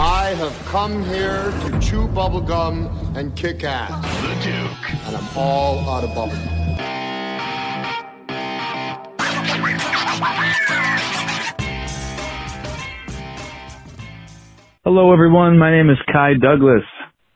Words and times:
I 0.00 0.28
have 0.36 0.58
come 0.64 1.04
here 1.04 1.50
to 1.50 1.78
chew 1.78 2.08
bubblegum 2.08 3.18
and 3.18 3.36
kick 3.36 3.62
ass. 3.64 3.90
the 4.22 4.32
Duke. 4.42 5.04
And 5.04 5.14
I'm 5.14 5.36
all 5.36 5.78
out 5.90 6.04
of 6.04 6.10
bubblegum. 6.16 6.56
Hello, 14.84 15.12
everyone. 15.12 15.58
My 15.58 15.70
name 15.70 15.90
is 15.90 15.98
Kai 16.10 16.32
Douglas, 16.40 16.82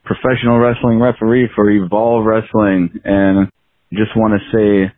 professional 0.05 0.58
wrestling 0.58 0.98
referee 0.98 1.50
for 1.55 1.70
Evolve 1.70 2.24
Wrestling, 2.24 2.98
and 3.05 3.50
just 3.92 4.16
want 4.16 4.41
to 4.41 4.56
say 4.56 4.91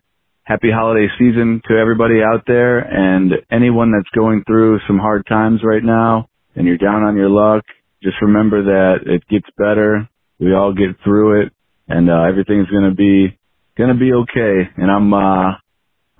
happy 0.43 0.71
holiday 0.73 1.07
season 1.19 1.61
to 1.67 1.75
everybody 1.75 2.21
out 2.23 2.43
there 2.47 2.79
and 2.79 3.33
anyone 3.51 3.91
that's 3.91 4.07
going 4.15 4.45
through 4.47 4.79
some 4.87 4.99
hard 4.99 5.25
times 5.27 5.59
right 5.65 5.83
now 5.83 6.29
and 6.57 6.67
you're 6.67 6.77
down 6.77 7.03
on 7.03 7.15
your 7.15 7.29
luck. 7.29 7.63
Just 8.03 8.17
remember 8.21 8.63
that 8.63 9.05
it 9.05 9.23
gets 9.29 9.47
better. 9.57 10.09
We 10.39 10.53
all 10.53 10.73
get 10.73 10.97
through 11.03 11.43
it, 11.43 11.53
and 11.87 12.09
uh, 12.09 12.23
everything's 12.23 12.67
gonna 12.67 12.93
be 12.93 13.37
gonna 13.77 13.97
be 13.97 14.11
okay. 14.11 14.69
And 14.75 14.91
I'm 14.91 15.13
uh, 15.13 15.53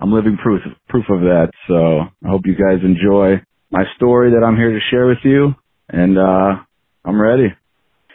I'm 0.00 0.12
living 0.12 0.38
proof 0.42 0.62
proof 0.88 1.04
of 1.10 1.20
that. 1.20 1.50
So 1.68 1.76
I 2.24 2.28
hope 2.30 2.42
you 2.46 2.54
guys 2.54 2.80
enjoy 2.82 3.42
my 3.70 3.84
story 3.96 4.30
that 4.30 4.46
I'm 4.46 4.56
here 4.56 4.70
to 4.70 4.80
share 4.90 5.06
with 5.06 5.18
you 5.24 5.54
and 5.88 6.18
uh 6.18 6.64
I'm 7.04 7.20
ready. 7.20 7.48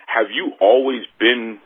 have 0.06 0.30
you 0.30 0.54
always 0.62 1.02
been 1.20 1.58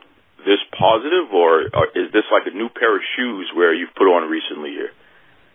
this 0.45 0.61
positive, 0.71 1.33
or, 1.33 1.67
or 1.75 1.85
is 1.91 2.07
this 2.13 2.23
like 2.31 2.47
a 2.47 2.55
new 2.55 2.69
pair 2.69 2.95
of 2.95 3.03
shoes 3.17 3.51
where 3.53 3.73
you've 3.73 3.93
put 3.97 4.07
on 4.07 4.29
recently 4.29 4.71
here? 4.71 4.91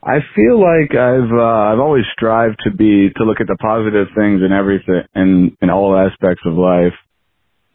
I 0.03 0.19
feel 0.34 0.58
like 0.58 0.97
I've 0.97 1.31
uh, 1.31 1.72
I've 1.72 1.78
always 1.78 2.05
strived 2.12 2.58
to 2.64 2.70
be 2.72 3.11
to 3.17 3.25
look 3.25 3.41
at 3.41 3.47
the 3.47 3.56
positive 3.61 4.08
things 4.17 4.42
in 4.45 4.50
everything 4.53 5.03
in 5.14 5.56
in 5.62 5.70
all 5.70 5.97
aspects 5.97 6.42
of 6.45 6.55
life, 6.55 6.95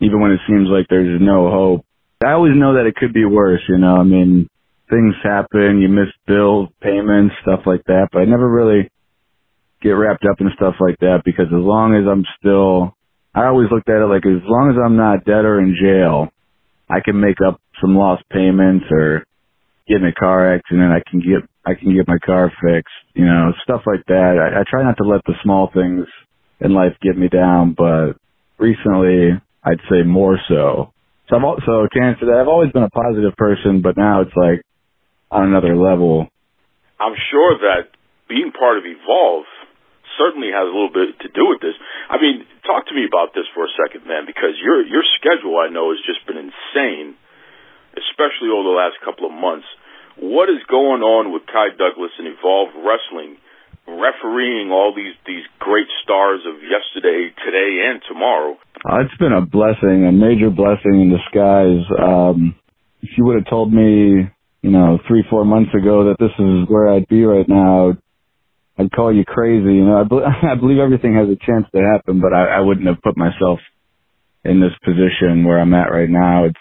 even 0.02 0.20
when 0.20 0.32
it 0.32 0.42
seems 0.48 0.68
like 0.70 0.88
there's 0.90 1.22
no 1.22 1.50
hope. 1.50 1.86
I 2.26 2.34
always 2.34 2.54
know 2.56 2.74
that 2.76 2.86
it 2.86 2.96
could 2.96 3.14
be 3.14 3.26
worse. 3.26 3.62
You 3.70 3.78
know, 3.78 3.96
I 3.96 4.04
mean, 4.04 4.50
things 4.90 5.16
happen, 5.24 5.80
you 5.80 5.88
miss 5.88 6.12
bills, 6.28 6.70
payments, 6.82 7.36
stuff 7.44 7.62
like 7.66 7.84
that. 7.86 8.10
But 8.12 8.24
I 8.24 8.26
never 8.26 8.50
really 8.50 8.90
get 9.82 9.92
wrapped 9.92 10.26
up 10.26 10.42
in 10.42 10.50
stuff 10.56 10.76
like 10.80 11.00
that 11.00 11.22
because 11.24 11.48
as 11.48 11.64
long 11.64 11.96
as 11.96 12.08
I'm 12.10 12.26
still, 12.40 12.96
I 13.36 13.46
always 13.46 13.70
looked 13.72 13.90
at 13.90 14.02
it 14.02 14.08
like 14.08 14.26
as 14.26 14.44
long 14.44 14.72
as 14.72 14.78
I'm 14.84 14.98
not 14.98 15.26
dead 15.26 15.46
or 15.46 15.60
in 15.60 15.78
jail, 15.80 16.30
I 16.90 17.00
can 17.00 17.20
make 17.20 17.38
up 17.46 17.62
some 17.82 17.96
lost 17.96 18.24
payments 18.30 18.86
or 18.92 19.26
get 19.88 19.98
in 19.98 20.08
a 20.08 20.14
car 20.14 20.56
accident. 20.56 20.92
I 20.92 21.02
can 21.10 21.20
get, 21.20 21.48
I 21.68 21.76
can 21.76 21.94
get 21.94 22.08
my 22.08 22.18
car 22.24 22.48
fixed, 22.64 22.96
you 23.14 23.26
know, 23.26 23.52
stuff 23.64 23.82
like 23.86 24.06
that. 24.08 24.40
I, 24.40 24.62
I 24.62 24.64
try 24.64 24.84
not 24.88 24.96
to 24.98 25.04
let 25.04 25.20
the 25.28 25.36
small 25.44 25.70
things 25.74 26.08
in 26.64 26.72
life 26.72 26.96
get 27.02 27.18
me 27.18 27.28
down, 27.28 27.76
but 27.76 28.16
recently 28.58 29.36
I'd 29.68 29.84
say 29.92 30.08
more 30.08 30.40
so. 30.48 30.96
So 31.28 31.36
I've 31.36 31.44
also, 31.44 31.92
to 31.92 32.00
answer 32.00 32.32
that, 32.32 32.40
I've 32.40 32.48
always 32.48 32.72
been 32.72 32.88
a 32.88 32.90
positive 32.90 33.36
person, 33.36 33.82
but 33.84 33.98
now 34.00 34.22
it's 34.22 34.32
like 34.32 34.64
on 35.30 35.44
another 35.44 35.76
level. 35.76 36.32
I'm 37.04 37.20
sure 37.36 37.60
that 37.68 37.92
being 38.32 38.56
part 38.56 38.80
of 38.80 38.88
Evolve 38.88 39.44
certainly 40.16 40.56
has 40.56 40.64
a 40.64 40.72
little 40.72 40.96
bit 40.96 41.20
to 41.28 41.30
do 41.36 41.52
with 41.52 41.60
this. 41.60 41.76
I 42.08 42.16
mean, 42.16 42.48
talk 42.64 42.88
to 42.88 42.96
me 42.96 43.04
about 43.04 43.36
this 43.36 43.44
for 43.52 43.68
a 43.68 43.72
second, 43.76 44.08
man, 44.08 44.24
because 44.24 44.56
your 44.64 44.88
your 44.88 45.04
schedule 45.20 45.60
I 45.60 45.68
know 45.68 45.92
has 45.92 46.00
just 46.08 46.24
been 46.24 46.40
insane, 46.40 47.20
especially 47.94 48.50
over 48.56 48.66
the 48.66 48.78
last 48.80 48.98
couple 49.04 49.28
of 49.28 49.36
months. 49.36 49.68
What 50.20 50.50
is 50.50 50.66
going 50.68 51.02
on 51.06 51.32
with 51.32 51.46
Kai 51.46 51.70
Douglas 51.78 52.12
and 52.18 52.28
Evolve 52.28 52.74
Wrestling, 52.82 53.38
refereeing 53.86 54.72
all 54.72 54.94
these 54.96 55.14
these 55.26 55.46
great 55.60 55.88
stars 56.04 56.42
of 56.46 56.56
yesterday, 56.64 57.30
today, 57.46 57.86
and 57.86 58.02
tomorrow? 58.08 58.58
Uh, 58.82 59.06
it's 59.06 59.18
been 59.18 59.34
a 59.34 59.46
blessing, 59.46 60.06
a 60.06 60.12
major 60.12 60.50
blessing 60.50 61.02
in 61.06 61.14
disguise. 61.14 61.86
Um, 62.02 62.56
if 63.02 63.10
you 63.18 63.26
would 63.26 63.38
have 63.38 63.50
told 63.50 63.72
me, 63.72 64.26
you 64.62 64.72
know, 64.72 64.98
three, 65.08 65.24
four 65.30 65.46
months 65.46 65.74
ago 65.74 66.10
that 66.10 66.18
this 66.20 66.34
is 66.40 66.68
where 66.68 66.90
I'd 66.90 67.08
be 67.08 67.24
right 67.24 67.48
now, 67.48 67.94
I'd 68.78 68.92
call 68.92 69.14
you 69.14 69.24
crazy. 69.24 69.74
You 69.74 69.86
know, 69.86 70.02
I, 70.02 70.04
be- 70.04 70.48
I 70.50 70.56
believe 70.56 70.80
everything 70.80 71.14
has 71.16 71.30
a 71.30 71.38
chance 71.46 71.66
to 71.76 71.82
happen, 71.82 72.22
but 72.22 72.34
I, 72.34 72.58
I 72.58 72.60
wouldn't 72.62 72.88
have 72.88 73.02
put 73.04 73.18
myself 73.18 73.60
in 74.44 74.62
this 74.62 74.74
position 74.84 75.44
where 75.46 75.60
I'm 75.60 75.74
at 75.74 75.92
right 75.92 76.10
now. 76.10 76.46
It's, 76.46 76.58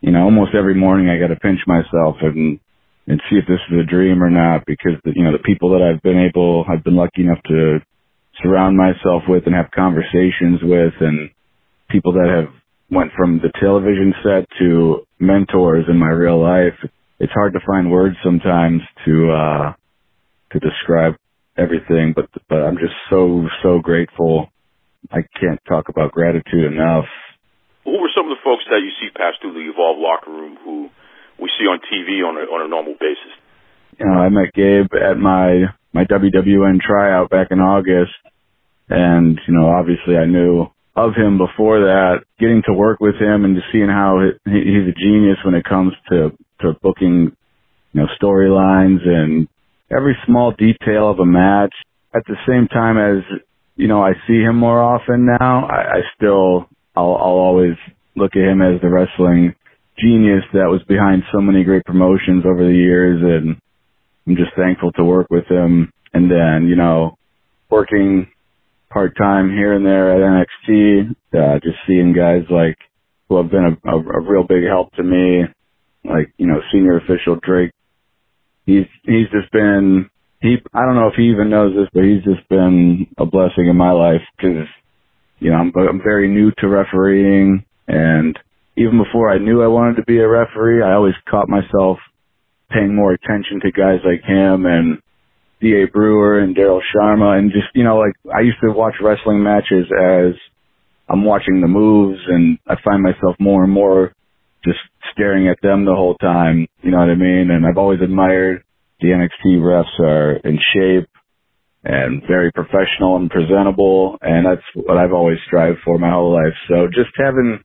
you 0.00 0.12
know, 0.12 0.24
almost 0.24 0.54
every 0.54 0.74
morning 0.74 1.08
I 1.08 1.18
got 1.18 1.32
to 1.32 1.40
pinch 1.40 1.60
myself 1.66 2.16
and 2.22 2.58
and 3.06 3.20
see 3.28 3.36
if 3.36 3.44
this 3.48 3.60
is 3.70 3.80
a 3.80 3.90
dream 3.90 4.22
or 4.22 4.30
not 4.30 4.64
because 4.66 4.92
the, 5.04 5.12
you 5.16 5.24
know 5.24 5.32
the 5.32 5.42
people 5.42 5.70
that 5.70 5.82
I've 5.82 6.02
been 6.02 6.18
able, 6.18 6.64
I've 6.68 6.84
been 6.84 6.96
lucky 6.96 7.22
enough 7.22 7.42
to 7.48 7.78
surround 8.42 8.76
myself 8.76 9.24
with 9.28 9.46
and 9.46 9.54
have 9.54 9.70
conversations 9.74 10.60
with 10.62 10.94
and 11.00 11.30
people 11.90 12.12
that 12.12 12.28
have 12.28 12.54
went 12.90 13.10
from 13.16 13.40
the 13.42 13.52
television 13.60 14.14
set 14.22 14.46
to 14.58 15.06
mentors 15.18 15.84
in 15.88 15.98
my 15.98 16.08
real 16.08 16.40
life. 16.40 16.78
It's 17.18 17.32
hard 17.32 17.52
to 17.54 17.60
find 17.66 17.90
words 17.90 18.16
sometimes 18.24 18.80
to 19.04 19.30
uh 19.32 19.72
to 20.52 20.58
describe 20.60 21.14
everything, 21.58 22.12
but 22.14 22.26
but 22.48 22.62
I'm 22.62 22.78
just 22.78 22.94
so 23.10 23.46
so 23.62 23.80
grateful. 23.80 24.50
I 25.10 25.20
can't 25.40 25.60
talk 25.68 25.88
about 25.88 26.12
gratitude 26.12 26.72
enough. 26.72 27.06
Who 27.90 27.98
were 27.98 28.14
some 28.14 28.30
of 28.30 28.38
the 28.38 28.42
folks 28.46 28.62
that 28.70 28.78
you 28.78 28.94
see 29.02 29.10
pass 29.10 29.34
through 29.42 29.54
the 29.54 29.66
Evolve 29.66 29.98
locker 29.98 30.30
room 30.30 30.56
who 30.62 30.90
we 31.42 31.50
see 31.58 31.66
on 31.66 31.82
TV 31.90 32.22
on 32.22 32.38
a 32.38 32.46
on 32.46 32.64
a 32.64 32.68
normal 32.68 32.94
basis? 32.94 33.34
You 33.98 34.06
know, 34.06 34.14
I 34.14 34.28
met 34.30 34.54
Gabe 34.54 34.94
at 34.94 35.18
my 35.18 35.74
my 35.92 36.04
WWN 36.04 36.78
tryout 36.78 37.30
back 37.30 37.48
in 37.50 37.58
August, 37.58 38.14
and 38.88 39.40
you 39.46 39.54
know, 39.54 39.66
obviously 39.66 40.14
I 40.14 40.26
knew 40.26 40.70
of 40.94 41.18
him 41.18 41.36
before 41.36 41.90
that. 41.90 42.22
Getting 42.38 42.62
to 42.66 42.72
work 42.72 43.00
with 43.00 43.16
him 43.16 43.44
and 43.44 43.56
just 43.56 43.66
seeing 43.72 43.90
how 43.90 44.22
he, 44.22 44.52
he's 44.52 44.86
a 44.86 44.94
genius 44.94 45.42
when 45.44 45.54
it 45.54 45.64
comes 45.64 45.92
to 46.10 46.30
to 46.62 46.78
booking, 46.82 47.34
you 47.92 48.00
know, 48.00 48.06
storylines 48.22 49.02
and 49.02 49.48
every 49.90 50.16
small 50.26 50.52
detail 50.52 51.10
of 51.10 51.18
a 51.18 51.26
match. 51.26 51.74
At 52.14 52.22
the 52.26 52.38
same 52.46 52.68
time 52.68 52.98
as 52.98 53.24
you 53.80 53.88
know, 53.88 54.02
I 54.02 54.12
see 54.26 54.38
him 54.38 54.56
more 54.56 54.80
often 54.80 55.26
now. 55.26 55.66
I, 55.66 55.80
I 55.80 56.00
still, 56.14 56.68
I'll, 56.96 57.14
I'll 57.16 57.40
always 57.40 57.76
look 58.16 58.32
at 58.34 58.42
him 58.42 58.62
as 58.62 58.80
the 58.80 58.88
wrestling 58.88 59.54
genius 59.98 60.44
that 60.52 60.68
was 60.68 60.82
behind 60.88 61.22
so 61.32 61.40
many 61.40 61.64
great 61.64 61.84
promotions 61.84 62.44
over 62.46 62.64
the 62.64 62.74
years, 62.74 63.20
and 63.22 63.56
I'm 64.26 64.36
just 64.36 64.56
thankful 64.56 64.92
to 64.92 65.04
work 65.04 65.28
with 65.30 65.46
him. 65.46 65.92
And 66.12 66.30
then, 66.30 66.66
you 66.68 66.76
know, 66.76 67.16
working 67.70 68.28
part 68.90 69.16
time 69.16 69.50
here 69.50 69.74
and 69.74 69.86
there 69.86 70.12
at 70.12 70.46
NXT, 70.68 71.10
uh, 71.34 71.60
just 71.60 71.78
seeing 71.86 72.12
guys 72.12 72.42
like 72.50 72.76
who 73.28 73.36
have 73.36 73.50
been 73.50 73.78
a, 73.84 73.88
a, 73.88 73.98
a 73.98 74.20
real 74.20 74.42
big 74.42 74.64
help 74.64 74.92
to 74.94 75.02
me, 75.02 75.44
like 76.04 76.32
you 76.36 76.46
know, 76.46 76.60
senior 76.72 76.98
official 76.98 77.38
Drake. 77.40 77.70
He's 78.66 78.86
he's 79.04 79.28
just 79.30 79.50
been 79.52 80.10
he. 80.40 80.56
I 80.74 80.84
don't 80.84 80.96
know 80.96 81.08
if 81.08 81.14
he 81.16 81.30
even 81.30 81.50
knows 81.50 81.74
this, 81.74 81.88
but 81.94 82.04
he's 82.04 82.24
just 82.24 82.46
been 82.48 83.06
a 83.16 83.24
blessing 83.24 83.66
in 83.68 83.76
my 83.76 83.92
life 83.92 84.22
because 84.36 84.66
you 85.40 85.50
know 85.50 85.56
I'm 85.56 85.72
I'm 85.76 86.02
very 86.02 86.28
new 86.28 86.52
to 86.58 86.68
refereeing, 86.68 87.64
and 87.88 88.38
even 88.76 89.02
before 89.02 89.30
I 89.30 89.38
knew 89.38 89.62
I 89.62 89.66
wanted 89.66 89.96
to 89.96 90.04
be 90.04 90.18
a 90.18 90.28
referee, 90.28 90.82
I 90.82 90.94
always 90.94 91.14
caught 91.28 91.48
myself 91.48 91.98
paying 92.70 92.94
more 92.94 93.12
attention 93.12 93.60
to 93.60 93.72
guys 93.72 93.98
like 94.04 94.22
him 94.22 94.64
and 94.64 94.98
D.A. 95.60 95.86
Brewer 95.88 96.40
and 96.40 96.56
Daryl 96.56 96.80
Sharma 96.94 97.38
and 97.38 97.52
just, 97.52 97.66
you 97.74 97.84
know, 97.84 97.98
like 97.98 98.14
I 98.34 98.40
used 98.40 98.58
to 98.62 98.72
watch 98.72 98.94
wrestling 99.02 99.42
matches 99.42 99.86
as 99.92 100.34
I'm 101.08 101.24
watching 101.24 101.60
the 101.60 101.68
moves 101.68 102.20
and 102.28 102.58
I 102.66 102.76
find 102.82 103.02
myself 103.02 103.36
more 103.38 103.64
and 103.64 103.72
more 103.72 104.14
just 104.64 104.78
staring 105.12 105.48
at 105.48 105.60
them 105.62 105.84
the 105.84 105.94
whole 105.94 106.14
time. 106.14 106.66
You 106.82 106.92
know 106.92 106.98
what 106.98 107.10
I 107.10 107.14
mean? 107.14 107.50
And 107.50 107.66
I've 107.66 107.78
always 107.78 108.00
admired 108.00 108.62
the 109.00 109.08
NXT 109.08 109.58
refs 109.58 110.00
are 110.00 110.36
in 110.36 110.58
shape 110.72 111.08
and 111.84 112.22
very 112.26 112.52
professional 112.52 113.16
and 113.16 113.30
presentable. 113.30 114.18
And 114.20 114.46
that's 114.46 114.66
what 114.74 114.98
I've 114.98 115.12
always 115.12 115.38
strived 115.46 115.78
for 115.84 115.98
my 115.98 116.10
whole 116.10 116.32
life. 116.32 116.54
So 116.68 116.86
just 116.86 117.10
having 117.16 117.60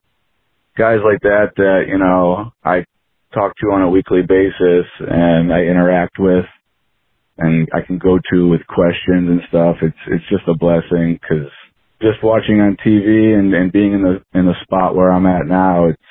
guys 0.78 1.00
like 1.04 1.22
that 1.22 1.52
that, 1.58 1.86
you 1.88 1.98
know, 1.98 2.52
I 2.64 2.86
talk 3.34 3.54
to 3.58 3.68
on 3.72 3.82
a 3.82 3.90
weekly 3.90 4.22
basis 4.22 4.86
and 5.00 5.54
I 5.54 5.62
interact 5.64 6.18
with 6.20 6.46
and 7.38 7.68
I 7.74 7.82
can 7.86 7.98
go 7.98 8.18
to 8.32 8.48
with 8.48 8.66
questions 8.68 9.28
and 9.28 9.42
stuff. 9.50 9.78
It's, 9.82 9.98
it's 10.08 10.30
just 10.30 10.48
a 10.48 10.56
blessing 10.56 11.20
because 11.20 11.52
just 12.02 12.24
watching 12.24 12.62
on 12.62 12.78
TV 12.86 13.38
and, 13.38 13.54
and 13.54 13.72
being 13.72 13.94
in 13.94 14.02
the, 14.02 14.24
in 14.38 14.46
the 14.46 14.56
spot 14.64 14.96
where 14.96 15.12
I'm 15.12 15.26
at 15.26 15.46
now, 15.46 15.90
it's, 15.90 16.02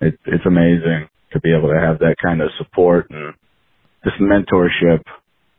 it, 0.00 0.18
it's 0.26 0.46
amazing 0.46 1.08
to 1.32 1.40
be 1.40 1.54
able 1.54 1.68
to 1.68 1.78
have 1.78 2.00
that 2.00 2.16
kind 2.22 2.42
of 2.42 2.50
support 2.58 3.06
and 3.10 3.34
this 4.04 4.14
mentorship. 4.20 5.04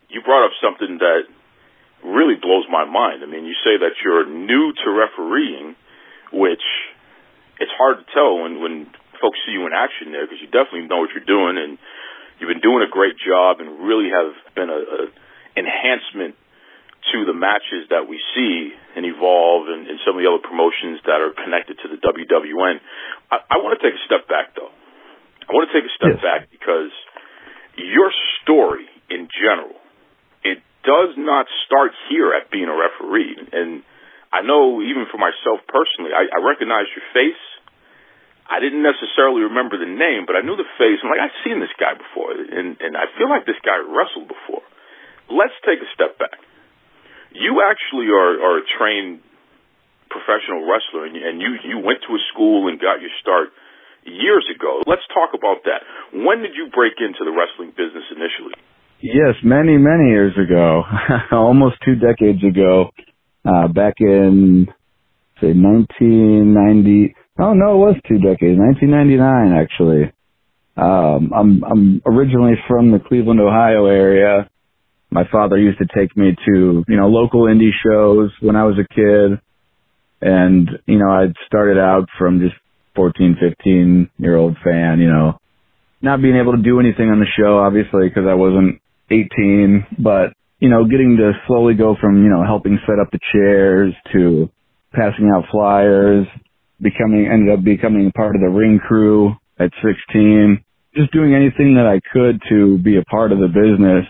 You 0.10 0.22
brought 0.26 0.46
up 0.46 0.52
something 0.62 0.98
that 1.00 1.22
really 2.04 2.36
blows 2.36 2.66
my 2.70 2.86
mind. 2.86 3.24
I 3.24 3.28
mean, 3.28 3.46
you 3.46 3.56
say 3.64 3.78
that 3.82 3.98
you're 4.04 4.26
new 4.26 4.74
to 4.84 4.88
refereeing, 4.90 5.76
which 6.34 6.66
it's 7.60 7.72
hard 7.78 8.02
to 8.02 8.06
tell 8.14 8.42
when 8.42 8.62
when 8.62 8.90
folks 9.22 9.38
see 9.46 9.54
you 9.54 9.66
in 9.70 9.74
action 9.74 10.10
there 10.12 10.26
because 10.26 10.42
you 10.42 10.50
definitely 10.50 10.90
know 10.90 11.06
what 11.06 11.14
you're 11.14 11.28
doing 11.28 11.62
and 11.62 11.78
you've 12.42 12.50
been 12.50 12.66
doing 12.66 12.82
a 12.82 12.90
great 12.90 13.14
job 13.22 13.62
and 13.62 13.86
really 13.86 14.10
have 14.10 14.34
been 14.58 14.74
a, 14.74 14.82
a 14.82 15.02
enhancement 15.54 16.34
to 17.14 17.26
the 17.26 17.34
matches 17.38 17.90
that 17.94 18.10
we 18.10 18.18
see 18.34 18.74
and 18.98 19.06
evolve 19.06 19.70
and, 19.70 19.86
and 19.90 20.02
some 20.06 20.18
of 20.18 20.22
the 20.22 20.30
other 20.30 20.42
promotions 20.42 21.02
that 21.06 21.22
are 21.22 21.34
connected 21.34 21.78
to 21.82 21.88
the 21.90 22.02
WWN. 22.02 22.82
I, 23.30 23.38
I 23.46 23.56
want 23.62 23.78
to 23.78 23.82
take 23.82 23.94
a 23.94 24.04
step 24.10 24.26
back 24.30 24.58
though. 24.58 24.74
I 25.46 25.50
want 25.54 25.70
to 25.70 25.74
take 25.74 25.86
a 25.86 25.94
step 25.98 26.18
yes. 26.18 26.24
back 26.24 26.42
because 26.50 26.94
your 27.78 28.14
story 28.42 28.86
in 29.10 29.28
general, 29.34 29.81
does 30.84 31.14
not 31.18 31.46
start 31.66 31.94
here 32.10 32.34
at 32.34 32.50
being 32.50 32.70
a 32.70 32.76
referee. 32.76 33.38
And 33.54 33.86
I 34.34 34.42
know 34.42 34.82
even 34.82 35.06
for 35.12 35.18
myself 35.18 35.62
personally, 35.68 36.16
I, 36.16 36.30
I 36.32 36.40
recognize 36.42 36.90
your 36.96 37.06
face. 37.14 37.44
I 38.52 38.60
didn't 38.60 38.84
necessarily 38.84 39.48
remember 39.48 39.80
the 39.80 39.88
name, 39.88 40.28
but 40.28 40.36
I 40.36 40.44
knew 40.44 40.60
the 40.60 40.68
face. 40.76 41.00
I'm 41.00 41.12
like, 41.12 41.24
I've 41.24 41.40
seen 41.46 41.64
this 41.64 41.72
guy 41.80 41.96
before, 41.96 42.36
and 42.36 42.76
and 42.84 43.00
I 43.00 43.08
feel 43.16 43.32
like 43.32 43.48
this 43.48 43.60
guy 43.64 43.80
wrestled 43.80 44.28
before. 44.28 44.66
Let's 45.32 45.56
take 45.64 45.80
a 45.80 45.88
step 45.96 46.20
back. 46.20 46.36
You 47.32 47.64
actually 47.64 48.12
are 48.12 48.36
are 48.44 48.58
a 48.60 48.66
trained 48.76 49.24
professional 50.12 50.68
wrestler, 50.68 51.08
and, 51.08 51.16
and 51.16 51.40
you 51.40 51.56
you 51.64 51.80
went 51.80 52.04
to 52.04 52.12
a 52.12 52.22
school 52.36 52.68
and 52.68 52.76
got 52.76 53.00
your 53.00 53.14
start 53.24 53.56
years 54.04 54.44
ago. 54.52 54.84
Let's 54.84 55.06
talk 55.16 55.32
about 55.32 55.64
that. 55.70 55.88
When 56.12 56.44
did 56.44 56.52
you 56.60 56.68
break 56.76 57.00
into 57.00 57.24
the 57.24 57.32
wrestling 57.32 57.72
business 57.72 58.04
initially? 58.12 58.58
Yes, 59.02 59.36
many 59.44 59.78
many 59.78 60.10
years 60.10 60.34
ago, 60.38 60.84
almost 61.32 61.78
two 61.86 61.96
decades 61.96 62.44
ago, 62.44 62.92
uh, 63.46 63.68
back 63.68 63.96
in 64.00 64.68
say 65.42 65.54
1990. 65.54 67.16
Oh 67.40 67.54
no, 67.54 67.74
it 67.74 67.78
was 67.78 67.96
two 68.08 68.20
decades. 68.20 68.60
1999 68.60 69.54
actually. 69.54 70.14
Um, 70.78 71.32
I'm 71.36 71.64
I'm 71.64 72.02
originally 72.06 72.54
from 72.68 72.92
the 72.92 73.00
Cleveland, 73.00 73.40
Ohio 73.40 73.88
area. 73.88 74.50
My 75.10 75.24
father 75.32 75.58
used 75.58 75.80
to 75.80 75.88
take 75.96 76.16
me 76.16 76.36
to 76.46 76.86
you 76.88 76.98
know 76.98 77.08
local 77.08 77.44
indie 77.44 77.72
shows 77.84 78.32
when 78.42 78.56
I 78.56 78.66
was 78.66 78.78
a 78.80 78.94
kid, 78.94 79.40
and 80.22 80.70
you 80.86 81.00
know 81.00 81.10
I'd 81.12 81.34
started 81.48 81.80
out 81.80 82.08
from 82.20 82.40
just 82.40 82.56
14, 82.96 83.38
15 83.40 84.10
year 84.20 84.36
old 84.36 84.58
fan. 84.64 85.00
You 85.00 85.10
know, 85.10 85.40
not 86.02 86.22
being 86.22 86.36
able 86.38 86.56
to 86.56 86.62
do 86.62 86.80
anything 86.80 87.10
on 87.10 87.20
the 87.20 87.28
show 87.40 87.60
obviously 87.60 88.08
because 88.10 88.26
I 88.30 88.36
wasn't 88.36 88.81
18, 89.12 89.98
but 90.00 90.34
you 90.60 90.70
know 90.70 90.86
getting 90.86 91.18
to 91.18 91.34
slowly 91.48 91.74
go 91.74 91.96
from 92.00 92.24
you 92.24 92.30
know 92.30 92.44
helping 92.44 92.80
set 92.88 93.00
up 93.00 93.12
the 93.12 93.20
chairs 93.34 93.94
to 94.14 94.50
passing 94.94 95.32
out 95.34 95.46
flyers 95.52 96.26
becoming 96.82 97.28
ended 97.32 97.58
up 97.58 97.64
becoming 97.64 98.12
part 98.12 98.36
of 98.36 98.42
the 98.42 98.50
ring 98.50 98.80
crew 98.80 99.36
at 99.60 99.72
16 99.84 100.64
just 100.96 101.12
doing 101.14 101.34
anything 101.34 101.76
that 101.76 101.88
I 101.88 102.00
could 102.12 102.42
to 102.50 102.78
be 102.78 102.98
a 102.98 103.04
part 103.04 103.32
of 103.32 103.40
the 103.40 103.48
business. 103.48 104.06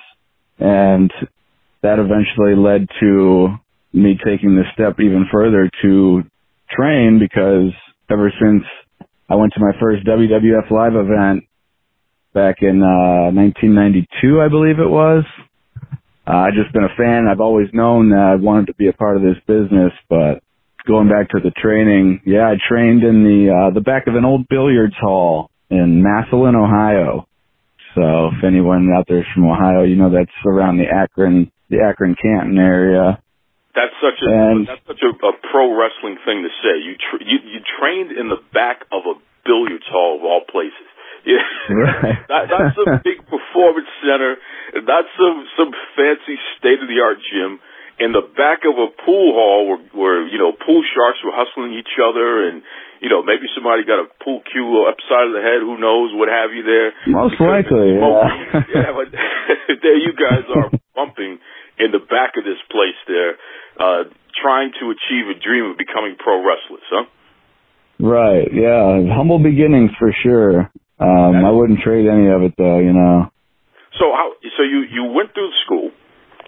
And 0.60 1.12
that 1.82 2.00
eventually 2.00 2.56
led 2.56 2.88
to 3.00 3.56
me 3.94 4.18
taking 4.24 4.56
the 4.56 4.64
step 4.74 5.00
even 5.00 5.26
further 5.32 5.70
to 5.82 6.24
train 6.70 7.20
because 7.20 7.74
ever 8.10 8.32
since 8.42 8.64
I 9.30 9.36
went 9.36 9.54
to 9.54 9.60
my 9.60 9.72
first 9.80 10.06
WWF 10.06 10.72
live 10.72 10.96
event 10.96 11.44
back 12.34 12.58
in 12.62 12.82
uh 12.82 13.32
1992 13.34 14.42
I 14.42 14.48
believe 14.48 14.80
it 14.80 14.90
was 14.90 15.24
uh, 16.28 16.48
I've 16.48 16.54
just 16.54 16.72
been 16.72 16.84
a 16.84 16.96
fan. 16.96 17.28
I've 17.28 17.42
always 17.42 17.68
known 17.74 18.10
that 18.10 18.22
I 18.22 18.36
wanted 18.36 18.68
to 18.68 18.76
be 18.76 18.88
a 18.88 18.94
part 18.94 19.18
of 19.18 19.24
this 19.24 19.42
business, 19.48 19.92
but 20.08 20.44
going 20.86 21.10
back 21.10 21.30
to 21.32 21.40
the 21.42 21.52
training, 21.52 22.22
yeah, 22.26 22.46
I 22.46 22.56
trained 22.62 23.04
in 23.04 23.24
the 23.24 23.50
uh, 23.50 23.74
the 23.74 23.82
back 23.82 24.06
of 24.08 24.16
an 24.16 24.24
old 24.24 24.48
billiards 24.48 24.94
hall 25.02 25.50
in 25.70 26.04
Massillon, 26.04 26.56
Ohio. 26.56 27.28
So 27.96 28.32
if 28.38 28.44
anyone 28.46 28.88
out 28.96 29.06
there 29.08 29.20
is 29.20 29.30
from 29.34 29.50
Ohio, 29.50 29.84
you 29.84 29.96
know 29.96 30.12
that's 30.14 30.32
around 30.46 30.78
the 30.78 30.88
Akron, 30.88 31.52
the 31.70 31.82
Akron 31.82 32.16
Canton 32.16 32.58
area. 32.58 33.20
That's 33.74 33.96
such 34.04 34.22
a 34.22 34.32
And- 34.32 34.68
that's 34.68 34.86
such 34.88 35.02
a, 35.02 35.12
a 35.12 35.34
pro 35.52 35.74
wrestling 35.74 36.18
thing 36.24 36.44
to 36.44 36.52
say. 36.62 36.80
You, 36.86 36.96
tr 36.96 37.24
you 37.24 37.38
you 37.50 37.60
trained 37.80 38.12
in 38.12 38.30
the 38.30 38.40
back 38.54 38.86
of 38.92 39.04
a 39.10 39.16
billiards 39.44 39.88
hall 39.90 40.20
of 40.20 40.24
all 40.24 40.44
places. 40.48 40.86
Yeah, 41.22 41.46
Right. 41.70 42.18
that, 42.28 42.44
that's 42.50 42.78
a 42.82 42.98
big 43.06 43.22
performance 43.30 43.90
center. 44.02 44.38
That's 44.74 45.12
some 45.20 45.46
some 45.58 45.72
fancy 45.94 46.36
state 46.58 46.82
of 46.82 46.90
the 46.90 46.98
art 47.04 47.22
gym 47.22 47.62
in 48.02 48.10
the 48.18 48.26
back 48.34 48.66
of 48.66 48.74
a 48.82 48.90
pool 49.06 49.30
hall 49.38 49.60
where, 49.70 49.82
where 49.94 50.20
you 50.26 50.42
know 50.42 50.50
pool 50.52 50.82
sharks 50.82 51.22
were 51.22 51.30
hustling 51.36 51.78
each 51.78 51.94
other 52.02 52.50
and 52.50 52.66
you 53.06 53.10
know 53.14 53.22
maybe 53.22 53.46
somebody 53.54 53.86
got 53.86 54.02
a 54.02 54.10
pool 54.26 54.42
cue 54.50 54.66
upside 54.90 55.30
of 55.30 55.34
the 55.38 55.44
head. 55.46 55.62
Who 55.62 55.78
knows? 55.78 56.10
What 56.18 56.26
have 56.34 56.58
you 56.58 56.66
there? 56.66 56.90
Most 57.14 57.38
Because 57.38 57.70
likely, 57.70 57.94
yeah. 58.02 58.66
yeah, 58.82 58.90
but 58.98 59.14
there 59.86 59.98
you 60.02 60.18
guys 60.18 60.46
are 60.58 60.74
bumping 60.98 61.38
in 61.78 61.94
the 61.94 62.02
back 62.02 62.34
of 62.38 62.44
this 62.46 62.58
place 62.74 62.98
there, 63.06 63.38
uh, 63.78 64.10
trying 64.42 64.74
to 64.82 64.90
achieve 64.90 65.30
a 65.30 65.38
dream 65.38 65.70
of 65.70 65.78
becoming 65.78 66.18
pro 66.18 66.42
wrestlers, 66.42 66.86
huh? 66.90 67.06
Right, 68.02 68.50
yeah. 68.52 69.14
Humble 69.14 69.38
beginnings 69.40 69.92
for 70.00 70.10
sure. 70.24 70.72
Um, 71.02 71.44
I 71.46 71.50
wouldn't 71.50 71.80
trade 71.80 72.06
any 72.06 72.30
of 72.30 72.44
it 72.44 72.54
though, 72.58 72.78
you 72.78 72.94
know. 72.94 73.32
So 73.98 74.06
how? 74.14 74.34
So 74.58 74.64
you 74.64 74.86
you 74.86 75.12
went 75.12 75.34
through 75.34 75.50
school, 75.66 75.90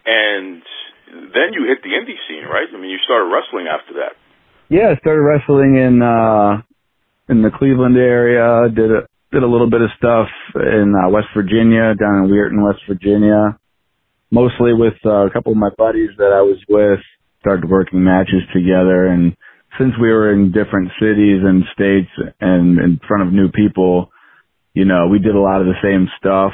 and 0.06 0.62
then 1.10 1.58
you 1.58 1.66
hit 1.66 1.82
the 1.82 1.90
indie 1.90 2.22
scene, 2.30 2.46
right? 2.46 2.68
I 2.70 2.78
mean, 2.78 2.92
you 2.92 3.00
started 3.04 3.34
wrestling 3.34 3.66
after 3.68 3.94
that. 4.06 4.14
Yeah, 4.70 4.94
I 4.94 5.00
started 5.00 5.22
wrestling 5.22 5.76
in 5.76 6.02
uh 6.02 6.62
in 7.30 7.42
the 7.42 7.50
Cleveland 7.50 7.98
area, 7.98 8.70
did 8.70 8.92
a 8.92 9.08
did 9.32 9.42
a 9.42 9.48
little 9.48 9.70
bit 9.70 9.82
of 9.82 9.90
stuff 9.98 10.30
in 10.56 10.94
uh, 10.94 11.10
West 11.10 11.28
Virginia, 11.36 11.96
down 11.96 12.24
in 12.24 12.30
Weirton, 12.30 12.64
West 12.64 12.82
Virginia. 12.88 13.58
Mostly 14.30 14.74
with 14.74 14.94
uh, 15.06 15.26
a 15.26 15.32
couple 15.32 15.52
of 15.52 15.58
my 15.58 15.70
buddies 15.78 16.10
that 16.18 16.32
I 16.34 16.42
was 16.42 16.58
with, 16.70 17.00
started 17.40 17.70
working 17.70 18.04
matches 18.04 18.42
together 18.54 19.08
and 19.08 19.36
since 19.80 19.94
we 20.00 20.10
were 20.10 20.32
in 20.32 20.52
different 20.52 20.92
cities 21.00 21.42
and 21.42 21.64
states 21.74 22.10
and 22.40 22.78
in 22.78 23.00
front 23.08 23.28
of 23.28 23.34
new 23.34 23.50
people, 23.50 24.12
you 24.74 24.86
know, 24.86 25.08
we 25.08 25.20
did 25.20 25.36
a 25.36 25.40
lot 25.40 25.62
of 25.62 25.68
the 25.68 25.78
same 25.84 26.08
stuff, 26.18 26.54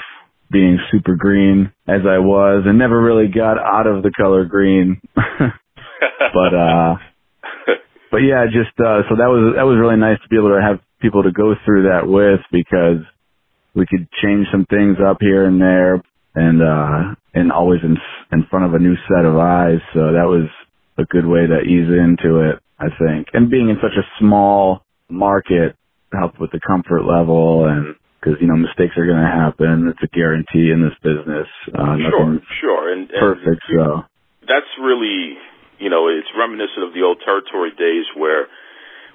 being 0.52 0.78
super 0.92 1.16
green 1.16 1.72
as 1.88 2.02
I 2.08 2.20
was 2.20 2.64
and 2.66 2.78
never 2.78 3.02
really 3.02 3.28
got 3.28 3.58
out 3.58 3.88
of 3.88 4.04
the 4.04 4.12
color 4.12 4.46
green. 4.46 5.00
but 5.16 6.54
uh 6.54 6.96
but 8.12 8.18
yeah, 8.18 8.46
just 8.46 8.74
uh 8.80 9.06
so 9.10 9.16
that 9.16 9.30
was 9.30 9.54
that 9.56 9.64
was 9.64 9.78
really 9.80 9.98
nice 9.98 10.18
to 10.22 10.30
be 10.30 10.38
able 10.38 10.50
to 10.50 10.62
have 10.62 10.80
people 11.02 11.24
to 11.24 11.32
go 11.32 11.54
through 11.66 11.84
that 11.90 12.08
with 12.08 12.42
because 12.52 13.06
we 13.76 13.86
could 13.86 14.10
change 14.22 14.48
some 14.52 14.66
things 14.70 14.98
up 15.00 15.18
here 15.22 15.46
and 15.46 15.62
there 15.62 16.02
and 16.36 16.62
uh 16.62 17.16
and 17.34 17.52
always 17.52 17.80
in 17.84 17.98
in 18.32 18.46
front 18.50 18.66
of 18.66 18.74
a 18.74 18.80
new 18.80 18.96
set 19.08 19.26
of 19.26 19.38
eyes. 19.38 19.80
So 19.94 20.14
that 20.14 20.28
was 20.28 20.50
a 20.98 21.06
good 21.06 21.26
way 21.26 21.48
to 21.48 21.62
ease 21.62 21.88
into 21.88 22.50
it, 22.50 22.60
I 22.80 22.88
think. 23.00 23.28
And 23.34 23.50
being 23.50 23.70
in 23.70 23.78
such 23.82 23.96
a 23.98 24.06
small 24.20 24.82
market 25.10 25.76
helped 26.12 26.40
with 26.40 26.52
the 26.52 26.60
comfort 26.66 27.06
level 27.06 27.66
and 27.66 27.96
because 28.20 28.36
you 28.44 28.48
know 28.48 28.60
mistakes 28.60 29.00
are 29.00 29.08
going 29.08 29.22
to 29.24 29.32
happen. 29.32 29.88
It's 29.88 30.04
a 30.04 30.12
guarantee 30.12 30.76
in 30.76 30.84
this 30.84 30.96
business. 31.00 31.48
Uh, 31.72 31.96
sure, 32.12 32.40
sure, 32.60 32.84
and, 32.92 33.08
and 33.08 33.20
perfect. 33.20 33.64
So 33.72 34.04
that's 34.44 34.70
really, 34.82 35.40
you 35.80 35.88
know, 35.88 36.12
it's 36.12 36.28
reminiscent 36.36 36.84
of 36.84 36.92
the 36.92 37.08
old 37.08 37.24
territory 37.24 37.72
days 37.72 38.06
where 38.16 38.52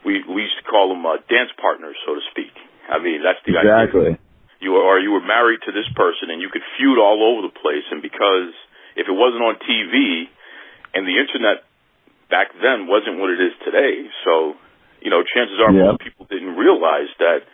we 0.05 0.25
we 0.25 0.49
used 0.49 0.57
to 0.61 0.67
call 0.67 0.89
them 0.89 1.05
uh, 1.05 1.21
dance 1.29 1.53
partners, 1.61 1.97
so 2.09 2.17
to 2.17 2.23
speak. 2.33 2.53
I 2.89 3.01
mean, 3.01 3.21
that's 3.21 3.41
the 3.45 3.57
idea. 3.61 3.89
exactly. 3.89 4.11
You 4.61 4.73
were, 4.73 4.85
or 4.85 4.97
you 4.97 5.13
were 5.13 5.25
married 5.25 5.61
to 5.69 5.73
this 5.73 5.89
person, 5.93 6.33
and 6.33 6.41
you 6.41 6.49
could 6.49 6.65
feud 6.81 6.97
all 6.97 7.21
over 7.21 7.45
the 7.45 7.53
place. 7.53 7.85
And 7.93 8.01
because 8.01 8.57
if 8.97 9.05
it 9.05 9.13
wasn't 9.13 9.45
on 9.45 9.61
TV, 9.61 10.25
and 10.97 11.05
the 11.05 11.21
internet 11.21 11.69
back 12.33 12.57
then 12.57 12.89
wasn't 12.89 13.21
what 13.21 13.29
it 13.29 13.41
is 13.41 13.53
today, 13.61 14.09
so 14.25 14.57
you 15.05 15.13
know, 15.13 15.21
chances 15.21 15.61
are 15.61 15.69
Yep. 15.69 15.85
most 15.85 16.01
people 16.01 16.25
didn't 16.25 16.57
realize 16.57 17.13
that 17.21 17.45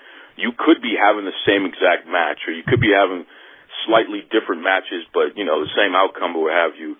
you 0.41 0.53
could 0.57 0.81
be 0.83 0.97
having 0.97 1.25
the 1.29 1.37
same 1.47 1.65
exact 1.69 2.09
match, 2.09 2.41
or 2.49 2.53
you 2.57 2.65
could 2.67 2.81
be 2.81 2.91
having 2.91 3.25
slightly 3.87 4.25
different 4.33 4.63
matches, 4.65 5.05
but 5.13 5.37
you 5.37 5.45
know, 5.45 5.61
the 5.61 5.71
same 5.77 5.95
outcome 5.95 6.35
or 6.37 6.49
what 6.49 6.53
have 6.57 6.75
you, 6.81 6.97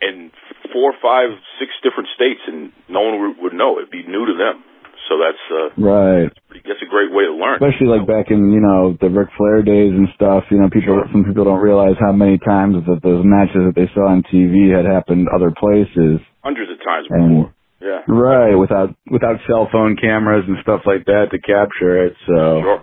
in 0.00 0.30
four, 0.72 0.92
five, 1.02 1.30
six 1.58 1.72
different 1.82 2.08
states, 2.14 2.40
and 2.46 2.72
no 2.88 3.00
one 3.02 3.20
would- 3.20 3.38
would 3.42 3.54
know. 3.54 3.78
It'd 3.78 3.90
be 3.90 4.02
new 4.04 4.26
to 4.26 4.34
them. 4.34 4.62
So 5.08 5.18
that's 5.18 5.44
uh, 5.52 5.68
Right. 5.78 6.30
that's 6.66 6.82
a 6.82 6.86
great 6.90 7.12
way 7.12 7.24
to 7.24 7.32
learn. 7.32 7.62
Especially 7.62 7.86
like 7.86 8.06
back 8.06 8.30
in, 8.30 8.52
you 8.52 8.60
know, 8.60 8.96
the 9.00 9.08
Ric 9.08 9.28
Flair 9.36 9.62
days 9.62 9.92
and 9.92 10.08
stuff, 10.14 10.44
you 10.50 10.58
know, 10.58 10.68
people, 10.68 10.98
Sure. 10.98 11.08
some 11.12 11.24
people 11.24 11.44
don't 11.44 11.60
realize 11.62 11.94
how 12.00 12.10
many 12.12 12.38
times 12.38 12.84
that 12.86 13.02
those 13.02 13.24
matches 13.24 13.62
that 13.66 13.74
they 13.76 13.86
saw 13.94 14.08
on 14.08 14.22
TV 14.24 14.68
had 14.74 14.84
happened 14.84 15.28
other 15.28 15.50
places. 15.52 16.20
hundreds 16.42 16.70
of 16.70 16.78
times 16.82 17.06
And- 17.10 17.28
before. 17.42 17.52
Yeah. 17.80 18.02
Right, 18.08 18.54
without, 18.54 18.94
without 19.10 19.36
cell 19.46 19.68
phone 19.70 19.96
cameras 19.96 20.44
and 20.48 20.56
stuff 20.62 20.82
like 20.86 21.04
that 21.06 21.28
to 21.32 21.38
capture 21.38 22.06
it, 22.06 22.14
so. 22.26 22.60
Sure. 22.62 22.82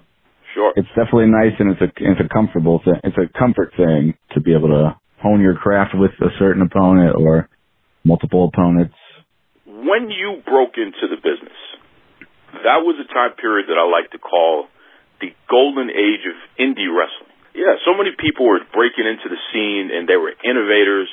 Sure. 0.53 0.71
it's 0.75 0.89
definitely 0.89 1.33
nice 1.33 1.57
and 1.57 1.73
it's 1.73 1.81
a 1.81 1.89
it's 1.97 2.21
a 2.21 2.29
comfortable 2.29 2.79
thing. 2.85 3.01
It's 3.03 3.17
a 3.17 3.25
comfort 3.33 3.73
thing 3.75 4.13
to 4.33 4.39
be 4.39 4.53
able 4.53 4.69
to 4.69 4.93
hone 5.17 5.41
your 5.41 5.55
craft 5.55 5.97
with 5.97 6.12
a 6.21 6.29
certain 6.38 6.62
opponent 6.62 7.15
or 7.17 7.50
multiple 8.05 8.45
opponents. 8.45 8.93
When 9.65 10.12
you 10.13 10.43
broke 10.45 10.77
into 10.77 11.09
the 11.09 11.17
business, 11.17 11.57
that 12.62 12.85
was 12.85 13.01
a 13.01 13.07
time 13.09 13.33
period 13.39 13.65
that 13.71 13.79
I 13.81 13.85
like 13.89 14.12
to 14.12 14.19
call 14.21 14.69
the 15.21 15.33
golden 15.50 15.89
age 15.89 16.21
of 16.29 16.38
indie 16.62 16.91
wrestling. 16.91 17.33
Yeah, 17.55 17.81
so 17.81 17.97
many 17.97 18.13
people 18.13 18.45
were 18.45 18.62
breaking 18.73 19.09
into 19.09 19.29
the 19.29 19.39
scene 19.50 19.89
and 19.89 20.05
they 20.05 20.17
were 20.17 20.33
innovators. 20.43 21.09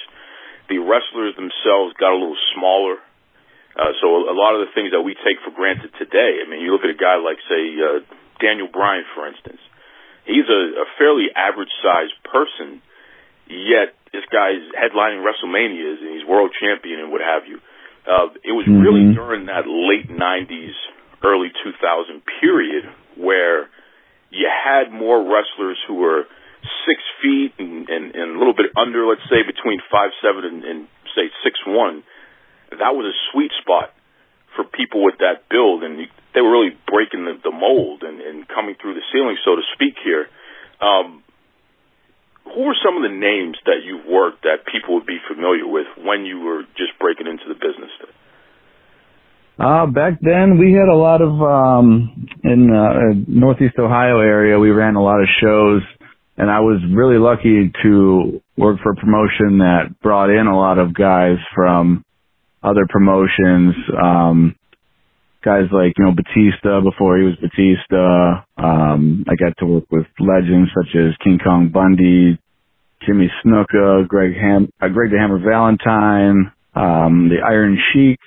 The 0.69 0.85
wrestlers 0.85 1.33
themselves 1.37 1.97
got 1.97 2.13
a 2.13 2.19
little 2.19 2.41
smaller. 2.53 3.01
Uh, 3.81 3.97
so 3.97 4.29
a 4.29 4.37
lot 4.37 4.53
of 4.53 4.61
the 4.61 4.71
things 4.77 4.93
that 4.93 5.01
we 5.01 5.17
take 5.25 5.41
for 5.41 5.49
granted 5.57 5.89
today, 5.97 6.45
I 6.45 6.47
mean, 6.49 6.61
you 6.61 6.69
look 6.69 6.85
at 6.85 6.93
a 6.93 7.01
guy 7.01 7.17
like, 7.17 7.41
say, 7.49 7.65
uh, 7.81 8.05
Daniel 8.37 8.69
Bryan, 8.69 9.09
for 9.17 9.25
instance. 9.25 9.57
He's 10.29 10.45
a, 10.45 10.85
a 10.85 10.87
fairly 11.01 11.33
average 11.33 11.73
sized 11.81 12.13
person, 12.29 12.85
yet 13.49 13.97
this 14.13 14.29
guy's 14.29 14.61
headlining 14.77 15.25
WrestleManias 15.25 15.97
and 16.05 16.13
he's 16.13 16.29
world 16.29 16.53
champion 16.53 17.01
and 17.01 17.09
what 17.09 17.25
have 17.25 17.49
you. 17.49 17.57
Uh, 18.05 18.29
it 18.45 18.53
was 18.53 18.69
mm-hmm. 18.69 18.85
really 18.85 19.15
during 19.17 19.49
that 19.49 19.65
late 19.65 20.13
90s, 20.13 20.77
early 21.25 21.49
2000 21.65 22.21
period 22.41 22.85
where 23.17 23.73
you 24.29 24.45
had 24.45 24.93
more 24.93 25.25
wrestlers 25.25 25.81
who 25.89 25.95
were 25.95 26.25
six 26.85 27.01
feet 27.23 27.53
and, 27.59 27.89
and, 27.89 28.15
and 28.15 28.37
a 28.37 28.39
little 28.39 28.57
bit 28.57 28.73
under, 28.77 29.07
let's 29.09 29.25
say 29.33 29.41
between 29.41 29.81
five 29.91 30.13
seven 30.21 30.45
and, 30.45 30.65
and 30.65 30.79
say 31.17 31.33
six 31.45 31.59
one. 31.67 32.05
That 32.81 32.97
was 32.97 33.07
a 33.07 33.17
sweet 33.33 33.53
spot 33.61 33.93
for 34.57 34.65
people 34.65 35.05
with 35.05 35.21
that 35.21 35.47
build, 35.49 35.85
and 35.85 36.01
they 36.35 36.41
were 36.41 36.51
really 36.51 36.75
breaking 36.89 37.25
the, 37.29 37.39
the 37.45 37.55
mold 37.55 38.03
and, 38.03 38.21
and 38.21 38.49
coming 38.49 38.75
through 38.81 38.95
the 38.95 39.05
ceiling, 39.13 39.37
so 39.45 39.55
to 39.55 39.63
speak. 39.77 39.95
Here, 40.03 40.27
um, 40.81 41.23
who 42.45 42.67
are 42.67 42.79
some 42.83 42.97
of 42.97 43.05
the 43.05 43.15
names 43.15 43.57
that 43.65 43.85
you've 43.85 44.07
worked 44.09 44.43
that 44.43 44.67
people 44.67 44.95
would 44.97 45.07
be 45.07 45.19
familiar 45.29 45.67
with 45.67 45.87
when 46.01 46.27
you 46.27 46.41
were 46.41 46.65
just 46.75 46.99
breaking 46.99 47.29
into 47.29 47.45
the 47.47 47.55
business? 47.55 47.93
Uh, 49.61 49.87
back 49.87 50.17
then 50.23 50.57
we 50.59 50.73
had 50.73 50.89
a 50.89 50.97
lot 50.97 51.21
of, 51.21 51.37
um, 51.43 52.27
in, 52.43 52.73
uh, 52.73 53.13
Northeast 53.29 53.77
Ohio 53.79 54.19
area, 54.21 54.59
we 54.59 54.71
ran 54.71 54.97
a 54.97 55.03
lot 55.03 55.21
of 55.21 55.29
shows 55.39 55.83
and 56.41 56.51
I 56.51 56.61
was 56.61 56.81
really 56.91 57.19
lucky 57.19 57.71
to 57.83 58.41
work 58.57 58.81
for 58.83 58.93
a 58.93 58.97
promotion 58.97 59.59
that 59.59 60.01
brought 60.03 60.31
in 60.31 60.47
a 60.47 60.57
lot 60.57 60.79
of 60.79 60.95
guys 60.95 61.37
from 61.55 62.03
other 62.63 62.87
promotions, 62.89 63.75
um, 64.01 64.57
guys 65.45 65.65
like, 65.73 65.95
you 65.97 66.05
know, 66.05 66.13
Batista 66.13 66.81
before 66.81 67.19
he 67.19 67.25
was 67.25 67.37
Batista. 67.37 68.45
Um, 68.59 69.25
I 69.29 69.35
got 69.37 69.57
to 69.59 69.67
work 69.67 69.85
with 69.91 70.07
legends 70.19 70.71
such 70.75 70.95
as 70.95 71.17
King 71.25 71.39
Kong 71.43 71.71
Bundy, 71.73 72.39
Jimmy 73.07 73.31
Snuka, 73.45 74.07
Greg 74.07 74.35
Ham, 74.35 74.69
uh, 74.81 74.89
Greg 74.89 75.11
the 75.11 75.19
Hammer 75.19 75.39
Valentine, 75.39 76.53
um, 76.75 77.31
the 77.31 77.41
Iron 77.47 77.79
Sheik, 77.93 78.19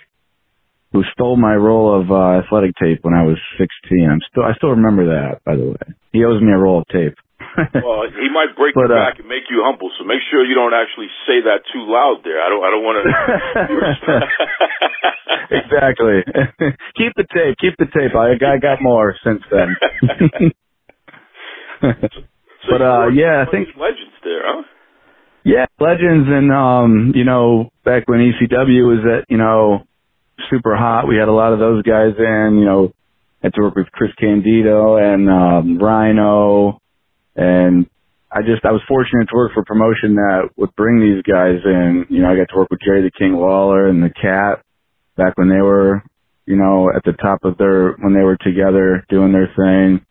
who 0.91 1.03
stole 1.13 1.37
my 1.37 1.53
roll 1.55 1.99
of 1.99 2.11
uh, 2.11 2.43
athletic 2.43 2.71
tape 2.81 2.99
when 3.03 3.13
I 3.13 3.23
was 3.23 3.37
16. 3.57 4.09
I'm 4.09 4.19
still 4.31 4.43
I 4.43 4.53
still 4.55 4.71
remember 4.71 5.05
that. 5.05 5.43
By 5.45 5.55
the 5.55 5.65
way, 5.65 5.95
he 6.11 6.23
owes 6.23 6.41
me 6.41 6.51
a 6.51 6.57
roll 6.57 6.79
of 6.79 6.87
tape. 6.87 7.15
well, 7.85 8.09
he 8.09 8.29
might 8.33 8.57
break 8.57 8.73
but, 8.73 8.89
your 8.89 8.97
uh, 8.97 9.09
back 9.09 9.19
and 9.19 9.27
make 9.27 9.43
you 9.49 9.61
humble. 9.63 9.91
So 9.97 10.05
make 10.05 10.21
sure 10.29 10.45
you 10.45 10.55
don't 10.55 10.73
actually 10.73 11.07
say 11.29 11.41
that 11.45 11.61
too 11.69 11.85
loud 11.85 12.23
there. 12.23 12.41
I 12.41 12.49
don't. 12.49 12.63
I 12.65 12.69
don't 12.73 12.85
want 12.85 12.97
to. 12.99 13.05
exactly. 15.63 16.25
keep 16.97 17.13
the 17.15 17.25
tape. 17.29 17.55
Keep 17.61 17.77
the 17.77 17.85
tape. 17.93 18.15
I, 18.15 18.33
I 18.37 18.57
got 18.57 18.81
more 18.81 19.15
since 19.23 19.43
then. 19.51 19.75
so 21.81 21.89
but 22.69 22.81
uh, 22.81 23.07
yeah, 23.13 23.45
I 23.45 23.51
think 23.51 23.67
legends 23.77 24.15
there, 24.23 24.41
huh? 24.43 24.63
Yeah, 25.43 25.65
legends, 25.79 26.27
and 26.29 26.51
um, 26.51 27.11
you 27.15 27.25
know, 27.25 27.69
back 27.83 28.07
when 28.07 28.19
ECW 28.19 28.87
was 28.87 29.05
at 29.05 29.25
you 29.29 29.37
know 29.37 29.83
super 30.49 30.75
hot. 30.75 31.07
We 31.07 31.17
had 31.17 31.27
a 31.27 31.33
lot 31.33 31.53
of 31.53 31.59
those 31.59 31.83
guys 31.83 32.13
in, 32.17 32.57
you 32.59 32.65
know, 32.65 32.91
had 33.41 33.53
to 33.55 33.61
work 33.61 33.75
with 33.75 33.91
Chris 33.91 34.11
Candido 34.19 34.97
and 34.97 35.29
um, 35.29 35.77
Rhino, 35.77 36.79
and 37.35 37.85
I 38.31 38.41
just 38.41 38.65
I 38.65 38.71
was 38.71 38.81
fortunate 38.87 39.29
to 39.29 39.35
work 39.35 39.53
for 39.53 39.61
a 39.61 39.65
promotion 39.65 40.15
that 40.15 40.49
would 40.57 40.75
bring 40.75 40.99
these 40.99 41.21
guys 41.23 41.59
in. 41.63 42.05
You 42.09 42.21
know, 42.21 42.31
I 42.31 42.35
got 42.35 42.49
to 42.49 42.57
work 42.57 42.69
with 42.71 42.81
Jerry 42.83 43.03
the 43.03 43.11
King 43.11 43.33
Lawler 43.35 43.87
and 43.87 44.01
the 44.01 44.09
Cat 44.09 44.63
back 45.15 45.37
when 45.37 45.49
they 45.49 45.61
were, 45.61 46.01
you 46.45 46.55
know, 46.55 46.89
at 46.89 47.03
the 47.03 47.13
top 47.13 47.43
of 47.43 47.57
their 47.57 47.93
when 47.93 48.13
they 48.13 48.23
were 48.23 48.37
together 48.37 49.05
doing 49.09 49.31
their 49.31 49.53
thing. 49.55 50.05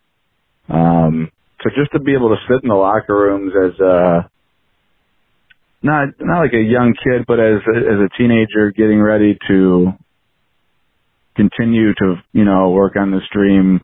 Um, 0.69 1.31
so 1.63 1.71
just 1.77 1.93
to 1.93 2.01
be 2.01 2.15
able 2.15 2.31
to 2.31 2.41
sit 2.49 2.63
in 2.63 2.69
the 2.69 2.75
locker 2.75 3.15
rooms 3.15 3.53
as 3.57 3.79
a 3.81 4.31
not 5.83 6.09
not 6.21 6.41
like 6.41 6.55
a 6.55 6.63
young 6.63 6.95
kid, 7.03 7.25
but 7.27 7.41
as 7.41 7.61
as 7.67 7.99
a 7.99 8.09
teenager 8.17 8.71
getting 8.71 9.01
ready 9.01 9.37
to 9.49 9.93
continue 11.35 11.95
to, 11.95 12.17
you 12.33 12.45
know, 12.45 12.71
work 12.71 12.95
on 12.97 13.11
the 13.11 13.21
stream. 13.27 13.81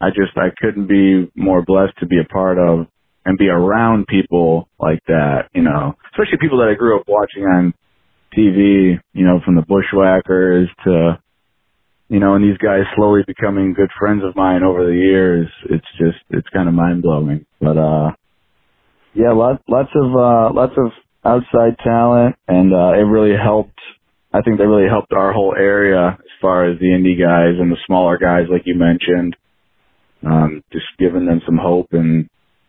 I 0.00 0.08
just, 0.08 0.36
I 0.36 0.48
couldn't 0.56 0.86
be 0.86 1.30
more 1.34 1.62
blessed 1.62 1.98
to 2.00 2.06
be 2.06 2.18
a 2.18 2.24
part 2.24 2.58
of 2.58 2.86
and 3.24 3.36
be 3.36 3.48
around 3.48 4.06
people 4.06 4.68
like 4.78 5.00
that, 5.06 5.48
you 5.54 5.62
know, 5.62 5.94
especially 6.12 6.38
people 6.40 6.58
that 6.58 6.68
I 6.68 6.74
grew 6.74 6.98
up 6.98 7.06
watching 7.06 7.44
on 7.44 7.74
TV, 8.36 8.98
you 9.12 9.26
know, 9.26 9.40
from 9.44 9.56
the 9.56 9.62
Bushwhackers 9.62 10.68
to, 10.84 11.18
you 12.08 12.18
know, 12.18 12.34
and 12.34 12.44
these 12.44 12.58
guys 12.58 12.82
slowly 12.96 13.22
becoming 13.26 13.74
good 13.74 13.90
friends 13.98 14.22
of 14.24 14.34
mine 14.36 14.62
over 14.62 14.86
the 14.86 14.96
years. 14.96 15.48
It's 15.68 15.86
just, 15.98 16.18
it's 16.30 16.48
kind 16.48 16.68
of 16.68 16.74
mind 16.74 17.02
blowing. 17.02 17.44
But, 17.60 17.76
uh, 17.76 18.12
yeah, 19.14 19.32
lots, 19.32 19.62
lots 19.68 19.90
of, 19.94 20.14
uh, 20.14 20.54
lots 20.54 20.72
of 20.78 20.92
outside 21.24 21.76
talent 21.84 22.36
and, 22.48 22.72
uh, 22.72 22.92
it 22.94 23.04
really 23.04 23.36
helped 23.36 23.78
I 24.32 24.42
think 24.42 24.58
they 24.58 24.66
really 24.66 24.88
helped 24.88 25.12
our 25.12 25.32
whole 25.32 25.54
area 25.58 26.16
as 26.18 26.40
far 26.40 26.70
as 26.70 26.78
the 26.78 26.86
indie 26.86 27.18
guys 27.18 27.58
and 27.60 27.70
the 27.70 27.76
smaller 27.86 28.16
guys, 28.16 28.46
like 28.48 28.62
you 28.64 28.76
mentioned. 28.76 29.36
Um, 30.24 30.62
just 30.72 30.86
giving 30.98 31.26
them 31.26 31.40
some 31.46 31.56
hope 31.56 31.88
and 31.92 32.28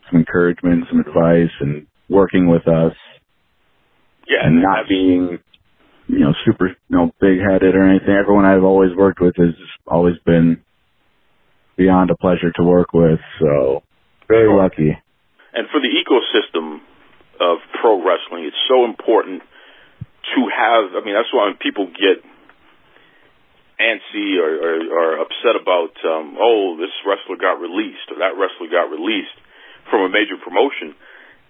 some 0.09 0.19
encouragement, 0.19 0.85
some 0.89 0.99
advice, 0.99 1.51
and 1.59 1.87
working 2.09 2.47
with 2.47 2.67
us. 2.67 2.93
Yeah, 4.27 4.47
and 4.47 4.61
not 4.61 4.87
being, 4.87 5.39
you 6.07 6.19
know, 6.19 6.33
super, 6.45 6.67
you 6.67 6.75
know, 6.89 7.11
big 7.19 7.39
headed 7.39 7.75
or 7.75 7.89
anything. 7.89 8.15
Everyone 8.15 8.45
I've 8.45 8.63
always 8.63 8.95
worked 8.95 9.19
with 9.19 9.35
has 9.35 9.55
always 9.85 10.15
been 10.25 10.63
beyond 11.77 12.11
a 12.11 12.15
pleasure 12.15 12.51
to 12.55 12.63
work 12.63 12.93
with. 12.93 13.19
So 13.39 13.83
very 14.27 14.47
lucky. 14.47 14.97
And 15.53 15.67
for 15.71 15.81
the 15.81 15.91
ecosystem 15.91 16.79
of 17.41 17.57
pro 17.81 17.97
wrestling, 17.97 18.45
it's 18.45 18.61
so 18.69 18.85
important 18.85 19.41
to 19.41 20.39
have. 20.47 20.95
I 20.95 21.03
mean, 21.03 21.15
that's 21.15 21.33
why 21.33 21.45
when 21.47 21.57
people 21.59 21.87
get 21.87 22.23
antsy 23.81 24.37
or, 24.37 24.51
or, 24.53 24.75
or 24.85 25.07
upset 25.25 25.57
about, 25.57 25.97
um, 26.05 26.37
oh, 26.37 26.77
this 26.77 26.93
wrestler 27.01 27.41
got 27.41 27.57
released 27.57 28.05
or 28.13 28.21
that 28.21 28.37
wrestler 28.37 28.69
got 28.69 28.93
released 28.93 29.33
from 29.89 30.05
a 30.05 30.09
major 30.09 30.37
promotion. 30.37 30.93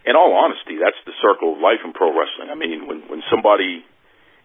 In 0.08 0.16
all 0.16 0.34
honesty, 0.34 0.80
that's 0.80 0.98
the 1.06 1.14
circle 1.22 1.54
of 1.54 1.62
life 1.62 1.84
in 1.84 1.94
pro 1.94 2.10
wrestling. 2.10 2.50
I 2.50 2.58
mean, 2.58 2.90
when 2.90 3.06
when 3.06 3.22
somebody 3.30 3.86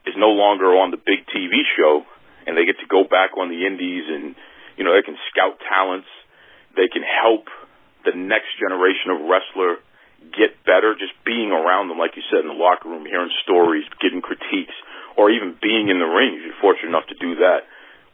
is 0.04 0.14
no 0.18 0.36
longer 0.36 0.76
on 0.76 0.92
the 0.92 1.00
big 1.00 1.24
TV 1.32 1.64
show 1.78 2.04
and 2.44 2.52
they 2.58 2.68
get 2.68 2.76
to 2.84 2.88
go 2.90 3.08
back 3.08 3.40
on 3.40 3.48
the 3.48 3.64
indies 3.64 4.04
and 4.04 4.36
you 4.76 4.84
know 4.84 4.92
they 4.92 5.00
can 5.00 5.16
scout 5.32 5.56
talents, 5.64 6.10
they 6.76 6.92
can 6.92 7.00
help 7.00 7.48
the 8.04 8.12
next 8.12 8.52
generation 8.60 9.16
of 9.16 9.24
wrestler 9.24 9.80
get 10.36 10.60
better 10.68 10.92
just 10.92 11.16
being 11.24 11.52
around 11.52 11.88
them, 11.88 11.96
like 11.96 12.16
you 12.16 12.24
said, 12.28 12.44
in 12.44 12.48
the 12.52 12.56
locker 12.56 12.88
room, 12.88 13.08
hearing 13.08 13.32
stories, 13.44 13.84
getting 14.00 14.20
critiques, 14.20 14.76
or 15.16 15.32
even 15.32 15.56
being 15.60 15.88
in 15.88 15.98
the 15.98 16.08
ring. 16.08 16.36
If 16.36 16.44
you're 16.44 16.60
fortunate 16.60 16.92
enough 16.92 17.08
to 17.08 17.16
do 17.16 17.40
that 17.40 17.64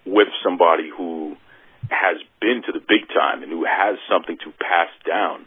with 0.06 0.28
somebody 0.42 0.90
who 0.90 1.37
has 1.90 2.18
been 2.40 2.62
to 2.66 2.73
the 2.73 2.82
big 2.82 3.06
time 3.11 3.42
and 3.42 3.50
who 3.50 3.64
has 3.66 3.99
something 4.06 4.38
to 4.42 4.50
pass 4.59 4.90
down. 5.06 5.47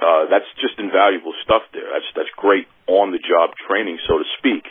Uh, 0.00 0.32
that's 0.32 0.48
just 0.56 0.80
invaluable 0.80 1.36
stuff 1.44 1.60
there. 1.76 1.84
That's 1.92 2.08
that's 2.16 2.32
great 2.36 2.64
on 2.88 3.12
the 3.12 3.20
job 3.20 3.52
training, 3.68 4.00
so 4.08 4.16
to 4.16 4.26
speak. 4.40 4.64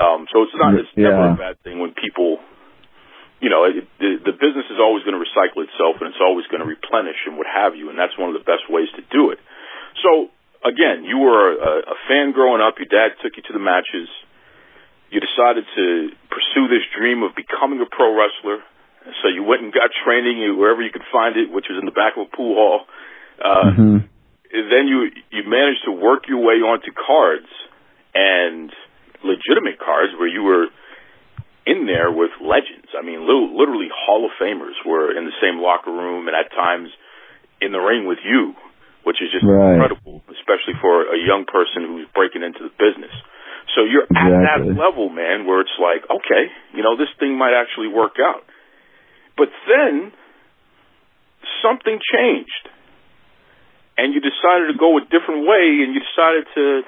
Um, 0.00 0.24
so 0.32 0.48
it's 0.48 0.56
not 0.56 0.72
it's 0.72 0.88
yeah. 0.96 1.12
never 1.12 1.36
a 1.36 1.36
bad 1.36 1.60
thing 1.60 1.76
when 1.76 1.92
people, 1.92 2.40
you 3.44 3.52
know, 3.52 3.68
it, 3.68 3.84
the, 4.00 4.32
the 4.32 4.32
business 4.32 4.64
is 4.72 4.80
always 4.80 5.04
going 5.04 5.12
to 5.12 5.20
recycle 5.20 5.60
itself 5.68 6.00
and 6.00 6.08
it's 6.08 6.22
always 6.24 6.48
going 6.48 6.64
to 6.64 6.68
replenish 6.68 7.20
and 7.28 7.36
what 7.36 7.44
have 7.44 7.76
you, 7.76 7.92
and 7.92 8.00
that's 8.00 8.16
one 8.16 8.32
of 8.32 8.36
the 8.36 8.46
best 8.48 8.64
ways 8.72 8.88
to 8.96 9.04
do 9.12 9.28
it. 9.28 9.40
So 10.00 10.32
again, 10.64 11.04
you 11.04 11.20
were 11.20 11.52
a, 11.52 11.92
a 11.92 11.96
fan 12.08 12.32
growing 12.32 12.64
up. 12.64 12.80
Your 12.80 12.88
dad 12.88 13.20
took 13.20 13.36
you 13.36 13.44
to 13.44 13.52
the 13.52 13.60
matches. 13.60 14.08
You 15.12 15.20
decided 15.20 15.68
to 15.76 15.86
pursue 16.32 16.72
this 16.72 16.82
dream 16.96 17.20
of 17.20 17.36
becoming 17.36 17.84
a 17.84 17.88
pro 17.88 18.16
wrestler. 18.16 18.64
So 19.20 19.28
you 19.28 19.44
went 19.44 19.60
and 19.60 19.68
got 19.68 19.92
training 20.06 20.40
wherever 20.56 20.80
you 20.80 20.88
could 20.88 21.04
find 21.12 21.36
it, 21.36 21.52
which 21.52 21.66
was 21.68 21.76
in 21.76 21.84
the 21.84 21.92
back 21.92 22.16
of 22.16 22.26
a 22.26 22.30
pool 22.32 22.54
hall. 22.56 22.80
Uh, 23.36 23.68
mm-hmm. 23.68 23.96
Then 24.52 24.84
you 24.88 25.12
you 25.28 25.42
managed 25.44 25.84
to 25.84 25.92
work 25.92 26.28
your 26.28 26.40
way 26.40 26.64
onto 26.64 26.92
cards 26.96 27.50
and 28.14 28.72
legitimate 29.24 29.78
cards 29.78 30.12
where 30.18 30.28
you 30.28 30.42
were 30.42 30.68
in 31.66 31.86
there 31.86 32.10
with 32.10 32.30
legends. 32.40 32.90
I 32.96 33.04
mean, 33.04 33.22
literally 33.28 33.88
Hall 33.92 34.24
of 34.26 34.32
Famers 34.40 34.76
were 34.84 35.16
in 35.16 35.24
the 35.24 35.36
same 35.40 35.60
locker 35.60 35.92
room 35.92 36.26
and 36.28 36.34
at 36.36 36.50
times 36.50 36.90
in 37.60 37.72
the 37.72 37.78
ring 37.78 38.06
with 38.06 38.18
you. 38.24 38.54
which 39.02 39.20
is 39.20 39.32
just 39.34 39.42
Right. 39.42 39.74
incredible, 39.74 40.22
especially 40.30 40.74
for 40.74 41.12
a 41.12 41.18
young 41.18 41.44
person 41.44 41.86
who's 41.86 42.06
breaking 42.14 42.44
into 42.44 42.62
the 42.62 42.70
business. 42.78 43.10
So 43.74 43.84
you're 43.84 44.04
at 44.10 44.32
that 44.42 44.62
level, 44.66 45.08
man, 45.08 45.46
where 45.46 45.60
it's 45.60 45.78
like, 45.80 46.04
okay, 46.10 46.50
you 46.74 46.82
know, 46.82 46.96
this 46.96 47.08
thing 47.18 47.38
might 47.38 47.54
actually 47.54 47.88
work 47.88 48.18
out. 48.20 48.44
But 49.36 49.48
then 49.66 50.12
something 51.62 51.98
changed. 52.02 52.64
And 53.96 54.12
you 54.14 54.20
decided 54.20 54.72
to 54.72 54.76
go 54.78 54.98
a 54.98 55.02
different 55.06 55.46
way 55.46 55.84
and 55.84 55.94
you 55.94 56.00
decided 56.00 56.44
to 56.54 56.82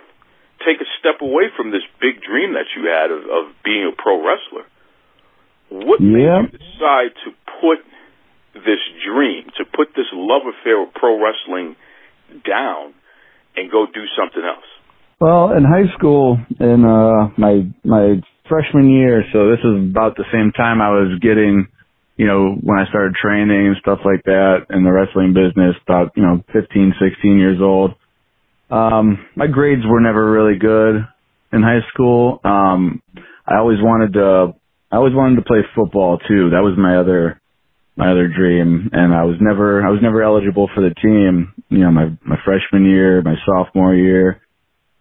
take 0.66 0.81
a 0.81 0.88
step 0.99 1.21
away 1.21 1.52
from 1.57 1.71
this 1.71 1.85
big 2.00 2.21
dream 2.23 2.54
that 2.54 2.66
you 2.76 2.88
had 2.88 3.11
of, 3.11 3.23
of 3.28 3.45
being 3.64 3.87
a 3.87 3.95
pro 3.95 4.19
wrestler. 4.19 4.66
What 5.69 6.00
Yeah. 6.00 6.43
made 6.43 6.52
you 6.52 6.59
decide 6.59 7.12
to 7.25 7.31
put 7.61 7.81
this 8.54 8.83
dream, 9.04 9.50
to 9.59 9.64
put 9.64 9.95
this 9.95 10.07
love 10.12 10.43
affair 10.47 10.81
of 10.83 10.95
pro 10.95 11.21
wrestling 11.21 11.76
down 12.45 12.95
and 13.57 13.71
go 13.71 13.87
do 13.87 14.04
something 14.16 14.43
else? 14.43 14.66
Well, 15.21 15.52
in 15.52 15.64
high 15.64 15.92
school, 15.97 16.38
in 16.61 16.85
uh, 16.85 17.30
my 17.38 17.66
my 17.85 18.21
freshman 18.49 18.90
year, 18.90 19.25
so 19.33 19.50
this 19.50 19.61
is 19.61 19.90
about 19.90 20.16
the 20.16 20.25
same 20.33 20.52
time 20.52 20.83
I 20.83 20.90
was 20.90 21.18
getting, 21.21 21.68
you 22.16 22.26
know, 22.26 22.56
when 22.61 22.78
I 22.78 22.88
started 22.88 23.14
training 23.14 23.68
and 23.68 23.76
stuff 23.80 24.00
like 24.04 24.23
that 24.25 24.66
in 24.71 24.85
the 24.85 24.92
wrestling 24.92 25.33
business. 25.33 25.76
About 25.87 26.12
you 26.16 26.23
know, 26.23 26.42
15, 26.52 26.94
16 27.00 27.38
years 27.38 27.59
old. 27.61 27.92
Um, 28.71 29.25
my 29.37 29.47
grades 29.47 29.83
were 29.87 30.00
never 30.00 30.30
really 30.30 30.59
good 30.59 31.06
in 31.52 31.62
high 31.62 31.87
school. 31.92 32.40
Um, 32.44 33.00
I 33.47 33.59
always 33.59 33.78
wanted 33.80 34.14
to, 34.14 34.54
I 34.90 34.97
always 34.97 35.14
wanted 35.14 35.37
to 35.37 35.42
play 35.42 35.61
football 35.75 36.18
too. 36.18 36.50
That 36.50 36.62
was 36.62 36.75
my 36.76 36.99
other, 36.99 37.40
my 37.97 38.11
other 38.11 38.28
dream. 38.28 38.90
And 38.92 39.14
I 39.14 39.25
was 39.25 39.37
never, 39.40 39.87
I 39.87 39.90
was 39.90 40.00
never 40.02 40.23
eligible 40.23 40.68
for 40.75 40.80
the 40.80 40.94
team. 41.00 41.54
You 41.68 41.78
know, 41.78 41.90
my 41.92 42.06
my 42.25 42.37
freshman 42.44 42.85
year, 42.85 43.23
my 43.23 43.37
sophomore 43.47 43.94
year. 43.94 44.40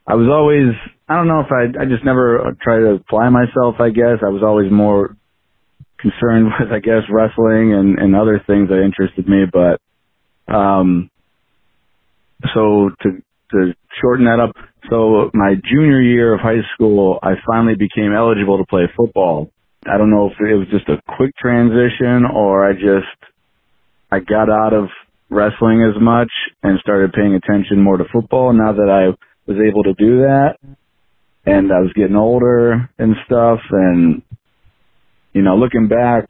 I 0.06 0.16
was 0.16 0.28
always, 0.28 0.76
I 1.08 1.16
don't 1.16 1.28
know 1.28 1.40
if 1.40 1.52
I, 1.52 1.82
I 1.82 1.86
just 1.86 2.04
never 2.04 2.56
tried 2.62 2.80
to 2.80 3.00
apply 3.00 3.30
myself, 3.30 3.76
I 3.80 3.90
guess. 3.90 4.20
I 4.22 4.30
was 4.30 4.44
always 4.44 4.72
more 4.72 5.16
concerned 6.00 6.52
with, 6.60 6.72
I 6.72 6.80
guess, 6.80 7.04
wrestling 7.10 7.74
and, 7.74 7.98
and 8.00 8.16
other 8.16 8.44
things 8.46 8.70
that 8.70 8.84
interested 8.84 9.28
me. 9.28 9.46
But, 9.52 9.80
um, 10.54 11.10
so 12.54 12.90
to, 13.02 13.24
to 13.52 13.74
shorten 14.02 14.26
that 14.26 14.40
up, 14.40 14.56
so 14.90 15.32
my 15.34 15.56
junior 15.56 16.02
year 16.02 16.34
of 16.34 16.42
high 16.42 16.64
school, 16.76 17.20
I 17.24 17.36
finally 17.48 17.76
became 17.76 18.14
eligible 18.14 18.58
to 18.58 18.66
play 18.66 18.92
football. 18.98 19.50
I 19.86 19.98
don't 19.98 20.12
know 20.12 20.28
if 20.28 20.34
it 20.40 20.56
was 20.56 20.68
just 20.70 20.90
a 20.90 21.02
quick 21.16 21.36
transition 21.38 22.26
or 22.26 22.70
I 22.70 22.74
just, 22.74 23.32
I 24.12 24.20
got 24.20 24.50
out 24.50 24.74
of 24.74 24.90
wrestling 25.30 25.82
as 25.82 26.00
much 26.02 26.30
and 26.62 26.80
started 26.80 27.14
paying 27.14 27.34
attention 27.36 27.82
more 27.82 27.98
to 27.98 28.04
football 28.12 28.54
now 28.54 28.74
that 28.74 28.90
I 28.90 29.16
was 29.48 29.58
able 29.58 29.84
to 29.84 29.94
do 29.94 30.22
that. 30.22 30.58
And 31.46 31.72
I 31.72 31.80
was 31.80 31.92
getting 31.94 32.16
older 32.16 32.90
and 32.98 33.16
stuff. 33.26 33.60
And 33.72 34.22
you 35.34 35.42
know 35.42 35.56
looking 35.56 35.88
back 35.88 36.28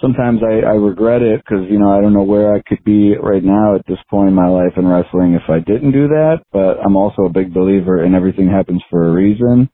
sometimes 0.00 0.40
I, 0.42 0.66
I 0.66 0.74
regret 0.74 1.22
it 1.22 1.42
because 1.44 1.66
you 1.70 1.78
know 1.78 1.96
I 1.96 2.00
don't 2.00 2.12
know 2.12 2.22
where 2.22 2.54
I 2.54 2.62
could 2.66 2.82
be 2.84 3.14
right 3.16 3.44
now 3.44 3.74
at 3.76 3.86
this 3.86 3.98
point 4.08 4.28
in 4.28 4.34
my 4.34 4.48
life 4.48 4.72
in 4.76 4.86
wrestling 4.86 5.34
if 5.34 5.48
I 5.48 5.60
didn't 5.60 5.92
do 5.92 6.08
that. 6.08 6.38
But 6.52 6.78
I'm 6.84 6.96
also 6.96 7.22
a 7.22 7.30
big 7.32 7.52
believer 7.52 8.04
in 8.04 8.14
everything 8.14 8.48
happens 8.48 8.82
for 8.90 9.08
a 9.08 9.12
reason. 9.12 9.70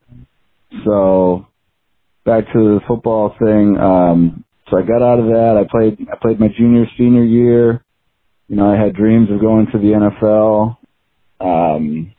So 0.85 1.47
back 2.25 2.45
to 2.52 2.59
the 2.59 2.81
football 2.87 3.35
thing 3.38 3.76
um 3.78 4.45
so 4.69 4.78
I 4.78 4.83
got 4.83 5.00
out 5.00 5.21
of 5.21 5.26
that. 5.26 5.57
I 5.57 5.71
played 5.71 6.09
I 6.12 6.16
played 6.21 6.40
my 6.40 6.49
junior 6.49 6.87
senior 6.99 7.25
year. 7.25 7.85
You 8.49 8.57
know 8.57 8.73
I 8.73 8.76
had 8.83 8.95
dreams 8.95 9.28
of 9.31 9.40
going 9.40 9.66
to 9.73 9.78
the 9.78 10.11
NFL 10.11 10.76
um 11.40 12.12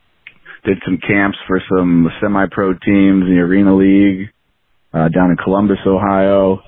did 0.68 0.84
some 0.84 1.00
camps 1.00 1.38
for 1.48 1.62
some 1.70 2.10
semi-pro 2.22 2.74
teams 2.74 3.24
in 3.24 3.36
the 3.36 3.40
Arena 3.40 3.76
League 3.76 4.30
uh, 4.94 5.08
down 5.08 5.32
in 5.32 5.38
Columbus, 5.42 5.78
Ohio, 5.88 6.60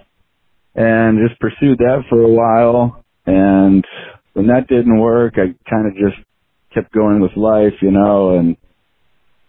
and 0.74 1.20
just 1.28 1.40
pursued 1.42 1.80
that 1.80 2.04
for 2.10 2.22
a 2.22 2.28
while. 2.28 3.04
And 3.26 3.84
when 4.34 4.48
that 4.48 4.68
didn't 4.70 4.98
work, 4.98 5.34
I 5.36 5.54
kind 5.70 5.88
of 5.88 5.94
just 5.96 6.16
kept 6.74 6.94
going 6.94 7.20
with 7.20 7.36
life, 7.36 7.74
you 7.82 7.92
know, 7.92 8.38
and 8.38 8.56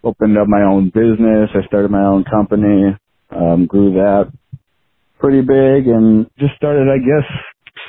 opened 0.03 0.37
up 0.37 0.47
my 0.47 0.63
own 0.63 0.89
business. 0.89 1.49
I 1.55 1.65
started 1.67 1.89
my 1.89 2.03
own 2.03 2.25
company, 2.25 2.97
um, 3.29 3.67
grew 3.67 3.93
that 3.93 4.33
pretty 5.19 5.41
big, 5.41 5.87
and 5.87 6.29
just 6.39 6.55
started, 6.57 6.89
I 6.89 6.97
guess, 6.97 7.29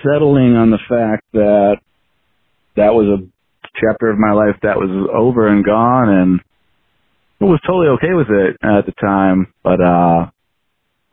settling 0.04 0.54
on 0.54 0.70
the 0.70 0.78
fact 0.88 1.24
that 1.32 1.78
that 2.76 2.94
was 2.94 3.20
a 3.20 3.26
chapter 3.80 4.10
of 4.10 4.18
my 4.18 4.32
life 4.32 4.60
that 4.62 4.76
was 4.76 5.08
over 5.12 5.48
and 5.48 5.64
gone 5.64 6.08
and 6.08 6.40
was 7.48 7.60
totally 7.66 7.88
okay 7.88 8.14
with 8.14 8.28
it 8.28 8.56
at 8.62 8.86
the 8.86 8.92
time, 9.00 9.52
but 9.62 9.80
uh 9.80 10.30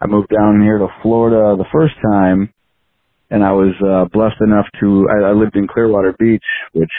I 0.02 0.08
moved 0.08 0.30
down 0.30 0.62
here 0.62 0.78
to 0.78 0.88
Florida 1.02 1.56
the 1.58 1.70
first 1.72 1.96
time 2.02 2.54
and 3.30 3.44
I 3.44 3.52
was 3.52 3.74
uh 3.86 4.06
blessed 4.12 4.42
enough 4.42 4.66
to 4.80 5.08
I, 5.10 5.30
I 5.30 5.32
lived 5.34 5.56
in 5.56 5.68
Clearwater 5.68 6.16
Beach, 6.18 6.44
which 6.74 6.92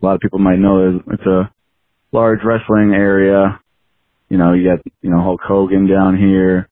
a 0.00 0.06
lot 0.06 0.14
of 0.14 0.20
people 0.20 0.38
might 0.38 0.58
know 0.58 1.00
it's 1.10 1.26
a 1.26 1.50
large 2.12 2.40
wrestling 2.44 2.92
area. 2.94 3.60
You 4.28 4.38
know, 4.38 4.52
you 4.52 4.68
got 4.68 4.84
you 5.02 5.10
know 5.10 5.22
Hulk 5.22 5.40
Hogan 5.42 5.86
down 5.86 6.16
here. 6.16 6.68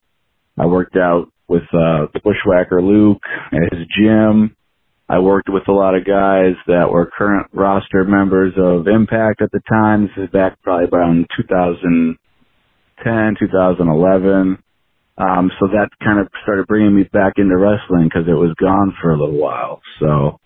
I 0.58 0.66
worked 0.66 0.96
out 0.96 1.32
with 1.48 1.62
uh 1.72 2.06
the 2.12 2.20
Bushwhacker 2.22 2.82
Luke 2.82 3.22
at 3.52 3.76
his 3.76 3.86
gym. 3.98 4.56
I 5.08 5.18
worked 5.18 5.48
with 5.50 5.66
a 5.68 5.72
lot 5.72 5.94
of 5.94 6.04
guys 6.06 6.54
that 6.66 6.90
were 6.90 7.10
current 7.16 7.48
roster 7.52 8.04
members 8.04 8.54
of 8.56 8.88
Impact 8.88 9.40
at 9.42 9.52
the 9.52 9.60
time. 9.68 10.04
This 10.04 10.16
is 10.24 10.30
back 10.30 10.58
probably 10.62 10.88
around 10.90 11.28
2010, 11.36 13.36
2011. 13.38 14.58
Um, 15.16 15.52
so 15.60 15.68
that 15.68 15.90
kind 16.02 16.18
of 16.18 16.26
started 16.42 16.66
bringing 16.66 16.96
me 16.96 17.04
back 17.04 17.34
into 17.36 17.56
wrestling 17.56 18.08
because 18.08 18.26
it 18.26 18.32
was 18.32 18.52
gone 18.58 18.92
for 19.00 19.12
a 19.12 19.18
little 19.18 19.38
while. 19.38 19.80
So 20.00 20.40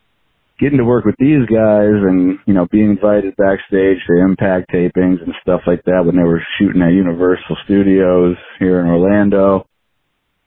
getting 0.58 0.76
to 0.78 0.84
work 0.84 1.04
with 1.04 1.14
these 1.18 1.46
guys 1.46 2.02
and, 2.02 2.40
you 2.46 2.52
know, 2.52 2.66
being 2.70 2.90
invited 2.90 3.36
backstage 3.36 4.04
to 4.06 4.20
Impact 4.20 4.70
tapings 4.72 5.22
and 5.22 5.34
stuff 5.40 5.62
like 5.68 5.84
that 5.84 6.04
when 6.04 6.16
they 6.16 6.24
were 6.24 6.42
shooting 6.58 6.82
at 6.82 6.92
Universal 6.92 7.56
Studios 7.64 8.36
here 8.58 8.80
in 8.80 8.88
Orlando. 8.88 9.66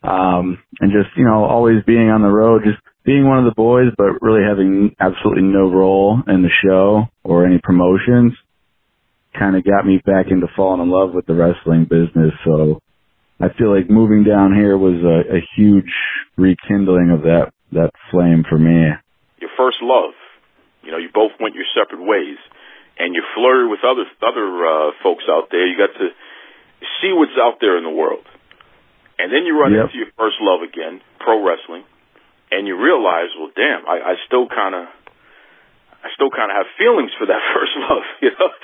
Um, 0.04 0.58
and 0.82 0.92
just, 0.92 1.16
you 1.16 1.24
know, 1.24 1.46
always 1.46 1.82
being 1.86 2.10
on 2.10 2.22
the 2.22 2.28
road, 2.28 2.64
just 2.66 2.82
being 3.04 3.28
one 3.28 3.40
of 3.40 3.46
the 3.46 3.56
boys, 3.56 3.90
but 3.98 4.22
really 4.22 4.44
having 4.48 4.96
absolutely 5.00 5.44
no 5.44 5.72
role 5.72 6.22
in 6.28 6.44
the 6.44 6.54
show 6.64 7.06
or 7.24 7.46
any 7.46 7.60
promotions 7.62 8.34
kind 9.38 9.56
of 9.56 9.64
got 9.64 9.86
me 9.86 10.02
back 10.06 10.28
into 10.30 10.48
falling 10.56 10.82
in 10.82 10.90
love 10.90 11.14
with 11.14 11.26
the 11.26 11.34
wrestling 11.34 11.86
business. 11.86 12.34
So 12.46 12.80
I 13.40 13.48
feel 13.58 13.74
like 13.74 13.90
moving 13.90 14.24
down 14.24 14.54
here 14.54 14.78
was 14.78 15.00
a, 15.02 15.38
a 15.38 15.42
huge 15.56 15.90
rekindling 16.38 17.12
of 17.12 17.24
that, 17.24 17.52
that 17.72 17.92
flame 18.12 18.44
for 18.48 18.58
me. 18.58 18.92
Your 19.40 19.50
first 19.58 19.78
love. 19.82 20.14
You 20.84 20.92
know, 20.92 20.98
you 20.98 21.10
both 21.14 21.32
went 21.40 21.56
your 21.56 21.66
separate 21.74 22.02
ways 22.02 22.38
and 23.00 23.16
you 23.16 23.24
flirted 23.34 23.70
with 23.70 23.82
other, 23.86 24.06
other, 24.22 24.46
uh, 24.46 24.92
folks 25.02 25.24
out 25.30 25.50
there. 25.50 25.66
You 25.66 25.78
got 25.78 25.94
to 25.98 26.10
see 27.02 27.14
what's 27.14 27.38
out 27.40 27.58
there 27.62 27.78
in 27.78 27.84
the 27.84 27.94
world. 27.94 28.26
And 29.18 29.32
then 29.32 29.46
you 29.46 29.58
run 29.58 29.74
Yep. 29.74 29.86
into 29.86 29.98
your 29.98 30.12
first 30.18 30.38
love 30.42 30.62
again, 30.62 31.02
pro 31.20 31.42
wrestling, 31.46 31.86
and 32.52 32.68
you 32.68 32.76
realize, 32.76 33.32
well, 33.40 33.52
damn, 33.56 33.88
I, 33.88 34.14
I 34.14 34.14
still 34.28 34.48
kind 34.48 34.76
of, 34.76 34.86
I 36.04 36.10
still 36.14 36.30
kind 36.30 36.52
of 36.52 36.56
have 36.60 36.70
feelings 36.78 37.12
for 37.18 37.26
that 37.28 37.42
first 37.56 37.74
love, 37.80 38.06
you 38.22 38.32
know. 38.36 38.50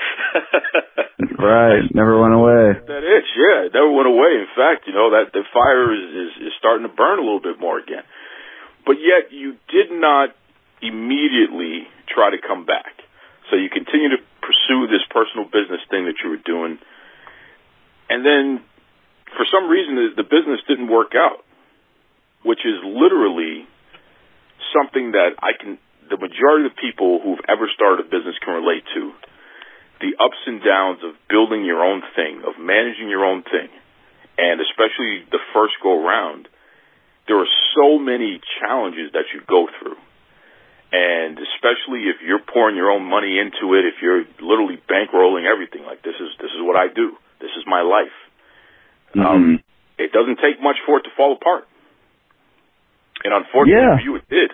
Right. 1.37 1.85
Never 1.93 2.17
went 2.19 2.33
away. 2.33 2.73
that 2.77 3.03
itch, 3.05 3.29
yeah, 3.37 3.69
it 3.69 3.73
never 3.73 3.89
went 3.93 4.09
away. 4.09 4.41
In 4.41 4.49
fact, 4.57 4.85
you 4.89 4.93
know 4.93 5.13
that 5.13 5.33
the 5.33 5.45
fire 5.53 5.93
is, 5.93 6.05
is 6.09 6.49
is 6.49 6.53
starting 6.57 6.81
to 6.81 6.93
burn 6.93 7.19
a 7.19 7.21
little 7.21 7.41
bit 7.41 7.59
more 7.59 7.77
again. 7.77 8.01
But 8.85 8.97
yet, 8.97 9.29
you 9.29 9.53
did 9.69 9.93
not 9.93 10.33
immediately 10.81 11.85
try 12.09 12.31
to 12.31 12.41
come 12.41 12.65
back. 12.65 12.89
So 13.49 13.55
you 13.55 13.69
continue 13.69 14.09
to 14.17 14.21
pursue 14.41 14.89
this 14.89 15.05
personal 15.13 15.45
business 15.45 15.81
thing 15.89 16.05
that 16.09 16.17
you 16.25 16.29
were 16.33 16.41
doing, 16.41 16.79
and 18.09 18.25
then 18.25 18.61
for 19.37 19.45
some 19.49 19.69
reason 19.69 19.93
the, 19.95 20.23
the 20.23 20.27
business 20.27 20.61
didn't 20.67 20.89
work 20.89 21.13
out, 21.13 21.45
which 22.43 22.65
is 22.65 22.81
literally 22.81 23.69
something 24.73 25.11
that 25.11 25.37
I 25.39 25.53
can. 25.59 25.77
The 26.07 26.15
majority 26.15 26.71
of 26.71 26.71
the 26.71 26.79
people 26.79 27.19
who've 27.19 27.43
ever 27.51 27.67
started 27.75 28.07
a 28.07 28.07
business 28.07 28.39
can 28.39 28.55
relate 28.55 28.87
to 28.95 29.11
the 29.99 30.15
ups 30.23 30.39
and 30.45 30.61
downs 30.63 31.03
of 31.03 31.17
building 31.27 31.65
your 31.65 31.83
own 31.83 32.01
thing, 32.15 32.45
of 32.45 32.55
managing 32.61 33.09
your 33.09 33.25
own 33.25 33.43
thing, 33.43 33.67
and 34.37 34.61
especially 34.61 35.25
the 35.31 35.41
first 35.53 35.73
go 35.81 35.99
round, 35.99 36.47
there 37.27 37.37
are 37.37 37.53
so 37.75 37.99
many 37.99 38.39
challenges 38.61 39.11
that 39.13 39.33
you 39.33 39.41
go 39.49 39.67
through. 39.79 39.97
And 40.87 41.35
especially 41.35 42.07
if 42.07 42.23
you're 42.23 42.39
pouring 42.39 42.77
your 42.77 42.89
own 42.91 43.03
money 43.03 43.35
into 43.35 43.75
it, 43.75 43.83
if 43.83 43.99
you're 44.01 44.23
literally 44.39 44.79
bankrolling 44.87 45.43
everything, 45.43 45.83
like 45.83 46.01
this 46.01 46.15
is 46.15 46.31
this 46.39 46.51
is 46.55 46.63
what 46.63 46.79
I 46.79 46.87
do, 46.87 47.11
this 47.41 47.51
is 47.59 47.67
my 47.67 47.81
life. 47.81 48.15
Um, 49.19 49.59
Mhm. 49.59 49.63
it 49.97 50.13
doesn't 50.13 50.39
take 50.39 50.61
much 50.61 50.79
for 50.85 50.99
it 50.99 51.03
to 51.03 51.09
fall 51.11 51.33
apart. 51.33 51.67
And 53.27 53.35
unfortunately 53.43 53.83
Yeah. 53.83 53.97
for 53.97 54.03
you, 54.03 54.15
it 54.15 54.29
did. 54.29 54.51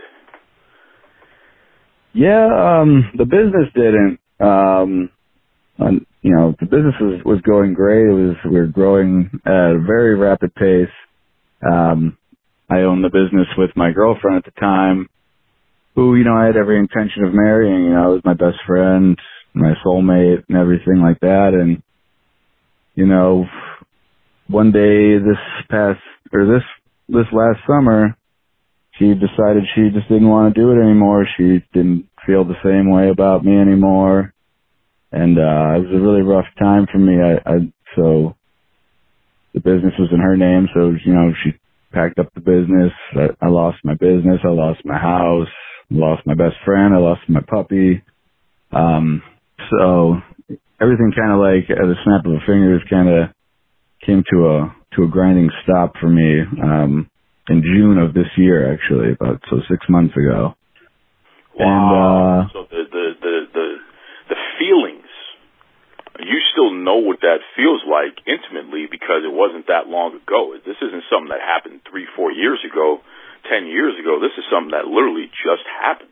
Yeah, 2.13 2.79
um, 2.81 3.11
the 3.15 3.25
business 3.25 3.69
didn't. 3.75 4.19
Um, 4.39 5.09
and, 5.77 6.05
you 6.23 6.35
know, 6.35 6.55
the 6.59 6.65
business 6.65 6.95
was, 6.99 7.21
was 7.23 7.41
going 7.41 7.73
great. 7.75 8.07
It 8.07 8.13
was, 8.13 8.35
we 8.45 8.59
were 8.59 8.67
growing 8.67 9.29
at 9.45 9.75
a 9.75 9.79
very 9.85 10.15
rapid 10.15 10.55
pace. 10.55 10.89
Um, 11.65 12.17
I 12.69 12.81
owned 12.81 13.03
the 13.03 13.09
business 13.09 13.47
with 13.57 13.71
my 13.75 13.91
girlfriend 13.91 14.37
at 14.37 14.45
the 14.45 14.59
time, 14.59 15.07
who, 15.95 16.15
you 16.15 16.23
know, 16.23 16.35
I 16.35 16.45
had 16.45 16.57
every 16.57 16.79
intention 16.79 17.23
of 17.25 17.33
marrying. 17.33 17.85
You 17.85 17.89
know, 17.91 18.03
I 18.03 18.07
was 18.07 18.21
my 18.25 18.33
best 18.33 18.57
friend, 18.65 19.17
my 19.53 19.73
soulmate, 19.85 20.43
and 20.49 20.57
everything 20.57 20.99
like 21.01 21.19
that. 21.21 21.53
And, 21.53 21.83
you 22.95 23.05
know, 23.05 23.45
one 24.47 24.71
day 24.71 25.17
this 25.19 25.37
past, 25.69 26.01
or 26.33 26.45
this, 26.47 26.63
this 27.09 27.27
last 27.31 27.59
summer, 27.67 28.17
she 28.99 29.13
decided 29.15 29.63
she 29.75 29.89
just 29.93 30.09
didn't 30.09 30.29
want 30.29 30.53
to 30.53 30.61
do 30.61 30.71
it 30.71 30.83
anymore. 30.83 31.27
She 31.37 31.63
didn't 31.73 32.09
feel 32.25 32.45
the 32.45 32.59
same 32.63 32.91
way 32.91 33.09
about 33.09 33.45
me 33.45 33.57
anymore. 33.57 34.33
And, 35.11 35.37
uh, 35.37 35.77
it 35.77 35.87
was 35.87 35.95
a 35.95 36.01
really 36.01 36.21
rough 36.23 36.47
time 36.59 36.87
for 36.91 36.99
me. 36.99 37.15
I, 37.21 37.49
I, 37.49 37.73
so 37.95 38.35
the 39.53 39.61
business 39.61 39.93
was 39.99 40.09
in 40.11 40.19
her 40.19 40.37
name. 40.37 40.67
So, 40.73 40.93
you 41.05 41.13
know, 41.13 41.33
she 41.43 41.51
packed 41.93 42.19
up 42.19 42.33
the 42.35 42.41
business. 42.41 42.93
I, 43.15 43.45
I 43.45 43.49
lost 43.49 43.79
my 43.83 43.95
business. 43.95 44.39
I 44.43 44.49
lost 44.49 44.81
my 44.85 44.97
house. 44.97 45.49
lost 45.91 46.25
my 46.27 46.35
best 46.35 46.55
friend. 46.65 46.93
I 46.93 46.99
lost 46.99 47.21
my 47.29 47.41
puppy. 47.41 48.03
Um, 48.71 49.23
so 49.71 50.17
everything 50.81 51.13
kind 51.17 51.33
of 51.33 51.39
like 51.39 51.69
at 51.69 51.85
a 51.85 51.95
snap 52.03 52.25
of 52.25 52.33
a 52.33 52.45
finger 52.47 52.79
kind 52.89 53.09
of 53.09 53.29
came 54.05 54.23
to 54.31 54.47
a, 54.47 54.75
to 54.95 55.03
a 55.03 55.07
grinding 55.09 55.49
stop 55.63 55.93
for 55.99 56.09
me. 56.09 56.41
Um, 56.63 57.09
in 57.49 57.61
June 57.61 57.97
of 57.99 58.13
this 58.13 58.29
year, 58.37 58.71
actually, 58.71 59.11
about 59.11 59.41
so 59.49 59.59
six 59.69 59.83
months 59.89 60.15
ago. 60.15 60.55
Wow. 61.59 61.67
And 61.67 62.49
uh, 62.49 62.53
so 62.53 62.59
the, 62.71 62.83
the 62.89 63.05
the 63.21 63.35
the 63.53 63.67
the 64.33 64.39
feelings, 64.57 65.11
you 66.19 66.39
still 66.55 66.71
know 66.73 67.03
what 67.03 67.19
that 67.21 67.43
feels 67.55 67.83
like 67.85 68.17
intimately 68.25 68.87
because 68.89 69.21
it 69.27 69.33
wasn't 69.33 69.67
that 69.67 69.87
long 69.87 70.15
ago. 70.17 70.55
This 70.65 70.79
isn't 70.81 71.03
something 71.11 71.29
that 71.29 71.43
happened 71.43 71.81
three, 71.89 72.07
four 72.15 72.31
years 72.31 72.63
ago, 72.65 73.01
ten 73.49 73.67
years 73.67 73.93
ago. 73.99 74.17
This 74.23 74.33
is 74.37 74.45
something 74.49 74.71
that 74.71 74.87
literally 74.87 75.27
just 75.29 75.65
happened. 75.67 76.09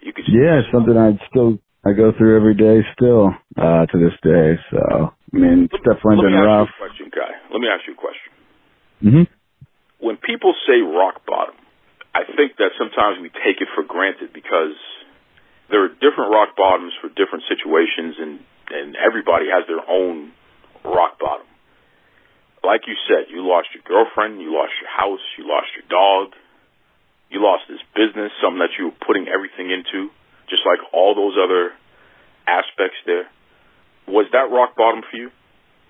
You 0.00 0.12
could 0.12 0.30
yeah, 0.30 0.62
something 0.70 0.94
I'd 0.94 1.18
still 1.32 1.58
I 1.82 1.92
go 1.96 2.12
through 2.12 2.36
every 2.36 2.54
day 2.54 2.86
still 2.94 3.34
uh, 3.56 3.86
to 3.86 3.96
this 3.98 4.14
day. 4.22 4.60
So 4.70 5.10
I 5.10 5.34
mean, 5.34 5.66
it's 5.66 5.82
definitely 5.82 6.22
Let 6.22 6.30
me 6.30 6.38
been 6.38 6.44
ask 6.44 6.46
rough. 6.46 6.68
you 6.70 6.76
a 6.76 6.88
question, 6.88 7.06
Kai. 7.10 7.32
Let 7.50 7.60
me 7.60 7.68
ask 7.72 7.82
you 7.88 7.94
a 7.94 8.00
question. 8.00 8.30
hmm 9.00 9.37
when 9.98 10.16
people 10.16 10.54
say 10.66 10.80
rock 10.80 11.26
bottom, 11.26 11.58
I 12.14 12.24
think 12.24 12.56
that 12.58 12.74
sometimes 12.78 13.18
we 13.20 13.30
take 13.30 13.60
it 13.60 13.68
for 13.74 13.82
granted 13.82 14.32
because 14.32 14.78
there 15.70 15.84
are 15.84 15.92
different 15.92 16.32
rock 16.32 16.56
bottoms 16.56 16.92
for 17.02 17.08
different 17.12 17.44
situations 17.46 18.16
and, 18.18 18.40
and 18.70 18.96
everybody 18.96 19.50
has 19.52 19.66
their 19.66 19.82
own 19.84 20.32
rock 20.84 21.18
bottom. 21.18 21.46
Like 22.64 22.86
you 22.86 22.94
said, 23.06 23.30
you 23.30 23.46
lost 23.46 23.68
your 23.74 23.84
girlfriend, 23.86 24.40
you 24.40 24.50
lost 24.50 24.74
your 24.82 24.90
house, 24.90 25.22
you 25.38 25.46
lost 25.46 25.70
your 25.78 25.86
dog, 25.86 26.34
you 27.30 27.38
lost 27.42 27.68
this 27.68 27.82
business, 27.94 28.32
something 28.42 28.58
that 28.58 28.74
you 28.78 28.90
were 28.90 28.98
putting 29.04 29.28
everything 29.28 29.70
into, 29.70 30.10
just 30.50 30.64
like 30.66 30.80
all 30.92 31.14
those 31.14 31.36
other 31.38 31.70
aspects 32.48 32.98
there. 33.06 33.28
Was 34.08 34.26
that 34.32 34.48
rock 34.50 34.74
bottom 34.74 35.04
for 35.04 35.16
you? 35.16 35.28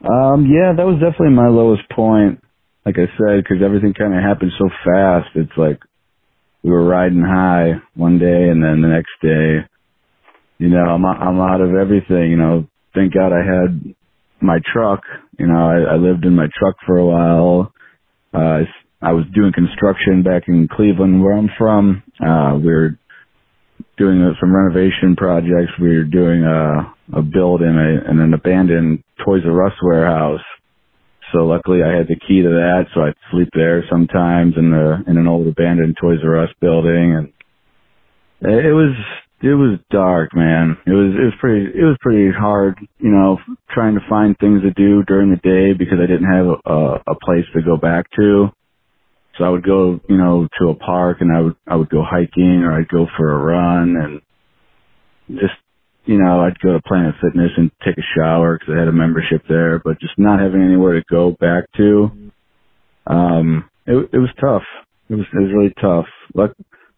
Um, 0.03 0.47
yeah, 0.47 0.75
that 0.77 0.87
was 0.87 0.99
definitely 1.01 1.35
my 1.35 1.49
lowest 1.49 1.89
point. 1.91 2.43
Like 2.89 2.97
I 2.97 3.13
said, 3.19 3.45
because 3.45 3.63
everything 3.63 3.93
kind 3.93 4.15
of 4.15 4.23
happened 4.23 4.53
so 4.57 4.71
fast. 4.83 5.29
It's 5.35 5.53
like 5.59 5.79
we 6.63 6.71
were 6.71 6.87
riding 6.87 7.21
high 7.21 7.73
one 7.95 8.19
day, 8.19 8.49
and 8.49 8.65
then 8.65 8.81
the 8.81 8.89
next 8.89 9.13
day, 9.21 9.69
you 10.57 10.71
know, 10.71 10.87
I'm 10.97 11.05
I'm 11.05 11.39
out 11.39 11.61
of 11.61 11.75
everything. 11.75 12.31
You 12.31 12.39
know, 12.39 12.67
thank 12.95 13.13
God 13.13 13.35
I 13.35 13.45
had 13.45 13.95
my 14.41 14.57
truck. 14.73 15.03
You 15.39 15.49
know, 15.49 15.69
I, 15.69 15.93
I 15.93 15.97
lived 15.97 16.25
in 16.25 16.35
my 16.35 16.47
truck 16.59 16.77
for 16.87 16.97
a 16.97 17.05
while. 17.05 17.75
Uh, 18.33 18.65
I 19.03 19.13
was 19.13 19.27
doing 19.35 19.53
construction 19.53 20.23
back 20.23 20.45
in 20.49 20.67
Cleveland, 20.67 21.23
where 21.23 21.37
I'm 21.37 21.51
from. 21.59 22.03
Uh, 22.19 22.57
we 22.57 22.73
were 22.73 22.99
doing 23.99 24.23
uh, 24.23 24.33
some 24.41 24.57
renovation 24.57 25.15
projects. 25.15 25.73
We 25.79 25.95
were 25.95 26.05
doing 26.05 26.43
a, 26.43 27.19
a 27.19 27.21
build 27.21 27.61
in 27.61 27.77
a 27.77 28.11
in 28.11 28.19
an 28.19 28.33
abandoned 28.33 29.05
Toys 29.23 29.43
R 29.45 29.67
Us 29.67 29.75
warehouse. 29.83 30.41
So 31.33 31.45
luckily 31.45 31.83
I 31.83 31.97
had 31.97 32.09
the 32.09 32.17
key 32.17 32.43
to 32.43 32.49
that, 32.49 32.87
so 32.95 33.03
I'd 33.03 33.15
sleep 33.31 33.49
there 33.55 33.85
sometimes 33.91 34.55
in 34.57 34.71
the 34.71 35.05
in 35.07 35.19
an 35.19 35.27
old 35.27 35.47
abandoned 35.47 35.97
Toys 36.01 36.21
R 36.25 36.45
Us 36.45 36.51
building, 36.61 37.17
and 37.17 37.33
it 38.41 38.73
was 38.73 38.95
it 39.43 39.55
was 39.55 39.79
dark, 39.91 40.35
man. 40.35 40.77
It 40.87 40.91
was 40.93 41.15
it 41.15 41.25
was 41.25 41.35
pretty 41.41 41.67
it 41.67 41.85
was 41.85 41.97
pretty 42.01 42.31
hard, 42.33 42.79
you 42.99 43.11
know, 43.11 43.39
trying 43.71 43.95
to 43.95 44.09
find 44.09 44.37
things 44.39 44.63
to 44.63 44.71
do 44.73 45.03
during 45.05 45.31
the 45.31 45.37
day 45.37 45.77
because 45.79 45.99
I 46.03 46.07
didn't 46.07 46.33
have 46.33 46.47
a, 46.65 47.13
a 47.13 47.15
place 47.23 47.45
to 47.55 47.63
go 47.63 47.77
back 47.77 48.07
to. 48.19 48.49
So 49.37 49.45
I 49.45 49.51
would 49.51 49.65
go, 49.65 50.01
you 50.09 50.17
know, 50.17 50.49
to 50.59 50.71
a 50.71 50.75
park 50.75 51.19
and 51.21 51.31
I 51.31 51.41
would 51.41 51.57
I 51.67 51.77
would 51.77 51.91
go 51.91 52.03
hiking 52.03 52.65
or 52.65 52.73
I'd 52.73 52.89
go 52.89 53.07
for 53.17 53.31
a 53.31 53.39
run 53.39 53.97
and 53.97 55.39
just 55.39 55.55
you 56.09 56.19
know, 56.19 56.41
I'd 56.41 56.59
go 56.61 56.73
to 56.73 56.81
Planet 56.81 57.15
Fitness 57.21 57.51
and 57.59 57.71
take 57.85 57.99
a 57.99 58.09
shower 58.17 58.59
because 58.59 58.75
I 58.75 58.79
had 58.79 58.89
a 58.89 58.93
membership 58.93 59.43
there, 59.47 59.79
but 59.79 60.01
just 60.01 60.15
not 60.17 60.41
having 60.41 60.63
anywhere 60.63 60.95
to 60.95 61.05
go 61.11 61.33
back 61.39 61.65
to, 61.77 62.33
um, 63.07 63.69
it, 63.87 64.09
it 64.15 64.17
was 64.17 64.31
tough. 64.41 64.63
It 65.11 65.17
was, 65.17 65.27
it 65.35 65.39
was 65.39 65.53
really 65.53 65.75
tough. 65.79 66.07
Luck, 66.35 66.53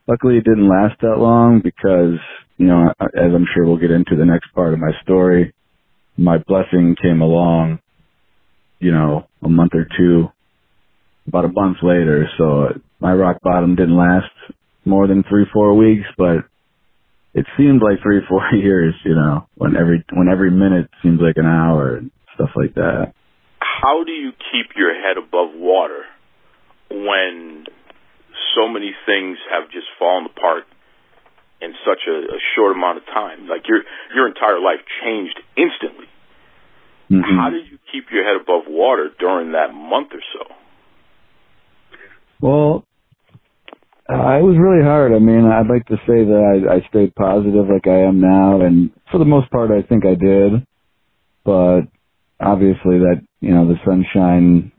luckily 0.07 0.37
it 0.37 0.45
didn't 0.45 0.69
last 0.69 1.01
that 1.01 1.19
long 1.19 1.61
because, 1.61 2.21
you 2.57 2.67
know, 2.67 2.95
as 3.01 3.35
I'm 3.35 3.47
sure 3.53 3.67
we'll 3.67 3.79
get 3.79 3.91
into 3.91 4.15
the 4.15 4.25
next 4.25 4.55
part 4.55 4.75
of 4.75 4.79
my 4.79 4.93
story, 5.03 5.53
my 6.17 6.39
blessing 6.39 6.95
came 7.03 7.21
along, 7.21 7.81
you 8.79 8.93
know, 8.93 9.27
a 9.43 9.49
month 9.49 9.73
or 9.75 9.89
two, 9.99 10.29
about 11.27 11.47
a 11.47 11.53
month 11.53 11.79
later. 11.83 12.29
So 12.39 12.81
my 13.01 13.13
rock 13.13 13.39
bottom 13.43 13.75
didn't 13.75 13.97
last 13.97 14.31
more 14.85 15.09
than 15.09 15.25
three, 15.29 15.47
four 15.53 15.75
weeks, 15.77 16.07
but 16.17 16.45
it 17.35 17.47
seemed 17.57 17.83
like 17.83 18.03
three, 18.03 18.21
four 18.29 18.43
years, 18.53 18.95
you 19.05 19.15
know, 19.15 19.47
when 19.55 19.77
every 19.77 20.05
when 20.13 20.29
every 20.29 20.51
minute 20.51 20.91
seems 21.03 21.21
like 21.21 21.37
an 21.37 21.47
hour 21.47 21.97
and 21.97 22.11
stuff 22.35 22.51
like 22.57 22.75
that. 22.75 23.13
How 23.61 24.05
do 24.05 24.13
you 24.13 24.33
keep 24.53 24.77
your 24.77 24.95
head 24.95 25.17
above 25.17 25.55
water 25.55 26.05
when 26.91 27.65
so 28.55 28.69
many 28.69 28.93
things 29.07 29.39
have 29.51 29.71
just 29.71 29.87
fallen 29.99 30.27
apart 30.27 30.65
in 31.63 31.73
such 31.87 32.01
a, 32.09 32.35
a 32.35 32.41
short 32.57 32.77
amount 32.77 32.99
of 32.99 33.07
time? 33.07 33.47
Like 33.49 33.69
your 33.69 33.83
your 34.15 34.29
entire 34.29 34.61
life 34.61 34.81
changed 35.03 35.39
instantly. 35.57 36.07
Mm-hmm. 37.11 37.39
How 37.39 37.51
did 37.51 37.67
you 37.71 37.79
keep 37.91 38.11
your 38.13 38.25
head 38.25 38.41
above 38.41 38.65
water 38.69 39.11
during 39.19 39.53
that 39.53 39.73
month 39.75 40.11
or 40.13 40.23
so? 40.33 40.55
Well, 42.41 42.85
uh, 44.11 44.39
it 44.39 44.43
was 44.43 44.57
really 44.59 44.85
hard. 44.85 45.13
I 45.13 45.21
mean, 45.21 45.47
I'd 45.47 45.69
like 45.69 45.87
to 45.87 45.97
say 46.07 46.25
that 46.25 46.67
I, 46.69 46.77
I 46.77 46.89
stayed 46.89 47.15
positive 47.15 47.67
like 47.69 47.87
I 47.87 48.01
am 48.09 48.21
now, 48.21 48.61
and 48.61 48.91
for 49.13 49.19
the 49.19 49.25
most 49.25 49.51
part, 49.51 49.71
I 49.71 49.83
think 49.83 50.05
I 50.05 50.15
did. 50.15 50.67
But 51.45 51.83
obviously, 52.41 52.99
that 52.99 53.23
you 53.41 53.53
know, 53.53 53.69
the 53.69 53.77
sunshine 53.87 54.73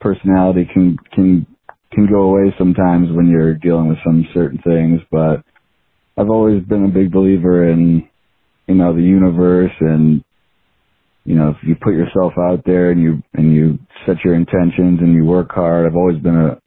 personality 0.00 0.68
can 0.72 0.96
can 1.12 1.46
can 1.92 2.06
go 2.06 2.22
away 2.22 2.54
sometimes 2.58 3.08
when 3.12 3.28
you're 3.28 3.54
dealing 3.54 3.88
with 3.88 3.98
some 4.04 4.26
certain 4.34 4.58
things. 4.58 5.00
But 5.10 5.44
I've 6.16 6.30
always 6.30 6.64
been 6.64 6.84
a 6.84 6.88
big 6.88 7.12
believer 7.12 7.68
in 7.68 8.08
you 8.66 8.74
know 8.74 8.94
the 8.94 9.02
universe, 9.02 9.72
and 9.80 10.24
you 11.24 11.36
know, 11.36 11.50
if 11.50 11.58
you 11.62 11.76
put 11.76 11.94
yourself 11.94 12.34
out 12.38 12.62
there 12.66 12.90
and 12.90 13.00
you 13.00 13.22
and 13.34 13.54
you 13.54 13.78
set 14.06 14.24
your 14.24 14.34
intentions 14.34 15.00
and 15.00 15.14
you 15.14 15.24
work 15.24 15.52
hard. 15.52 15.86
I've 15.86 15.96
always 15.96 16.20
been 16.22 16.36
a 16.36 16.61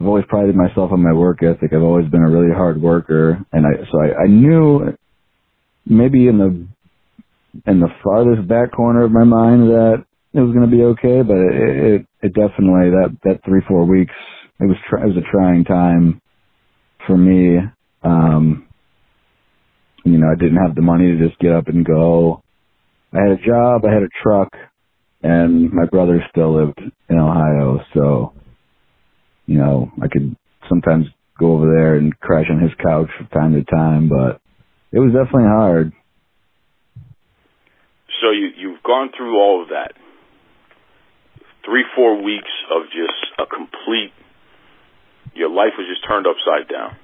I've 0.00 0.06
always 0.06 0.24
prided 0.28 0.56
myself 0.56 0.92
on 0.92 1.02
my 1.02 1.12
work 1.12 1.42
ethic. 1.42 1.72
I've 1.72 1.82
always 1.82 2.08
been 2.10 2.22
a 2.22 2.30
really 2.30 2.54
hard 2.54 2.80
worker, 2.82 3.44
and 3.52 3.66
I 3.66 3.84
so 3.90 4.00
I, 4.00 4.24
I 4.24 4.26
knew 4.28 4.96
maybe 5.86 6.28
in 6.28 6.38
the 6.38 6.68
in 7.70 7.80
the 7.80 7.88
farthest 8.02 8.48
back 8.48 8.72
corner 8.72 9.04
of 9.04 9.12
my 9.12 9.24
mind 9.24 9.68
that 9.70 10.04
it 10.34 10.40
was 10.40 10.54
going 10.54 10.68
to 10.68 10.76
be 10.76 10.82
okay, 10.84 11.22
but 11.22 11.36
it, 11.36 11.94
it 11.94 12.06
it 12.22 12.34
definitely 12.34 12.90
that 12.90 13.16
that 13.24 13.40
three 13.44 13.62
four 13.68 13.86
weeks 13.86 14.14
it 14.60 14.66
was 14.66 14.76
tr- 14.88 14.98
it 14.98 15.06
was 15.06 15.16
a 15.16 15.30
trying 15.30 15.64
time 15.64 16.20
for 17.06 17.16
me. 17.16 17.58
Um, 18.02 18.66
you 20.04 20.18
know, 20.18 20.28
I 20.30 20.36
didn't 20.36 20.62
have 20.64 20.74
the 20.74 20.82
money 20.82 21.06
to 21.16 21.28
just 21.28 21.40
get 21.40 21.52
up 21.52 21.68
and 21.68 21.84
go. 21.84 22.42
I 23.12 23.20
had 23.20 23.32
a 23.38 23.46
job, 23.46 23.84
I 23.84 23.94
had 23.94 24.02
a 24.02 24.08
truck, 24.22 24.50
and 25.22 25.72
my 25.72 25.86
brother 25.86 26.24
still 26.30 26.56
lived 26.56 26.80
in 27.08 27.18
Ohio, 27.18 27.80
so 27.94 28.32
you 29.46 29.58
know, 29.58 29.90
I 30.02 30.08
could 30.08 30.36
sometimes 30.68 31.06
go 31.38 31.54
over 31.54 31.66
there 31.66 31.96
and 31.96 32.18
crash 32.20 32.46
on 32.50 32.60
his 32.60 32.72
couch 32.82 33.08
from 33.16 33.26
time 33.28 33.52
to 33.52 33.64
time, 33.64 34.08
but 34.08 34.40
it 34.92 35.00
was 35.00 35.12
definitely 35.12 35.48
hard. 35.48 35.92
So 38.20 38.30
you 38.30 38.48
you've 38.56 38.82
gone 38.82 39.10
through 39.16 39.36
all 39.36 39.62
of 39.62 39.68
that. 39.68 39.92
Three, 41.64 41.84
four 41.96 42.22
weeks 42.22 42.50
of 42.70 42.84
just 42.92 43.38
a 43.38 43.46
complete 43.46 44.12
your 45.34 45.50
life 45.50 45.74
was 45.76 45.86
just 45.90 46.06
turned 46.06 46.26
upside 46.26 46.70
down. 46.70 46.96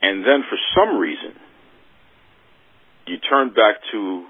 And 0.00 0.24
then 0.24 0.42
for 0.48 0.58
some 0.74 0.98
reason 0.98 1.34
you 3.06 3.16
turned 3.18 3.54
back 3.54 3.76
to 3.92 4.24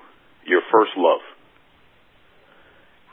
your 0.46 0.62
first 0.72 0.92
love, 0.96 1.20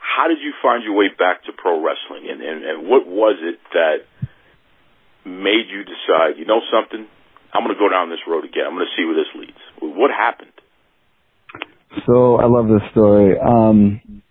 how 0.06 0.28
did 0.28 0.38
you 0.40 0.54
find 0.62 0.84
your 0.84 0.94
way 0.94 1.10
back 1.10 1.44
to 1.46 1.52
pro 1.52 1.82
wrestling, 1.82 2.30
and, 2.30 2.42
and, 2.42 2.64
and 2.64 2.88
what 2.88 3.08
was 3.08 3.38
it 3.42 3.60
that 3.74 4.06
made 5.26 5.66
you 5.74 5.84
decide, 5.84 6.38
you 6.38 6.46
know 6.46 6.62
something, 6.70 7.08
I'm 7.54 7.64
going 7.64 7.74
to 7.74 7.80
go 7.80 7.90
down 7.90 8.10
this 8.10 8.22
road 8.28 8.46
again. 8.46 8.66
I'm 8.68 8.76
going 8.76 8.86
to 8.86 8.96
see 8.96 9.06
where 9.06 9.16
this 9.16 9.32
leads. 9.34 9.58
What 9.82 10.12
happened? 10.12 10.52
So 12.06 12.36
I 12.36 12.46
love 12.46 12.68
this 12.68 12.84
story. 12.92 13.40
Um, 13.40 14.22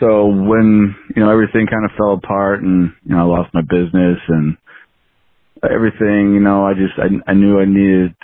so 0.00 0.26
when 0.26 0.96
you 1.14 1.22
know 1.22 1.30
everything 1.30 1.66
kind 1.66 1.84
of 1.84 1.90
fell 1.96 2.14
apart, 2.14 2.62
and 2.62 2.92
you 3.04 3.14
know 3.14 3.20
I 3.20 3.38
lost 3.38 3.52
my 3.52 3.60
business 3.60 4.18
and 4.28 4.56
everything, 5.62 6.32
you 6.32 6.40
know 6.40 6.64
I 6.64 6.72
just 6.72 6.94
I, 6.96 7.30
I 7.30 7.34
knew 7.34 7.60
I 7.60 7.66
needed. 7.66 8.14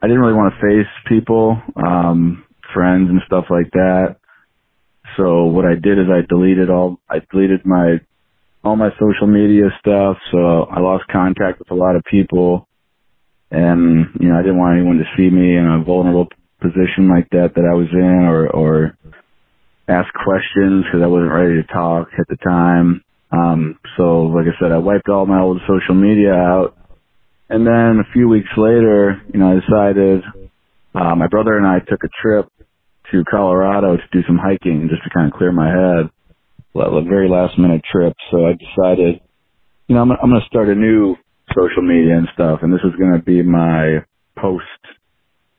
I 0.00 0.06
didn't 0.06 0.20
really 0.20 0.34
want 0.34 0.54
to 0.54 0.60
face 0.60 0.92
people, 1.08 1.60
um, 1.74 2.44
friends 2.72 3.10
and 3.10 3.20
stuff 3.26 3.46
like 3.50 3.72
that. 3.72 4.16
So 5.18 5.44
what 5.44 5.64
I 5.64 5.74
did 5.74 5.98
is 5.98 6.06
I 6.08 6.22
deleted 6.26 6.70
all. 6.70 6.98
I 7.10 7.18
deleted 7.32 7.66
my 7.66 7.98
all 8.64 8.76
my 8.76 8.90
social 9.00 9.26
media 9.26 9.64
stuff. 9.80 10.16
So 10.30 10.64
I 10.64 10.80
lost 10.80 11.04
contact 11.10 11.58
with 11.58 11.70
a 11.72 11.74
lot 11.74 11.96
of 11.96 12.04
people, 12.08 12.68
and 13.50 14.06
you 14.20 14.28
know 14.28 14.38
I 14.38 14.42
didn't 14.42 14.58
want 14.58 14.78
anyone 14.78 14.98
to 14.98 15.04
see 15.16 15.28
me 15.28 15.56
in 15.56 15.66
a 15.66 15.84
vulnerable 15.84 16.28
position 16.60 17.10
like 17.10 17.28
that 17.30 17.54
that 17.56 17.68
I 17.68 17.74
was 17.74 17.88
in, 17.92 18.26
or 18.30 18.48
or 18.48 18.98
ask 19.88 20.08
questions 20.24 20.84
because 20.84 21.02
I 21.02 21.08
wasn't 21.08 21.32
ready 21.32 21.60
to 21.60 21.66
talk 21.72 22.08
at 22.18 22.28
the 22.28 22.36
time. 22.36 23.02
Um, 23.32 23.78
so 23.96 24.22
like 24.22 24.46
I 24.46 24.56
said, 24.60 24.70
I 24.70 24.78
wiped 24.78 25.08
all 25.08 25.26
my 25.26 25.40
old 25.40 25.60
social 25.66 25.94
media 25.94 26.32
out, 26.32 26.76
and 27.50 27.66
then 27.66 27.98
a 27.98 28.12
few 28.12 28.28
weeks 28.28 28.50
later, 28.56 29.20
you 29.34 29.40
know, 29.40 29.50
I 29.50 29.60
decided 29.60 30.22
uh, 30.94 31.16
my 31.16 31.26
brother 31.26 31.56
and 31.56 31.66
I 31.66 31.80
took 31.80 32.04
a 32.04 32.08
trip 32.22 32.48
to 33.12 33.24
Colorado 33.30 33.96
to 33.96 34.02
do 34.12 34.20
some 34.26 34.38
hiking 34.38 34.88
just 34.90 35.02
to 35.04 35.10
kind 35.10 35.32
of 35.32 35.36
clear 35.36 35.52
my 35.52 35.68
head. 35.68 36.10
A 36.74 37.02
very 37.02 37.28
last 37.28 37.58
minute 37.58 37.82
trip, 37.90 38.14
so 38.30 38.46
I 38.46 38.52
decided, 38.52 39.20
you 39.88 39.96
know, 39.96 40.02
I'm, 40.02 40.12
I'm 40.12 40.30
going 40.30 40.40
to 40.40 40.46
start 40.46 40.68
a 40.68 40.76
new 40.76 41.16
social 41.56 41.82
media 41.82 42.16
and 42.16 42.28
stuff, 42.34 42.60
and 42.62 42.72
this 42.72 42.84
is 42.84 42.94
going 42.98 43.14
to 43.18 43.24
be 43.24 43.42
my 43.42 44.04
post 44.38 44.64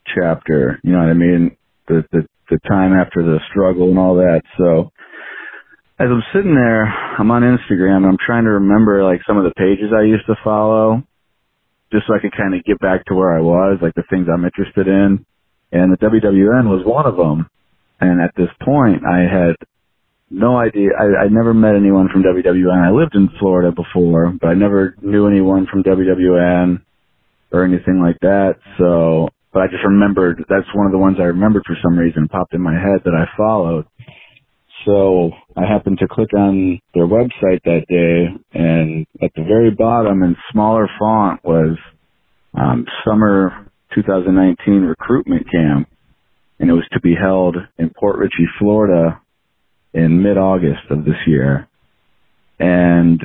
chapter. 0.06 0.80
You 0.82 0.92
know 0.92 0.98
what 0.98 1.10
I 1.10 1.14
mean? 1.14 1.56
The 1.88 2.04
the 2.12 2.26
the 2.48 2.58
time 2.68 2.94
after 2.94 3.22
the 3.22 3.38
struggle 3.50 3.90
and 3.90 3.98
all 3.98 4.16
that. 4.16 4.42
So 4.58 4.90
as 5.98 6.08
I'm 6.10 6.24
sitting 6.34 6.54
there, 6.54 6.84
I'm 6.84 7.30
on 7.30 7.42
Instagram 7.42 7.98
and 7.98 8.06
I'm 8.06 8.24
trying 8.24 8.44
to 8.44 8.52
remember 8.64 9.04
like 9.04 9.20
some 9.26 9.36
of 9.36 9.44
the 9.44 9.54
pages 9.54 9.92
I 9.94 10.02
used 10.02 10.26
to 10.26 10.36
follow, 10.42 11.02
just 11.92 12.06
so 12.06 12.14
I 12.14 12.20
could 12.20 12.36
kind 12.36 12.54
of 12.54 12.64
get 12.64 12.80
back 12.80 13.04
to 13.06 13.14
where 13.14 13.36
I 13.36 13.40
was, 13.40 13.78
like 13.82 13.94
the 13.94 14.04
things 14.10 14.26
I'm 14.32 14.44
interested 14.44 14.88
in. 14.88 15.24
And 15.72 15.92
the 15.92 15.98
WWN 15.98 16.68
was 16.68 16.84
one 16.84 17.06
of 17.06 17.16
them. 17.16 17.48
And 18.00 18.20
at 18.20 18.34
this 18.36 18.48
point, 18.64 19.02
I 19.04 19.20
had 19.20 19.56
no 20.30 20.56
idea. 20.56 20.90
I, 20.98 21.24
I 21.24 21.28
never 21.28 21.52
met 21.52 21.74
anyone 21.74 22.08
from 22.12 22.22
WWN. 22.22 22.86
I 22.86 22.90
lived 22.90 23.14
in 23.14 23.28
Florida 23.38 23.72
before, 23.72 24.32
but 24.40 24.48
I 24.48 24.54
never 24.54 24.94
knew 25.02 25.26
anyone 25.28 25.66
from 25.70 25.82
WWN 25.82 26.82
or 27.52 27.64
anything 27.64 28.00
like 28.00 28.18
that. 28.20 28.54
So 28.78 29.28
but 29.52 29.62
I 29.62 29.66
just 29.66 29.84
remembered 29.84 30.44
that's 30.48 30.74
one 30.74 30.86
of 30.86 30.92
the 30.92 30.98
ones 30.98 31.16
I 31.18 31.24
remembered 31.24 31.64
for 31.66 31.76
some 31.82 31.98
reason 31.98 32.28
popped 32.28 32.54
in 32.54 32.60
my 32.60 32.74
head 32.74 33.02
that 33.04 33.14
I 33.14 33.26
followed. 33.36 33.86
So 34.86 35.32
I 35.56 35.66
happened 35.66 35.98
to 35.98 36.08
click 36.08 36.32
on 36.34 36.78
their 36.94 37.06
website 37.06 37.62
that 37.64 37.84
day, 37.88 38.28
and 38.58 39.06
at 39.20 39.32
the 39.34 39.42
very 39.42 39.70
bottom 39.70 40.22
in 40.22 40.36
smaller 40.52 40.88
font 40.98 41.44
was 41.44 41.76
um, 42.54 42.86
summer 43.04 43.69
2019 43.94 44.82
recruitment 44.82 45.50
camp, 45.50 45.88
and 46.58 46.70
it 46.70 46.74
was 46.74 46.86
to 46.92 47.00
be 47.00 47.14
held 47.14 47.56
in 47.78 47.90
Port 47.90 48.18
Richey, 48.18 48.46
Florida, 48.58 49.20
in 49.92 50.22
mid-August 50.22 50.90
of 50.90 51.04
this 51.04 51.16
year. 51.26 51.68
And 52.58 53.20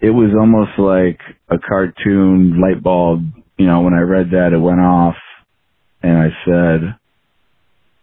it 0.00 0.10
was 0.10 0.30
almost 0.38 0.78
like 0.78 1.20
a 1.48 1.58
cartoon 1.58 2.60
light 2.60 2.82
bulb. 2.82 3.24
You 3.56 3.66
know, 3.66 3.80
when 3.80 3.94
I 3.94 4.00
read 4.00 4.30
that, 4.30 4.52
it 4.52 4.58
went 4.58 4.80
off 4.80 5.16
and 6.02 6.16
I 6.16 6.28
said, 6.44 6.94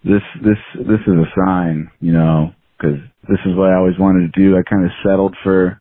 "This, 0.04 0.24
this, 0.44 0.58
this 0.76 1.00
is 1.08 1.14
a 1.14 1.32
sign, 1.38 1.90
you 2.02 2.12
know, 2.12 2.52
because 2.78 3.00
this 3.30 3.40
is 3.46 3.56
what 3.56 3.70
I 3.70 3.76
always 3.76 3.98
wanted 3.98 4.34
to 4.34 4.40
do." 4.40 4.58
I 4.58 4.64
kind 4.64 4.84
of 4.84 4.92
settled 5.04 5.36
for 5.44 5.80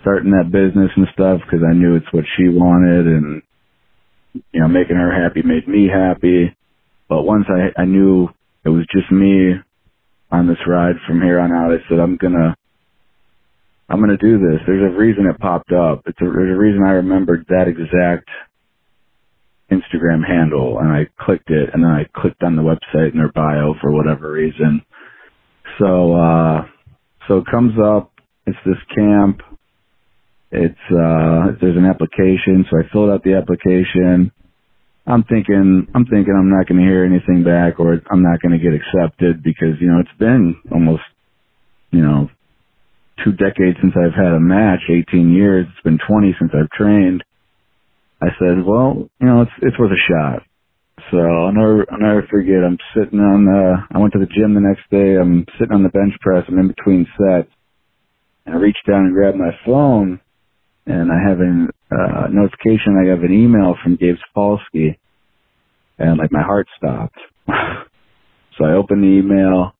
starting 0.00 0.30
that 0.30 0.52
business 0.52 0.90
and 0.96 1.06
stuff 1.12 1.40
because 1.44 1.64
I 1.68 1.74
knew 1.74 1.96
it's 1.96 2.12
what 2.12 2.24
she 2.36 2.48
wanted, 2.48 3.06
and 3.06 3.42
you 4.34 4.60
know, 4.60 4.68
making 4.68 4.96
her 4.96 5.12
happy 5.12 5.42
made 5.42 5.68
me 5.68 5.88
happy. 5.88 6.56
But 7.08 7.22
once 7.24 7.46
I, 7.48 7.82
I 7.82 7.84
knew 7.86 8.28
it 8.64 8.70
was 8.70 8.86
just 8.92 9.10
me 9.12 9.54
on 10.30 10.48
this 10.48 10.58
ride 10.66 10.96
from 11.06 11.22
here 11.22 11.40
on 11.40 11.52
out, 11.52 11.72
I 11.72 11.78
said, 11.88 12.00
"I'm 12.00 12.16
gonna." 12.16 12.56
I'm 13.90 14.00
gonna 14.00 14.16
do 14.18 14.38
this. 14.38 14.60
There's 14.66 14.92
a 14.92 14.96
reason 14.98 15.26
it 15.26 15.40
popped 15.40 15.72
up. 15.72 16.02
It's 16.06 16.20
a, 16.20 16.24
there's 16.24 16.56
a 16.56 16.58
reason 16.58 16.82
I 16.86 16.92
remembered 16.92 17.46
that 17.50 17.68
exact 17.68 18.28
Instagram 19.72 20.26
handle 20.26 20.78
and 20.80 20.90
I 20.92 21.08
clicked 21.24 21.50
it 21.50 21.70
and 21.74 21.84
then 21.84 21.90
I 21.90 22.06
clicked 22.20 22.44
on 22.44 22.56
the 22.56 22.62
website 22.62 23.12
and 23.12 23.20
their 23.20 23.32
bio 23.32 23.74
for 23.82 23.92
whatever 23.92 24.32
reason. 24.32 24.82
So, 25.78 26.14
uh, 26.14 26.66
so 27.28 27.38
it 27.38 27.46
comes 27.50 27.74
up, 27.82 28.12
it's 28.46 28.58
this 28.66 28.78
camp, 28.94 29.40
it's, 30.52 30.84
uh, 30.90 31.56
there's 31.60 31.76
an 31.76 31.86
application, 31.86 32.66
so 32.70 32.78
I 32.78 32.90
filled 32.92 33.10
out 33.10 33.24
the 33.24 33.34
application. 33.34 34.32
I'm 35.06 35.24
thinking, 35.24 35.88
I'm 35.94 36.06
thinking 36.06 36.34
I'm 36.36 36.50
not 36.50 36.68
going 36.68 36.80
to 36.80 36.86
hear 36.86 37.04
anything 37.04 37.44
back 37.44 37.80
or 37.80 38.00
I'm 38.10 38.22
not 38.22 38.42
going 38.42 38.58
to 38.58 38.64
get 38.64 38.74
accepted 38.74 39.42
because, 39.42 39.80
you 39.80 39.88
know, 39.88 40.00
it's 40.00 40.18
been 40.18 40.56
almost, 40.72 41.02
you 41.92 42.02
know, 42.02 42.28
two 43.24 43.32
decades 43.32 43.78
since 43.82 43.94
I've 43.96 44.14
had 44.16 44.32
a 44.34 44.40
match, 44.40 44.80
18 44.90 45.32
years. 45.34 45.66
It's 45.70 45.84
been 45.84 45.98
20 46.08 46.36
since 46.40 46.52
I've 46.54 46.70
trained. 46.70 47.24
I 48.22 48.28
said, 48.40 48.64
well, 48.66 49.08
you 49.20 49.28
know, 49.28 49.42
it's 49.42 49.52
it's 49.62 49.78
worth 49.78 49.92
a 49.92 50.02
shot. 50.12 50.42
So 51.10 51.18
I'll 51.18 51.52
never 51.52 51.86
I'll 51.92 52.00
never 52.00 52.26
forget. 52.30 52.64
I'm 52.64 52.78
sitting 52.96 53.20
on 53.20 53.46
the. 53.46 53.76
I 53.92 53.98
went 53.98 54.14
to 54.14 54.20
the 54.20 54.26
gym 54.26 54.54
the 54.54 54.60
next 54.60 54.88
day. 54.90 55.16
I'm 55.20 55.46
sitting 55.58 55.74
on 55.74 55.82
the 55.84 55.90
bench 55.90 56.14
press. 56.20 56.44
I'm 56.48 56.58
in 56.58 56.68
between 56.68 57.06
sets, 57.18 57.50
and 58.46 58.54
I 58.56 58.58
reached 58.58 58.86
down 58.88 59.06
and 59.06 59.14
grabbed 59.14 59.38
my 59.38 59.52
phone, 59.66 60.20
and 60.86 61.10
I 61.12 61.28
have 61.28 61.38
a 61.40 61.68
uh, 61.94 62.28
notification. 62.30 63.02
I 63.04 63.10
have 63.10 63.24
an 63.24 63.32
email 63.34 63.76
from 63.82 63.96
Gabe 63.96 64.16
Sapolsky, 64.16 64.98
and 65.98 66.18
like 66.18 66.32
my 66.32 66.42
heart 66.42 66.68
stopped. 66.78 67.18
so 68.58 68.64
I 68.64 68.74
opened 68.74 69.04
the 69.04 69.08
email, 69.20 69.72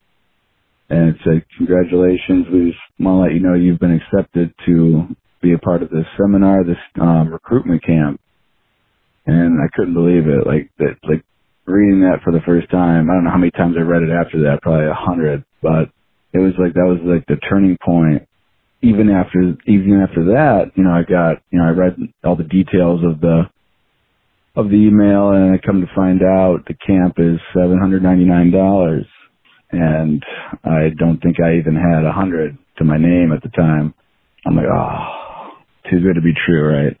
and 0.89 1.09
it 1.09 1.17
said, 1.25 1.45
"Congratulations. 1.57 2.47
We 2.53 2.71
just 2.71 2.79
want 2.99 3.17
to 3.17 3.21
let 3.23 3.33
you 3.33 3.41
know 3.41 3.55
you've 3.55 3.79
been 3.79 3.99
accepted 4.01 4.53
to 4.67 5.07
be 5.41 5.53
a 5.53 5.59
part 5.59 5.83
of 5.83 5.89
this 5.89 6.05
seminar, 6.17 6.63
this 6.63 6.77
um, 7.01 7.29
recruitment 7.31 7.83
camp." 7.85 8.13
and 9.27 9.61
I 9.61 9.69
couldn't 9.75 9.95
believe 9.95 10.27
it. 10.27 10.47
Like 10.47 10.71
that, 10.79 10.97
like 11.09 11.25
reading 11.67 12.01
that 12.01 12.23
for 12.25 12.33
the 12.33 12.43
first 12.45 12.71
time. 12.71 13.09
I 13.11 13.15
don't 13.15 13.25
know 13.25 13.31
how 13.31 13.39
many 13.39 13.53
times 13.53 13.77
I 13.79 13.83
read 13.83 14.03
it 14.03 14.11
after 14.11 14.43
that, 14.43 14.63
probably 14.63 14.87
a 14.87 14.95
hundred. 14.95 15.45
But 15.63 15.91
it 16.33 16.39
was 16.39 16.53
like 16.59 16.75
that 16.75 16.89
was 16.89 16.99
like 17.05 17.25
the 17.27 17.37
turning 17.49 17.77
point. 17.85 18.27
Even 18.83 19.09
after, 19.09 19.55
even 19.67 20.01
after 20.01 20.25
that, 20.25 20.71
you 20.75 20.83
know, 20.83 20.91
I 20.91 21.03
got, 21.03 21.43
you 21.51 21.59
know, 21.59 21.65
I 21.65 21.69
read 21.69 21.97
all 22.23 22.35
the 22.35 22.43
details 22.43 23.01
of 23.03 23.21
the 23.21 23.43
of 24.55 24.69
the 24.69 24.75
email, 24.75 25.31
and 25.31 25.53
I 25.53 25.65
come 25.65 25.81
to 25.81 25.95
find 25.95 26.21
out 26.23 26.65
the 26.67 26.73
camp 26.73 27.15
is 27.17 27.39
seven 27.53 27.79
hundred 27.79 28.03
ninety 28.03 28.25
nine 28.25 28.51
dollars, 28.51 29.05
and 29.71 30.21
I 30.63 30.89
don't 30.97 31.21
think 31.21 31.37
I 31.39 31.57
even 31.57 31.75
had 31.75 32.05
a 32.05 32.11
hundred 32.11 32.57
to 32.77 32.83
my 32.83 32.97
name 32.97 33.31
at 33.31 33.43
the 33.43 33.49
time. 33.49 33.93
I'm 34.45 34.55
like, 34.55 34.65
oh, 34.65 35.53
too 35.89 36.01
good 36.01 36.15
to 36.15 36.21
be 36.21 36.33
true, 36.45 36.67
right? 36.67 36.97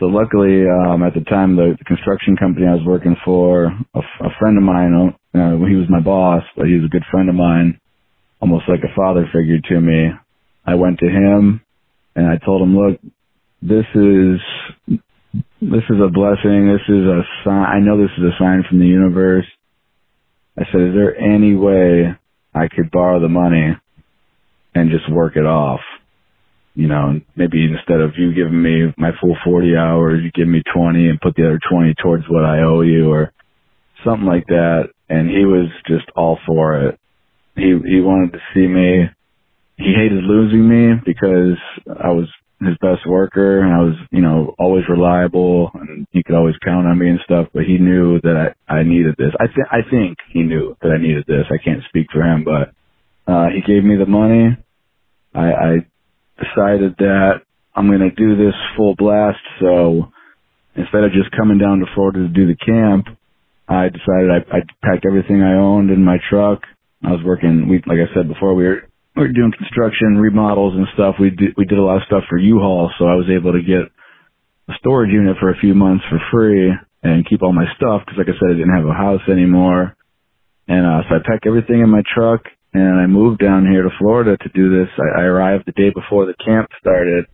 So 0.00 0.06
luckily, 0.06 0.64
um, 0.64 1.02
at 1.04 1.12
the 1.12 1.24
time, 1.28 1.56
the, 1.56 1.76
the 1.78 1.84
construction 1.84 2.36
company 2.36 2.66
I 2.66 2.74
was 2.74 2.86
working 2.86 3.16
for, 3.22 3.66
a, 3.94 4.00
friend 4.38 4.56
of 4.56 4.64
mine, 4.64 5.12
uh, 5.34 5.60
he 5.68 5.76
was 5.76 5.90
my 5.90 6.00
boss, 6.00 6.42
but 6.56 6.66
he 6.66 6.74
was 6.76 6.86
a 6.86 6.88
good 6.88 7.04
friend 7.10 7.28
of 7.28 7.34
mine, 7.34 7.78
almost 8.40 8.64
like 8.66 8.80
a 8.80 8.94
father 8.96 9.28
figure 9.32 9.60
to 9.68 9.80
me. 9.80 10.08
I 10.70 10.74
went 10.74 10.98
to 11.00 11.06
him 11.06 11.60
and 12.14 12.26
I 12.26 12.36
told 12.44 12.62
him, 12.62 12.76
look, 12.76 13.00
this 13.62 13.86
is, 13.94 14.40
this 15.60 15.84
is 15.90 16.00
a 16.02 16.08
blessing. 16.08 16.68
This 16.68 16.86
is 16.88 17.04
a 17.04 17.22
sign. 17.44 17.66
I 17.66 17.80
know 17.80 17.98
this 17.98 18.14
is 18.16 18.24
a 18.24 18.38
sign 18.38 18.64
from 18.68 18.78
the 18.78 18.86
universe. 18.86 19.46
I 20.58 20.64
said, 20.70 20.80
is 20.80 20.94
there 20.94 21.16
any 21.16 21.54
way 21.54 22.14
I 22.54 22.68
could 22.68 22.90
borrow 22.90 23.20
the 23.20 23.28
money 23.28 23.76
and 24.74 24.90
just 24.90 25.10
work 25.10 25.36
it 25.36 25.46
off? 25.46 25.80
you 26.74 26.88
know, 26.88 27.20
maybe 27.36 27.64
instead 27.64 28.00
of 28.00 28.12
you 28.16 28.32
giving 28.34 28.62
me 28.62 28.94
my 28.96 29.10
full 29.20 29.36
40 29.44 29.76
hours, 29.76 30.22
you 30.22 30.30
give 30.32 30.48
me 30.48 30.62
20 30.74 31.08
and 31.08 31.20
put 31.20 31.34
the 31.36 31.44
other 31.44 31.60
20 31.70 31.94
towards 32.02 32.24
what 32.28 32.44
I 32.44 32.60
owe 32.62 32.82
you 32.82 33.10
or 33.10 33.32
something 34.04 34.26
like 34.26 34.46
that. 34.46 34.90
And 35.08 35.28
he 35.28 35.44
was 35.44 35.68
just 35.86 36.06
all 36.16 36.38
for 36.46 36.88
it. 36.88 36.98
He, 37.56 37.76
he 37.86 38.00
wanted 38.00 38.32
to 38.32 38.38
see 38.54 38.66
me. 38.66 39.10
He 39.80 39.94
hated 39.96 40.24
losing 40.24 40.68
me 40.68 41.00
because 41.04 41.56
I 41.88 42.10
was 42.10 42.28
his 42.60 42.76
best 42.82 43.06
worker 43.06 43.60
and 43.64 43.72
I 43.72 43.78
was, 43.78 43.94
you 44.10 44.20
know, 44.20 44.54
always 44.58 44.84
reliable 44.88 45.70
and 45.74 46.06
he 46.10 46.22
could 46.22 46.34
always 46.34 46.56
count 46.62 46.86
on 46.86 46.98
me 46.98 47.08
and 47.08 47.20
stuff, 47.24 47.48
but 47.54 47.64
he 47.64 47.78
knew 47.78 48.20
that 48.20 48.54
I, 48.68 48.80
I 48.80 48.82
needed 48.82 49.14
this. 49.16 49.32
I 49.40 49.46
think, 49.46 49.66
I 49.70 49.80
think 49.90 50.18
he 50.32 50.42
knew 50.42 50.76
that 50.82 50.90
I 50.90 51.00
needed 51.00 51.24
this. 51.26 51.46
I 51.50 51.56
can't 51.62 51.82
speak 51.88 52.08
for 52.12 52.20
him, 52.22 52.44
but, 52.44 52.72
uh, 53.32 53.46
he 53.48 53.62
gave 53.62 53.82
me 53.82 53.96
the 53.96 54.06
money. 54.06 54.56
I, 55.34 55.52
I 55.52 55.72
decided 56.36 56.96
that 56.98 57.40
I'm 57.74 57.86
going 57.86 58.00
to 58.00 58.10
do 58.10 58.36
this 58.36 58.54
full 58.76 58.94
blast. 58.94 59.40
So 59.60 60.12
instead 60.76 61.04
of 61.04 61.12
just 61.12 61.30
coming 61.32 61.56
down 61.56 61.78
to 61.78 61.86
Florida 61.94 62.20
to 62.20 62.28
do 62.28 62.46
the 62.46 62.56
camp, 62.56 63.06
I 63.68 63.88
decided 63.88 64.30
I, 64.30 64.56
I 64.56 64.60
packed 64.84 65.06
everything 65.06 65.42
I 65.42 65.54
owned 65.54 65.90
in 65.90 66.04
my 66.04 66.18
truck. 66.28 66.60
I 67.02 67.12
was 67.12 67.20
working, 67.24 67.68
we, 67.68 67.76
like 67.86 68.04
I 68.04 68.12
said 68.14 68.28
before, 68.28 68.54
we 68.54 68.64
were 68.64 68.82
we 69.20 69.28
were 69.28 69.32
doing 69.36 69.52
construction, 69.52 70.16
remodels 70.16 70.74
and 70.74 70.86
stuff. 70.94 71.16
We 71.20 71.28
did, 71.28 71.52
we 71.56 71.66
did 71.66 71.78
a 71.78 71.84
lot 71.84 71.98
of 71.98 72.08
stuff 72.08 72.24
for 72.28 72.38
U-Haul, 72.38 72.90
so 72.98 73.04
I 73.04 73.14
was 73.14 73.28
able 73.28 73.52
to 73.52 73.60
get 73.60 73.92
a 74.68 74.74
storage 74.80 75.12
unit 75.12 75.36
for 75.38 75.50
a 75.50 75.60
few 75.60 75.74
months 75.74 76.04
for 76.08 76.18
free 76.32 76.72
and 77.02 77.28
keep 77.28 77.42
all 77.42 77.52
my 77.52 77.68
stuff 77.76 78.02
because, 78.04 78.16
like 78.16 78.32
I 78.32 78.38
said, 78.40 78.50
I 78.50 78.56
didn't 78.56 78.74
have 78.74 78.88
a 78.88 78.96
house 78.96 79.20
anymore. 79.28 79.94
And 80.68 80.86
uh, 80.86 81.04
so 81.08 81.16
I 81.16 81.18
packed 81.20 81.46
everything 81.46 81.80
in 81.80 81.90
my 81.90 82.02
truck 82.14 82.48
and 82.72 83.00
I 83.00 83.06
moved 83.06 83.40
down 83.40 83.66
here 83.68 83.82
to 83.82 83.90
Florida 83.98 84.36
to 84.36 84.48
do 84.54 84.70
this. 84.72 84.88
I, 84.96 85.20
I 85.20 85.24
arrived 85.24 85.64
the 85.66 85.76
day 85.76 85.90
before 85.92 86.24
the 86.24 86.38
camp 86.42 86.70
started. 86.80 87.26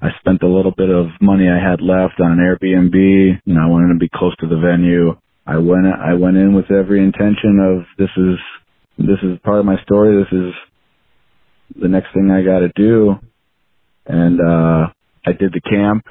I 0.00 0.10
spent 0.18 0.42
a 0.42 0.48
little 0.48 0.72
bit 0.74 0.90
of 0.90 1.06
money 1.20 1.46
I 1.48 1.62
had 1.62 1.80
left 1.80 2.18
on 2.18 2.32
an 2.32 2.42
Airbnb. 2.42 3.40
You 3.44 3.54
know, 3.54 3.62
I 3.62 3.66
wanted 3.66 3.92
to 3.92 3.98
be 3.98 4.10
close 4.12 4.34
to 4.40 4.48
the 4.48 4.58
venue. 4.58 5.14
I 5.46 5.58
went 5.58 5.86
I 5.86 6.14
went 6.14 6.36
in 6.36 6.54
with 6.54 6.70
every 6.70 7.02
intention 7.02 7.58
of 7.58 7.86
this 7.98 8.10
is 8.16 8.38
this 8.98 9.18
is 9.22 9.38
part 9.44 9.60
of 9.60 9.66
my 9.66 9.80
story. 9.82 10.22
This 10.22 10.32
is 10.32 10.54
the 11.74 11.88
next 11.88 12.08
thing 12.14 12.30
I 12.30 12.42
got 12.42 12.60
to 12.60 12.70
do. 12.74 13.16
And, 14.06 14.40
uh, 14.40 14.88
I 15.26 15.32
did 15.32 15.52
the 15.52 15.60
camp 15.60 16.06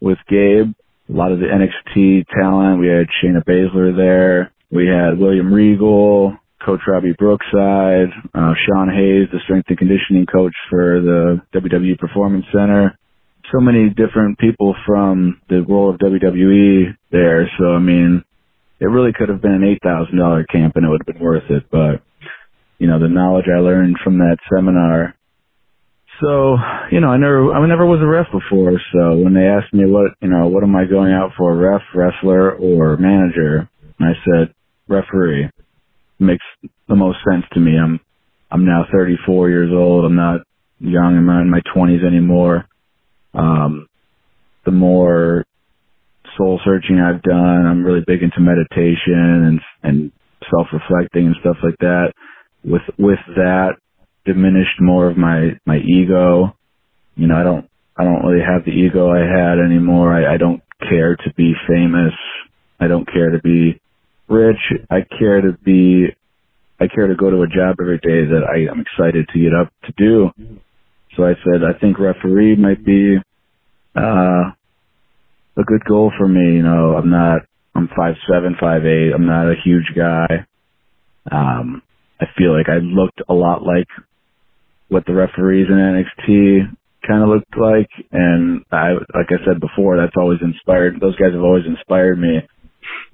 with 0.00 0.18
Gabe, 0.28 0.72
a 1.08 1.12
lot 1.12 1.32
of 1.32 1.38
the 1.38 1.46
NXT 1.46 2.26
talent. 2.28 2.80
We 2.80 2.88
had 2.88 3.06
Shayna 3.22 3.44
Baszler 3.44 3.96
there. 3.96 4.52
We 4.70 4.86
had 4.86 5.18
William 5.18 5.52
Regal, 5.52 6.36
Coach 6.64 6.80
Robbie 6.86 7.14
Brookside, 7.18 8.10
uh, 8.34 8.54
Sean 8.66 8.88
Hayes, 8.88 9.28
the 9.32 9.40
strength 9.44 9.68
and 9.68 9.78
conditioning 9.78 10.26
coach 10.26 10.54
for 10.68 11.00
the 11.00 11.42
WWE 11.54 11.98
Performance 11.98 12.44
Center. 12.52 12.96
So 13.52 13.60
many 13.60 13.88
different 13.88 14.38
people 14.38 14.76
from 14.86 15.40
the 15.48 15.62
role 15.62 15.90
of 15.90 15.98
WWE 15.98 16.96
there. 17.10 17.50
So, 17.58 17.72
I 17.72 17.78
mean, 17.78 18.22
it 18.78 18.86
really 18.86 19.12
could 19.12 19.28
have 19.28 19.42
been 19.42 19.52
an 19.52 19.78
$8,000 19.84 20.44
camp 20.48 20.76
and 20.76 20.84
it 20.84 20.88
would 20.88 21.02
have 21.06 21.14
been 21.14 21.24
worth 21.24 21.50
it, 21.50 21.64
but 21.70 22.02
you 22.80 22.86
know, 22.88 22.98
the 22.98 23.08
knowledge 23.08 23.44
I 23.46 23.60
learned 23.60 23.98
from 24.02 24.18
that 24.18 24.38
seminar. 24.52 25.14
So, 26.20 26.56
you 26.90 27.00
know, 27.00 27.08
I 27.08 27.18
never, 27.18 27.52
I 27.52 27.66
never 27.66 27.86
was 27.86 28.00
a 28.00 28.06
ref 28.06 28.26
before. 28.32 28.80
So 28.92 29.16
when 29.16 29.34
they 29.34 29.46
asked 29.46 29.72
me 29.74 29.84
what, 29.86 30.12
you 30.22 30.28
know, 30.28 30.48
what 30.48 30.64
am 30.64 30.74
I 30.74 30.86
going 30.86 31.12
out 31.12 31.32
for, 31.36 31.54
ref, 31.54 31.82
wrestler, 31.94 32.52
or 32.52 32.96
manager? 32.96 33.68
I 34.00 34.12
said 34.24 34.54
referee. 34.88 35.50
Makes 36.18 36.44
the 36.88 36.96
most 36.96 37.18
sense 37.30 37.44
to 37.52 37.60
me. 37.60 37.72
I'm, 37.78 38.00
I'm 38.50 38.64
now 38.64 38.86
34 38.92 39.50
years 39.50 39.70
old. 39.72 40.06
I'm 40.06 40.16
not 40.16 40.40
young. 40.80 41.16
I'm 41.16 41.26
not 41.26 41.42
in 41.42 41.50
my 41.50 41.60
20s 41.76 42.04
anymore. 42.06 42.66
Um, 43.34 43.86
the 44.64 44.72
more 44.72 45.44
soul 46.36 46.60
searching 46.64 46.98
I've 46.98 47.22
done, 47.22 47.66
I'm 47.66 47.84
really 47.84 48.02
big 48.06 48.22
into 48.22 48.40
meditation 48.40 49.12
and, 49.46 49.60
and 49.82 50.12
self-reflecting 50.50 51.26
and 51.26 51.36
stuff 51.40 51.56
like 51.62 51.76
that 51.80 52.12
with 52.64 52.82
with 52.98 53.18
that 53.36 53.76
diminished 54.24 54.80
more 54.80 55.10
of 55.10 55.16
my 55.16 55.58
my 55.66 55.78
ego. 55.78 56.56
You 57.16 57.26
know, 57.26 57.36
I 57.36 57.42
don't 57.42 57.70
I 57.96 58.04
don't 58.04 58.24
really 58.24 58.44
have 58.44 58.64
the 58.64 58.72
ego 58.72 59.10
I 59.10 59.20
had 59.20 59.58
anymore. 59.58 60.12
I, 60.14 60.34
I 60.34 60.36
don't 60.36 60.62
care 60.88 61.16
to 61.16 61.34
be 61.36 61.52
famous. 61.68 62.14
I 62.80 62.88
don't 62.88 63.06
care 63.06 63.30
to 63.30 63.40
be 63.42 63.80
rich. 64.28 64.60
I 64.90 65.04
care 65.18 65.40
to 65.40 65.52
be 65.64 66.06
I 66.80 66.86
care 66.88 67.08
to 67.08 67.14
go 67.14 67.30
to 67.30 67.42
a 67.42 67.48
job 67.48 67.76
every 67.80 67.98
day 67.98 68.24
that 68.24 68.42
I 68.48 68.70
am 68.70 68.80
excited 68.80 69.28
to 69.32 69.38
get 69.38 69.54
up 69.54 69.72
to 69.84 69.92
do. 69.96 70.30
So 71.16 71.24
I 71.24 71.34
said 71.44 71.62
I 71.64 71.78
think 71.78 71.98
referee 71.98 72.56
might 72.56 72.84
be 72.84 73.16
uh 73.96 74.52
a 75.58 75.64
good 75.66 75.84
goal 75.86 76.12
for 76.16 76.28
me. 76.28 76.56
You 76.56 76.62
know, 76.62 76.96
I'm 76.96 77.10
not 77.10 77.42
I'm 77.74 77.88
five 77.96 78.14
seven, 78.30 78.56
five 78.58 78.84
eight. 78.86 79.12
I'm 79.14 79.26
not 79.26 79.48
a 79.48 79.54
huge 79.64 79.92
guy. 79.96 80.46
Um 81.30 81.82
I 82.20 82.26
feel 82.36 82.56
like 82.56 82.68
I 82.68 82.78
looked 82.78 83.22
a 83.28 83.34
lot 83.34 83.62
like 83.62 83.88
what 84.88 85.06
the 85.06 85.14
referees 85.14 85.68
in 85.68 85.76
NXT 85.76 86.76
kind 87.06 87.22
of 87.22 87.30
looked 87.30 87.56
like. 87.56 87.88
And 88.12 88.62
I, 88.70 88.92
like 88.92 89.30
I 89.30 89.44
said 89.46 89.60
before, 89.60 89.96
that's 89.96 90.16
always 90.16 90.40
inspired, 90.42 91.00
those 91.00 91.16
guys 91.16 91.32
have 91.32 91.42
always 91.42 91.64
inspired 91.66 92.18
me 92.18 92.40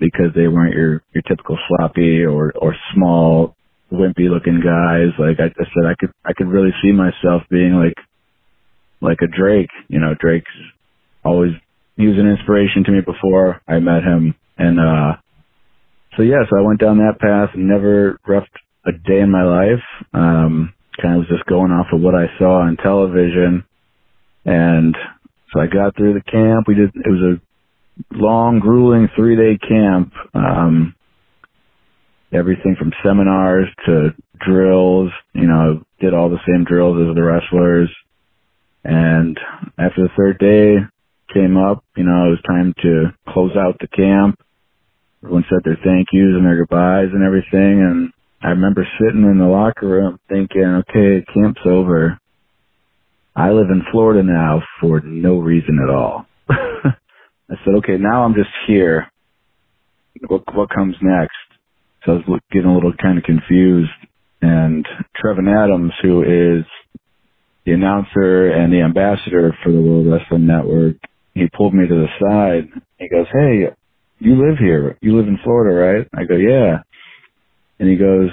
because 0.00 0.34
they 0.34 0.48
weren't 0.48 0.74
your, 0.74 1.02
your 1.14 1.22
typical 1.22 1.58
sloppy 1.68 2.24
or, 2.24 2.52
or 2.56 2.74
small, 2.94 3.54
wimpy 3.92 4.28
looking 4.28 4.60
guys. 4.60 5.14
Like 5.18 5.38
I, 5.38 5.52
I 5.54 5.64
said, 5.70 5.86
I 5.86 5.94
could, 5.98 6.10
I 6.24 6.32
could 6.32 6.48
really 6.48 6.74
see 6.82 6.90
myself 6.90 7.42
being 7.48 7.74
like, 7.74 7.94
like 9.00 9.18
a 9.22 9.28
Drake, 9.28 9.70
you 9.88 10.00
know, 10.00 10.14
Drake's 10.18 10.50
always, 11.24 11.52
he 11.96 12.06
was 12.06 12.18
an 12.18 12.28
inspiration 12.28 12.84
to 12.84 12.92
me 12.92 13.00
before 13.00 13.60
I 13.68 13.78
met 13.78 14.02
him. 14.02 14.34
And, 14.58 14.80
uh, 14.80 15.16
so 16.16 16.22
yeah, 16.22 16.42
so 16.48 16.58
I 16.58 16.62
went 16.62 16.80
down 16.80 16.98
that 16.98 17.20
path 17.20 17.50
and 17.54 17.68
never 17.68 18.18
refed 18.26 18.46
a 18.86 18.92
day 18.92 19.20
in 19.20 19.30
my 19.30 19.42
life. 19.42 19.84
Um, 20.14 20.74
kind 21.00 21.14
of 21.14 21.20
was 21.20 21.28
just 21.28 21.46
going 21.46 21.72
off 21.72 21.88
of 21.92 22.00
what 22.00 22.14
I 22.14 22.26
saw 22.38 22.60
on 22.62 22.76
television. 22.76 23.64
And 24.44 24.96
so 25.52 25.60
I 25.60 25.66
got 25.66 25.96
through 25.96 26.14
the 26.14 26.30
camp. 26.30 26.68
We 26.68 26.74
did, 26.74 26.90
it 26.94 27.10
was 27.10 27.38
a 27.38 28.14
long, 28.14 28.60
grueling 28.60 29.08
three 29.16 29.36
day 29.36 29.58
camp. 29.58 30.12
Um, 30.34 30.94
everything 32.32 32.76
from 32.78 32.92
seminars 33.04 33.68
to 33.86 34.14
drills, 34.38 35.10
you 35.34 35.46
know, 35.46 35.82
did 36.00 36.14
all 36.14 36.30
the 36.30 36.42
same 36.46 36.64
drills 36.64 36.96
as 37.08 37.14
the 37.14 37.22
wrestlers. 37.22 37.90
And 38.84 39.38
after 39.78 40.02
the 40.02 40.14
third 40.16 40.38
day 40.38 40.76
came 41.34 41.56
up, 41.56 41.84
you 41.96 42.04
know, 42.04 42.28
it 42.28 42.30
was 42.30 42.42
time 42.46 42.74
to 42.82 43.12
close 43.28 43.56
out 43.56 43.78
the 43.80 43.88
camp. 43.88 44.38
Everyone 45.22 45.44
said 45.48 45.60
their 45.64 45.78
thank 45.82 46.08
yous 46.12 46.36
and 46.36 46.46
their 46.46 46.58
goodbyes 46.58 47.08
and 47.12 47.24
everything. 47.24 47.82
And 47.82 48.12
I 48.46 48.50
remember 48.50 48.86
sitting 49.00 49.24
in 49.24 49.38
the 49.38 49.44
locker 49.44 49.88
room 49.88 50.20
thinking, 50.28 50.84
okay, 50.88 51.26
camp's 51.34 51.62
over. 51.66 52.16
I 53.34 53.50
live 53.50 53.70
in 53.70 53.82
Florida 53.90 54.22
now 54.22 54.62
for 54.80 55.00
no 55.00 55.38
reason 55.38 55.80
at 55.82 55.92
all. 55.92 56.26
I 56.48 57.56
said, 57.64 57.74
okay, 57.78 57.96
now 57.98 58.22
I'm 58.22 58.34
just 58.34 58.50
here. 58.68 59.10
What, 60.28 60.42
what 60.54 60.70
comes 60.70 60.94
next? 61.02 61.34
So 62.04 62.12
I 62.12 62.14
was 62.30 62.40
getting 62.52 62.70
a 62.70 62.74
little 62.74 62.92
kind 63.02 63.18
of 63.18 63.24
confused. 63.24 63.90
And 64.40 64.86
Trevin 65.20 65.52
Adams, 65.52 65.92
who 66.00 66.22
is 66.22 66.64
the 67.64 67.72
announcer 67.72 68.52
and 68.52 68.72
the 68.72 68.82
ambassador 68.82 69.58
for 69.64 69.72
the 69.72 69.80
World 69.80 70.06
Wrestling 70.06 70.46
Network, 70.46 70.98
he 71.34 71.48
pulled 71.48 71.74
me 71.74 71.88
to 71.88 71.94
the 71.94 72.06
side. 72.20 72.80
He 72.98 73.08
goes, 73.08 73.26
hey, 73.32 73.74
you 74.20 74.36
live 74.36 74.58
here. 74.60 74.96
You 75.00 75.16
live 75.16 75.26
in 75.26 75.40
Florida, 75.42 75.74
right? 75.74 76.08
I 76.14 76.26
go, 76.26 76.36
yeah 76.36 76.84
and 77.78 77.88
he 77.88 77.96
goes, 77.96 78.30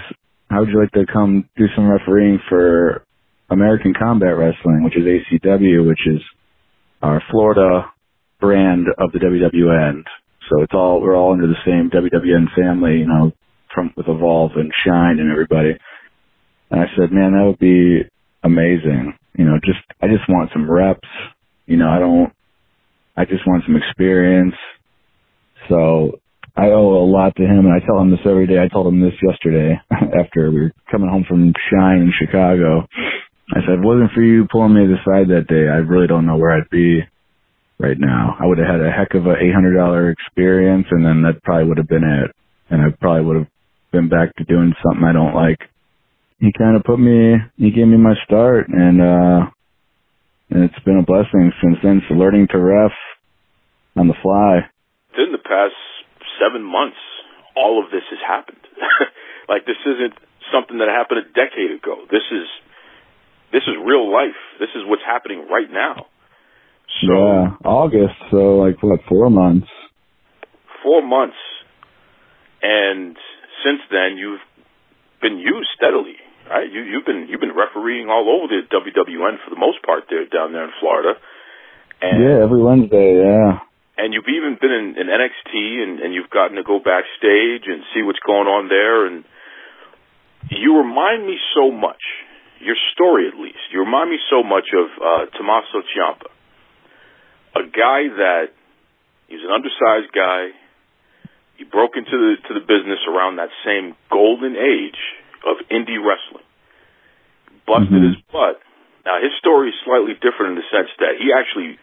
how 0.49 0.59
would 0.59 0.69
you 0.69 0.79
like 0.79 0.91
to 0.91 1.05
come 1.11 1.49
do 1.57 1.65
some 1.75 1.89
refereeing 1.89 2.39
for 2.49 3.03
American 3.49 3.93
Combat 3.93 4.35
Wrestling, 4.37 4.83
which 4.83 4.97
is 4.97 5.03
ACW, 5.03 5.87
which 5.87 6.07
is 6.07 6.21
our 7.01 7.21
Florida 7.29 7.85
brand 8.39 8.87
of 8.97 9.11
the 9.11 9.19
WWN. 9.19 10.03
So 10.49 10.61
it's 10.63 10.73
all, 10.73 11.01
we're 11.01 11.15
all 11.15 11.33
under 11.33 11.47
the 11.47 11.55
same 11.65 11.89
WWN 11.89 12.53
family, 12.55 12.99
you 12.99 13.07
know, 13.07 13.31
from, 13.73 13.93
with 13.95 14.07
Evolve 14.07 14.51
and 14.55 14.71
Shine 14.83 15.19
and 15.19 15.31
everybody. 15.31 15.77
And 16.69 16.81
I 16.81 16.85
said, 16.97 17.11
man, 17.11 17.33
that 17.33 17.45
would 17.45 17.59
be 17.59 18.01
amazing. 18.43 19.17
You 19.37 19.45
know, 19.45 19.59
just, 19.63 19.79
I 20.01 20.07
just 20.07 20.27
want 20.27 20.49
some 20.51 20.69
reps. 20.69 21.07
You 21.65 21.77
know, 21.77 21.89
I 21.89 21.99
don't, 21.99 22.33
I 23.15 23.25
just 23.25 23.47
want 23.47 23.63
some 23.65 23.75
experience. 23.75 24.55
So 25.69 26.19
I 26.55 26.69
owe 26.69 27.01
a 27.01 27.09
lot 27.09 27.35
to 27.37 27.43
him, 27.43 27.65
and 27.65 27.73
I 27.73 27.83
tell 27.83 27.99
him 27.99 28.11
this 28.11 28.25
every 28.25 28.45
day. 28.45 28.61
I 28.61 28.67
told 28.67 28.87
him 28.87 29.01
this 29.01 29.17
yesterday 29.23 29.73
after 29.91 30.51
we 30.51 30.69
were 30.69 30.71
coming 30.91 31.09
home 31.09 31.25
from 31.27 31.51
Shine 31.71 32.05
in 32.05 32.13
Chicago. 32.13 32.85
I 33.49 33.65
said, 33.65 33.81
it 33.81 33.85
wasn't 33.85 34.11
for 34.13 34.21
you 34.21 34.47
pulling 34.51 34.75
me 34.75 34.85
aside 34.85 35.29
that 35.29 35.47
day, 35.49 35.67
I 35.67 35.81
really 35.81 36.07
don't 36.07 36.25
know 36.25 36.37
where 36.37 36.51
I'd 36.51 36.69
be 36.69 37.01
right 37.79 37.97
now. 37.97 38.37
I 38.39 38.45
would 38.45 38.59
have 38.59 38.67
had 38.67 38.81
a 38.81 38.91
heck 38.91 39.15
of 39.15 39.25
a 39.25 39.35
$800 39.35 40.13
experience, 40.13 40.87
and 40.91 41.03
then 41.03 41.23
that 41.23 41.43
probably 41.43 41.67
would 41.67 41.77
have 41.77 41.89
been 41.89 42.05
it. 42.05 42.31
And 42.69 42.81
I 42.81 42.95
probably 43.01 43.25
would 43.25 43.37
have 43.37 43.51
been 43.91 44.09
back 44.09 44.35
to 44.37 44.43
doing 44.45 44.73
something 44.81 45.03
I 45.03 45.13
don't 45.13 45.35
like. 45.35 45.59
He 46.39 46.51
kind 46.57 46.77
of 46.77 46.83
put 46.83 46.99
me, 46.99 47.35
he 47.57 47.71
gave 47.71 47.87
me 47.87 47.97
my 47.97 48.13
start, 48.25 48.69
and, 48.69 49.01
uh, 49.01 49.49
and 50.49 50.63
it's 50.63 50.83
been 50.85 50.97
a 50.97 51.05
blessing 51.05 51.51
since 51.61 51.77
then. 51.81 52.01
So 52.07 52.15
learning 52.15 52.47
to 52.51 52.59
ref 52.59 52.91
on 53.97 54.07
the 54.07 54.17
fly. 54.21 54.69
In 55.17 55.31
the 55.31 55.37
past 55.37 55.73
seven 56.39 56.63
months, 56.63 56.99
all 57.55 57.83
of 57.83 57.91
this 57.91 58.03
has 58.09 58.19
happened. 58.25 58.61
like 59.49 59.65
this 59.65 59.79
isn't 59.85 60.13
something 60.51 60.77
that 60.79 60.89
happened 60.89 61.25
a 61.25 61.27
decade 61.33 61.71
ago. 61.71 62.05
This 62.09 62.25
is 62.31 62.47
this 63.51 63.63
is 63.69 63.75
real 63.85 64.11
life. 64.11 64.37
This 64.59 64.69
is 64.75 64.81
what's 64.85 65.05
happening 65.05 65.47
right 65.49 65.69
now. 65.69 66.07
So 67.05 67.13
yeah, 67.13 67.57
August. 67.63 68.17
So 68.31 68.57
like 68.57 68.81
what? 68.81 68.99
Four 69.07 69.29
months. 69.29 69.69
four 70.83 71.01
months, 71.01 71.39
and 72.61 73.15
since 73.63 73.81
then 73.89 74.17
you've 74.17 74.43
been 75.21 75.37
used 75.37 75.69
steadily, 75.77 76.19
right? 76.49 76.69
You 76.69 76.81
you've 76.81 77.05
been 77.05 77.27
you've 77.29 77.41
been 77.41 77.55
refereeing 77.55 78.09
all 78.09 78.27
over 78.27 78.51
the 78.51 78.67
WWN 78.67 79.39
for 79.43 79.49
the 79.49 79.59
most 79.59 79.81
part 79.83 80.03
there 80.09 80.27
down 80.27 80.51
there 80.51 80.65
in 80.65 80.71
Florida, 80.79 81.13
and 82.01 82.23
Yeah, 82.23 82.43
every 82.43 82.61
Wednesday. 82.61 83.15
Yeah. 83.21 83.59
And 84.03 84.11
you've 84.13 84.27
even 84.27 84.59
been 84.59 84.71
in, 84.71 84.87
in 84.99 85.07
NXT 85.07 85.55
and, 85.55 85.99
and 86.03 86.13
you've 86.13 86.29
gotten 86.29 86.59
to 86.59 86.63
go 86.63 86.79
backstage 86.83 87.63
and 87.71 87.87
see 87.95 88.03
what's 88.03 88.19
going 88.19 88.47
on 88.51 88.67
there 88.67 89.07
and 89.07 89.23
you 90.51 90.75
remind 90.77 91.25
me 91.25 91.39
so 91.55 91.71
much, 91.71 92.03
your 92.59 92.75
story 92.91 93.27
at 93.31 93.39
least, 93.39 93.63
you 93.71 93.79
remind 93.79 94.11
me 94.11 94.19
so 94.29 94.43
much 94.43 94.67
of 94.75 94.87
uh, 94.99 95.25
Tommaso 95.37 95.87
Ciampa, 95.95 96.27
a 97.55 97.63
guy 97.63 98.11
that 98.11 98.51
he's 99.27 99.39
an 99.39 99.51
undersized 99.55 100.11
guy. 100.11 100.51
He 101.55 101.63
broke 101.63 101.95
into 101.95 102.11
the 102.11 102.33
to 102.49 102.53
the 102.59 102.65
business 102.65 102.99
around 103.07 103.37
that 103.37 103.49
same 103.63 103.95
golden 104.11 104.57
age 104.57 104.99
of 105.47 105.63
indie 105.69 106.01
wrestling. 106.01 106.43
Busted 107.63 107.93
Mhm. 107.93 108.07
his 108.09 108.17
butt. 108.33 108.59
Now 109.05 109.21
his 109.21 109.31
story 109.39 109.69
is 109.69 109.75
slightly 109.85 110.15
different 110.19 110.57
in 110.57 110.59
the 110.59 110.67
sense 110.73 110.89
that 110.99 111.15
he 111.21 111.31
actually 111.31 111.77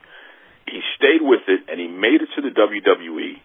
he 0.70 0.80
stayed 0.96 1.20
with 1.20 1.42
it 1.50 1.66
and 1.66 1.82
he 1.82 1.90
made 1.90 2.22
it 2.22 2.30
to 2.38 2.40
the 2.40 2.54
WWE, 2.54 3.42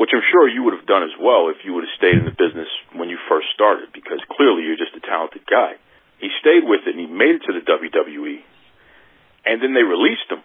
which 0.00 0.10
I'm 0.16 0.24
sure 0.32 0.48
you 0.48 0.64
would 0.64 0.74
have 0.74 0.88
done 0.88 1.04
as 1.04 1.14
well 1.20 1.52
if 1.52 1.60
you 1.64 1.76
would 1.76 1.84
have 1.84 1.98
stayed 2.00 2.16
in 2.16 2.24
the 2.24 2.34
business 2.34 2.68
when 2.96 3.12
you 3.12 3.20
first 3.28 3.52
started, 3.54 3.92
because 3.92 4.18
clearly 4.32 4.64
you're 4.64 4.80
just 4.80 4.96
a 4.96 5.04
talented 5.04 5.44
guy. 5.44 5.76
He 6.18 6.32
stayed 6.40 6.64
with 6.64 6.88
it 6.88 6.96
and 6.96 7.02
he 7.02 7.10
made 7.10 7.38
it 7.38 7.44
to 7.46 7.52
the 7.52 7.64
WWE, 7.66 8.40
and 9.44 9.60
then 9.60 9.74
they 9.74 9.84
released 9.84 10.30
him, 10.30 10.40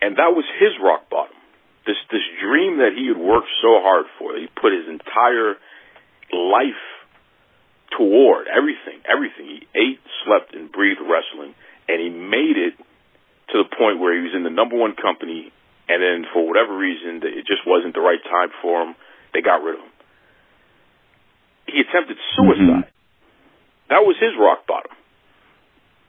and 0.00 0.16
that 0.16 0.32
was 0.32 0.46
his 0.58 0.72
rock 0.80 1.10
bottom. 1.10 1.36
This 1.84 2.00
this 2.08 2.24
dream 2.40 2.78
that 2.78 2.96
he 2.96 3.12
had 3.12 3.20
worked 3.20 3.52
so 3.60 3.76
hard 3.84 4.06
for, 4.16 4.32
he 4.38 4.48
put 4.48 4.72
his 4.72 4.88
entire 4.88 5.60
life 6.32 6.84
toward 7.92 8.48
everything, 8.48 9.02
everything. 9.04 9.46
He 9.46 9.60
ate, 9.76 10.00
slept, 10.24 10.54
and 10.54 10.72
breathed 10.72 11.02
wrestling, 11.02 11.54
and 11.88 12.00
he 12.00 12.08
made 12.08 12.56
it 12.56 12.74
to 13.52 13.64
the 13.64 13.68
point 13.76 14.00
where 14.00 14.14
he 14.16 14.22
was 14.24 14.32
in 14.34 14.42
the 14.42 14.54
number 14.54 14.76
one 14.76 14.94
company, 14.96 15.52
and 15.88 15.98
then 16.00 16.24
for 16.32 16.46
whatever 16.46 16.76
reason, 16.76 17.20
that 17.20 17.32
it 17.32 17.44
just 17.44 17.66
wasn't 17.66 17.92
the 17.92 18.00
right 18.00 18.22
time 18.24 18.48
for 18.62 18.82
him. 18.82 18.94
They 19.32 19.42
got 19.42 19.60
rid 19.60 19.76
of 19.76 19.84
him. 19.84 19.94
He 21.66 21.80
attempted 21.80 22.16
suicide. 22.36 22.88
Mm-hmm. 22.88 23.92
That 23.92 24.02
was 24.04 24.16
his 24.16 24.32
rock 24.38 24.66
bottom. 24.66 24.92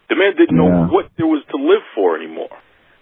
The 0.08 0.16
man 0.16 0.38
didn't 0.38 0.56
know 0.56 0.88
what 0.88 1.10
there 1.18 1.26
was 1.26 1.44
to 1.50 1.58
live 1.58 1.82
for 1.98 2.16
anymore. 2.16 2.54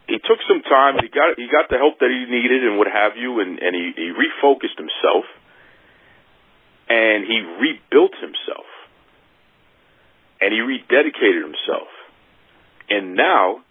He 0.07 0.17
took 0.19 0.39
some 0.47 0.63
time. 0.63 0.99
He 0.99 1.07
got 1.07 1.35
he 1.37 1.47
got 1.47 1.69
the 1.69 1.77
help 1.77 1.99
that 1.99 2.11
he 2.11 2.27
needed 2.27 2.63
and 2.63 2.77
what 2.77 2.87
have 2.87 3.15
you, 3.15 3.39
and 3.39 3.59
and 3.59 3.75
he, 3.75 3.91
he 3.95 4.09
refocused 4.11 4.75
himself, 4.75 5.25
and 6.89 7.23
he 7.27 7.39
rebuilt 7.59 8.15
himself, 8.19 8.67
and 10.41 10.51
he 10.51 10.59
rededicated 10.59 11.43
himself, 11.43 11.91
and 12.89 13.15
now 13.15 13.63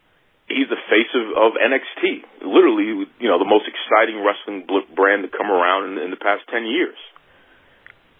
he's 0.48 0.68
the 0.68 0.80
face 0.90 1.10
of, 1.14 1.26
of 1.36 1.50
NXT. 1.58 2.46
Literally, 2.46 3.06
you 3.18 3.28
know, 3.28 3.38
the 3.38 3.48
most 3.48 3.66
exciting 3.68 4.22
wrestling 4.22 4.66
brand 4.94 5.22
to 5.22 5.30
come 5.30 5.50
around 5.50 5.92
in, 5.92 6.04
in 6.04 6.10
the 6.10 6.20
past 6.20 6.42
ten 6.50 6.66
years. 6.66 6.98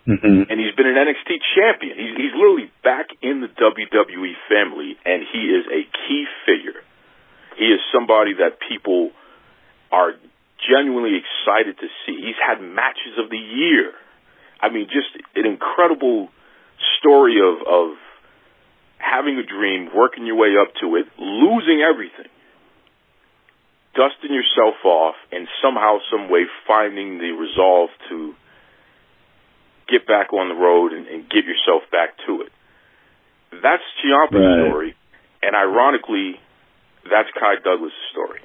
hmm 0.06 0.46
And 0.50 0.56
he's 0.58 0.74
been 0.74 0.90
an 0.90 0.98
NXT 0.98 1.30
champion. 1.54 1.94
He's, 1.98 2.14
he's 2.16 2.34
literally 2.34 2.70
back 2.82 3.10
in 3.22 3.40
the 3.40 3.50
WWE 3.50 4.34
family, 4.48 4.98
and 5.04 5.22
he 5.32 5.42
is 5.50 5.64
a 5.66 5.82
key 6.06 6.24
figure. 6.46 6.80
He 7.58 7.66
is 7.68 7.80
somebody 7.92 8.34
that 8.40 8.58
people 8.58 9.12
are 9.90 10.16
genuinely 10.62 11.20
excited 11.20 11.76
to 11.78 11.86
see. 12.06 12.16
He's 12.16 12.38
had 12.40 12.62
matches 12.62 13.18
of 13.18 13.28
the 13.28 13.38
year. 13.38 13.92
I 14.60 14.70
mean, 14.70 14.86
just 14.86 15.10
an 15.34 15.44
incredible 15.44 16.30
story 16.98 17.36
of, 17.42 17.60
of 17.66 17.98
having 19.03 19.36
a 19.36 19.42
dream, 19.42 19.90
working 19.94 20.24
your 20.24 20.36
way 20.38 20.55
up 20.55 20.72
to 20.80 20.94
it, 20.96 21.07
losing 21.18 21.82
everything, 21.82 22.30
dusting 23.98 24.30
yourself 24.30 24.78
off, 24.86 25.16
and 25.32 25.48
somehow, 25.61 25.98
some 26.11 26.30
way 26.30 26.46
finding 26.66 27.18
the 27.18 27.34
resolve 27.34 27.90
to 28.09 28.32
get 29.90 30.07
back 30.07 30.32
on 30.32 30.48
the 30.48 30.55
road 30.55 30.92
and, 30.92 31.07
and 31.09 31.28
get 31.28 31.44
yourself 31.44 31.82
back 31.90 32.14
to 32.26 32.42
it. 32.42 32.53
That's 33.50 33.82
Ciampa's 34.00 34.40
Right. 34.40 34.64
story, 34.64 34.94
and 35.42 35.55
ironically, 35.55 36.40
that's 37.05 37.28
Kai 37.38 37.57
Douglas' 37.62 37.92
story. 38.12 38.40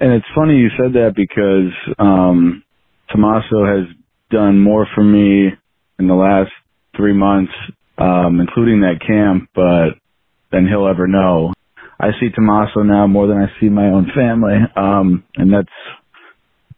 And 0.00 0.12
it's 0.12 0.26
funny 0.34 0.56
you 0.56 0.70
said 0.80 0.94
that 0.94 1.12
because 1.14 1.72
um 1.98 2.64
Tommaso 3.10 3.66
has 3.66 3.86
done 4.30 4.58
more 4.58 4.86
for 4.94 5.04
me 5.04 5.52
in 5.98 6.06
the 6.06 6.14
last 6.14 6.50
three 6.96 7.12
months, 7.12 7.52
um, 8.00 8.40
including 8.40 8.80
that 8.80 9.00
camp, 9.06 9.50
but 9.54 10.00
than 10.50 10.66
he'll 10.66 10.88
ever 10.88 11.06
know. 11.06 11.52
I 12.00 12.10
see 12.18 12.30
Tommaso 12.34 12.82
now 12.82 13.06
more 13.06 13.26
than 13.26 13.36
I 13.36 13.60
see 13.60 13.68
my 13.68 13.86
own 13.86 14.10
family, 14.14 14.56
um, 14.76 15.24
and 15.36 15.52
that's 15.52 15.68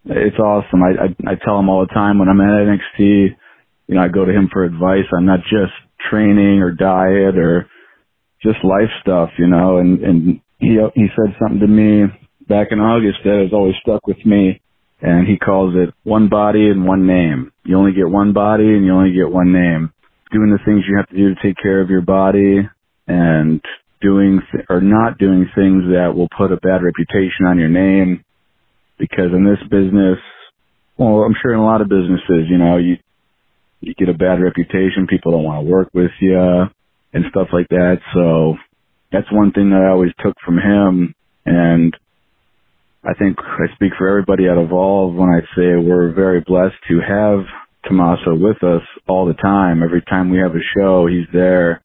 it's 0.04 0.38
awesome. 0.38 0.82
I, 0.82 1.04
I 1.04 1.32
I 1.32 1.34
tell 1.44 1.58
him 1.58 1.68
all 1.68 1.86
the 1.86 1.94
time 1.94 2.18
when 2.18 2.28
I'm 2.28 2.40
at 2.40 2.66
NXT, 2.66 3.36
you 3.86 3.94
know, 3.94 4.02
I 4.02 4.08
go 4.08 4.24
to 4.24 4.32
him 4.32 4.48
for 4.52 4.64
advice 4.64 5.06
on 5.16 5.26
not 5.26 5.40
just 5.44 5.72
training 6.10 6.60
or 6.60 6.72
diet 6.72 7.38
or 7.38 7.68
just 8.42 8.64
life 8.64 8.90
stuff, 9.00 9.30
you 9.38 9.46
know, 9.46 9.78
and 9.78 10.02
and 10.02 10.40
he 10.58 10.78
he 10.94 11.06
said 11.14 11.36
something 11.40 11.60
to 11.60 11.68
me 11.68 12.04
back 12.48 12.68
in 12.70 12.80
August 12.80 13.18
that 13.24 13.42
has 13.42 13.52
always 13.52 13.74
stuck 13.80 14.06
with 14.06 14.24
me, 14.26 14.60
and 15.00 15.26
he 15.26 15.38
calls 15.38 15.74
it 15.76 15.94
one 16.02 16.28
body 16.28 16.68
and 16.68 16.84
one 16.84 17.06
name. 17.06 17.52
You 17.64 17.76
only 17.78 17.92
get 17.92 18.08
one 18.08 18.32
body 18.32 18.64
and 18.64 18.84
you 18.84 18.92
only 18.92 19.12
get 19.12 19.30
one 19.30 19.52
name. 19.52 19.92
Doing 20.32 20.50
the 20.50 20.64
things 20.64 20.84
you 20.88 20.96
have 20.96 21.08
to 21.08 21.16
do 21.16 21.34
to 21.34 21.42
take 21.42 21.56
care 21.62 21.80
of 21.80 21.90
your 21.90 22.02
body, 22.02 22.60
and 23.06 23.60
doing 24.00 24.40
th- 24.52 24.66
or 24.70 24.80
not 24.80 25.18
doing 25.18 25.46
things 25.54 25.84
that 25.92 26.14
will 26.16 26.28
put 26.36 26.52
a 26.52 26.56
bad 26.56 26.82
reputation 26.82 27.46
on 27.46 27.58
your 27.58 27.68
name. 27.68 28.24
Because 28.98 29.32
in 29.34 29.44
this 29.44 29.62
business, 29.70 30.18
well, 30.98 31.24
I'm 31.24 31.34
sure 31.42 31.52
in 31.52 31.60
a 31.60 31.64
lot 31.64 31.80
of 31.80 31.88
businesses, 31.88 32.48
you 32.48 32.58
know, 32.58 32.78
you 32.78 32.96
you 33.80 33.94
get 33.94 34.08
a 34.08 34.14
bad 34.14 34.40
reputation, 34.40 35.06
people 35.08 35.32
don't 35.32 35.44
want 35.44 35.66
to 35.66 35.70
work 35.70 35.88
with 35.92 36.12
you 36.20 36.64
and 37.12 37.24
stuff 37.30 37.48
like 37.52 37.68
that. 37.70 37.98
So 38.14 38.56
that's 39.12 39.30
one 39.32 39.52
thing 39.52 39.70
that 39.70 39.82
I 39.82 39.90
always 39.90 40.12
took 40.24 40.36
from 40.44 40.58
him. 40.58 41.14
And 41.44 41.96
I 43.04 43.14
think 43.14 43.38
I 43.40 43.74
speak 43.74 43.92
for 43.98 44.08
everybody 44.08 44.48
at 44.48 44.58
Evolve 44.58 45.14
when 45.14 45.28
I 45.28 45.40
say 45.56 45.76
we're 45.76 46.12
very 46.14 46.40
blessed 46.40 46.76
to 46.88 47.00
have 47.00 47.44
Tommaso 47.84 48.34
with 48.34 48.62
us 48.62 48.82
all 49.08 49.26
the 49.26 49.34
time. 49.34 49.82
Every 49.82 50.02
time 50.02 50.30
we 50.30 50.38
have 50.38 50.54
a 50.54 50.64
show, 50.76 51.06
he's 51.06 51.26
there. 51.32 51.82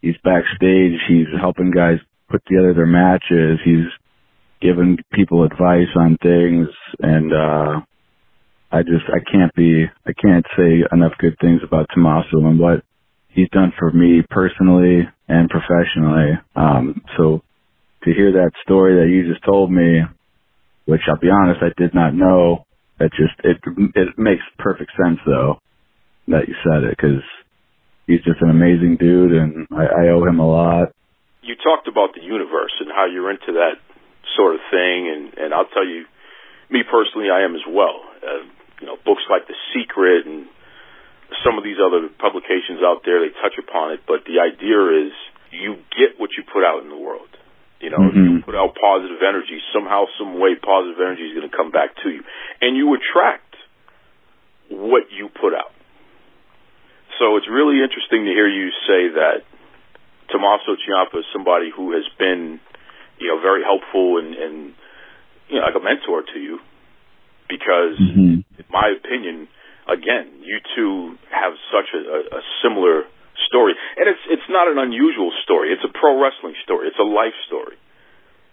He's 0.00 0.16
backstage. 0.24 0.98
He's 1.08 1.26
helping 1.40 1.70
guys 1.70 1.98
put 2.30 2.42
together 2.46 2.74
their 2.74 2.86
matches. 2.86 3.60
He's 3.64 3.86
giving 4.60 4.98
people 5.12 5.44
advice 5.44 5.90
on 5.96 6.16
things. 6.22 6.68
And, 7.00 7.32
uh, 7.32 7.80
I 8.70 8.82
just, 8.82 9.04
I 9.08 9.20
can't 9.30 9.54
be, 9.54 9.84
I 10.06 10.12
can't 10.14 10.46
say 10.56 10.82
enough 10.92 11.12
good 11.18 11.36
things 11.40 11.60
about 11.62 11.88
Tommaso 11.92 12.38
and 12.38 12.58
what 12.58 12.82
he's 13.28 13.50
done 13.50 13.72
for 13.78 13.90
me 13.90 14.22
personally 14.30 15.08
and 15.28 15.50
professionally. 15.50 16.38
Um, 16.56 17.02
so 17.16 17.42
to 18.04 18.12
hear 18.12 18.32
that 18.32 18.52
story 18.64 18.94
that 18.96 19.12
you 19.12 19.30
just 19.30 19.44
told 19.44 19.70
me, 19.70 20.00
which 20.86 21.02
I'll 21.08 21.18
be 21.18 21.30
honest, 21.30 21.60
I 21.62 21.70
did 21.80 21.94
not 21.94 22.14
know, 22.14 22.64
that 23.02 23.10
just, 23.18 23.34
it, 23.42 23.58
it 23.98 24.14
makes 24.16 24.42
perfect 24.58 24.92
sense 24.94 25.18
though 25.26 25.58
that 26.28 26.46
you 26.46 26.54
said 26.62 26.86
it 26.86 26.94
because 26.94 27.26
he's 28.06 28.22
just 28.22 28.38
an 28.40 28.50
amazing 28.50 28.96
dude 28.96 29.34
and 29.34 29.66
I, 29.74 30.06
I 30.06 30.14
owe 30.14 30.22
him 30.22 30.38
a 30.38 30.46
lot. 30.46 30.94
You 31.42 31.58
talked 31.58 31.90
about 31.90 32.14
the 32.14 32.22
universe 32.22 32.70
and 32.78 32.94
how 32.94 33.10
you're 33.10 33.30
into 33.30 33.58
that 33.58 33.82
sort 34.36 34.54
of 34.54 34.62
thing, 34.70 35.10
and 35.10 35.22
and 35.34 35.50
I'll 35.54 35.66
tell 35.66 35.86
you, 35.86 36.06
me 36.70 36.82
personally, 36.86 37.28
I 37.30 37.44
am 37.44 37.54
as 37.54 37.66
well. 37.66 37.98
Uh, 38.22 38.46
you 38.80 38.86
know, 38.86 38.96
books 39.04 39.22
like 39.30 39.46
The 39.46 39.58
Secret 39.74 40.26
and 40.26 40.46
some 41.42 41.58
of 41.58 41.64
these 41.64 41.80
other 41.80 42.08
publications 42.18 42.82
out 42.84 43.02
there, 43.04 43.22
they 43.22 43.32
touch 43.42 43.56
upon 43.58 43.92
it, 43.92 44.06
but 44.06 44.22
the 44.26 44.38
idea 44.38 45.08
is 45.08 45.12
you 45.50 45.82
get 45.90 46.18
what 46.18 46.30
you 46.36 46.44
put 46.46 46.62
out 46.62 46.82
in 46.82 46.88
the 46.88 46.98
world. 46.98 47.28
You 47.82 47.90
know, 47.90 48.06
if 48.08 48.14
you 48.14 48.38
Mhm. 48.38 48.44
put 48.46 48.54
out 48.54 48.78
positive 48.78 49.20
energy, 49.22 49.60
somehow, 49.72 50.06
some 50.16 50.38
way, 50.38 50.54
positive 50.54 51.00
energy 51.00 51.26
is 51.26 51.34
going 51.34 51.50
to 51.50 51.56
come 51.56 51.70
back 51.70 51.96
to 52.02 52.10
you, 52.10 52.22
and 52.62 52.76
you 52.76 52.94
attract 52.94 53.56
what 54.68 55.10
you 55.10 55.28
put 55.28 55.52
out. 55.52 55.72
So 57.18 57.36
it's 57.36 57.48
really 57.48 57.82
interesting 57.82 58.24
to 58.24 58.30
hear 58.30 58.46
you 58.46 58.70
say 58.86 59.08
that 59.08 59.42
Tommaso 60.28 60.76
Ciampa 60.76 61.18
is 61.18 61.26
somebody 61.32 61.70
who 61.70 61.92
has 61.92 62.08
been, 62.18 62.60
you 63.18 63.28
know, 63.28 63.38
very 63.38 63.62
helpful 63.62 64.18
and, 64.18 64.34
and 64.34 64.74
you 65.48 65.58
know, 65.58 65.66
like 65.66 65.74
a 65.74 65.80
mentor 65.80 66.22
to 66.22 66.38
you, 66.38 66.60
because 67.48 67.98
mm-hmm. 67.98 68.46
in 68.58 68.66
my 68.70 68.88
opinion, 68.96 69.48
again, 69.86 70.40
you 70.42 70.60
two 70.74 71.18
have 71.30 71.52
such 71.70 71.92
a, 71.92 71.98
a, 71.98 72.38
a 72.38 72.42
similar 72.62 73.04
story, 73.48 73.74
and 73.96 74.08
it's 74.08 74.24
it's 74.28 74.48
not 74.48 74.68
an 74.68 74.78
unusual 74.78 75.32
story. 75.44 75.72
It's 75.72 75.84
a 75.84 75.92
pro 75.92 76.18
wrestling 76.20 76.54
story. 76.64 76.88
It's 76.88 77.00
a 77.00 77.06
life 77.06 77.36
story. 77.46 77.76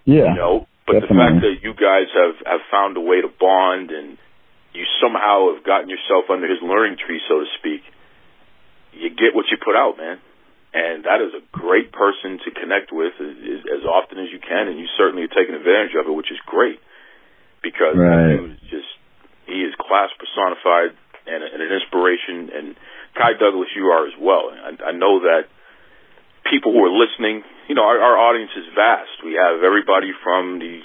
Yeah. 0.06 0.34
You 0.34 0.36
know, 0.36 0.56
but 0.88 1.06
the 1.06 1.14
fact 1.14 1.46
that 1.46 1.62
you 1.62 1.78
guys 1.78 2.10
have 2.14 2.36
have 2.46 2.64
found 2.74 2.98
a 2.98 3.04
way 3.04 3.22
to 3.22 3.30
bond 3.30 3.92
and 3.92 4.18
you 4.74 4.86
somehow 5.02 5.54
have 5.54 5.66
gotten 5.66 5.90
yourself 5.90 6.30
under 6.30 6.50
his 6.50 6.62
learning 6.62 6.98
tree, 7.02 7.22
so 7.26 7.42
to 7.42 7.50
speak, 7.58 7.82
you 8.94 9.10
get 9.10 9.34
what 9.34 9.46
you 9.50 9.58
put 9.58 9.74
out, 9.74 9.98
man. 9.98 10.18
And 10.70 11.06
that 11.10 11.18
is 11.26 11.34
a 11.34 11.42
great 11.50 11.90
person 11.90 12.38
to 12.46 12.50
connect 12.54 12.94
with 12.94 13.18
as, 13.18 13.66
as 13.66 13.84
often 13.90 14.22
as 14.22 14.30
you 14.30 14.38
can, 14.38 14.70
and 14.70 14.78
you 14.78 14.86
certainly 15.02 15.26
are 15.26 15.34
taking 15.34 15.58
advantage 15.58 15.98
of 15.98 16.06
it, 16.06 16.14
which 16.14 16.30
is 16.30 16.38
great 16.46 16.78
because 17.62 17.98
right. 17.98 18.38
dude 18.38 18.54
is 18.54 18.62
just 18.70 18.90
he 19.50 19.66
is 19.66 19.74
class 19.82 20.14
personified 20.22 20.94
and, 21.26 21.42
and 21.42 21.60
an 21.62 21.72
inspiration. 21.74 22.54
And 22.54 22.68
Kai 23.20 23.36
Douglas, 23.36 23.68
you 23.76 23.92
are 23.92 24.08
as 24.08 24.16
well. 24.16 24.48
I, 24.56 24.72
I 24.80 24.94
know 24.96 25.20
that 25.28 25.52
people 26.48 26.72
who 26.72 26.80
are 26.88 26.94
listening, 26.96 27.44
you 27.68 27.76
know, 27.76 27.84
our, 27.84 28.00
our 28.00 28.16
audience 28.16 28.56
is 28.56 28.64
vast. 28.72 29.20
We 29.28 29.36
have 29.36 29.60
everybody 29.60 30.16
from 30.24 30.64
the 30.64 30.80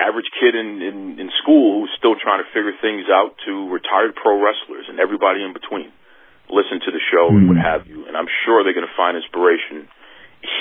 average 0.00 0.32
kid 0.40 0.56
in, 0.56 0.80
in 0.80 0.98
in 1.20 1.28
school 1.44 1.84
who's 1.84 1.92
still 2.00 2.16
trying 2.16 2.40
to 2.40 2.48
figure 2.56 2.72
things 2.80 3.04
out 3.12 3.36
to 3.44 3.68
retired 3.68 4.16
pro 4.16 4.40
wrestlers 4.40 4.88
and 4.88 4.96
everybody 4.96 5.44
in 5.44 5.52
between 5.52 5.92
listen 6.52 6.82
to 6.82 6.90
the 6.90 7.02
show 7.10 7.30
mm. 7.30 7.36
and 7.38 7.44
what 7.48 7.58
hmm. 7.58 7.64
have 7.64 7.86
you. 7.86 8.06
And 8.06 8.16
I'm 8.16 8.28
sure 8.44 8.62
they're 8.62 8.76
going 8.76 8.86
to 8.86 8.98
find 8.98 9.16
inspiration 9.16 9.86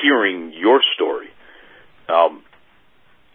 hearing 0.01 0.53
your 0.53 0.81
story. 0.95 1.27
Um, 2.07 2.43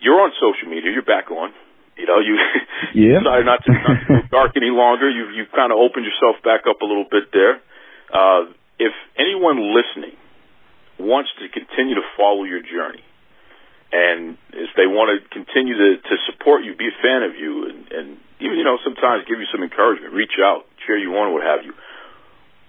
you're 0.00 0.20
on 0.20 0.32
social 0.38 0.70
media. 0.70 0.90
You're 0.92 1.06
back 1.06 1.30
on. 1.30 1.50
You 1.96 2.06
know, 2.06 2.18
you 2.18 2.34
yeah. 2.94 3.22
decided 3.22 3.46
not 3.46 3.62
to, 3.64 3.70
not 3.72 3.96
to 4.02 4.06
go 4.08 4.18
dark 4.30 4.52
any 4.56 4.70
longer. 4.70 5.08
You've 5.08 5.32
you've 5.34 5.52
kind 5.54 5.70
of 5.70 5.78
opened 5.78 6.06
yourself 6.06 6.42
back 6.42 6.66
up 6.66 6.82
a 6.82 6.86
little 6.86 7.06
bit 7.06 7.30
there. 7.32 7.62
Uh, 8.10 8.50
if 8.78 8.94
anyone 9.18 9.74
listening 9.74 10.18
wants 10.98 11.30
to 11.38 11.46
continue 11.50 11.94
to 11.94 12.06
follow 12.18 12.44
your 12.44 12.62
journey, 12.62 13.02
and 13.94 14.38
if 14.50 14.70
they 14.74 14.86
want 14.90 15.14
to 15.14 15.22
continue 15.30 15.74
to, 15.74 15.90
to 16.02 16.14
support 16.30 16.62
you, 16.66 16.74
be 16.74 16.90
a 16.90 16.98
fan 16.98 17.22
of 17.22 17.38
you, 17.38 17.70
and, 17.70 17.78
and 17.90 18.06
even 18.42 18.58
you 18.58 18.66
know 18.66 18.78
sometimes 18.82 19.26
give 19.30 19.38
you 19.38 19.46
some 19.54 19.62
encouragement, 19.62 20.12
reach 20.14 20.34
out, 20.42 20.66
cheer 20.86 20.98
you 20.98 21.14
on, 21.14 21.32
what 21.32 21.42
have 21.42 21.62
you 21.64 21.74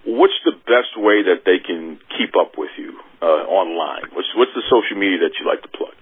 what's 0.05 0.37
the 0.45 0.53
best 0.69 0.93
way 0.95 1.25
that 1.25 1.43
they 1.43 1.57
can 1.57 1.97
keep 2.13 2.37
up 2.37 2.57
with 2.57 2.69
you 2.77 2.93
uh, 3.21 3.49
online? 3.49 4.05
What's 4.13 4.29
what's 4.37 4.53
the 4.53 4.63
social 4.69 4.97
media 4.97 5.25
that 5.25 5.33
you 5.41 5.49
like 5.49 5.65
to 5.65 5.71
plug? 5.73 5.97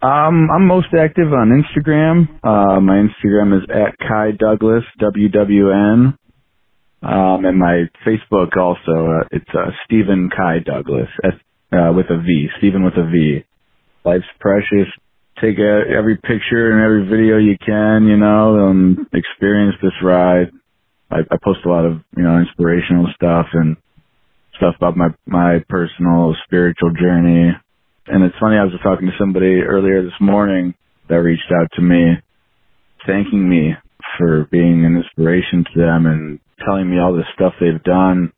Um, 0.00 0.48
I'm 0.54 0.66
most 0.66 0.88
active 0.96 1.32
on 1.32 1.50
Instagram. 1.50 2.28
Uh, 2.44 2.80
my 2.80 3.02
Instagram 3.02 3.56
is 3.56 3.68
at 3.68 3.98
Kai 3.98 4.30
Douglas 4.38 4.84
WWN. 5.00 6.16
Um, 7.02 7.44
and 7.44 7.58
my 7.58 7.84
Facebook 8.06 8.56
also, 8.56 9.20
uh, 9.20 9.28
it's 9.32 9.48
uh, 9.54 9.70
Stephen 9.84 10.30
Kai 10.34 10.58
Douglas 10.64 11.08
uh, 11.24 11.92
with 11.96 12.06
a 12.10 12.18
V, 12.18 12.48
Stephen 12.58 12.84
with 12.84 12.94
a 12.94 13.10
V. 13.10 13.44
Life's 14.04 14.24
precious. 14.38 14.86
Take 15.40 15.58
a, 15.58 15.82
every 15.96 16.16
picture 16.16 16.72
and 16.72 16.82
every 16.82 17.08
video 17.08 17.38
you 17.38 17.56
can, 17.58 18.06
you 18.06 18.16
know, 18.16 18.68
and 18.68 18.98
experience 19.12 19.76
this 19.82 19.92
ride. 20.02 20.50
I, 21.10 21.18
I 21.30 21.36
post 21.42 21.60
a 21.64 21.68
lot 21.68 21.84
of 21.84 22.00
you 22.16 22.22
know 22.22 22.38
inspirational 22.38 23.06
stuff 23.14 23.46
and 23.52 23.76
stuff 24.56 24.74
about 24.76 24.96
my 24.96 25.08
my 25.26 25.64
personal 25.68 26.34
spiritual 26.44 26.90
journey. 26.92 27.52
And 28.10 28.24
it's 28.24 28.36
funny, 28.40 28.56
I 28.56 28.64
was 28.64 28.72
just 28.72 28.82
talking 28.82 29.06
to 29.06 29.18
somebody 29.18 29.60
earlier 29.60 30.02
this 30.02 30.18
morning 30.20 30.74
that 31.08 31.16
reached 31.16 31.52
out 31.52 31.68
to 31.74 31.82
me, 31.82 32.14
thanking 33.06 33.48
me 33.48 33.74
for 34.16 34.46
being 34.50 34.84
an 34.84 34.96
inspiration 34.96 35.64
to 35.64 35.80
them 35.80 36.06
and 36.06 36.40
telling 36.64 36.90
me 36.90 36.98
all 36.98 37.12
the 37.12 37.24
stuff 37.34 37.52
they've 37.60 37.82
done 37.84 38.32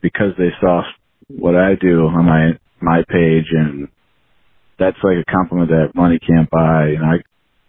because 0.00 0.34
they 0.36 0.50
saw 0.60 0.82
what 1.28 1.54
I 1.54 1.74
do 1.80 2.06
on 2.06 2.26
my 2.26 2.58
my 2.80 3.04
page 3.08 3.46
and 3.52 3.86
that's 4.78 4.96
like 5.04 5.18
a 5.18 5.30
compliment 5.30 5.70
that 5.70 5.94
money 5.94 6.18
can't 6.18 6.50
buy. 6.50 6.88
And 6.88 7.04
I 7.04 7.18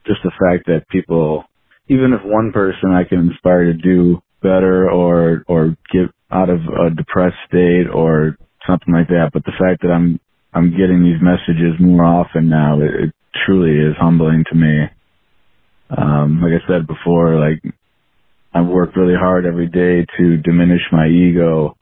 just 0.07 0.21
the 0.23 0.31
fact 0.31 0.65
that 0.67 0.89
people 0.89 1.45
even 1.87 2.13
if 2.13 2.21
one 2.25 2.51
person 2.51 2.91
I 2.91 3.03
can 3.03 3.29
inspire 3.29 3.65
to 3.65 3.73
do 3.73 4.21
better 4.41 4.89
or 4.89 5.43
or 5.47 5.77
get 5.91 6.09
out 6.31 6.49
of 6.49 6.59
a 6.61 6.89
depressed 6.95 7.37
state 7.47 7.85
or 7.93 8.37
something 8.67 8.93
like 8.93 9.09
that. 9.09 9.29
But 9.31 9.45
the 9.45 9.51
fact 9.51 9.83
that 9.83 9.91
I'm 9.91 10.19
I'm 10.53 10.71
getting 10.71 11.03
these 11.03 11.21
messages 11.21 11.79
more 11.79 12.05
often 12.05 12.49
now, 12.49 12.79
it, 12.81 13.05
it 13.05 13.13
truly 13.45 13.71
is 13.71 13.95
humbling 13.99 14.43
to 14.49 14.55
me. 14.55 14.85
Um, 15.89 16.41
like 16.41 16.53
I 16.53 16.67
said 16.67 16.87
before, 16.87 17.39
like 17.39 17.61
I've 18.53 18.67
worked 18.67 18.97
really 18.97 19.15
hard 19.15 19.45
every 19.45 19.67
day 19.67 20.05
to 20.17 20.37
diminish 20.37 20.81
my 20.91 21.07
ego. 21.07 21.75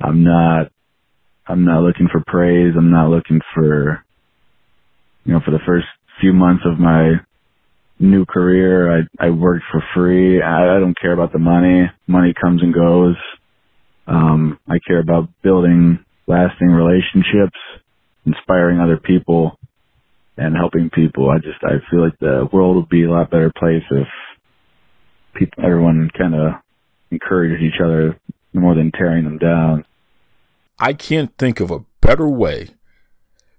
I'm 0.00 0.24
not 0.24 0.70
I'm 1.46 1.64
not 1.64 1.82
looking 1.82 2.08
for 2.10 2.22
praise. 2.26 2.74
I'm 2.76 2.90
not 2.90 3.10
looking 3.10 3.40
for 3.54 4.04
you 5.24 5.32
know, 5.32 5.40
for 5.44 5.50
the 5.50 5.60
first 5.66 5.86
few 6.20 6.32
months 6.32 6.64
of 6.66 6.78
my 6.78 7.14
new 7.98 8.24
career. 8.26 8.98
I 8.98 9.26
I 9.26 9.30
worked 9.30 9.64
for 9.70 9.82
free. 9.94 10.42
I, 10.42 10.76
I 10.76 10.80
don't 10.80 10.98
care 11.00 11.12
about 11.12 11.32
the 11.32 11.38
money. 11.38 11.90
Money 12.06 12.34
comes 12.40 12.62
and 12.62 12.74
goes. 12.74 13.16
Um, 14.06 14.58
I 14.68 14.78
care 14.86 15.00
about 15.00 15.28
building 15.42 16.04
lasting 16.26 16.68
relationships, 16.68 17.58
inspiring 18.24 18.80
other 18.80 18.98
people, 18.98 19.58
and 20.36 20.56
helping 20.56 20.90
people. 20.90 21.30
I 21.30 21.38
just 21.38 21.62
I 21.62 21.78
feel 21.90 22.02
like 22.02 22.18
the 22.18 22.48
world 22.52 22.76
would 22.76 22.88
be 22.88 23.04
a 23.04 23.10
lot 23.10 23.30
better 23.30 23.52
place 23.56 23.82
if 23.90 24.08
people, 25.34 25.64
everyone, 25.64 26.10
kind 26.16 26.34
of 26.34 26.52
encouraged 27.10 27.62
each 27.62 27.80
other 27.82 28.18
more 28.52 28.74
than 28.74 28.92
tearing 28.92 29.24
them 29.24 29.38
down. 29.38 29.84
I 30.78 30.94
can't 30.94 31.36
think 31.38 31.60
of 31.60 31.70
a 31.70 31.84
better 32.00 32.28
way 32.28 32.70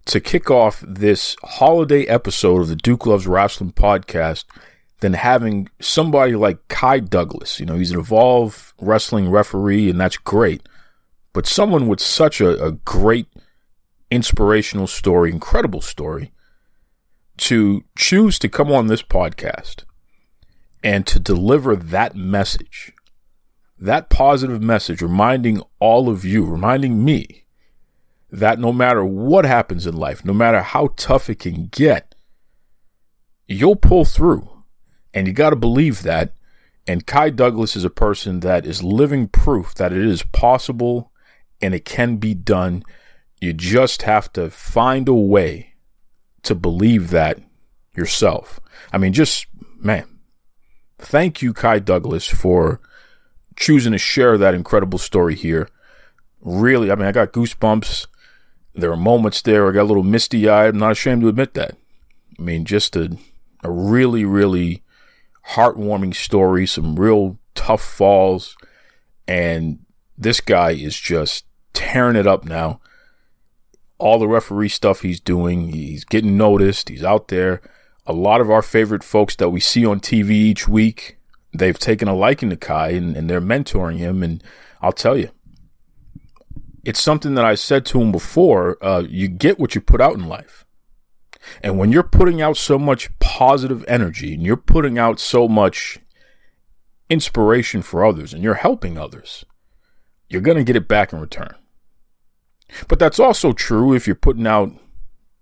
to 0.05 0.19
kick 0.19 0.51
off 0.51 0.83
this 0.85 1.35
holiday 1.43 2.05
episode 2.05 2.61
of 2.61 2.67
the 2.67 2.75
Duke 2.75 3.05
Loves 3.05 3.25
Wrestling 3.25 3.71
podcast 3.71 4.45
than 4.99 5.13
having 5.13 5.69
somebody 5.79 6.35
like 6.35 6.67
Kai 6.67 6.99
Douglas. 6.99 7.59
You 7.59 7.65
know, 7.65 7.77
he's 7.77 7.91
an 7.91 7.99
Evolve 7.99 8.73
wrestling 8.79 9.29
referee, 9.29 9.89
and 9.89 9.99
that's 9.99 10.17
great. 10.17 10.67
But 11.31 11.47
someone 11.47 11.87
with 11.87 11.99
such 11.99 12.41
a, 12.41 12.63
a 12.63 12.71
great 12.71 13.27
inspirational 14.13 14.87
story, 14.87 15.31
incredible 15.31 15.81
story, 15.81 16.31
to 17.37 17.83
choose 17.97 18.37
to 18.39 18.47
come 18.47 18.71
on 18.71 18.87
this 18.87 19.01
podcast 19.01 19.83
and 20.83 21.07
to 21.07 21.19
deliver 21.19 21.75
that 21.75 22.15
message, 22.15 22.93
that 23.79 24.09
positive 24.09 24.61
message, 24.61 25.01
reminding 25.01 25.61
all 25.79 26.09
of 26.09 26.23
you, 26.23 26.45
reminding 26.45 27.03
me 27.03 27.45
that 28.29 28.59
no 28.59 28.71
matter 28.71 29.03
what 29.03 29.45
happens 29.45 29.87
in 29.87 29.95
life, 29.95 30.23
no 30.23 30.33
matter 30.33 30.61
how 30.61 30.89
tough 30.95 31.29
it 31.29 31.39
can 31.39 31.67
get, 31.67 32.15
you'll 33.47 33.75
pull 33.75 34.05
through. 34.05 34.49
And 35.13 35.27
you 35.27 35.33
got 35.33 35.51
to 35.51 35.55
believe 35.55 36.01
that. 36.03 36.33
And 36.87 37.05
Kai 37.05 37.29
Douglas 37.29 37.75
is 37.75 37.85
a 37.85 37.89
person 37.89 38.41
that 38.41 38.65
is 38.65 38.83
living 38.83 39.27
proof 39.27 39.73
that 39.75 39.93
it 39.93 40.05
is 40.05 40.23
possible 40.23 41.11
and 41.61 41.73
it 41.73 41.85
can 41.85 42.17
be 42.17 42.33
done. 42.33 42.83
You 43.43 43.53
just 43.53 44.03
have 44.03 44.31
to 44.33 44.49
find 44.49 45.07
a 45.07 45.13
way 45.13 45.73
to 46.43 46.55
believe 46.55 47.09
that 47.09 47.39
yourself. 47.95 48.59
I 48.91 48.97
mean, 48.97 49.13
just, 49.13 49.47
man, 49.77 50.19
thank 50.97 51.41
you, 51.41 51.53
Kai 51.53 51.79
Douglas, 51.79 52.27
for 52.27 52.81
choosing 53.55 53.91
to 53.91 53.97
share 53.97 54.37
that 54.37 54.53
incredible 54.53 54.99
story 54.99 55.35
here. 55.35 55.69
Really, 56.41 56.91
I 56.91 56.95
mean, 56.95 57.05
I 57.05 57.11
got 57.11 57.33
goosebumps 57.33 58.07
there 58.73 58.91
are 58.91 58.97
moments 58.97 59.41
there 59.41 59.67
I 59.67 59.71
got 59.71 59.83
a 59.83 59.91
little 59.91 60.03
misty 60.03 60.49
eyed. 60.49 60.73
I'm 60.73 60.79
not 60.79 60.93
ashamed 60.93 61.21
to 61.21 61.27
admit 61.27 61.53
that. 61.53 61.77
I 62.37 62.41
mean, 62.41 62.65
just 62.65 62.95
a, 62.95 63.17
a 63.63 63.69
really, 63.69 64.25
really 64.25 64.83
heartwarming 65.49 66.15
story, 66.15 66.65
some 66.65 66.95
real 66.95 67.37
tough 67.53 67.83
falls. 67.83 68.55
And 69.27 69.79
this 70.17 70.41
guy 70.41 70.71
is 70.71 70.99
just 70.99 71.45
tearing 71.73 72.15
it 72.15 72.27
up 72.27 72.45
now. 72.45 72.79
All 73.97 74.19
the 74.19 74.27
referee 74.27 74.69
stuff 74.69 75.01
he's 75.01 75.19
doing, 75.19 75.69
he's 75.69 76.03
getting 76.05 76.37
noticed, 76.37 76.89
he's 76.89 77.03
out 77.03 77.27
there. 77.29 77.61
A 78.05 78.13
lot 78.13 78.41
of 78.41 78.49
our 78.49 78.61
favorite 78.61 79.03
folks 79.03 79.35
that 79.37 79.49
we 79.49 79.59
see 79.59 79.85
on 79.85 79.99
TV 79.99 80.31
each 80.31 80.67
week, 80.67 81.17
they've 81.53 81.77
taken 81.79 82.07
a 82.07 82.15
liking 82.15 82.49
to 82.49 82.57
Kai 82.57 82.89
and, 82.89 83.15
and 83.15 83.29
they're 83.29 83.39
mentoring 83.39 83.97
him. 83.97 84.23
And 84.23 84.43
I'll 84.81 84.91
tell 84.91 85.17
you, 85.17 85.29
it's 86.83 87.01
something 87.01 87.35
that 87.35 87.45
I 87.45 87.55
said 87.55 87.85
to 87.87 88.01
him 88.01 88.11
before. 88.11 88.77
Uh, 88.83 89.03
you 89.07 89.29
get 89.29 89.59
what 89.59 89.73
you 89.75 89.81
put 89.81 90.01
out 90.01 90.15
in 90.15 90.27
life. 90.27 90.65
And 91.61 91.77
when 91.77 91.91
you're 91.91 92.03
putting 92.03 92.41
out 92.41 92.57
so 92.57 92.77
much 92.77 93.09
positive 93.19 93.83
energy 93.87 94.33
and 94.33 94.43
you're 94.43 94.57
putting 94.57 94.97
out 94.97 95.19
so 95.19 95.47
much 95.47 95.99
inspiration 97.09 97.81
for 97.81 98.05
others 98.05 98.33
and 98.33 98.43
you're 98.43 98.55
helping 98.55 98.97
others, 98.97 99.45
you're 100.29 100.41
going 100.41 100.57
to 100.57 100.63
get 100.63 100.75
it 100.75 100.87
back 100.87 101.13
in 101.13 101.19
return. 101.19 101.55
But 102.87 102.99
that's 102.99 103.19
also 103.19 103.53
true 103.53 103.93
if 103.93 104.07
you're 104.07 104.15
putting 104.15 104.47
out, 104.47 104.71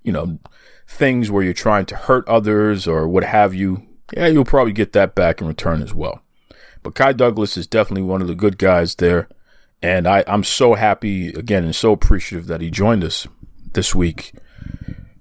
you 0.03 0.11
know, 0.11 0.39
things 0.87 1.31
where 1.31 1.43
you're 1.43 1.53
trying 1.53 1.85
to 1.87 1.95
hurt 1.95 2.27
others 2.27 2.87
or 2.87 3.07
what 3.07 3.23
have 3.23 3.53
you. 3.53 3.85
Yeah, 4.13 4.27
you'll 4.27 4.45
probably 4.45 4.73
get 4.73 4.93
that 4.93 5.15
back 5.15 5.41
in 5.41 5.47
return 5.47 5.81
as 5.81 5.93
well. 5.93 6.21
But 6.83 6.95
Kai 6.95 7.13
Douglas 7.13 7.57
is 7.57 7.67
definitely 7.67 8.03
one 8.03 8.21
of 8.21 8.27
the 8.27 8.35
good 8.35 8.57
guys 8.57 8.95
there. 8.95 9.29
And 9.81 10.07
I, 10.07 10.23
I'm 10.27 10.43
so 10.43 10.75
happy 10.75 11.29
again 11.29 11.63
and 11.63 11.75
so 11.75 11.91
appreciative 11.91 12.47
that 12.47 12.61
he 12.61 12.69
joined 12.69 13.03
us 13.03 13.27
this 13.73 13.95
week. 13.95 14.33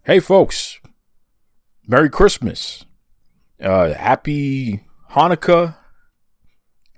Hey, 0.05 0.21
folks, 0.21 0.81
Merry 1.87 2.11
Christmas, 2.11 2.85
uh, 3.63 3.95
Happy 3.95 4.85
Hanukkah, 5.13 5.77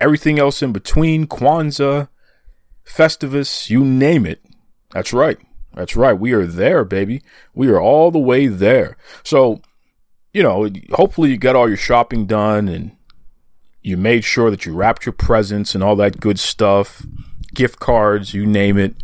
everything 0.01 0.39
else 0.39 0.63
in 0.63 0.73
between, 0.73 1.27
Kwanzaa, 1.27 2.09
Festivus, 2.85 3.71
you 3.71 3.85
name 3.85 4.27
it. 4.27 4.45
That's 4.93 5.13
right. 5.13 5.39
That's 5.75 5.97
right. 5.97 6.13
We 6.13 6.33
are 6.33 6.47
there, 6.47 6.85
baby. 6.85 7.23
We 7.55 7.69
are 7.69 7.81
all 7.81 8.11
the 8.11 8.19
way 8.19 8.47
there. 8.47 8.97
So, 9.25 9.63
you 10.33 10.43
know, 10.43 10.69
hopefully 10.93 11.31
you 11.31 11.39
got 11.39 11.57
all 11.57 11.69
your 11.69 11.77
shopping 11.77 12.27
done 12.27 12.69
and 12.69 12.93
you 13.81 13.97
made 13.97 14.25
sure 14.25 14.51
that 14.51 14.67
you 14.67 14.75
wrapped 14.75 15.07
your 15.07 15.13
presents 15.13 15.75
and 15.75 15.83
all 15.83 15.97
that 15.97 16.21
good 16.21 16.39
stuff, 16.39 17.05
gift 17.55 17.81
cards, 17.81 18.35
you 18.35 18.47
name 18.47 18.79
it. 18.79 18.95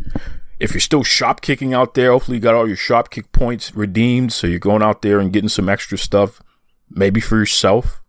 If 0.61 0.73
you're 0.73 0.81
still 0.81 1.05
shop 1.05 1.41
kicking 1.41 1.73
out 1.73 1.95
there, 1.95 2.13
hopefully 2.13 2.37
you 2.37 2.43
got 2.43 2.55
all 2.55 2.67
your 2.67 2.77
shop 2.77 3.11
kick 3.11 3.33
points 3.33 3.75
redeemed. 3.75 4.33
So 4.33 4.47
you're 4.47 4.59
going 4.59 4.83
out 4.83 5.03
there 5.03 5.21
and 5.21 5.33
getting 5.33 5.49
some 5.49 5.69
extra 5.69 5.97
stuff, 5.97 6.43
maybe 6.91 7.21
for 7.21 7.39
yourself. 7.39 8.03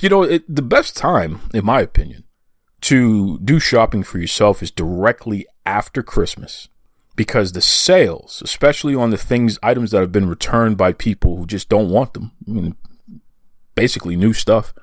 You 0.00 0.08
know, 0.08 0.22
it, 0.22 0.44
the 0.52 0.62
best 0.62 0.96
time, 0.96 1.40
in 1.52 1.64
my 1.64 1.80
opinion, 1.80 2.24
to 2.82 3.38
do 3.40 3.58
shopping 3.58 4.02
for 4.02 4.18
yourself 4.18 4.62
is 4.62 4.70
directly 4.70 5.46
after 5.66 6.02
Christmas 6.02 6.68
because 7.22 7.52
the 7.52 7.60
sales, 7.60 8.42
especially 8.44 8.96
on 8.96 9.10
the 9.10 9.16
things, 9.16 9.56
items 9.62 9.92
that 9.92 10.00
have 10.00 10.10
been 10.10 10.28
returned 10.28 10.76
by 10.76 10.92
people 10.92 11.36
who 11.36 11.46
just 11.46 11.68
don't 11.68 11.88
want 11.88 12.14
them, 12.14 12.32
I 12.48 12.50
mean, 12.50 12.76
basically 13.76 14.16
new 14.16 14.32
stuff, 14.32 14.74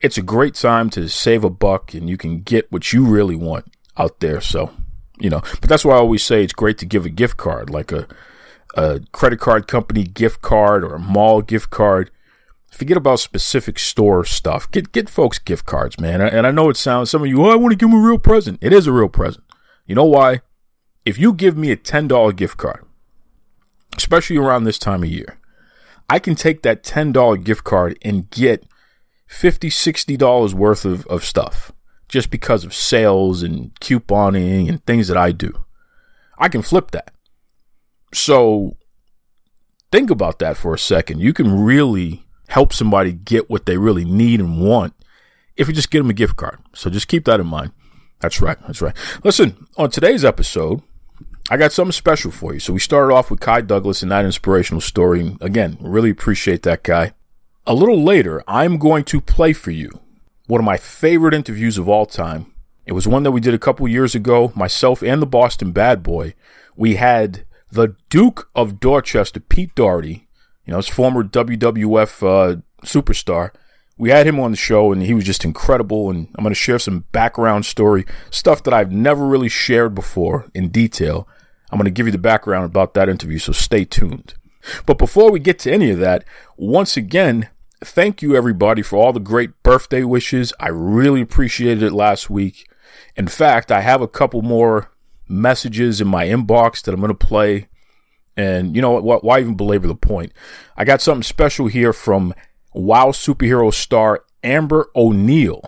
it's 0.00 0.16
a 0.16 0.22
great 0.22 0.54
time 0.54 0.88
to 0.90 1.08
save 1.08 1.42
a 1.42 1.50
buck 1.50 1.94
and 1.94 2.08
you 2.08 2.16
can 2.16 2.42
get 2.42 2.70
what 2.70 2.92
you 2.92 3.04
really 3.04 3.34
want 3.34 3.64
out 3.96 4.20
there. 4.20 4.40
So, 4.40 4.70
you 5.18 5.28
know, 5.28 5.40
but 5.60 5.68
that's 5.68 5.84
why 5.84 5.96
I 5.96 5.98
always 5.98 6.22
say 6.22 6.44
it's 6.44 6.52
great 6.52 6.78
to 6.78 6.86
give 6.86 7.04
a 7.04 7.10
gift 7.10 7.38
card, 7.38 7.70
like 7.70 7.90
a, 7.90 8.06
a 8.76 9.00
credit 9.10 9.40
card 9.40 9.66
company 9.66 10.04
gift 10.04 10.40
card 10.40 10.84
or 10.84 10.94
a 10.94 11.00
mall 11.00 11.42
gift 11.42 11.70
card. 11.70 12.12
Forget 12.70 12.96
about 12.96 13.18
specific 13.18 13.80
store 13.80 14.24
stuff. 14.24 14.70
Get 14.70 14.92
get 14.92 15.10
folks 15.10 15.40
gift 15.40 15.66
cards, 15.66 15.98
man. 15.98 16.20
And 16.20 16.46
I 16.46 16.52
know 16.52 16.70
it 16.70 16.76
sounds 16.76 17.10
some 17.10 17.22
of 17.22 17.26
you, 17.26 17.44
oh, 17.44 17.50
I 17.50 17.56
want 17.56 17.72
to 17.72 17.76
give 17.76 17.90
them 17.90 17.98
a 17.98 18.06
real 18.06 18.18
present. 18.18 18.60
It 18.60 18.72
is 18.72 18.86
a 18.86 18.92
real 18.92 19.08
present. 19.08 19.42
You 19.86 19.96
know 19.96 20.04
why? 20.04 20.42
If 21.08 21.16
you 21.16 21.32
give 21.32 21.56
me 21.56 21.70
a 21.70 21.76
$10 21.76 22.36
gift 22.36 22.58
card, 22.58 22.84
especially 23.96 24.36
around 24.36 24.64
this 24.64 24.78
time 24.78 25.02
of 25.02 25.08
year, 25.08 25.38
I 26.10 26.18
can 26.18 26.34
take 26.34 26.60
that 26.62 26.82
$10 26.82 27.42
gift 27.42 27.64
card 27.64 27.98
and 28.02 28.28
get 28.28 28.66
$50, 29.30 29.70
$60 29.70 30.52
worth 30.52 30.84
of, 30.84 31.06
of 31.06 31.24
stuff 31.24 31.72
just 32.10 32.30
because 32.30 32.62
of 32.62 32.74
sales 32.74 33.42
and 33.42 33.74
couponing 33.80 34.68
and 34.68 34.84
things 34.84 35.08
that 35.08 35.16
I 35.16 35.32
do. 35.32 35.64
I 36.36 36.50
can 36.50 36.60
flip 36.60 36.90
that. 36.90 37.14
So 38.12 38.76
think 39.90 40.10
about 40.10 40.40
that 40.40 40.58
for 40.58 40.74
a 40.74 40.78
second. 40.78 41.20
You 41.20 41.32
can 41.32 41.58
really 41.58 42.26
help 42.48 42.74
somebody 42.74 43.12
get 43.12 43.48
what 43.48 43.64
they 43.64 43.78
really 43.78 44.04
need 44.04 44.40
and 44.40 44.60
want 44.60 44.92
if 45.56 45.68
you 45.68 45.72
just 45.72 45.90
get 45.90 46.00
them 46.00 46.10
a 46.10 46.12
gift 46.12 46.36
card. 46.36 46.58
So 46.74 46.90
just 46.90 47.08
keep 47.08 47.24
that 47.24 47.40
in 47.40 47.46
mind. 47.46 47.72
That's 48.20 48.42
right. 48.42 48.58
That's 48.66 48.82
right. 48.82 48.94
Listen, 49.24 49.66
on 49.78 49.90
today's 49.90 50.22
episode, 50.22 50.82
I 51.50 51.56
got 51.56 51.72
something 51.72 51.92
special 51.92 52.30
for 52.30 52.52
you. 52.52 52.60
So 52.60 52.74
we 52.74 52.78
started 52.78 53.14
off 53.14 53.30
with 53.30 53.40
Kai 53.40 53.62
Douglas 53.62 54.02
and 54.02 54.10
that 54.10 54.26
inspirational 54.26 54.82
story. 54.82 55.36
Again, 55.40 55.78
really 55.80 56.10
appreciate 56.10 56.62
that 56.64 56.82
guy. 56.82 57.14
A 57.66 57.74
little 57.74 58.02
later, 58.02 58.42
I'm 58.46 58.76
going 58.76 59.04
to 59.04 59.20
play 59.20 59.54
for 59.54 59.70
you 59.70 60.00
one 60.46 60.60
of 60.60 60.64
my 60.64 60.76
favorite 60.76 61.34
interviews 61.34 61.78
of 61.78 61.88
all 61.88 62.06
time. 62.06 62.52
It 62.84 62.92
was 62.92 63.08
one 63.08 63.22
that 63.22 63.32
we 63.32 63.40
did 63.40 63.54
a 63.54 63.58
couple 63.58 63.86
years 63.88 64.14
ago, 64.14 64.52
myself 64.54 65.02
and 65.02 65.22
the 65.22 65.26
Boston 65.26 65.72
Bad 65.72 66.02
Boy. 66.02 66.34
We 66.76 66.96
had 66.96 67.44
the 67.70 67.96
Duke 68.10 68.50
of 68.54 68.80
Dorchester, 68.80 69.40
Pete 69.40 69.74
Doherty, 69.74 70.28
you 70.66 70.72
know, 70.72 70.76
his 70.78 70.88
former 70.88 71.22
WWF 71.22 72.22
uh, 72.22 72.60
superstar. 72.84 73.50
We 73.96 74.10
had 74.10 74.26
him 74.26 74.38
on 74.38 74.50
the 74.50 74.56
show 74.56 74.92
and 74.92 75.02
he 75.02 75.14
was 75.14 75.24
just 75.24 75.44
incredible. 75.44 76.10
And 76.10 76.28
I'm 76.36 76.44
going 76.44 76.54
to 76.54 76.54
share 76.54 76.78
some 76.78 77.04
background 77.12 77.64
story, 77.64 78.04
stuff 78.30 78.62
that 78.64 78.74
I've 78.74 78.92
never 78.92 79.26
really 79.26 79.48
shared 79.48 79.94
before 79.94 80.46
in 80.54 80.68
detail. 80.68 81.26
I'm 81.70 81.78
going 81.78 81.84
to 81.84 81.90
give 81.90 82.06
you 82.06 82.12
the 82.12 82.18
background 82.18 82.64
about 82.64 82.94
that 82.94 83.08
interview, 83.08 83.38
so 83.38 83.52
stay 83.52 83.84
tuned. 83.84 84.34
But 84.86 84.98
before 84.98 85.30
we 85.30 85.38
get 85.38 85.58
to 85.60 85.72
any 85.72 85.90
of 85.90 85.98
that, 85.98 86.24
once 86.56 86.96
again, 86.96 87.48
thank 87.84 88.22
you 88.22 88.34
everybody 88.34 88.82
for 88.82 88.96
all 88.96 89.12
the 89.12 89.20
great 89.20 89.62
birthday 89.62 90.02
wishes. 90.02 90.52
I 90.58 90.68
really 90.68 91.20
appreciated 91.20 91.82
it 91.82 91.92
last 91.92 92.30
week. 92.30 92.68
In 93.16 93.28
fact, 93.28 93.70
I 93.70 93.80
have 93.80 94.00
a 94.00 94.08
couple 94.08 94.42
more 94.42 94.90
messages 95.28 96.00
in 96.00 96.08
my 96.08 96.26
inbox 96.26 96.82
that 96.82 96.94
I'm 96.94 97.00
going 97.00 97.16
to 97.16 97.26
play. 97.26 97.68
And 98.36 98.74
you 98.74 98.82
know 98.82 99.00
what? 99.00 99.24
Why 99.24 99.40
even 99.40 99.56
belabor 99.56 99.88
the 99.88 99.94
point? 99.94 100.32
I 100.76 100.84
got 100.84 101.02
something 101.02 101.22
special 101.22 101.66
here 101.66 101.92
from 101.92 102.34
WoW 102.72 103.10
superhero 103.10 103.72
star 103.74 104.24
Amber 104.42 104.90
O'Neal. 104.94 105.62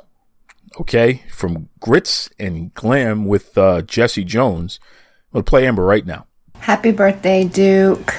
Okay, 0.79 1.25
from 1.31 1.69
Grits 1.81 2.31
and 2.39 2.73
Glam 2.75 3.27
with 3.27 3.59
uh, 3.59 3.83
Jesse 3.83 4.25
Jones. 4.25 4.79
We'll 5.33 5.43
play 5.43 5.66
Amber 5.66 5.85
right 5.85 6.05
now. 6.05 6.26
Happy 6.59 6.93
birthday, 6.93 7.45
Duke. 7.45 8.14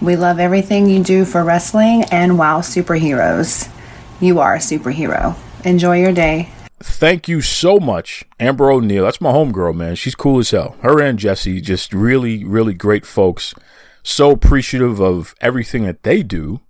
We 0.00 0.16
love 0.16 0.38
everything 0.38 0.88
you 0.88 1.02
do 1.02 1.24
for 1.24 1.44
wrestling 1.44 2.04
and 2.10 2.38
wow 2.38 2.60
superheroes. 2.60 3.70
You 4.20 4.40
are 4.40 4.54
a 4.54 4.58
superhero. 4.58 5.36
Enjoy 5.64 5.98
your 5.98 6.12
day. 6.12 6.50
Thank 6.80 7.28
you 7.28 7.40
so 7.40 7.78
much, 7.78 8.24
Amber 8.38 8.70
O'Neal. 8.70 9.04
That's 9.04 9.20
my 9.20 9.32
homegirl, 9.32 9.74
man. 9.74 9.94
She's 9.94 10.14
cool 10.14 10.40
as 10.40 10.50
hell. 10.50 10.76
Her 10.82 11.00
and 11.00 11.18
Jesse, 11.18 11.60
just 11.60 11.94
really, 11.94 12.44
really 12.44 12.74
great 12.74 13.06
folks. 13.06 13.54
So 14.02 14.30
appreciative 14.32 15.00
of 15.00 15.34
everything 15.40 15.84
that 15.84 16.02
they 16.02 16.22
do 16.22 16.60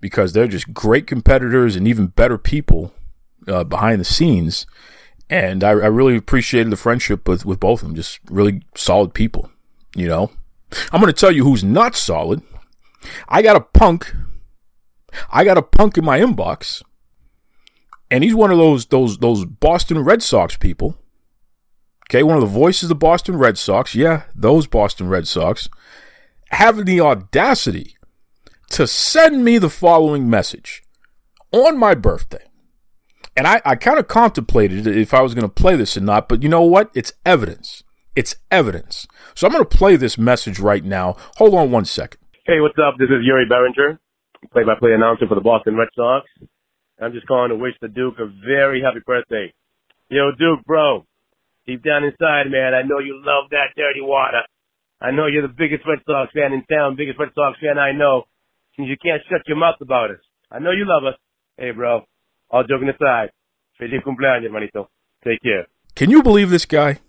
because 0.00 0.32
they're 0.32 0.48
just 0.48 0.72
great 0.72 1.06
competitors 1.06 1.76
and 1.76 1.86
even 1.86 2.06
better 2.06 2.38
people 2.38 2.94
uh, 3.46 3.64
behind 3.64 4.00
the 4.00 4.04
scenes. 4.04 4.66
And 5.30 5.64
I, 5.64 5.70
I 5.70 5.86
really 5.86 6.16
appreciated 6.16 6.70
the 6.70 6.76
friendship 6.76 7.26
with, 7.26 7.44
with 7.46 7.60
both 7.60 7.82
of 7.82 7.88
them. 7.88 7.96
Just 7.96 8.20
really 8.30 8.62
solid 8.74 9.14
people, 9.14 9.50
you 9.94 10.06
know. 10.06 10.30
I'm 10.92 11.00
going 11.00 11.12
to 11.12 11.18
tell 11.18 11.32
you 11.32 11.44
who's 11.44 11.64
not 11.64 11.96
solid. 11.96 12.42
I 13.28 13.42
got 13.42 13.56
a 13.56 13.60
punk. 13.60 14.14
I 15.30 15.44
got 15.44 15.58
a 15.58 15.62
punk 15.62 15.96
in 15.96 16.04
my 16.04 16.18
inbox. 16.18 16.82
And 18.10 18.22
he's 18.22 18.34
one 18.34 18.50
of 18.50 18.58
those 18.58 18.86
those 18.86 19.18
those 19.18 19.44
Boston 19.44 20.00
Red 20.00 20.22
Sox 20.22 20.56
people. 20.56 20.96
Okay, 22.08 22.22
one 22.22 22.36
of 22.36 22.42
the 22.42 22.46
voices 22.46 22.84
of 22.84 22.88
the 22.90 22.94
Boston 22.94 23.36
Red 23.36 23.56
Sox. 23.56 23.94
Yeah, 23.94 24.24
those 24.34 24.66
Boston 24.66 25.08
Red 25.08 25.26
Sox 25.26 25.68
having 26.50 26.84
the 26.84 27.00
audacity 27.00 27.96
to 28.70 28.86
send 28.86 29.44
me 29.44 29.58
the 29.58 29.70
following 29.70 30.28
message 30.28 30.82
on 31.50 31.78
my 31.78 31.94
birthday. 31.94 32.44
And 33.36 33.46
I, 33.48 33.60
I 33.64 33.74
kind 33.74 33.98
of 33.98 34.06
contemplated 34.06 34.86
if 34.86 35.12
I 35.12 35.20
was 35.20 35.34
going 35.34 35.42
to 35.42 35.52
play 35.52 35.74
this 35.76 35.96
or 35.96 36.00
not, 36.00 36.28
but 36.28 36.42
you 36.42 36.48
know 36.48 36.62
what? 36.62 36.90
It's 36.94 37.12
evidence. 37.26 37.82
It's 38.14 38.36
evidence. 38.50 39.08
So 39.34 39.46
I'm 39.46 39.52
going 39.52 39.64
to 39.64 39.76
play 39.76 39.96
this 39.96 40.16
message 40.16 40.60
right 40.60 40.84
now. 40.84 41.16
Hold 41.36 41.54
on 41.54 41.72
one 41.72 41.84
second. 41.84 42.20
Hey, 42.46 42.60
what's 42.60 42.78
up? 42.78 42.94
This 42.98 43.08
is 43.08 43.24
Uri 43.24 43.46
Berenguer, 43.50 43.98
play-by-play 44.52 44.92
announcer 44.92 45.26
for 45.26 45.34
the 45.34 45.40
Boston 45.40 45.76
Red 45.76 45.88
Sox. 45.96 46.26
I'm 47.02 47.12
just 47.12 47.26
calling 47.26 47.50
to 47.50 47.56
wish 47.56 47.74
the 47.80 47.88
Duke 47.88 48.20
a 48.20 48.26
very 48.46 48.80
happy 48.80 49.00
birthday. 49.04 49.52
Yo, 50.10 50.30
Duke, 50.38 50.64
bro, 50.64 51.04
deep 51.66 51.82
down 51.82 52.04
inside, 52.04 52.52
man, 52.52 52.72
I 52.72 52.86
know 52.86 53.00
you 53.00 53.20
love 53.24 53.50
that 53.50 53.74
dirty 53.74 54.00
water. 54.00 54.42
I 55.00 55.10
know 55.10 55.26
you're 55.26 55.42
the 55.42 55.52
biggest 55.52 55.82
Red 55.88 55.98
Sox 56.06 56.32
fan 56.32 56.52
in 56.52 56.62
town, 56.70 56.94
biggest 56.94 57.18
Red 57.18 57.30
Sox 57.34 57.58
fan 57.58 57.78
I 57.78 57.90
know. 57.90 58.24
Since 58.76 58.88
you 58.88 58.96
can't 59.02 59.22
shut 59.28 59.42
your 59.48 59.56
mouth 59.56 59.80
about 59.80 60.10
us. 60.10 60.22
I 60.52 60.60
know 60.60 60.70
you 60.70 60.84
love 60.86 61.04
us. 61.04 61.18
Hey, 61.56 61.72
bro, 61.72 62.02
all 62.54 62.62
joking 62.62 62.88
aside, 62.88 63.30
feliz 63.76 64.00
cumpleaños, 64.04 64.48
hermanito. 64.48 64.86
Take 65.24 65.42
care. 65.42 65.66
Can 65.96 66.08
you 66.08 66.22
believe 66.22 66.50
this 66.50 66.66
guy? 66.66 67.00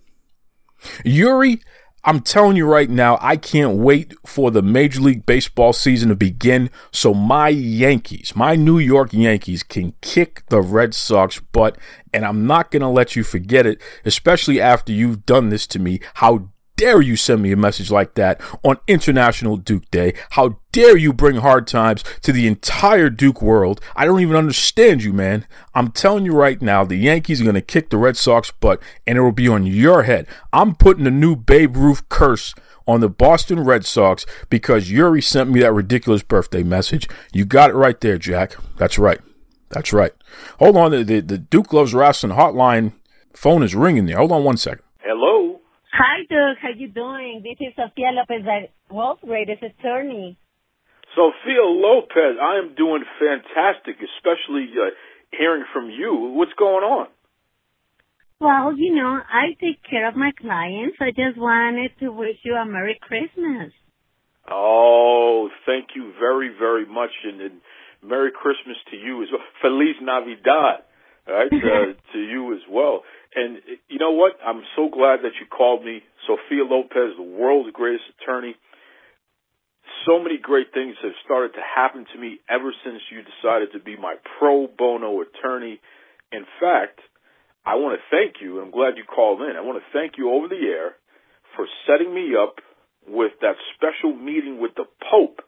Uri, 1.04 1.62
I'm 2.04 2.20
telling 2.20 2.58
you 2.58 2.66
right 2.66 2.90
now, 2.90 3.20
I 3.22 3.38
can't 3.38 3.78
wait 3.78 4.14
for 4.26 4.50
the 4.50 4.64
Major 4.64 5.02
League 5.02 5.26
Baseball 5.26 5.72
season 5.72 6.10
to 6.10 6.16
begin 6.16 6.72
so 6.92 7.14
my 7.14 7.50
Yankees, 7.50 8.36
my 8.36 8.56
New 8.56 8.80
York 8.80 9.14
Yankees, 9.14 9.62
can 9.62 9.94
kick 10.02 10.44
the 10.50 10.62
Red 10.62 10.96
Sox 10.96 11.40
butt. 11.40 11.78
And 12.12 12.26
I'm 12.26 12.48
not 12.48 12.72
going 12.72 12.82
to 12.82 12.88
let 12.88 13.16
you 13.16 13.24
forget 13.24 13.68
it, 13.68 13.80
especially 14.04 14.60
after 14.60 14.92
you've 14.92 15.26
done 15.26 15.50
this 15.50 15.68
to 15.68 15.80
me. 15.80 16.00
How 16.16 16.50
dare 16.76 17.02
you 17.02 17.16
send 17.16 17.42
me 17.42 17.52
a 17.52 17.58
message 17.58 17.92
like 17.92 18.16
that 18.16 18.42
on 18.64 18.78
International 18.88 19.58
Duke 19.58 19.90
Day? 19.92 20.14
How 20.32 20.60
dare 20.72 20.98
you 20.98 21.14
bring 21.14 21.38
hard 21.38 21.68
times 21.68 22.04
to 22.22 22.32
the 22.32 22.48
entire 22.48 23.10
Duke 23.10 23.42
world? 23.42 23.82
I 23.96 24.06
don't 24.06 24.22
even 24.22 24.36
understand 24.36 25.04
you, 25.04 25.14
man. 25.14 25.46
I'm 25.74 25.92
telling 25.92 26.26
you 26.26 26.34
right 26.34 26.62
now, 26.62 26.84
the 26.84 26.96
Yankees 26.96 27.42
are 27.42 27.46
going 27.46 27.56
to 27.56 27.62
kick 27.62 27.90
the 27.90 27.98
Red 27.98 28.18
Sox 28.18 28.52
butt 28.52 28.82
and 29.08 29.18
it 29.18 29.22
will 29.22 29.32
be 29.32 29.48
on 29.48 29.66
your 29.66 30.04
head. 30.04 30.28
I'm 30.54 30.76
putting 30.76 31.08
a 31.08 31.12
new 31.12 31.36
Babe 31.36 31.76
Ruth 31.76 32.08
curse 32.10 32.54
on 32.88 33.00
the 33.00 33.10
Boston 33.10 33.62
Red 33.62 33.86
Sox 33.86 34.26
because 34.50 34.92
Uri 34.92 35.22
sent 35.22 35.50
me 35.50 35.62
that 35.62 35.74
ridiculous 35.74 36.24
birthday 36.24 36.64
message. 36.64 37.08
You 37.34 37.46
got 37.46 37.72
it 37.72 37.76
right 37.76 38.00
there, 38.00 38.18
Jack. 38.18 38.56
That's 38.78 39.00
right. 39.00 39.20
That's 39.70 39.92
right. 39.92 40.14
Hold 40.60 40.78
on. 40.78 40.92
The, 40.92 41.04
the, 41.04 41.20
the 41.22 41.38
Duke 41.38 41.74
Loves 41.74 41.94
Wrestling 41.94 42.34
hotline 42.34 42.94
phone 43.34 43.64
is 43.64 43.76
ringing 43.76 44.06
there. 44.06 44.18
Hold 44.18 44.32
on 44.32 44.44
one 44.44 44.58
second. 44.58 44.85
Hi, 45.96 46.28
Doug. 46.28 46.58
How 46.62 46.76
you 46.76 46.90
doing? 46.90 47.40
This 47.42 47.56
is 47.66 47.72
Sophia 47.74 48.12
Lopez, 48.12 48.44
Wolf 48.92 49.20
greatest 49.24 49.64
attorney. 49.64 50.38
Sophia 51.16 51.64
Lopez, 51.64 52.36
I 52.36 52.60
am 52.60 52.76
doing 52.76 53.06
fantastic, 53.16 53.96
especially 54.04 54.68
uh, 54.76 54.92
hearing 55.32 55.64
from 55.72 55.90
you. 55.90 56.36
What's 56.36 56.52
going 56.60 56.84
on? 56.84 57.08
Well, 58.42 58.76
you 58.76 58.94
know, 58.94 59.08
I 59.24 59.56
take 59.62 59.80
care 59.90 60.10
of 60.10 60.18
my 60.18 60.32
clients. 60.38 60.98
I 61.00 61.12
just 61.12 61.40
wanted 61.40 61.92
to 62.02 62.12
wish 62.12 62.44
you 62.44 62.56
a 62.56 62.66
Merry 62.66 63.00
Christmas. 63.02 63.72
Oh, 64.52 65.48
thank 65.66 65.96
you 65.96 66.12
very, 66.20 66.52
very 66.60 66.86
much, 66.86 67.12
and, 67.24 67.40
and 67.40 67.62
Merry 68.04 68.32
Christmas 68.36 68.76
to 68.92 68.98
you 68.98 69.24
as 69.24 69.30
well. 69.32 69.48
Feliz 69.62 69.96
Navidad, 70.02 70.84
right? 71.26 71.54
uh, 71.54 71.94
to 72.12 72.20
you 72.20 72.54
as 72.54 72.62
well. 72.70 73.04
And 73.36 73.60
you 73.90 74.00
know 74.00 74.12
what? 74.12 74.40
I'm 74.40 74.64
so 74.76 74.88
glad 74.88 75.20
that 75.28 75.36
you 75.40 75.46
called 75.46 75.84
me, 75.84 76.02
Sophia 76.26 76.64
Lopez, 76.64 77.18
the 77.18 77.24
world's 77.24 77.72
greatest 77.74 78.06
attorney. 78.16 78.56
So 80.08 80.24
many 80.24 80.38
great 80.38 80.72
things 80.74 80.96
have 81.04 81.12
started 81.26 81.54
to 81.54 81.64
happen 81.64 82.06
to 82.14 82.20
me 82.20 82.40
ever 82.50 82.72
since 82.86 83.02
you 83.12 83.22
decided 83.22 83.74
to 83.74 83.80
be 83.84 83.98
my 83.98 84.16
pro 84.40 84.68
bono 84.68 85.22
attorney. 85.22 85.82
In 86.32 86.46
fact, 86.62 87.00
I 87.66 87.76
want 87.76 88.00
to 88.00 88.04
thank 88.14 88.40
you, 88.42 88.58
and 88.58 88.68
I'm 88.68 88.72
glad 88.72 88.96
you 88.96 89.04
called 89.04 89.42
in. 89.42 89.58
I 89.58 89.62
want 89.62 89.82
to 89.82 89.92
thank 89.92 90.18
you 90.18 90.32
over 90.32 90.48
the 90.48 90.62
air 90.62 90.96
for 91.58 91.66
setting 91.88 92.14
me 92.14 92.38
up 92.38 92.62
with 93.08 93.34
that 93.42 93.58
special 93.76 94.16
meeting 94.16 94.62
with 94.62 94.76
the 94.76 94.86
Pope. 95.12 95.42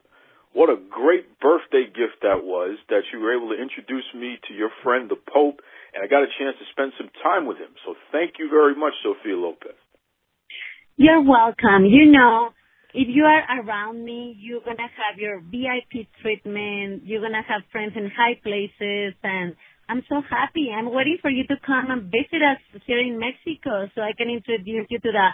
What 0.54 0.70
a 0.70 0.82
great 0.90 1.40
birthday 1.40 1.86
gift 1.86 2.26
that 2.26 2.44
was 2.44 2.78
that 2.90 3.06
you 3.14 3.20
were 3.20 3.38
able 3.38 3.50
to 3.54 3.62
introduce 3.62 4.06
me 4.16 4.40
to 4.48 4.54
your 4.54 4.72
friend, 4.84 5.10
the 5.10 5.22
Pope, 5.22 5.62
and 5.94 6.04
I 6.04 6.08
got 6.08 6.24
a 6.24 6.32
chance 6.40 6.56
to 6.60 6.66
spend 6.72 6.94
some 6.98 7.10
time 7.24 7.46
with 7.46 7.58
him. 7.58 7.72
So 7.86 7.96
thank 8.12 8.40
you 8.40 8.50
very 8.50 8.76
much, 8.76 8.94
Sophia 9.04 9.36
Lopez. 9.36 9.78
You're 10.98 11.22
welcome. 11.22 11.86
You 11.86 12.12
know, 12.12 12.50
if 12.94 13.08
you 13.08 13.24
are 13.24 13.62
around 13.62 14.04
me, 14.04 14.36
you're 14.40 14.62
going 14.62 14.78
to 14.78 14.90
have 14.90 15.20
your 15.20 15.40
VIP 15.40 16.08
treatment. 16.22 17.06
You're 17.06 17.22
going 17.22 17.38
to 17.38 17.46
have 17.46 17.62
friends 17.72 17.94
in 17.96 18.10
high 18.10 18.40
places 18.42 19.14
and 19.24 19.56
I'm 19.90 20.04
so 20.10 20.22
happy. 20.30 20.70
I'm 20.76 20.92
waiting 20.92 21.18
for 21.22 21.30
you 21.30 21.46
to 21.48 21.56
come 21.66 21.92
and 21.92 22.12
visit 22.12 22.44
us 22.44 22.82
here 22.86 23.00
in 23.00 23.20
Mexico 23.20 23.88
so 23.96 24.02
I 24.02 24.12
can 24.18 24.30
introduce 24.30 24.86
you 24.90 25.00
to 25.00 25.12
the 25.12 25.30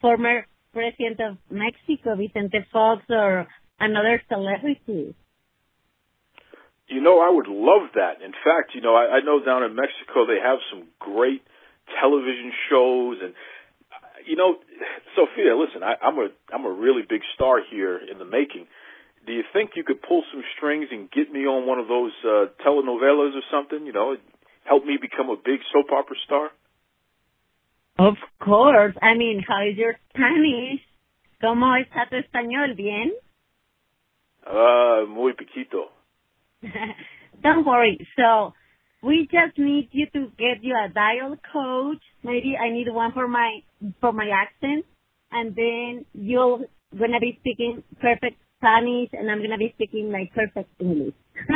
former 0.00 0.46
president 0.72 1.18
of 1.20 1.38
Mexico, 1.50 2.14
Vicente 2.14 2.64
Fox, 2.72 3.02
or 3.10 3.46
another 3.80 4.22
celebrity. 4.28 5.16
You 6.88 7.00
know, 7.00 7.20
I 7.20 7.30
would 7.30 7.48
love 7.48 7.92
that. 7.94 8.24
In 8.24 8.32
fact, 8.32 8.74
you 8.74 8.80
know, 8.80 8.96
I, 8.96 9.18
I 9.18 9.20
know 9.20 9.44
down 9.44 9.62
in 9.62 9.74
Mexico 9.74 10.24
they 10.26 10.40
have 10.42 10.58
some 10.72 10.88
great 10.98 11.42
television 12.00 12.52
shows 12.70 13.18
and 13.22 13.34
you 14.26 14.36
know, 14.36 14.56
Sophia, 15.16 15.56
listen, 15.56 15.82
I, 15.82 15.94
I'm 16.04 16.18
a 16.18 16.28
I'm 16.52 16.64
a 16.64 16.72
really 16.72 17.02
big 17.08 17.22
star 17.34 17.60
here 17.70 17.96
in 17.98 18.18
the 18.18 18.24
making 18.24 18.66
do 19.28 19.34
you 19.34 19.44
think 19.52 19.72
you 19.76 19.84
could 19.84 20.00
pull 20.00 20.24
some 20.32 20.42
strings 20.56 20.86
and 20.90 21.10
get 21.10 21.30
me 21.30 21.40
on 21.40 21.66
one 21.66 21.78
of 21.78 21.86
those 21.86 22.12
uh, 22.24 22.48
telenovelas 22.64 23.36
or 23.36 23.44
something? 23.52 23.84
You 23.84 23.92
know, 23.92 24.16
help 24.64 24.86
me 24.86 24.96
become 25.00 25.28
a 25.28 25.36
big 25.36 25.60
soap 25.70 25.92
opera 25.92 26.16
star. 26.24 26.48
Of 27.98 28.16
course. 28.40 28.94
I 29.02 29.14
mean, 29.14 29.44
how 29.46 29.68
is 29.68 29.76
your 29.76 29.96
Spanish? 30.10 30.80
¿Cómo 31.42 31.76
está 31.76 32.08
tu 32.08 32.16
español? 32.16 32.74
¿Bien? 32.74 33.12
Uh, 34.46 35.06
muy 35.06 35.34
poquito. 35.34 35.90
Don't 37.42 37.66
worry. 37.66 37.98
So, 38.16 38.52
we 39.02 39.28
just 39.30 39.56
need 39.58 39.88
you 39.92 40.06
to 40.12 40.26
get 40.38 40.62
you 40.62 40.74
a 40.74 40.92
dial 40.92 41.36
coach. 41.52 42.02
Maybe 42.24 42.56
I 42.56 42.70
need 42.70 42.88
one 42.90 43.12
for 43.12 43.28
my 43.28 43.60
for 44.00 44.12
my 44.12 44.28
accent, 44.28 44.84
and 45.30 45.54
then 45.54 46.04
you're 46.14 46.66
gonna 46.98 47.20
be 47.20 47.38
speaking 47.40 47.82
perfect 48.00 48.42
Spanish, 48.58 49.10
and 49.12 49.30
I'm 49.30 49.40
to 49.42 49.58
be 49.58 49.72
speaking 49.74 50.10
like 50.10 50.34
perfect 50.34 50.68
English. 50.80 51.14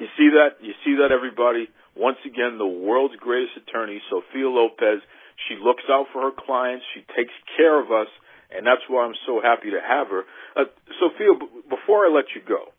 you 0.00 0.08
see 0.18 0.28
that? 0.36 0.60
You 0.60 0.74
see 0.84 0.96
that, 1.00 1.12
everybody? 1.12 1.68
Once 1.96 2.18
again, 2.26 2.58
the 2.58 2.66
world's 2.66 3.16
greatest 3.16 3.56
attorney, 3.56 4.02
Sophia 4.10 4.48
Lopez. 4.48 5.00
She 5.48 5.56
looks 5.56 5.84
out 5.88 6.06
for 6.12 6.28
her 6.28 6.36
clients. 6.36 6.84
She 6.92 7.00
takes 7.16 7.32
care 7.56 7.80
of 7.80 7.88
us, 7.88 8.08
and 8.52 8.66
that's 8.66 8.84
why 8.88 9.04
I'm 9.04 9.16
so 9.24 9.40
happy 9.40 9.70
to 9.72 9.80
have 9.80 10.08
her. 10.08 10.24
Uh, 10.56 10.68
Sophia, 11.00 11.32
b- 11.40 11.48
before 11.72 12.04
I 12.04 12.12
let 12.12 12.28
you 12.36 12.44
go, 12.44 12.75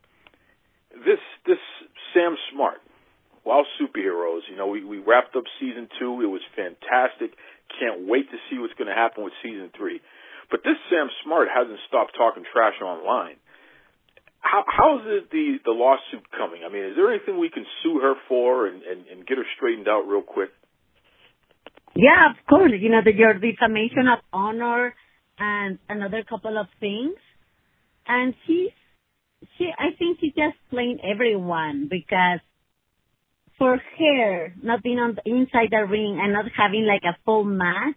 this 1.05 1.21
this 1.45 1.61
Sam 2.13 2.35
Smart, 2.53 2.79
Wow 3.45 3.63
Superheroes. 3.81 4.41
You 4.49 4.57
know, 4.57 4.67
we 4.67 4.83
we 4.83 4.97
wrapped 4.97 5.35
up 5.35 5.43
season 5.59 5.87
two. 5.99 6.21
It 6.21 6.31
was 6.31 6.41
fantastic. 6.55 7.37
Can't 7.79 8.07
wait 8.07 8.31
to 8.31 8.37
see 8.49 8.59
what's 8.59 8.73
going 8.75 8.87
to 8.87 8.95
happen 8.95 9.23
with 9.23 9.33
season 9.43 9.71
three. 9.75 9.99
But 10.49 10.63
this 10.63 10.79
Sam 10.89 11.09
Smart 11.23 11.49
hasn't 11.51 11.79
stopped 11.87 12.15
talking 12.15 12.43
trash 12.47 12.79
online 12.81 13.35
how 14.39 14.63
how's 14.67 15.03
the, 15.03 15.19
the 15.31 15.57
the 15.65 15.71
lawsuit 15.71 16.23
coming? 16.31 16.61
I 16.65 16.71
mean, 16.71 16.85
is 16.85 16.95
there 16.95 17.11
anything 17.11 17.39
we 17.39 17.49
can 17.49 17.65
sue 17.83 17.99
her 18.01 18.13
for 18.27 18.67
and, 18.67 18.81
and, 18.83 19.07
and 19.07 19.27
get 19.27 19.37
her 19.37 19.45
straightened 19.55 19.87
out 19.87 20.07
real 20.07 20.21
quick? 20.21 20.49
Yeah, 21.95 22.31
of 22.31 22.37
course. 22.47 22.71
You 22.79 22.89
know, 22.89 23.01
the, 23.03 23.13
your 23.13 23.33
defamation 23.33 24.07
of 24.07 24.19
honor 24.31 24.93
and 25.39 25.79
another 25.89 26.23
couple 26.23 26.57
of 26.57 26.67
things. 26.79 27.15
And 28.07 28.33
she's 28.45 28.71
she 29.57 29.71
I 29.77 29.95
think 29.97 30.19
she 30.19 30.29
just 30.29 30.57
playing 30.69 30.99
everyone 31.03 31.87
because 31.89 32.39
for 33.57 33.77
her 33.99 34.53
not 34.61 34.83
being 34.83 34.99
on 34.99 35.15
the 35.15 35.29
inside 35.29 35.69
the 35.71 35.85
ring 35.85 36.19
and 36.21 36.33
not 36.33 36.45
having 36.55 36.85
like 36.85 37.03
a 37.03 37.17
full 37.25 37.43
match, 37.43 37.95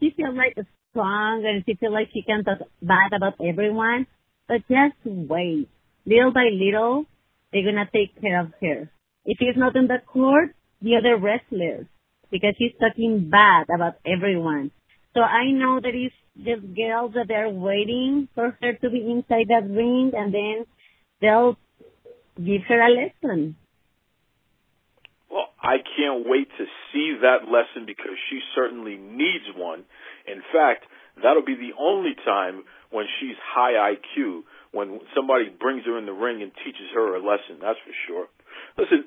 she 0.00 0.10
feels 0.16 0.36
like 0.36 0.56
strong 0.90 1.44
and 1.44 1.64
she 1.66 1.74
feels 1.74 1.92
like 1.92 2.08
she 2.12 2.22
can 2.22 2.44
talk 2.44 2.58
bad 2.80 3.12
about 3.12 3.34
everyone. 3.40 4.06
But 4.48 4.62
just 4.68 4.96
wait 5.04 5.68
little 6.04 6.32
by 6.32 6.48
little, 6.52 7.06
they're 7.52 7.64
gonna 7.64 7.88
take 7.92 8.20
care 8.20 8.40
of 8.40 8.52
her. 8.60 8.90
If 9.24 9.38
he's 9.38 9.56
not 9.56 9.76
in 9.76 9.86
the 9.86 9.98
court, 10.06 10.54
the 10.80 10.96
other 10.96 11.16
wrestlers, 11.16 11.86
because 12.30 12.54
he's 12.58 12.72
talking 12.80 13.30
bad 13.30 13.66
about 13.74 13.94
everyone. 14.04 14.70
So 15.14 15.20
I 15.20 15.50
know 15.50 15.80
that 15.80 15.94
it's 15.94 16.14
just 16.36 16.74
girls 16.74 17.12
that 17.14 17.28
they're 17.28 17.50
waiting 17.50 18.28
for 18.34 18.56
her 18.60 18.72
to 18.72 18.90
be 18.90 19.10
inside 19.10 19.48
that 19.48 19.68
ring, 19.68 20.12
and 20.16 20.32
then 20.32 20.64
they'll 21.20 21.58
give 22.36 22.62
her 22.68 22.80
a 22.80 22.88
lesson. 22.88 23.56
Well, 25.30 25.48
I 25.60 25.76
can't 25.96 26.24
wait 26.26 26.48
to 26.58 26.64
see 26.92 27.16
that 27.20 27.48
lesson 27.48 27.86
because 27.86 28.16
she 28.28 28.40
certainly 28.54 28.96
needs 28.96 29.48
one. 29.56 29.84
In 30.26 30.40
fact, 30.52 30.84
that'll 31.22 31.44
be 31.44 31.56
the 31.56 31.76
only 31.78 32.14
time 32.24 32.64
when 32.90 33.06
she's 33.20 33.36
high 33.40 33.96
IQ 33.96 34.42
when 34.72 35.00
somebody 35.14 35.48
brings 35.48 35.84
her 35.84 35.98
in 35.98 36.06
the 36.06 36.12
ring 36.12 36.42
and 36.42 36.52
teaches 36.64 36.88
her 36.94 37.16
a 37.16 37.20
lesson. 37.20 37.60
That's 37.60 37.80
for 37.84 37.96
sure. 38.08 38.26
Listen, 38.76 39.04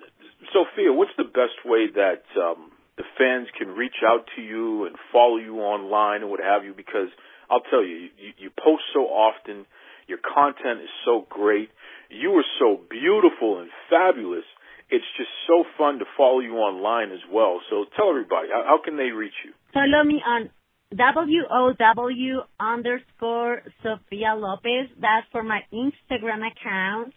Sophia, 0.53 0.93
what's 0.93 1.13
the 1.17 1.25
best 1.25 1.57
way 1.65 1.89
that 1.93 2.25
um, 2.37 2.71
the 2.97 3.03
fans 3.17 3.47
can 3.57 3.69
reach 3.69 3.99
out 4.07 4.25
to 4.35 4.41
you 4.41 4.85
and 4.85 4.95
follow 5.11 5.37
you 5.37 5.59
online 5.59 6.21
and 6.21 6.31
what 6.31 6.39
have 6.39 6.63
you? 6.63 6.73
Because 6.75 7.09
I'll 7.49 7.65
tell 7.69 7.83
you, 7.83 8.09
you, 8.17 8.31
you 8.37 8.49
post 8.49 8.83
so 8.93 9.01
often. 9.01 9.65
Your 10.07 10.19
content 10.19 10.81
is 10.81 10.93
so 11.03 11.25
great. 11.29 11.69
You 12.09 12.31
are 12.37 12.49
so 12.59 12.79
beautiful 12.89 13.59
and 13.59 13.69
fabulous. 13.89 14.45
It's 14.89 15.05
just 15.17 15.29
so 15.47 15.65
fun 15.77 15.99
to 15.99 16.05
follow 16.15 16.39
you 16.39 16.55
online 16.55 17.11
as 17.11 17.23
well. 17.31 17.59
So 17.69 17.85
tell 17.97 18.09
everybody, 18.09 18.49
how, 18.51 18.63
how 18.65 18.79
can 18.83 18.97
they 18.97 19.09
reach 19.09 19.33
you? 19.43 19.51
Follow 19.73 20.03
me 20.03 20.21
on 20.25 20.49
W-O-W 20.95 22.35
underscore 22.59 23.61
Sophia 23.81 24.35
Lopez. 24.37 24.89
That's 25.01 25.27
for 25.31 25.43
my 25.43 25.61
Instagram 25.73 26.45
account. 26.45 27.13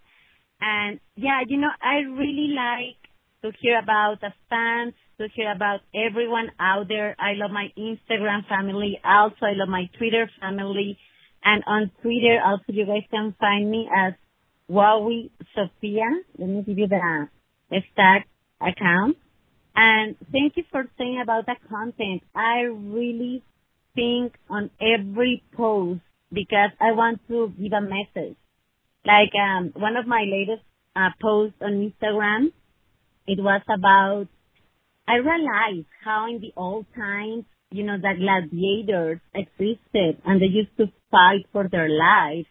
And 0.60 0.98
yeah, 1.14 1.40
you 1.46 1.58
know, 1.58 1.70
I 1.80 2.08
really 2.08 2.54
like 2.56 2.97
to 3.42 3.52
hear 3.60 3.78
about 3.78 4.20
the 4.20 4.32
fans, 4.50 4.94
to 5.18 5.28
hear 5.34 5.52
about 5.52 5.80
everyone 5.94 6.50
out 6.58 6.88
there. 6.88 7.16
I 7.18 7.34
love 7.34 7.50
my 7.50 7.68
Instagram 7.76 8.46
family. 8.48 9.00
Also, 9.04 9.42
I 9.42 9.52
love 9.54 9.68
my 9.68 9.88
Twitter 9.96 10.30
family. 10.40 10.98
And 11.44 11.62
on 11.66 11.90
Twitter, 12.02 12.40
also 12.44 12.64
you 12.68 12.86
guys 12.86 13.04
can 13.10 13.34
find 13.38 13.70
me 13.70 13.88
as 13.94 14.14
Wowie 14.70 15.30
Sophia. 15.54 16.08
Let 16.36 16.48
me 16.48 16.62
give 16.62 16.78
you 16.78 16.88
the 16.88 17.28
hashtag 17.72 18.24
account. 18.60 19.16
And 19.74 20.16
thank 20.32 20.56
you 20.56 20.64
for 20.72 20.84
saying 20.98 21.20
about 21.22 21.46
the 21.46 21.54
content. 21.68 22.22
I 22.34 22.62
really 22.62 23.44
think 23.94 24.34
on 24.50 24.70
every 24.80 25.42
post 25.56 26.00
because 26.32 26.70
I 26.80 26.92
want 26.92 27.20
to 27.28 27.52
give 27.60 27.72
a 27.72 27.80
message. 27.80 28.36
Like 29.04 29.30
um, 29.40 29.72
one 29.74 29.96
of 29.96 30.06
my 30.06 30.24
latest 30.26 30.64
uh, 30.96 31.10
posts 31.22 31.56
on 31.62 31.92
Instagram, 31.92 32.52
it 33.28 33.38
was 33.38 33.60
about 33.68 34.26
I 35.06 35.16
realized 35.16 35.86
how 36.04 36.26
in 36.28 36.40
the 36.40 36.52
old 36.56 36.86
times, 36.94 37.44
you 37.70 37.84
know, 37.84 37.96
that 37.96 38.18
gladiators 38.18 39.20
existed 39.34 40.20
and 40.24 40.40
they 40.40 40.46
used 40.46 40.76
to 40.78 40.86
fight 41.10 41.46
for 41.52 41.68
their 41.68 41.88
lives. 41.88 42.46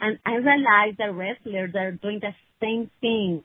And 0.00 0.18
I 0.24 0.36
realized 0.36 0.96
that 0.98 1.14
wrestlers 1.14 1.74
are 1.74 1.92
doing 1.92 2.20
the 2.20 2.32
same 2.60 2.90
thing. 3.00 3.42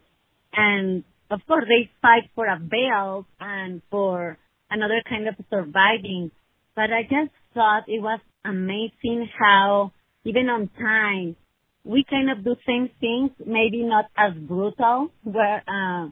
And 0.54 1.04
of 1.30 1.42
course 1.48 1.66
they 1.68 1.90
fight 2.02 2.30
for 2.34 2.46
a 2.46 2.60
belt 2.60 3.26
and 3.40 3.82
for 3.92 4.38
another 4.70 5.02
kind 5.08 5.28
of 5.28 5.36
surviving. 5.50 6.32
But 6.76 6.92
I 6.92 7.04
just 7.04 7.32
thought 7.54 7.84
it 7.88 8.02
was 8.02 8.20
amazing 8.46 9.28
how 9.38 9.92
even 10.24 10.48
on 10.50 10.70
time 10.80 11.36
we 11.84 12.06
kind 12.10 12.32
of 12.32 12.44
do 12.44 12.56
the 12.56 12.62
same 12.66 12.90
things, 13.00 13.32
maybe 13.46 13.84
not 13.84 14.06
as 14.18 14.34
brutal, 14.34 15.12
where, 15.24 15.62
uh, 15.68 16.10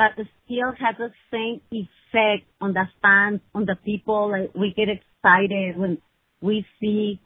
but 0.00 0.24
still 0.46 0.72
has 0.80 0.96
the 0.96 1.12
same 1.30 1.60
effect 1.70 2.48
on 2.58 2.72
the 2.72 2.84
fans, 3.02 3.40
on 3.54 3.66
the 3.66 3.76
people. 3.84 4.30
Like 4.30 4.54
we 4.54 4.72
get 4.74 4.88
excited 4.88 5.76
when 5.76 5.98
we 6.40 6.64
see 6.80 7.20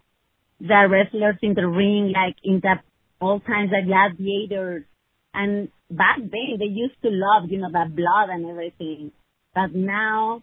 the 0.58 0.88
wrestlers 0.90 1.36
in 1.40 1.54
the 1.54 1.68
ring, 1.68 2.12
like 2.12 2.34
in 2.42 2.58
the 2.60 2.74
old 3.20 3.46
times, 3.46 3.70
the 3.70 3.86
gladiators. 3.86 4.82
And 5.32 5.68
back 5.88 6.18
then 6.18 6.58
they 6.58 6.64
used 6.64 7.00
to 7.02 7.10
love, 7.12 7.48
you 7.48 7.58
know, 7.58 7.70
the 7.70 7.86
blood 7.88 8.30
and 8.30 8.44
everything. 8.50 9.12
But 9.54 9.72
now 9.72 10.42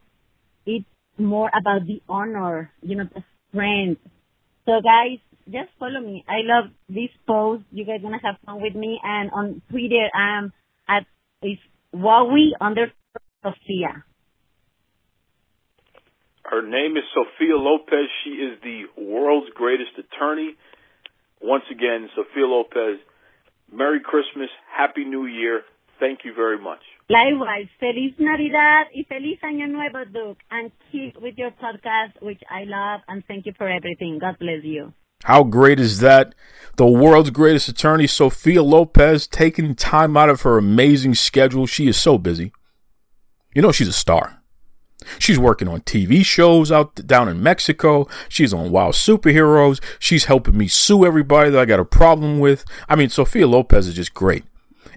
it's 0.65 0.86
more 1.17 1.49
about 1.49 1.86
the 1.86 2.01
honor, 2.07 2.71
you 2.82 2.95
know, 2.95 3.09
the 3.13 3.23
strength. 3.49 3.99
So 4.65 4.79
guys, 4.79 5.19
just 5.47 5.69
follow 5.77 5.99
me. 5.99 6.23
I 6.29 6.47
love 6.47 6.71
this 6.88 7.11
post. 7.27 7.63
You 7.71 7.84
guys 7.84 7.99
gonna 8.01 8.23
have 8.23 8.38
fun 8.45 8.61
with 8.61 8.75
me. 8.75 9.01
And 9.03 9.32
on 9.32 9.61
Twitter, 9.69 10.07
I'm 10.15 10.53
at 10.88 11.05
is 11.43 11.57
Wowie 11.94 12.52
under 12.60 12.92
Sophia. 13.44 14.04
Her 16.44 16.62
name 16.62 16.98
is 16.98 17.04
Sophia 17.14 17.56
Lopez. 17.56 18.10
She 18.24 18.32
is 18.32 18.60
the 18.62 18.84
world's 19.02 19.52
greatest 19.56 19.92
attorney. 19.98 20.56
Once 21.42 21.64
again, 21.72 22.10
Sophia 22.16 22.46
Lopez, 22.46 23.00
Merry 23.72 24.02
Christmas, 24.04 24.50
Happy 24.76 25.06
New 25.06 25.26
Year. 25.26 25.64
Thank 26.00 26.20
you 26.26 26.34
very 26.34 26.60
much. 26.60 26.82
Likewise, 27.10 27.68
Feliz 27.80 28.14
Navidad 28.20 28.88
y 28.96 29.06
Feliz 29.08 29.39
Año 29.44 29.68
Nuevo, 29.70 30.06
Duke. 30.06 30.39
And 30.50 30.72
keep 30.92 31.22
with 31.22 31.36
your 31.38 31.52
podcast, 31.52 32.22
which 32.22 32.42
I 32.50 32.64
love, 32.66 33.02
and 33.08 33.24
thank 33.28 33.46
you 33.46 33.54
for 33.58 33.70
everything. 33.70 34.20
God 34.20 34.38
bless 34.39 34.64
you. 34.64 34.94
How 35.24 35.43
great 35.43 35.80
is 35.80 35.99
that? 35.99 36.34
The 36.78 36.88
world's 36.88 37.30
greatest 37.30 37.67
attorney, 37.67 38.07
Sophia 38.07 38.63
Lopez, 38.63 39.28
taking 39.28 39.76
time 39.76 40.17
out 40.17 40.30
of 40.30 40.41
her 40.41 40.57
amazing 40.57 41.15
schedule. 41.15 41.67
She 41.67 41.88
is 41.88 41.97
so 41.97 42.17
busy. 42.17 42.51
You 43.53 43.61
know, 43.61 43.72
she's 43.72 43.89
a 43.89 43.93
star. 43.93 44.41
She's 45.19 45.39
working 45.39 45.67
on 45.67 45.82
TV 45.82 46.24
shows 46.24 46.72
out 46.72 46.95
down 47.07 47.28
in 47.28 47.41
Mexico. 47.41 48.07
She's 48.30 48.53
on 48.53 48.72
Wow 48.72 48.91
Superheroes. 48.91 49.82
She's 49.99 50.26
helping 50.26 50.57
me 50.57 50.67
sue 50.67 51.05
everybody 51.05 51.49
that 51.49 51.59
I 51.59 51.65
got 51.65 51.80
a 51.80 51.86
problem 51.86 52.39
with. 52.39 52.63
I 52.88 52.95
mean, 52.95 53.09
Sophia 53.09 53.47
Lopez 53.47 53.88
is 53.88 53.95
just 53.95 54.13
great. 54.13 54.45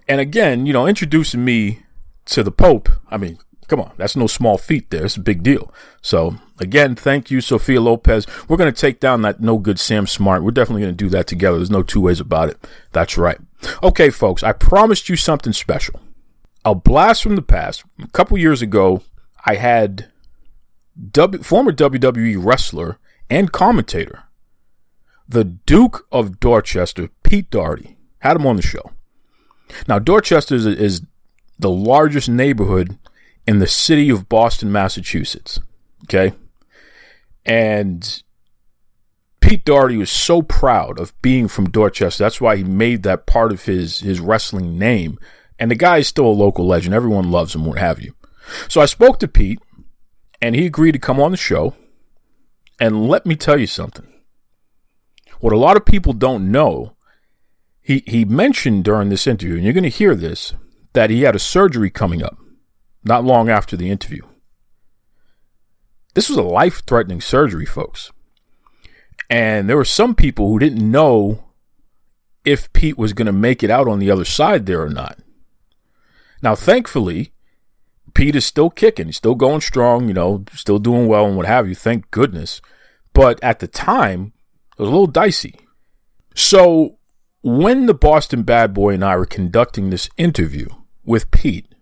And 0.07 0.20
again, 0.20 0.66
you 0.66 0.72
know, 0.72 0.87
introducing 0.87 1.45
me 1.45 1.81
to 2.27 2.43
the 2.43 2.53
Pope, 2.53 2.91
I 3.11 3.16
mean, 3.16 3.39
come 3.69 3.81
on, 3.81 3.93
that's 3.97 4.17
no 4.17 4.27
small 4.27 4.59
feat 4.59 4.91
there. 4.91 5.05
It's 5.05 5.17
a 5.17 5.21
big 5.21 5.43
deal. 5.43 5.73
So 6.03 6.37
again, 6.59 6.95
thank 6.95 7.31
you, 7.31 7.41
Sophia 7.41 7.81
Lopez. 7.81 8.27
We're 8.49 8.57
going 8.57 8.73
to 8.73 8.81
take 8.81 9.01
down 9.01 9.23
that 9.23 9.41
no 9.41 9.59
good 9.59 9.79
Sam 9.79 10.07
Smart. 10.07 10.43
We're 10.43 10.51
definitely 10.51 10.83
going 10.83 10.97
to 10.97 11.05
do 11.05 11.11
that 11.11 11.27
together. 11.27 11.57
There's 11.59 11.71
no 11.71 11.83
two 11.83 12.01
ways 12.01 12.21
about 12.21 12.51
it. 12.51 12.59
That's 12.93 13.17
right. 13.17 13.39
Okay, 13.83 14.11
folks, 14.11 14.43
I 14.43 14.53
promised 14.53 15.09
you 15.09 15.17
something 15.17 15.53
special. 15.53 16.01
A 16.65 16.75
blast 16.75 17.23
from 17.23 17.37
the 17.37 17.43
past. 17.43 17.85
A 18.03 18.09
couple 18.09 18.39
years 18.39 18.62
ago, 18.62 19.03
I 19.45 19.57
had 19.57 20.11
w, 21.11 21.43
former 21.43 21.73
WWE 21.73 22.37
wrestler 22.43 22.99
and 23.29 23.53
commentator, 23.53 24.25
the 25.29 25.45
Duke 25.45 26.07
of 26.12 26.41
Dorchester, 26.41 27.09
Pete 27.23 27.51
Doherty, 27.51 27.97
had 28.19 28.37
him 28.37 28.47
on 28.47 28.57
the 28.57 28.62
show. 28.62 28.93
Now, 29.89 29.99
Dorchester 29.99 30.55
is, 30.55 30.67
is 30.67 31.03
the 31.59 31.71
largest 31.71 32.29
neighborhood 32.29 32.99
in 33.47 33.59
the 33.59 33.67
city 33.67 34.11
of 34.11 34.29
Boston, 34.29 34.73
Massachusetts. 34.73 35.61
Okay. 36.05 36.35
And 37.45 38.23
Pete 39.41 39.65
Doherty 39.65 39.97
was 39.97 40.11
so 40.11 40.41
proud 40.43 40.99
of 40.99 41.21
being 41.21 41.49
from 41.49 41.71
Dorchester. 41.71 42.25
That's 42.25 42.41
why 42.41 42.57
he 42.57 42.65
made 42.65 43.03
that 43.03 43.27
part 43.27 43.53
of 43.53 43.65
his, 43.65 44.01
his 44.01 44.21
wrestling 44.21 44.79
name. 44.79 45.19
And 45.59 45.71
the 45.71 45.77
guy 45.77 45.99
is 45.99 46.09
still 46.09 46.27
a 46.27 46.29
local 46.29 46.67
legend. 46.67 46.95
Everyone 46.95 47.31
loves 47.31 47.55
him, 47.55 47.65
what 47.65 47.79
have 47.79 48.01
you. 48.01 48.15
So 48.69 48.81
I 48.81 48.87
spoke 48.87 49.19
to 49.21 49.29
Pete, 49.29 49.61
and 50.41 50.55
he 50.55 50.67
agreed 50.67 50.93
to 50.93 50.99
come 50.99 51.21
on 51.21 51.31
the 51.31 51.37
show. 51.37 51.75
And 52.81 53.09
let 53.09 53.25
me 53.27 53.37
tell 53.37 53.59
you 53.59 53.67
something. 53.67 54.07
What 55.41 55.53
a 55.53 55.59
lot 55.59 55.77
of 55.77 55.85
people 55.85 56.15
don't 56.15 56.51
know, 56.51 56.97
he, 57.83 58.03
he 58.07 58.25
mentioned 58.25 58.85
during 58.85 59.11
this 59.11 59.27
interview, 59.27 59.57
and 59.57 59.65
you're 59.65 59.75
going 59.75 59.85
to 59.85 59.91
hear 59.91 60.15
this, 60.15 60.55
that 60.95 61.11
he 61.11 61.23
had 61.23 61.37
a 61.37 61.41
surgery 61.41 61.91
coming 61.91 62.23
up 62.23 62.39
not 63.05 63.25
long 63.25 63.49
after 63.49 63.77
the 63.77 63.91
interview. 63.91 64.23
This 66.15 66.29
was 66.29 66.39
a 66.39 66.43
life 66.43 66.83
threatening 66.87 67.21
surgery, 67.21 67.67
folks. 67.67 68.13
And 69.29 69.69
there 69.69 69.77
were 69.77 69.85
some 69.85 70.15
people 70.15 70.49
who 70.49 70.59
didn't 70.59 70.91
know 70.91 71.45
if 72.45 72.73
Pete 72.73 72.99
was 72.99 73.13
going 73.13 73.27
to 73.27 73.33
make 73.33 73.63
it 73.63 73.71
out 73.71 73.89
on 73.89 73.99
the 73.99 74.11
other 74.11 74.25
side 74.25 74.67
there 74.67 74.83
or 74.83 74.91
not. 74.91 75.19
Now, 76.43 76.55
thankfully, 76.55 77.33
Pete 78.15 78.37
is 78.37 78.45
still 78.45 78.71
kicking. 78.71 79.07
He's 79.07 79.17
still 79.17 79.35
going 79.35 79.61
strong, 79.61 80.09
you 80.09 80.15
know, 80.15 80.45
still 80.53 80.79
doing 80.79 81.07
well 81.07 81.27
and 81.27 81.37
what 81.37 81.47
have 81.47 81.69
you. 81.69 81.75
Thank 81.75 82.11
goodness. 82.11 82.61
But 83.13 83.43
at 83.43 83.61
the 83.61 83.67
time, 83.67 84.33
it 84.79 84.83
was 84.83 84.89
a 84.89 84.93
little 84.93 85.07
dicey. 85.07 85.59
So 86.35 86.99
when 87.43 87.87
the 87.87 87.95
Boston 87.95 88.43
Bad 88.43 88.75
Boy 88.75 88.95
and 88.95 89.05
I 89.05 89.17
were 89.17 89.27
conducting 89.27 89.91
this 89.91 90.09
interview 90.17 90.69
with 91.05 91.31
Pete, 91.31 91.74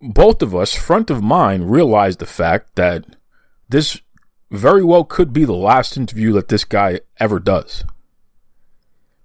both 0.00 0.42
of 0.42 0.54
us, 0.54 0.74
front 0.74 1.10
of 1.10 1.22
mind, 1.22 1.70
realized 1.70 2.18
the 2.18 2.26
fact 2.26 2.76
that 2.76 3.04
this 3.68 4.00
very 4.50 4.82
well 4.82 5.04
could 5.04 5.32
be 5.32 5.44
the 5.44 5.52
last 5.52 5.96
interview 5.96 6.32
that 6.32 6.48
this 6.48 6.64
guy 6.64 7.00
ever 7.18 7.38
does. 7.38 7.84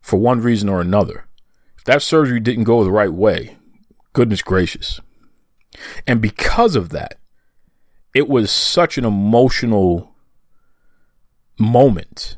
For 0.01 0.19
one 0.19 0.41
reason 0.41 0.67
or 0.67 0.82
another. 0.82 1.28
If 1.78 1.84
that 1.86 2.01
surgery 2.01 2.39
didn't 2.39 2.65
go 2.65 2.84
the 2.84 2.91
right 2.91 3.13
way, 3.13 3.57
goodness 4.13 4.41
gracious. 4.41 4.99
And 6.05 6.21
because 6.21 6.76
of 6.76 6.89
that, 6.89 7.19
it 8.13 8.28
was 8.28 8.51
such 8.51 8.97
an 8.97 9.05
emotional 9.05 10.13
moment. 11.59 12.38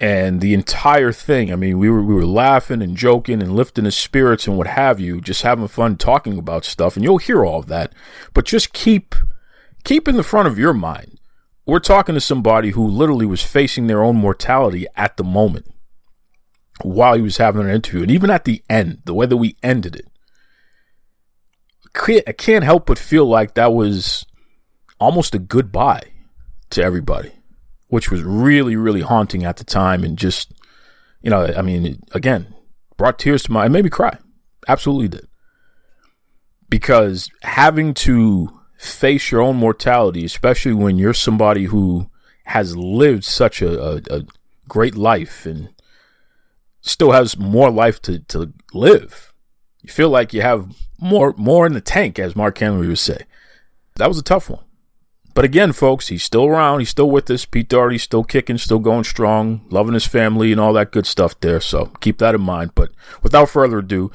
And 0.00 0.40
the 0.40 0.54
entire 0.54 1.10
thing, 1.10 1.52
I 1.52 1.56
mean, 1.56 1.78
we 1.78 1.90
were 1.90 2.02
we 2.02 2.14
were 2.14 2.26
laughing 2.26 2.82
and 2.82 2.96
joking 2.96 3.42
and 3.42 3.56
lifting 3.56 3.84
the 3.84 3.90
spirits 3.90 4.46
and 4.46 4.56
what 4.56 4.68
have 4.68 5.00
you, 5.00 5.20
just 5.20 5.42
having 5.42 5.66
fun 5.66 5.96
talking 5.96 6.38
about 6.38 6.64
stuff, 6.64 6.94
and 6.94 7.04
you'll 7.04 7.18
hear 7.18 7.44
all 7.44 7.58
of 7.58 7.66
that. 7.66 7.92
But 8.32 8.44
just 8.44 8.72
keep 8.72 9.16
keep 9.82 10.06
in 10.06 10.16
the 10.16 10.22
front 10.22 10.46
of 10.46 10.58
your 10.58 10.72
mind. 10.72 11.18
We're 11.66 11.80
talking 11.80 12.14
to 12.14 12.20
somebody 12.20 12.70
who 12.70 12.86
literally 12.86 13.26
was 13.26 13.42
facing 13.42 13.88
their 13.88 14.02
own 14.02 14.16
mortality 14.16 14.86
at 14.96 15.16
the 15.16 15.24
moment 15.24 15.66
while 16.82 17.14
he 17.14 17.22
was 17.22 17.36
having 17.38 17.62
an 17.62 17.70
interview. 17.70 18.02
And 18.02 18.10
even 18.10 18.30
at 18.30 18.44
the 18.44 18.62
end, 18.70 19.02
the 19.04 19.14
way 19.14 19.26
that 19.26 19.36
we 19.36 19.56
ended 19.62 19.96
it, 19.96 20.06
I 22.26 22.32
can't 22.32 22.64
help 22.64 22.86
but 22.86 22.98
feel 22.98 23.26
like 23.26 23.54
that 23.54 23.72
was 23.72 24.24
almost 25.00 25.34
a 25.34 25.38
goodbye 25.38 26.12
to 26.70 26.82
everybody, 26.82 27.32
which 27.88 28.10
was 28.10 28.22
really, 28.22 28.76
really 28.76 29.00
haunting 29.00 29.44
at 29.44 29.56
the 29.56 29.64
time. 29.64 30.04
And 30.04 30.16
just, 30.16 30.52
you 31.20 31.30
know, 31.30 31.52
I 31.56 31.62
mean, 31.62 32.00
again, 32.12 32.54
brought 32.96 33.18
tears 33.18 33.42
to 33.44 33.52
my, 33.52 33.66
it 33.66 33.70
made 33.70 33.84
me 33.84 33.90
cry. 33.90 34.16
Absolutely 34.66 35.08
did. 35.08 35.28
Because 36.68 37.30
having 37.42 37.94
to 37.94 38.48
face 38.78 39.30
your 39.30 39.40
own 39.40 39.56
mortality, 39.56 40.24
especially 40.24 40.74
when 40.74 40.98
you're 40.98 41.14
somebody 41.14 41.64
who 41.64 42.10
has 42.44 42.76
lived 42.76 43.24
such 43.24 43.60
a, 43.60 43.82
a, 43.82 43.96
a 44.10 44.22
great 44.68 44.94
life 44.94 45.44
and 45.46 45.70
still 46.80 47.12
has 47.12 47.38
more 47.38 47.70
life 47.70 48.00
to, 48.02 48.20
to 48.20 48.52
live. 48.72 49.32
You 49.82 49.90
feel 49.90 50.10
like 50.10 50.32
you 50.32 50.42
have 50.42 50.74
more 51.00 51.34
more 51.36 51.66
in 51.66 51.72
the 51.72 51.80
tank, 51.80 52.18
as 52.18 52.36
Mark 52.36 52.58
Henry 52.58 52.88
would 52.88 52.98
say. 52.98 53.24
That 53.96 54.08
was 54.08 54.18
a 54.18 54.22
tough 54.22 54.50
one. 54.50 54.64
But 55.38 55.44
again, 55.44 55.70
folks, 55.72 56.08
he's 56.08 56.24
still 56.24 56.46
around. 56.46 56.80
He's 56.80 56.88
still 56.88 57.08
with 57.08 57.30
us. 57.30 57.44
Pete 57.44 57.68
Doherty's 57.68 58.02
still 58.02 58.24
kicking, 58.24 58.58
still 58.58 58.80
going 58.80 59.04
strong, 59.04 59.60
loving 59.70 59.94
his 59.94 60.04
family 60.04 60.50
and 60.50 60.60
all 60.60 60.72
that 60.72 60.90
good 60.90 61.06
stuff 61.06 61.38
there. 61.38 61.60
So 61.60 61.92
keep 62.00 62.18
that 62.18 62.34
in 62.34 62.40
mind. 62.40 62.72
But 62.74 62.90
without 63.22 63.48
further 63.48 63.78
ado, 63.78 64.10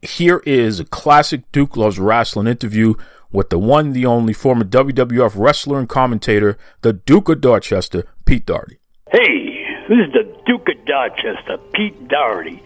here 0.00 0.40
is 0.46 0.78
a 0.78 0.84
classic 0.84 1.50
Duke 1.50 1.76
Loves 1.76 1.98
Wrestling 1.98 2.46
interview 2.46 2.94
with 3.32 3.50
the 3.50 3.58
one, 3.58 3.94
the 3.94 4.06
only 4.06 4.32
former 4.32 4.64
WWF 4.64 5.32
wrestler 5.34 5.80
and 5.80 5.88
commentator, 5.88 6.56
the 6.82 6.92
Duke 6.92 7.28
of 7.28 7.40
Dorchester, 7.40 8.04
Pete 8.24 8.46
Doherty. 8.46 8.78
Hey, 9.10 9.66
this 9.88 9.98
is 10.06 10.12
the 10.12 10.40
Duke 10.46 10.68
of 10.68 10.86
Dorchester, 10.86 11.58
Pete 11.72 12.06
Doherty, 12.06 12.62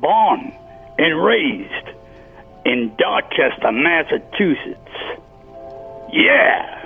born 0.00 0.52
and 0.98 1.24
raised 1.24 1.88
in 2.64 2.96
Dorchester, 2.98 3.70
Massachusetts. 3.70 4.90
Yeah. 6.12 6.77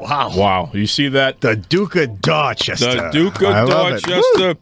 Wow. 0.00 0.30
Wow. 0.36 0.70
You 0.72 0.86
see 0.86 1.08
that? 1.08 1.40
The 1.40 1.56
Duke 1.56 1.96
of 1.96 2.20
Dorchester. 2.20 2.94
The 2.94 3.10
Duke 3.10 3.36
of 3.42 3.68
love 3.68 3.92
it. 3.94 4.02
Dorchester. 4.02 4.54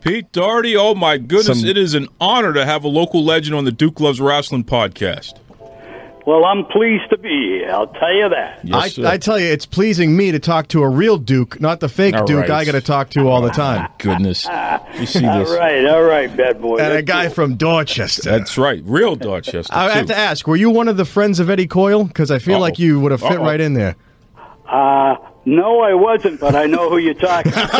Pete 0.00 0.30
Doherty. 0.32 0.76
Oh, 0.76 0.94
my 0.94 1.18
goodness. 1.18 1.60
Some- 1.60 1.68
it 1.68 1.76
is 1.76 1.94
an 1.94 2.08
honor 2.20 2.52
to 2.52 2.64
have 2.64 2.84
a 2.84 2.88
local 2.88 3.24
legend 3.24 3.56
on 3.56 3.64
the 3.64 3.72
Duke 3.72 4.00
Loves 4.00 4.20
Wrestling 4.20 4.64
podcast. 4.64 5.34
Well, 6.26 6.44
I'm 6.44 6.66
pleased 6.66 7.08
to 7.08 7.16
be 7.16 7.30
here. 7.60 7.70
I'll 7.70 7.86
tell 7.86 8.12
you 8.12 8.28
that. 8.28 8.60
I, 8.70 9.14
I 9.14 9.16
tell 9.16 9.38
you, 9.40 9.46
it's 9.46 9.64
pleasing 9.64 10.14
me 10.14 10.30
to 10.30 10.38
talk 10.38 10.68
to 10.68 10.82
a 10.82 10.88
real 10.88 11.16
Duke, 11.16 11.58
not 11.58 11.80
the 11.80 11.88
fake 11.88 12.14
All 12.14 12.26
Duke 12.26 12.40
right. 12.40 12.50
I 12.50 12.64
got 12.66 12.72
to 12.72 12.82
talk 12.82 13.08
to 13.10 13.26
all 13.28 13.40
the 13.40 13.48
time. 13.48 13.88
Goodness. 13.98 14.44
You 14.98 15.06
see 15.06 15.24
All 15.26 15.38
this? 15.38 15.50
right, 15.58 15.86
all 15.86 16.02
right, 16.02 16.34
bad 16.36 16.60
boy. 16.60 16.76
And 16.80 16.92
a 16.92 17.00
guy 17.00 17.26
cool. 17.26 17.34
from 17.34 17.56
Dorchester. 17.56 18.28
That's 18.30 18.58
right. 18.58 18.82
Real 18.84 19.16
Dorchester. 19.16 19.72
I 19.74 19.88
have 19.92 20.06
to 20.08 20.16
ask, 20.16 20.46
were 20.46 20.56
you 20.56 20.68
one 20.68 20.88
of 20.88 20.98
the 20.98 21.06
friends 21.06 21.40
of 21.40 21.48
Eddie 21.48 21.66
Coyle? 21.66 22.04
Because 22.04 22.30
I 22.30 22.38
feel 22.38 22.56
Uh-oh. 22.56 22.60
like 22.60 22.78
you 22.78 23.00
would 23.00 23.10
have 23.12 23.22
fit 23.22 23.32
Uh-oh. 23.38 23.44
right 23.44 23.58
in 23.60 23.72
there. 23.72 23.96
Uh, 24.68 25.16
no, 25.46 25.80
I 25.80 25.94
wasn't, 25.94 26.40
but 26.40 26.54
I 26.54 26.66
know 26.66 26.90
who 26.90 26.98
you're 26.98 27.14
talking 27.14 27.52
about. 27.52 27.78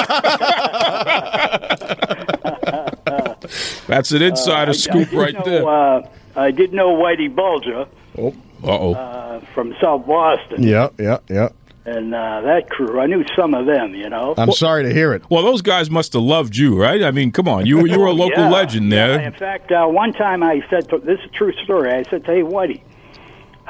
That's 3.86 4.10
an 4.12 4.22
insider 4.22 4.70
I 4.70 4.74
scoop 4.74 5.10
did 5.10 5.18
right 5.18 5.34
know, 5.34 5.44
there. 5.44 5.66
Uh, 5.68 6.08
I 6.36 6.50
did 6.50 6.72
know 6.72 6.94
Whitey 6.96 7.34
Bulger 7.34 7.86
Oh, 8.16 8.34
uh-oh. 8.64 8.94
uh, 8.94 9.40
from 9.54 9.74
South 9.80 10.06
Boston 10.06 10.62
Yeah, 10.62 10.88
yeah, 10.98 11.18
yeah. 11.28 11.48
and 11.84 12.14
uh, 12.14 12.40
that 12.42 12.68
crew. 12.70 13.00
I 13.00 13.06
knew 13.06 13.24
some 13.36 13.54
of 13.54 13.66
them, 13.66 13.94
you 13.94 14.08
know. 14.08 14.34
I'm 14.36 14.52
sorry 14.52 14.82
to 14.84 14.92
hear 14.92 15.12
it. 15.14 15.22
Well, 15.30 15.42
those 15.42 15.62
guys 15.62 15.90
must 15.90 16.12
have 16.14 16.22
loved 16.22 16.56
you, 16.56 16.80
right? 16.80 17.02
I 17.02 17.10
mean, 17.10 17.32
come 17.32 17.48
on. 17.48 17.66
You, 17.66 17.86
you 17.86 17.98
were 17.98 18.06
a 18.06 18.12
local 18.12 18.44
Yeah. 18.44 18.50
legend 18.50 18.90
Yeah, 18.90 19.06
there. 19.08 19.20
In 19.20 19.32
fact, 19.32 19.70
uh, 19.72 19.86
one 19.86 20.12
time 20.12 20.42
I 20.42 20.62
said, 20.70 20.88
to, 20.90 20.98
this 20.98 21.18
is 21.20 21.26
a 21.26 21.28
true 21.30 21.52
story. 21.64 21.92
I 21.92 22.02
said, 22.04 22.24
"Hey, 22.26 22.42
Whitey, 22.42 22.82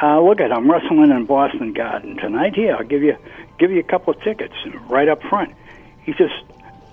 uh, 0.02 0.20
look 0.20 0.40
at 0.40 0.52
I'm 0.52 0.70
wrestling 0.70 1.10
in 1.10 1.24
Boston 1.26 1.72
Garden 1.72 2.16
tonight. 2.16 2.54
Here, 2.54 2.76
I'll 2.76 2.84
give 2.84 3.02
you 3.02 3.16
give 3.58 3.70
you 3.70 3.80
a 3.80 3.84
couple 3.84 4.14
of 4.14 4.22
tickets 4.22 4.54
right 4.88 5.08
up 5.08 5.22
front." 5.24 5.54
He 6.04 6.12
says, 6.14 6.30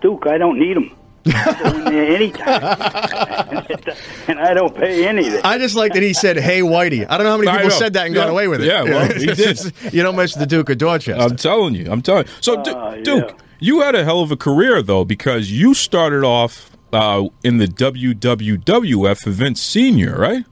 "Duke, 0.01 0.27
I 0.27 0.37
don't 0.37 0.59
need 0.59 0.75
them. 0.77 0.91
I 1.27 1.59
go 1.63 1.77
in 1.79 1.85
there 1.85 2.15
anytime, 2.15 2.61
and 4.27 4.39
I 4.39 4.53
don't 4.53 4.75
pay 4.75 5.07
anything." 5.07 5.41
I 5.43 5.57
just 5.57 5.75
like 5.75 5.93
that 5.93 6.03
he 6.03 6.13
said, 6.13 6.37
"Hey, 6.37 6.59
Whitey." 6.61 7.05
I 7.09 7.17
don't 7.17 7.25
know 7.25 7.31
how 7.31 7.37
many 7.37 7.51
people 7.51 7.71
said 7.71 7.93
that 7.93 8.05
and 8.07 8.15
Yeah. 8.15 8.21
got 8.23 8.29
away 8.29 8.47
with 8.47 8.61
it. 8.61 8.67
Yeah, 8.67 8.83
well, 8.83 9.11
he 9.17 9.25
did. 9.27 9.59
you 9.93 10.03
don't 10.03 10.15
mention 10.15 10.39
the 10.39 10.45
Duke 10.45 10.69
of 10.69 10.77
Dorchester. 10.77 11.21
I'm 11.21 11.35
telling 11.35 11.75
you. 11.75 11.91
I'm 11.91 12.01
telling 12.01 12.25
you. 12.25 12.31
So, 12.41 12.61
Du- 12.63 12.75
Uh, 12.77 12.93
yeah. 12.95 13.03
Duke, 13.03 13.37
you 13.59 13.81
had 13.81 13.95
a 13.95 14.03
hell 14.03 14.21
of 14.21 14.31
a 14.31 14.37
career, 14.37 14.81
though, 14.81 15.03
because 15.05 15.51
you 15.51 15.73
started 15.73 16.23
off 16.23 16.71
uh, 16.93 17.23
in 17.43 17.57
the 17.57 17.67
WWWF 17.67 19.21
for 19.23 19.29
Vince 19.31 19.61
Sr., 19.61 20.15
right? 20.17 20.45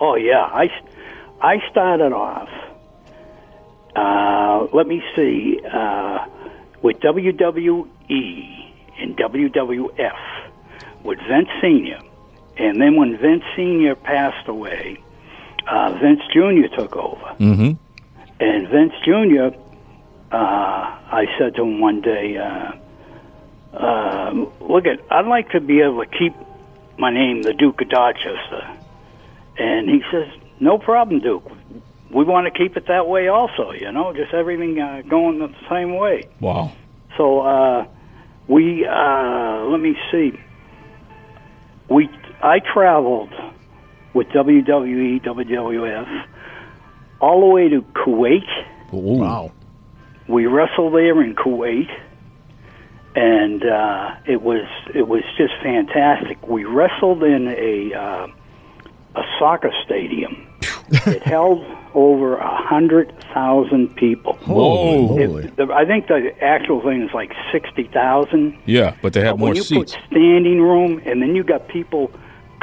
Oh 0.00 0.16
yeah, 0.16 0.42
I 0.52 0.68
I 1.42 1.58
started 1.70 2.12
off. 2.12 2.48
Uh, 3.94 4.66
let 4.72 4.86
me 4.86 5.02
see, 5.14 5.60
uh, 5.70 6.26
with 6.82 6.98
WWE 7.00 7.86
and 8.98 9.16
WWF 9.16 10.18
with 11.04 11.18
Vince 11.28 11.48
Senior, 11.60 12.00
and 12.56 12.80
then 12.80 12.96
when 12.96 13.18
Vince 13.18 13.42
Senior 13.56 13.94
passed 13.96 14.48
away, 14.48 14.98
uh, 15.68 15.98
Vince 16.00 16.22
Junior 16.32 16.68
took 16.68 16.96
over, 16.96 17.34
Mm-hmm. 17.38 17.72
and 18.40 18.68
Vince 18.68 18.94
Junior. 19.04 19.52
Uh, 20.30 20.36
I 21.12 21.26
said 21.38 21.54
to 21.56 21.62
him 21.62 21.80
one 21.80 22.00
day, 22.00 22.38
uh, 22.38 22.72
uh, 23.76 24.32
"Look 24.60 24.86
at, 24.86 25.00
I'd 25.10 25.26
like 25.26 25.50
to 25.50 25.60
be 25.60 25.80
able 25.80 26.02
to 26.04 26.10
keep 26.18 26.34
my 26.98 27.10
name, 27.10 27.42
the 27.42 27.52
Duke 27.52 27.82
of 27.82 27.88
Dorchester." 27.90 28.66
And 29.58 29.90
he 29.90 30.02
says, 30.10 30.28
"No 30.62 30.78
problem, 30.78 31.20
Duke. 31.20 31.50
We 32.10 32.24
want 32.24 32.46
to 32.46 32.56
keep 32.56 32.76
it 32.76 32.86
that 32.86 33.08
way, 33.08 33.28
also. 33.28 33.72
You 33.72 33.90
know, 33.90 34.12
just 34.12 34.32
everything 34.32 34.78
uh, 34.78 35.02
going 35.08 35.38
the 35.38 35.52
same 35.68 35.96
way." 35.96 36.28
Wow. 36.40 36.72
So 37.16 37.40
uh, 37.40 37.86
we 38.46 38.86
uh, 38.86 39.64
let 39.64 39.80
me 39.80 39.96
see. 40.10 40.38
We 41.88 42.08
I 42.42 42.60
traveled 42.60 43.32
with 44.14 44.28
WWE, 44.28 45.22
WWF 45.24 46.26
all 47.20 47.40
the 47.40 47.46
way 47.46 47.68
to 47.68 47.82
Kuwait. 47.82 48.46
Wow. 48.92 49.52
We 50.28 50.46
wrestled 50.46 50.94
there 50.94 51.22
in 51.22 51.34
Kuwait, 51.34 51.88
and 53.14 53.64
uh, 53.64 54.16
it 54.26 54.42
was 54.42 54.66
it 54.94 55.08
was 55.08 55.22
just 55.36 55.54
fantastic. 55.62 56.46
We 56.46 56.64
wrestled 56.64 57.22
in 57.22 57.48
a 57.48 57.94
uh, 57.94 58.26
a 59.14 59.22
soccer 59.38 59.72
stadium. 59.84 60.46
it 60.90 61.22
held 61.34 61.64
over 61.94 62.36
a 62.36 62.56
hundred 62.68 63.12
thousand 63.34 63.94
people. 63.96 64.34
Whoa. 64.46 65.18
It- 65.18 65.56
the- 65.56 65.72
I 65.72 65.84
think 65.84 66.06
the 66.08 66.32
actual 66.42 66.80
thing 66.80 67.02
is 67.02 67.12
like 67.14 67.32
sixty 67.50 67.84
thousand. 67.84 68.56
Yeah, 68.66 68.94
but 69.02 69.12
they 69.12 69.20
had 69.20 69.38
more 69.38 69.48
when 69.48 69.56
you 69.56 69.62
seats. 69.62 69.94
put 69.94 70.02
standing 70.10 70.60
room, 70.60 71.00
and 71.04 71.20
then 71.20 71.34
you 71.34 71.42
got 71.44 71.68
people 71.68 72.10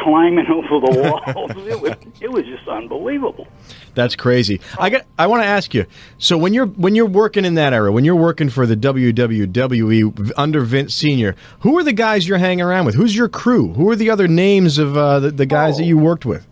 climbing 0.03 0.45
over 0.51 0.85
the 0.85 0.99
walls, 1.35 1.51
it 1.67 1.79
was 1.79 1.93
it 2.21 2.31
was 2.31 2.45
just 2.45 2.67
unbelievable. 2.67 3.47
That's 3.95 4.15
crazy. 4.15 4.61
I 4.79 4.89
got. 4.89 5.05
I 5.17 5.27
want 5.27 5.43
to 5.43 5.47
ask 5.47 5.73
you. 5.73 5.85
So 6.17 6.37
when 6.37 6.53
you're 6.53 6.67
when 6.67 6.95
you're 6.95 7.05
working 7.05 7.45
in 7.45 7.55
that 7.55 7.73
era, 7.73 7.91
when 7.91 8.05
you're 8.05 8.15
working 8.15 8.49
for 8.49 8.65
the 8.65 8.75
WWE 8.75 10.31
under 10.37 10.61
Vince 10.61 10.93
Senior, 10.93 11.35
who 11.61 11.77
are 11.77 11.83
the 11.83 11.93
guys 11.93 12.27
you're 12.27 12.37
hanging 12.37 12.61
around 12.61 12.85
with? 12.85 12.95
Who's 12.95 13.15
your 13.15 13.29
crew? 13.29 13.73
Who 13.73 13.89
are 13.89 13.95
the 13.95 14.09
other 14.09 14.27
names 14.27 14.77
of 14.77 14.95
uh, 14.95 15.19
the, 15.19 15.31
the 15.31 15.45
guys 15.45 15.77
that 15.77 15.85
you 15.85 15.97
worked 15.97 16.25
with? 16.25 16.45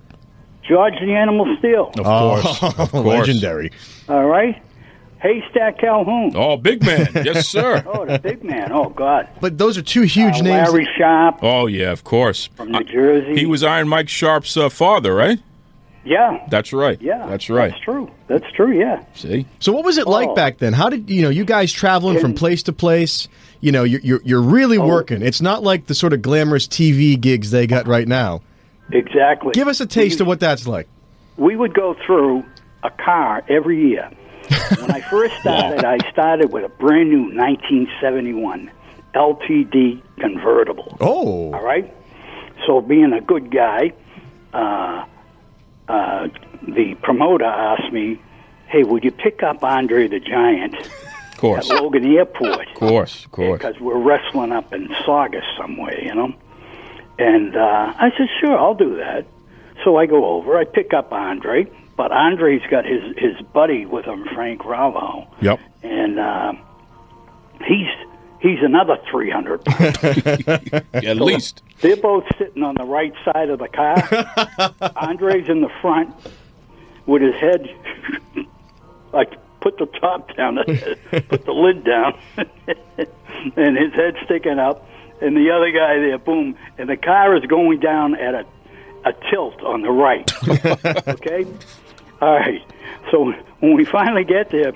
George 0.67 0.95
the 0.99 1.13
Animal 1.13 1.55
Steele. 1.59 1.91
Of 1.97 2.03
course. 2.05 2.63
of 2.79 2.91
course. 2.91 3.05
legendary. 3.05 3.71
All 4.09 4.25
right. 4.25 4.61
Haystack 5.21 5.79
Calhoun. 5.79 6.33
Oh, 6.35 6.57
big 6.57 6.85
man. 6.85 7.07
Yes, 7.25 7.47
sir. 7.47 7.83
Oh, 7.87 8.05
the 8.05 8.19
big 8.19 8.43
man. 8.43 8.71
Oh, 8.71 8.89
God. 8.89 9.27
But 9.41 9.57
those 9.57 9.77
are 9.77 9.81
two 9.81 10.03
huge 10.03 10.35
Uh, 10.39 10.41
names. 10.43 10.69
Larry 10.69 10.87
Sharpe 10.97 11.39
Oh, 11.43 11.65
yeah, 11.67 11.91
of 11.91 12.03
course. 12.03 12.47
from 12.55 12.71
New 12.71 12.83
Jersey. 12.83 13.35
He 13.39 13.45
was 13.45 13.63
Iron 13.63 13.87
Mike 13.87 14.09
Sharpe's 14.09 14.55
uh, 14.55 14.69
father, 14.69 15.13
right? 15.15 15.39
Yeah. 16.05 16.45
That's 16.49 16.71
right. 16.71 17.01
Yeah. 17.01 17.25
That's 17.27 17.49
right. 17.49 17.71
That's 17.71 17.83
true. 17.83 18.09
That's 18.27 18.45
true, 18.55 18.71
yeah. 18.79 19.03
See? 19.13 19.45
So 19.59 19.73
what 19.73 19.83
was 19.83 19.97
it 19.97 20.07
like 20.07 20.29
Oh. 20.29 20.35
back 20.35 20.59
then? 20.59 20.71
How 20.73 20.89
did 20.89 21.09
you 21.09 21.21
know 21.23 21.29
you 21.29 21.43
guys 21.43 21.73
traveling 21.73 22.19
from 22.19 22.33
place 22.33 22.63
to 22.63 22.71
place? 22.73 23.27
You 23.59 23.71
know, 23.73 23.83
you're 23.83 23.99
you're, 24.01 24.21
you're 24.23 24.41
really 24.41 24.77
Oh. 24.77 24.87
working. 24.87 25.21
It's 25.21 25.41
not 25.41 25.63
like 25.63 25.87
the 25.87 25.95
sort 25.95 26.13
of 26.13 26.21
glamorous 26.21 26.65
TV 26.67 27.19
gigs 27.19 27.51
they 27.51 27.67
got 27.67 27.87
right 27.87 28.07
now. 28.07 28.41
Exactly. 28.93 29.51
Give 29.51 29.67
us 29.67 29.81
a 29.81 29.85
taste 29.85 30.21
of 30.21 30.27
what 30.27 30.39
that's 30.39 30.65
like. 30.67 30.87
we 31.35 31.55
would 31.57 31.73
go 31.73 31.93
through 32.05 32.43
a 32.83 32.89
car 32.91 33.43
every 33.49 33.89
year. 33.89 34.09
when 34.79 34.91
I 34.91 35.01
first 35.01 35.35
started, 35.39 35.83
I 35.83 35.97
started 36.11 36.51
with 36.51 36.63
a 36.63 36.69
brand 36.69 37.09
new 37.09 37.23
1971 37.35 38.71
LTD 39.13 40.01
convertible. 40.19 40.97
Oh, 40.99 41.53
All 41.53 41.63
right. 41.63 41.93
So, 42.65 42.81
being 42.81 43.13
a 43.13 43.21
good 43.21 43.51
guy, 43.51 43.93
uh, 44.53 45.05
uh, 45.87 46.27
the 46.67 46.95
promoter 47.01 47.45
asked 47.45 47.91
me, 47.93 48.19
"Hey, 48.67 48.83
would 48.83 49.03
you 49.03 49.11
pick 49.11 49.43
up 49.43 49.63
Andre 49.63 50.07
the 50.07 50.19
Giant 50.19 50.75
Of 50.75 51.69
at. 51.69 51.81
Logan 51.81 52.05
Airport?" 52.05 52.67
Of 52.67 52.75
course. 52.75 53.25
Of 53.25 53.31
course. 53.31 53.59
because 53.59 53.79
we're 53.79 53.99
wrestling 53.99 54.51
up 54.51 54.73
in 54.73 54.89
Saugus 55.05 55.45
somewhere, 55.57 55.99
you 56.03 56.13
know. 56.13 56.33
And 57.19 57.55
uh, 57.55 57.93
I 57.97 58.11
said, 58.17 58.27
sure, 58.39 58.57
I'll 58.57 58.75
do 58.75 58.95
that. 58.97 59.25
So 59.83 59.97
I 59.97 60.05
go 60.05 60.25
over, 60.25 60.57
I 60.57 60.65
pick 60.65 60.93
up 60.93 61.11
Andre, 61.11 61.67
but 61.97 62.11
Andre's 62.13 62.61
got 62.69 62.85
his 62.85 63.01
his 63.17 63.35
buddy 63.53 63.85
with 63.85 64.05
him, 64.05 64.23
Frank 64.33 64.63
Ravo, 64.63 65.27
Yep. 65.41 65.59
and 65.83 66.19
uh, 66.19 66.53
he's 67.65 67.87
he's 68.39 68.59
another 68.61 68.97
three 69.11 69.29
hundred 69.31 69.65
pounds. 69.65 69.97
At 70.93 71.17
least. 71.17 71.63
They're 71.81 71.97
both 71.97 72.23
sitting 72.37 72.63
on 72.63 72.75
the 72.75 72.85
right 72.85 73.13
side 73.25 73.49
of 73.49 73.59
the 73.59 73.67
car. 73.67 74.93
Andre's 74.95 75.49
in 75.49 75.61
the 75.61 75.69
front 75.81 76.15
with 77.05 77.21
his 77.21 77.35
head. 77.35 77.67
like 79.13 79.33
put 79.59 79.77
the 79.77 79.85
top 79.99 80.35
down, 80.37 80.55
put 80.55 81.45
the 81.45 81.51
lid 81.51 81.83
down, 81.83 82.17
and 83.57 83.77
his 83.77 83.91
head 83.93 84.15
sticking 84.25 84.59
up, 84.59 84.87
and 85.21 85.35
the 85.35 85.49
other 85.51 85.71
guy 85.71 85.97
there, 85.99 86.17
boom, 86.19 86.55
and 86.77 86.87
the 86.89 86.97
car 86.97 87.35
is 87.35 87.43
going 87.45 87.79
down 87.79 88.15
at 88.15 88.33
a 88.35 88.45
a 89.05 89.13
tilt 89.31 89.61
on 89.63 89.81
the 89.83 89.91
right. 89.91 90.29
okay, 91.07 91.45
all 92.21 92.33
right. 92.33 92.61
So 93.11 93.31
when 93.59 93.75
we 93.75 93.85
finally 93.85 94.23
get 94.23 94.49
there, 94.49 94.73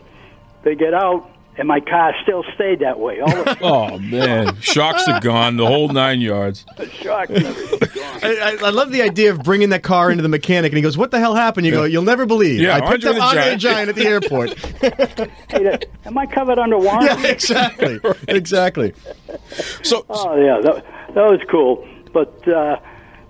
they 0.64 0.76
get 0.76 0.94
out, 0.94 1.30
and 1.58 1.68
my 1.68 1.80
car 1.80 2.14
still 2.24 2.44
stayed 2.56 2.80
that 2.80 3.00
way. 3.00 3.20
All 3.20 3.30
the 3.30 3.58
Oh, 3.62 3.98
man. 4.00 4.56
Shocks 4.62 5.08
are 5.08 5.20
gone, 5.20 5.58
the 5.58 5.66
whole 5.66 5.90
nine 5.90 6.22
yards. 6.22 6.66
shock 6.92 7.30
and 7.30 7.44
gone. 7.44 7.56
I, 8.24 8.58
I, 8.62 8.68
I 8.68 8.70
love 8.70 8.92
the 8.92 9.02
idea 9.02 9.32
of 9.32 9.42
bringing 9.44 9.70
that 9.70 9.82
car 9.84 10.12
into 10.12 10.22
the 10.22 10.30
mechanic, 10.30 10.72
and 10.72 10.78
he 10.78 10.84
goes, 10.84 10.96
"What 10.98 11.10
the 11.12 11.20
hell 11.20 11.34
happened?" 11.36 11.66
You 11.66 11.72
go, 11.72 11.84
"You'll 11.86 12.04
never 12.04 12.26
believe. 12.28 12.62
Yeah, 12.62 12.76
I 12.78 12.82
picked 12.82 13.04
Andre 13.06 13.10
up 13.10 13.16
the 13.16 13.22
Andre 13.22 13.42
the 13.52 13.58
Giant." 13.58 13.62
Giant 13.62 13.90
at 13.90 13.96
the 13.96 14.06
airport." 14.06 14.54
Hey, 15.52 15.64
that- 15.64 15.86
am 16.06 16.18
I 16.18 16.26
covered 16.28 16.58
under 16.60 16.78
warranty? 16.78 17.08
yeah, 17.24 17.28
exactly, 17.28 18.00
exactly. 18.28 18.94
So, 19.84 20.06
Oh 20.10 20.36
yeah, 20.38 20.60
that, 20.62 20.86
that 21.16 21.30
was 21.32 21.40
cool. 21.50 21.86
But 22.14 22.48
uh, 22.48 22.78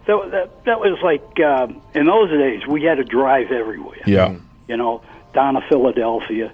that, 0.08 0.32
that 0.32 0.66
that 0.66 0.80
was 0.80 0.97
like 1.04 1.39
um, 1.39 1.82
in 1.93 2.06
those 2.06 2.30
days 2.30 2.66
we 2.68 2.84
had 2.84 2.95
to 2.95 3.04
drive 3.04 3.52
everywhere. 3.52 4.02
yeah. 4.06 4.36
You 4.68 4.78
know, 4.78 5.02
down 5.34 5.56
to 5.56 5.62
Philadelphia, 5.70 6.52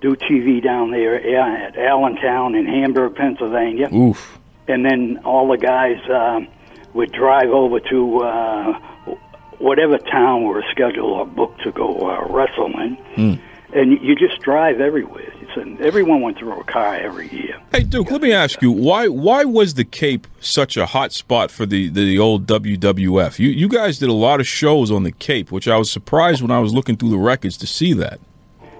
do 0.00 0.14
TV 0.16 0.62
down 0.62 0.90
there 0.90 1.18
yeah, 1.26 1.66
at 1.68 1.76
Allentown 1.78 2.54
in 2.54 2.66
Hamburg, 2.66 3.14
Pennsylvania, 3.16 3.88
Oof. 3.94 4.38
and 4.68 4.84
then 4.84 5.20
all 5.24 5.48
the 5.48 5.56
guys 5.56 5.98
um, 6.10 6.48
would 6.92 7.10
drive 7.12 7.48
over 7.50 7.80
to 7.80 8.18
uh, 8.20 8.78
whatever 9.58 9.98
town 9.98 10.44
we're 10.44 10.62
scheduled 10.70 11.10
or 11.12 11.26
booked 11.26 11.62
to 11.62 11.72
go 11.72 11.96
uh, 12.10 12.26
wrestle 12.32 12.72
in, 12.80 12.94
Hmm. 13.16 13.34
and 13.78 13.92
you 14.02 14.14
just 14.14 14.40
drive 14.40 14.80
everywhere. 14.80 15.32
It's 15.56 15.62
an, 15.80 15.84
everyone 15.84 16.20
went 16.20 16.38
through 16.38 16.58
a 16.60 16.64
car 16.64 16.94
every 16.96 17.28
year. 17.30 17.60
Hey 17.72 17.82
Duke, 17.84 18.10
let 18.10 18.20
me 18.22 18.32
ask 18.32 18.60
you 18.62 18.70
why 18.72 19.08
why 19.08 19.44
was 19.44 19.74
the 19.74 19.84
Cape 19.84 20.26
such 20.40 20.76
a 20.76 20.86
hot 20.86 21.12
spot 21.12 21.50
for 21.50 21.66
the, 21.66 21.88
the 21.88 22.18
old 22.18 22.46
WWF? 22.46 23.38
You 23.38 23.48
you 23.50 23.68
guys 23.68 23.98
did 23.98 24.08
a 24.08 24.12
lot 24.14 24.40
of 24.40 24.46
shows 24.46 24.90
on 24.90 25.02
the 25.04 25.12
Cape, 25.12 25.52
which 25.52 25.68
I 25.68 25.76
was 25.76 25.90
surprised 25.90 26.42
when 26.42 26.50
I 26.50 26.58
was 26.60 26.72
looking 26.74 26.96
through 26.96 27.10
the 27.10 27.18
records 27.18 27.56
to 27.58 27.66
see 27.66 27.92
that. 27.94 28.20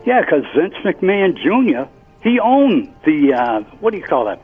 Yeah, 0.07 0.21
because 0.21 0.45
Vince 0.57 0.75
McMahon 0.85 1.35
Jr. 1.37 1.89
he 2.23 2.39
owned 2.41 2.93
the 3.05 3.33
uh, 3.35 3.61
what 3.81 3.93
do 3.93 3.99
you 3.99 4.05
call 4.05 4.25
that? 4.27 4.41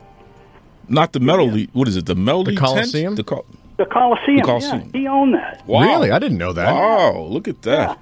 Not 0.89 1.13
the 1.13 1.21
metal. 1.21 1.47
Le- 1.51 1.67
What 1.73 1.87
is 1.89 1.97
it? 1.97 2.07
The 2.07 2.15
metal 2.17 2.45
The 2.45 2.51
tent? 2.53 2.59
Coliseum? 2.61 3.15
The 3.15 3.25
Col- 3.25 3.47
The 3.77 3.85
Coliseum. 3.87 4.37
The 4.39 4.43
Coliseum. 4.43 4.91
Yeah, 4.95 5.01
he 5.01 5.07
owned 5.07 5.35
that. 5.35 5.65
wow. 5.67 5.83
Really? 5.83 6.11
I 6.11 6.19
didn't 6.19 6.39
know 6.39 6.53
that. 6.53 6.73
Wow, 6.73 7.21
look 7.29 7.47
at 7.47 7.63
that. 7.63 7.99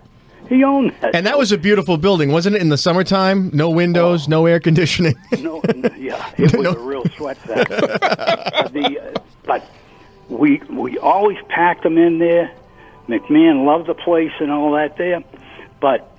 He 0.49 0.64
owned 0.64 0.95
that. 1.01 1.14
And 1.14 1.26
that 1.26 1.36
was 1.36 1.53
a 1.53 1.59
beautiful 1.59 1.99
building, 1.99 2.32
wasn't 2.32 2.57
it? 2.57 2.62
In 2.62 2.68
the 2.68 2.78
summertime, 2.78 3.51
no 3.53 3.68
windows, 3.70 4.28
no 4.28 4.47
air 4.47 4.61
conditioning. 4.61 5.14
no, 5.41 5.61
yeah, 5.97 6.32
it 6.39 6.57
was 6.57 6.66
a 6.66 6.78
real 6.78 7.05
sweat 7.16 7.36
fest. 7.39 7.68
The, 7.68 9.01
uh, 9.14 9.20
but 9.45 9.68
we 10.28 10.62
we 10.70 10.99
always 10.99 11.39
packed 11.49 11.82
them 11.82 11.99
in 11.99 12.18
there. 12.18 12.51
McMahon 13.09 13.64
loved 13.66 13.89
the 13.89 13.95
place 13.95 14.32
and 14.41 14.51
all 14.51 14.72
that 14.72 14.97
there, 14.97 15.22
but 15.80 16.11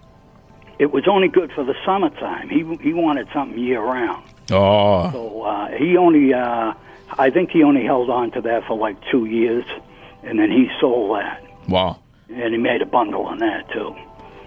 it 0.80 0.92
was 0.92 1.08
only 1.08 1.28
good 1.28 1.52
for 1.52 1.64
the 1.64 1.76
summertime. 1.86 2.50
He 2.50 2.64
he 2.82 2.94
wanted 2.94 3.28
something 3.34 3.58
year 3.60 3.82
round. 3.82 4.24
Oh, 4.52 5.12
So 5.12 5.42
uh, 5.44 5.68
he 5.78 5.98
only, 5.98 6.34
uh, 6.34 6.74
I 7.18 7.30
think 7.30 7.52
he 7.52 7.64
only 7.64 7.84
held 7.84 8.10
on 8.10 8.32
to 8.32 8.42
that 8.42 8.66
for 8.66 8.78
like 8.78 8.98
two 9.12 9.26
years, 9.26 9.66
and 10.24 10.40
then 10.40 10.50
he 10.52 10.70
sold 10.80 11.18
that, 11.20 11.44
wow. 11.68 12.00
and 12.30 12.54
he 12.54 12.58
made 12.58 12.82
a 12.82 12.86
bundle 12.86 13.26
on 13.28 13.38
that 13.40 13.70
too. 13.72 13.96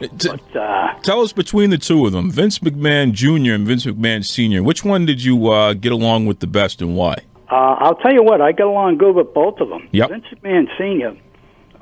T- 0.00 0.28
But 0.28 0.56
uh, 0.56 0.94
tell 1.02 1.20
us 1.20 1.32
between 1.32 1.70
the 1.70 1.78
two 1.78 2.06
of 2.06 2.12
them, 2.12 2.30
Vince 2.30 2.58
McMahon 2.60 3.12
Jr. 3.12 3.52
and 3.52 3.66
Vince 3.66 3.86
McMahon 3.86 4.24
Sr., 4.24 4.62
which 4.62 4.84
one 4.84 5.06
did 5.06 5.22
you 5.22 5.48
uh, 5.48 5.74
get 5.74 5.92
along 5.92 6.26
with 6.26 6.40
the 6.40 6.46
best 6.46 6.82
and 6.82 6.96
why? 6.96 7.16
Uh, 7.50 7.54
I'll 7.54 7.96
tell 7.96 8.12
you 8.12 8.22
what, 8.22 8.40
I 8.40 8.52
got 8.52 8.66
along 8.66 8.98
good 8.98 9.14
with 9.14 9.32
both 9.34 9.60
of 9.60 9.68
them. 9.68 9.88
Yep. 9.92 10.10
Vince 10.10 10.24
McMahon 10.34 10.66
Senior, 10.78 11.16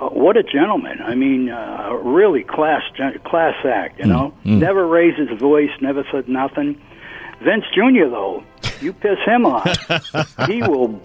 uh, 0.00 0.08
what 0.08 0.36
a 0.36 0.42
gentleman! 0.42 1.00
I 1.02 1.14
mean, 1.14 1.50
uh, 1.50 1.92
really 2.02 2.42
class 2.42 2.82
class 3.24 3.54
act. 3.66 3.98
You 3.98 4.06
know, 4.06 4.34
mm. 4.44 4.58
never 4.58 4.86
raised 4.86 5.18
his 5.18 5.38
voice, 5.38 5.70
never 5.80 6.04
said 6.10 6.28
nothing. 6.28 6.80
Vince 7.42 7.64
Junior, 7.74 8.08
though, 8.08 8.42
you 8.80 8.92
piss 8.92 9.18
him 9.26 9.44
off, 9.46 9.66
he 10.46 10.62
will 10.62 11.00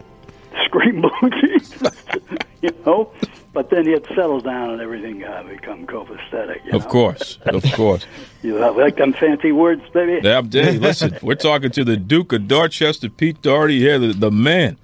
scream 0.66 1.01
blue 1.01 1.30
you 2.66 2.84
know. 2.86 3.11
But 3.53 3.70
then 3.70 3.86
he'd 3.86 4.05
settle 4.07 4.41
down 4.41 4.72
and 4.72 4.82
everything 4.82 5.24
uh, 5.24 5.43
become 5.43 5.88
copacetic. 5.88 6.66
Of 6.74 6.84
know? 6.84 6.89
course, 6.89 7.39
of 7.45 7.63
course. 7.74 8.05
You 8.41 8.59
like 8.59 8.97
them 8.97 9.13
fancy 9.13 9.51
words, 9.53 9.82
baby. 9.93 10.20
Yeah, 10.24 10.41
hey, 10.51 10.78
listen, 10.78 11.18
we're 11.22 11.36
talking 11.36 11.72
to 11.72 11.84
the 11.86 11.95
Duke 11.95 12.34
of 12.34 12.47
Dorchester, 12.47 13.09
Pete 13.09 13.41
Doherty 13.41 13.80
here, 13.80 13.97
the, 13.97 14.13
the 14.13 14.32
man. 14.32 14.78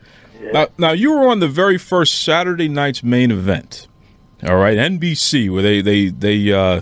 Now, 0.54 0.68
now, 0.78 0.92
you 0.92 1.12
were 1.12 1.28
on 1.28 1.40
the 1.40 1.48
very 1.48 1.78
first 1.78 2.24
Saturday 2.24 2.68
night's 2.68 3.04
main 3.04 3.30
event, 3.30 3.88
all 4.44 4.58
right, 4.58 4.78
NBC, 4.78 5.52
where 5.52 5.62
they 5.62 5.82
they 5.82 6.10
they 6.10 6.52
uh, 6.52 6.82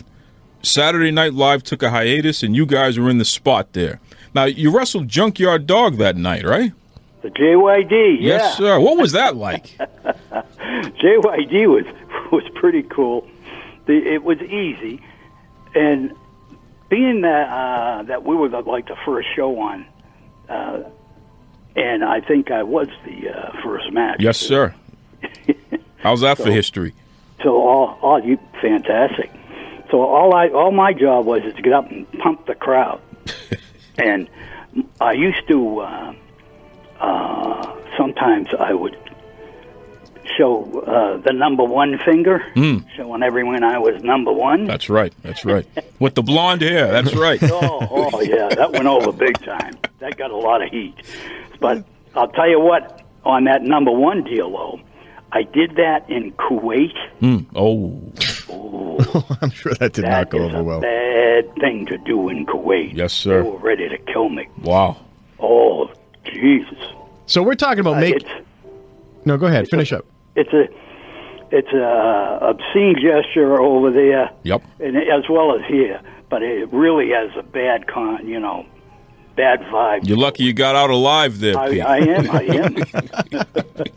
Saturday 0.61 1.11
Night 1.11 1.33
Live 1.33 1.63
took 1.63 1.83
a 1.83 1.89
hiatus, 1.89 2.41
and 2.43 2.55
you 2.55 2.65
guys 2.65 2.97
were 2.97 3.09
in 3.09 3.17
the 3.17 3.25
spot 3.25 3.73
there. 3.73 3.99
Now, 4.33 4.45
you 4.45 4.75
wrestled 4.75 5.07
Junkyard 5.07 5.65
Dog 5.67 5.97
that 5.97 6.15
night, 6.15 6.43
right? 6.45 6.71
The 7.21 7.29
JYD, 7.29 8.21
yeah. 8.21 8.37
Yes, 8.37 8.57
sir. 8.57 8.79
What 8.79 8.97
was 8.97 9.11
that 9.11 9.35
like? 9.35 9.77
JYD 9.77 11.67
was 11.67 11.85
was 12.31 12.43
pretty 12.55 12.83
cool. 12.83 13.27
The, 13.87 13.97
it 13.97 14.23
was 14.23 14.39
easy, 14.41 15.01
and 15.75 16.13
being 16.87 17.21
that 17.21 17.49
uh, 17.49 18.03
that 18.03 18.23
we 18.23 18.35
were 18.35 18.47
the, 18.47 18.61
like 18.61 18.87
the 18.87 18.95
first 19.05 19.27
show 19.35 19.59
on, 19.59 19.85
uh, 20.47 20.83
and 21.75 22.05
I 22.05 22.21
think 22.21 22.51
I 22.51 22.63
was 22.63 22.87
the 23.05 23.29
uh, 23.29 23.61
first 23.63 23.91
match. 23.91 24.17
yes, 24.21 24.37
sir. 24.37 24.73
How's 25.97 26.21
that 26.21 26.37
for 26.37 26.51
history? 26.51 26.93
So 27.43 27.61
all 27.61 27.99
all 28.01 28.23
you 28.23 28.39
fantastic. 28.61 29.29
So 29.91 30.03
all 30.03 30.33
I 30.33 30.47
all 30.49 30.71
my 30.71 30.93
job 30.93 31.25
was 31.25 31.43
is 31.43 31.53
to 31.55 31.61
get 31.61 31.73
up 31.73 31.89
and 31.91 32.09
pump 32.19 32.45
the 32.45 32.55
crowd, 32.55 33.01
and 33.97 34.29
I 35.01 35.13
used 35.13 35.45
to. 35.49 35.79
Uh, 35.79 36.13
uh, 36.99 37.75
sometimes 37.97 38.47
I 38.59 38.73
would 38.73 38.95
show 40.37 40.63
uh, 40.81 41.17
the 41.17 41.33
number 41.33 41.63
one 41.63 41.97
finger, 41.99 42.43
Mm. 42.55 42.85
showing 42.95 43.23
everyone 43.23 43.63
I 43.63 43.77
was 43.79 44.01
number 44.03 44.31
one. 44.31 44.65
That's 44.65 44.89
right. 44.89 45.13
That's 45.23 45.43
right. 45.43 45.65
With 45.99 46.15
the 46.15 46.21
blonde 46.23 46.61
hair. 46.61 46.87
That's 46.91 47.15
right. 47.15 47.39
oh, 47.43 47.87
oh 48.13 48.21
yeah, 48.21 48.47
that 48.49 48.71
went 48.71 48.85
over 48.85 49.11
big 49.11 49.37
time. 49.43 49.75
That 49.99 50.17
got 50.17 50.31
a 50.31 50.37
lot 50.37 50.61
of 50.63 50.69
heat. 50.69 50.95
But 51.59 51.83
I'll 52.15 52.29
tell 52.29 52.47
you 52.49 52.59
what, 52.59 53.01
on 53.25 53.45
that 53.45 53.63
number 53.63 53.91
one 53.91 54.23
deal 54.23 54.51
though, 54.51 54.79
I 55.31 55.43
did 55.43 55.75
that 55.75 56.09
in 56.09 56.31
Kuwait. 56.33 56.93
Mm. 57.21 57.45
Oh, 57.55 58.13
I'm 59.41 59.51
sure 59.51 59.73
that 59.73 59.93
did 59.93 60.05
not 60.05 60.29
go 60.29 60.39
over 60.39 60.63
well. 60.63 60.81
Bad 60.81 61.53
thing 61.55 61.85
to 61.87 61.97
do 61.99 62.29
in 62.29 62.45
Kuwait. 62.45 62.93
yes, 62.95 63.23
They 63.23 63.29
sir. 63.31 63.43
were 63.43 63.57
ready 63.57 63.89
to 63.89 63.97
kill 63.97 64.29
me. 64.29 64.47
Wow. 64.61 64.97
Oh, 65.39 65.89
Jesus. 66.33 66.77
So 67.25 67.43
we're 67.43 67.55
talking 67.55 67.79
about 67.79 67.97
Uh, 67.97 68.01
make. 68.01 68.15
it's 68.15 68.25
No, 69.25 69.37
go 69.37 69.47
ahead. 69.47 69.67
Finish 69.69 69.91
up. 69.93 70.05
it's 70.35 70.51
a 70.53 70.67
it's 71.51 71.71
a 71.73 72.39
obscene 72.41 72.95
gesture 73.01 73.59
over 73.59 73.89
there, 73.91 74.29
Yep. 74.43 74.61
and 74.79 74.95
as 74.97 75.27
well 75.29 75.55
as 75.55 75.61
here. 75.67 75.99
But 76.29 76.43
it 76.43 76.71
really 76.71 77.09
has 77.09 77.31
a 77.37 77.41
bad 77.43 77.87
con, 77.87 78.27
you 78.27 78.39
know, 78.39 78.65
bad 79.35 79.61
vibe. 79.61 80.07
You're 80.07 80.17
lucky 80.17 80.43
you 80.43 80.53
got 80.53 80.75
out 80.75 80.91
alive 80.91 81.39
there, 81.39 81.57
I, 81.57 81.69
Pete. 81.71 81.81
I 81.81 81.97
am. 81.97 82.31
I 82.31 82.43
am. 82.43 82.75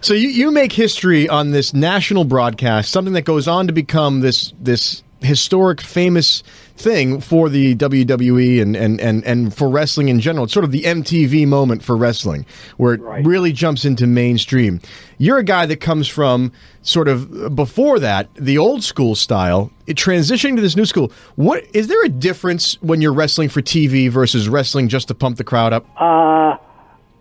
So 0.00 0.12
you, 0.12 0.28
you 0.28 0.50
make 0.50 0.70
history 0.72 1.26
on 1.30 1.52
this 1.52 1.72
national 1.72 2.24
broadcast, 2.24 2.90
something 2.92 3.14
that 3.14 3.22
goes 3.24 3.48
on 3.48 3.66
to 3.68 3.72
become 3.72 4.20
this 4.20 4.52
this 4.60 5.02
historic, 5.24 5.80
famous 5.80 6.42
thing 6.76 7.20
for 7.20 7.48
the 7.48 7.76
WWE 7.76 8.60
and, 8.60 8.76
and, 8.76 9.00
and, 9.00 9.24
and 9.24 9.54
for 9.54 9.68
wrestling 9.68 10.08
in 10.08 10.20
general. 10.20 10.44
It's 10.44 10.52
sort 10.52 10.64
of 10.64 10.72
the 10.72 10.82
MTV 10.82 11.46
moment 11.46 11.82
for 11.82 11.96
wrestling, 11.96 12.46
where 12.76 12.94
it 12.94 13.00
really 13.00 13.52
jumps 13.52 13.84
into 13.84 14.06
mainstream. 14.06 14.80
You're 15.18 15.38
a 15.38 15.44
guy 15.44 15.66
that 15.66 15.80
comes 15.80 16.08
from 16.08 16.52
sort 16.82 17.08
of 17.08 17.54
before 17.54 17.98
that, 18.00 18.28
the 18.34 18.58
old 18.58 18.82
school 18.82 19.14
style, 19.14 19.70
it, 19.86 19.96
transitioning 19.96 20.56
to 20.56 20.62
this 20.62 20.76
new 20.76 20.84
school. 20.84 21.12
What 21.36 21.64
is 21.72 21.86
there 21.86 22.04
a 22.04 22.08
difference 22.08 22.80
when 22.82 23.00
you're 23.00 23.12
wrestling 23.12 23.48
for 23.48 23.62
TV 23.62 24.10
versus 24.10 24.48
wrestling 24.48 24.88
just 24.88 25.08
to 25.08 25.14
pump 25.14 25.36
the 25.36 25.44
crowd 25.44 25.72
up? 25.72 25.86
Uh, 26.00 26.56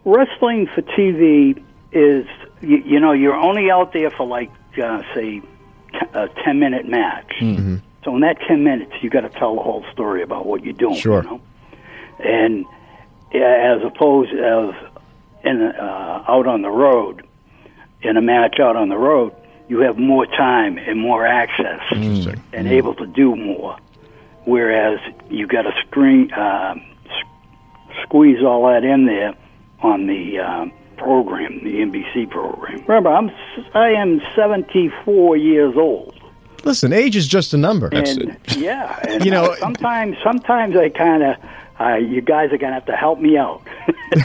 wrestling 0.06 0.68
for 0.73 0.82
TV 0.82 1.64
is, 1.91 2.26
you, 2.61 2.77
you 2.77 2.99
know, 2.99 3.11
you're 3.11 3.36
only 3.36 3.69
out 3.69 3.94
there 3.94 4.10
for 4.10 4.26
like, 4.26 4.52
uh, 4.84 5.03
say, 5.14 5.40
t- 5.40 6.07
a 6.14 6.27
10 6.44 6.60
minute 6.60 6.88
match. 6.88 7.32
Mm-hmm. 7.40 7.77
So 8.03 8.13
in 8.15 8.21
that 8.21 8.38
10 8.47 8.63
minutes, 8.63 8.91
you 9.01 9.09
got 9.09 9.21
to 9.21 9.30
tell 9.30 9.55
the 9.55 9.61
whole 9.61 9.85
story 9.91 10.21
about 10.23 10.45
what 10.45 10.63
you're 10.63 10.73
doing. 10.73 10.95
Sure. 10.95 11.23
You 11.23 11.30
know? 11.30 11.41
And 12.19 12.65
as 13.34 13.81
opposed 13.84 14.31
as 14.34 14.73
in 15.43 15.61
uh, 15.61 16.23
out 16.27 16.47
on 16.47 16.61
the 16.61 16.69
road, 16.69 17.25
in 18.01 18.17
a 18.17 18.21
match 18.21 18.59
out 18.59 18.75
on 18.75 18.89
the 18.89 18.97
road, 18.97 19.34
you 19.69 19.80
have 19.80 19.97
more 19.97 20.25
time 20.25 20.77
and 20.77 20.99
more 20.99 21.25
access 21.25 21.80
Interesting. 21.93 22.43
and 22.51 22.67
able 22.67 22.93
to 22.95 23.05
do 23.07 23.35
more. 23.35 23.77
Whereas 24.45 24.99
you 25.30 25.47
got 25.47 25.61
to 25.63 25.71
screen 25.88 26.31
uh, 26.34 26.75
s- 27.05 27.11
squeeze 28.03 28.43
all 28.43 28.67
that 28.67 28.84
in 28.84 29.05
there 29.05 29.34
on 29.81 30.07
the 30.07 30.39
uh, 30.39 30.65
program, 30.97 31.63
the 31.63 31.75
NBC 31.80 32.30
program. 32.30 32.84
Remember, 32.88 33.09
I'm 33.09 33.31
I 33.73 33.91
am 33.91 34.21
74 34.35 35.38
years 35.38 35.75
old. 35.77 36.19
Listen, 36.64 36.94
age 36.94 37.15
is 37.15 37.27
just 37.27 37.53
a 37.53 37.57
number. 37.57 37.90
and 37.91 38.38
yeah, 38.57 38.99
and 39.07 39.26
You 39.26 39.31
know- 39.31 39.45
uh, 39.52 39.56
sometimes 39.57 40.15
sometimes 40.23 40.76
I 40.76 40.90
kind 40.90 41.23
of 41.23 41.35
uh, 41.80 41.95
you 41.95 42.22
guys 42.22 42.52
are 42.53 42.57
gonna 42.57 42.73
have 42.76 42.85
to 42.85 42.95
help 42.95 43.19
me 43.19 43.38
out. 43.38 43.61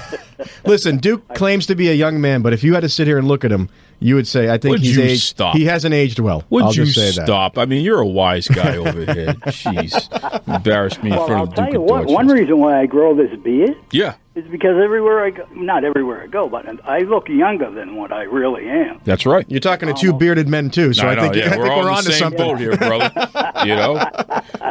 Listen, 0.64 0.98
Duke 0.98 1.26
claims 1.34 1.66
to 1.66 1.74
be 1.74 1.88
a 1.88 1.94
young 1.94 2.20
man, 2.20 2.42
but 2.42 2.52
if 2.52 2.62
you 2.62 2.74
had 2.74 2.80
to 2.80 2.88
sit 2.88 3.06
here 3.06 3.18
and 3.18 3.26
look 3.26 3.44
at 3.44 3.50
him, 3.50 3.68
you 4.00 4.14
would 4.14 4.26
say, 4.26 4.48
"I 4.50 4.58
think 4.58 4.72
Would 4.72 4.80
he's 4.80 4.98
aged. 4.98 5.22
stop? 5.22 5.56
He 5.56 5.64
hasn't 5.64 5.94
aged 5.94 6.18
well." 6.18 6.44
Would 6.50 6.64
I'll 6.64 6.74
you 6.74 6.84
just 6.84 6.94
say 6.96 7.10
that. 7.20 7.26
stop? 7.26 7.58
I 7.58 7.64
mean, 7.66 7.84
you're 7.84 8.00
a 8.00 8.06
wise 8.06 8.46
guy 8.48 8.76
over 8.76 8.90
here. 9.12 9.34
Jeez, 9.46 10.48
embarrass 10.54 11.02
me 11.02 11.10
in 11.10 11.16
front 11.16 11.30
I'll 11.32 11.42
of 11.44 11.54
tell 11.54 11.64
Duke 11.66 11.74
you 11.74 11.80
of 11.82 11.84
what. 11.90 11.96
Dorchester. 12.06 12.14
One 12.14 12.28
reason 12.28 12.58
why 12.58 12.80
I 12.80 12.86
grow 12.86 13.14
this 13.16 13.36
beard 13.40 13.76
Yeah, 13.92 14.14
is 14.34 14.44
because 14.50 14.76
everywhere 14.82 15.24
I 15.24 15.30
go, 15.30 15.46
not 15.54 15.84
everywhere 15.84 16.22
I 16.22 16.26
go, 16.26 16.48
but 16.48 16.66
I 16.88 17.00
look 17.00 17.28
younger 17.28 17.70
than 17.70 17.96
what 17.96 18.12
I 18.12 18.22
really 18.22 18.68
am. 18.68 19.00
that's 19.04 19.26
right. 19.26 19.44
You're 19.48 19.60
talking 19.60 19.88
to 19.88 19.94
um, 19.94 20.00
two 20.00 20.12
bearded 20.12 20.48
men 20.48 20.70
too, 20.70 20.92
so 20.92 21.06
I 21.06 21.12
I, 21.12 21.14
know, 21.14 21.22
think, 21.22 21.34
yeah, 21.36 21.46
I 21.46 21.48
think 21.50 21.62
we're, 21.62 21.70
all 21.70 21.82
we're 21.82 21.90
on 21.90 22.04
the 22.04 22.10
to 22.10 22.16
something 22.16 22.38
boat 22.38 22.58
here, 22.58 22.76
brother. 22.76 23.10
you 23.64 23.74
know. 23.74 23.94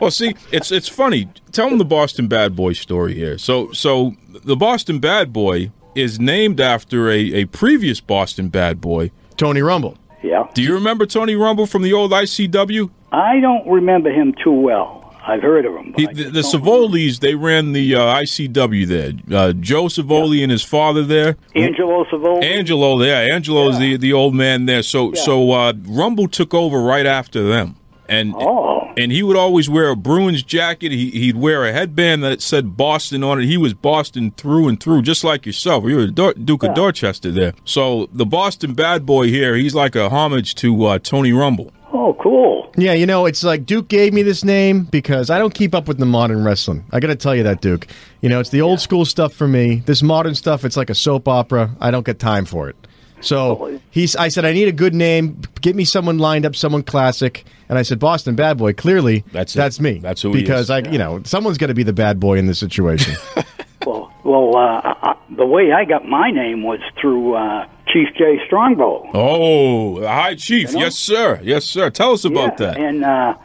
Well, 0.02 0.12
see, 0.12 0.36
it's 0.52 0.72
it's 0.72 0.88
funny. 0.88 1.28
Tell 1.52 1.70
them 1.70 1.78
the 1.80 1.86
Boston 1.86 2.28
Bad 2.28 2.56
Boy 2.56 2.74
story 2.74 3.14
here. 3.16 3.38
So, 3.38 3.72
so 3.72 4.16
the 4.44 4.56
Boston 4.56 5.00
Bad 5.00 5.34
Boy 5.34 5.72
is 5.98 6.20
named 6.20 6.62
after 6.62 7.10
a, 7.10 7.20
a 7.34 7.46
previous 7.46 8.00
Boston 8.00 8.50
Bad 8.50 8.80
Boy, 8.80 9.12
Tony 9.36 9.62
Rumble. 9.62 9.98
Yeah. 10.24 10.48
Do 10.54 10.62
you 10.62 10.74
remember 10.74 11.06
Tony 11.06 11.36
Rumble 11.36 11.66
from 11.66 11.82
the 11.82 11.94
old 11.94 12.12
ICW? 12.12 12.90
I 13.12 13.40
don't 13.40 13.68
remember 13.68 14.12
him 14.12 14.34
too 14.44 14.52
well. 14.52 15.04
I've 15.28 15.42
heard 15.42 15.66
of 15.66 15.76
him. 15.76 15.94
He, 15.98 16.06
the, 16.06 16.32
just 16.32 16.34
the 16.52 16.58
Savoldis, 16.58 17.20
they 17.20 17.36
ran 17.36 17.74
the 17.74 17.96
uh, 17.96 18.00
ICW 18.00 18.88
there. 18.88 19.12
Uh, 19.38 19.52
Joe 19.52 19.86
Savoldi 19.86 20.42
and 20.42 20.52
his 20.52 20.64
father 20.64 21.04
there. 21.04 21.36
Angelo 21.54 22.06
Savoldi. 22.06 22.46
Angelo, 22.46 23.02
yeah, 23.04 23.28
Angelo's 23.34 23.78
the 23.78 23.98
the 23.98 24.14
old 24.14 24.34
man 24.34 24.68
there. 24.68 24.84
So 24.84 25.14
so 25.14 25.52
uh, 25.52 25.74
Rumble 25.86 26.30
took 26.30 26.54
over 26.54 26.80
right 26.80 27.06
after 27.06 27.44
them, 27.46 27.76
and 28.10 28.34
Oh. 28.36 28.92
and 28.98 29.12
he 29.12 29.24
would 29.24 29.38
always 29.38 29.70
wear 29.70 29.90
a 29.90 29.96
Bruins 29.96 30.44
jacket. 30.44 30.92
He, 30.92 31.10
he'd 31.12 31.38
wear 31.38 31.66
a 31.66 31.72
headband 31.74 32.24
that 32.24 32.42
said 32.42 32.78
Boston 32.78 33.24
on 33.24 33.42
it. 33.42 33.46
He 33.46 33.58
was 33.58 33.74
Boston 33.74 34.32
through 34.32 34.68
and 34.68 34.80
through, 34.80 35.02
just 35.04 35.24
like 35.24 35.46
yourself. 35.46 35.84
You 35.86 35.96
were 35.98 36.08
Dor- 36.08 36.34
Duke 36.34 36.64
of 36.64 36.74
Dorchester 36.76 37.32
there. 37.32 37.54
So 37.66 38.10
the 38.14 38.26
Boston 38.26 38.74
bad 38.74 39.06
boy 39.06 39.28
here, 39.28 39.56
he's 39.56 39.76
like 39.76 39.96
a 39.96 40.10
homage 40.10 40.56
to 40.56 40.86
uh, 40.86 41.00
Tony 41.00 41.32
Rumble. 41.34 41.72
Oh, 41.94 42.16
cool. 42.20 42.72
Yeah, 42.78 42.94
you 42.94 43.06
know, 43.06 43.26
it's 43.26 43.44
like 43.44 43.66
Duke 43.66 43.88
gave 43.88 44.14
me 44.14 44.22
this 44.22 44.44
name 44.44 44.84
because 44.84 45.30
I 45.30 45.40
don't 45.40 45.54
keep 45.54 45.74
up 45.74 45.88
with 45.88 45.98
the 45.98 46.06
modern 46.06 46.44
wrestling. 46.44 46.86
I 46.92 47.00
got 47.00 47.08
to 47.08 47.16
tell 47.16 47.34
you 47.36 47.44
that, 47.44 47.62
Duke. 47.62 47.88
You 48.22 48.30
know, 48.30 48.40
it's 48.40 48.50
the 48.50 48.62
old 48.62 48.82
school 48.82 49.06
stuff 49.06 49.34
for 49.34 49.48
me. 49.48 49.82
This 49.86 50.04
modern 50.04 50.36
stuff, 50.36 50.64
it's 50.66 50.76
like 50.78 50.90
a 50.90 50.96
soap 50.96 51.28
opera. 51.28 51.72
I 51.80 51.90
don't 51.92 52.06
get 52.06 52.20
time 52.20 52.46
for 52.46 52.70
it. 52.70 52.76
So 53.22 53.80
he's. 53.90 54.16
I 54.16 54.28
said 54.28 54.46
I 54.46 54.54
need 54.54 54.68
a 54.68 54.72
good 54.72 54.94
name. 54.94 55.42
Get 55.62 55.76
me 55.76 55.86
someone 55.86 56.18
lined 56.18 56.46
up, 56.46 56.56
someone 56.56 56.84
classic. 56.84 57.46
And 57.70 57.78
I 57.78 57.82
said 57.82 58.00
Boston 58.00 58.36
Bad 58.36 58.58
Boy. 58.58 58.74
Clearly, 58.74 59.26
That's 59.32 59.56
it. 59.56 59.58
that's 59.58 59.80
me. 59.80 60.00
That's 60.00 60.22
who 60.22 60.32
he 60.32 60.42
because 60.42 60.66
is. 60.66 60.70
I, 60.70 60.80
you 60.80 60.98
know, 60.98 61.22
someone's 61.24 61.58
got 61.58 61.68
to 61.68 61.74
be 61.74 61.84
the 61.84 61.94
bad 61.94 62.20
boy 62.20 62.38
in 62.38 62.46
this 62.46 62.60
situation. 62.60 63.16
Well, 63.86 64.12
well, 64.26 64.58
uh, 64.58 64.82
I, 64.84 65.16
the 65.30 65.46
way 65.46 65.72
I 65.72 65.86
got 65.86 66.06
my 66.06 66.30
name 66.30 66.64
was 66.64 66.82
through 67.00 67.36
uh, 67.36 67.70
Chief 67.88 68.10
Jay 68.18 68.38
Strongbow. 68.46 69.10
Oh, 69.14 70.06
hi, 70.06 70.36
Chief. 70.36 70.70
You 70.70 70.76
know? 70.76 70.82
Yes, 70.82 70.96
sir. 70.98 71.40
Yes, 71.42 71.64
sir. 71.64 71.90
Tell 71.90 72.12
us 72.12 72.26
about 72.26 72.60
yeah, 72.60 72.74
that. 72.74 72.78
And 72.78 73.06
uh, 73.06 73.36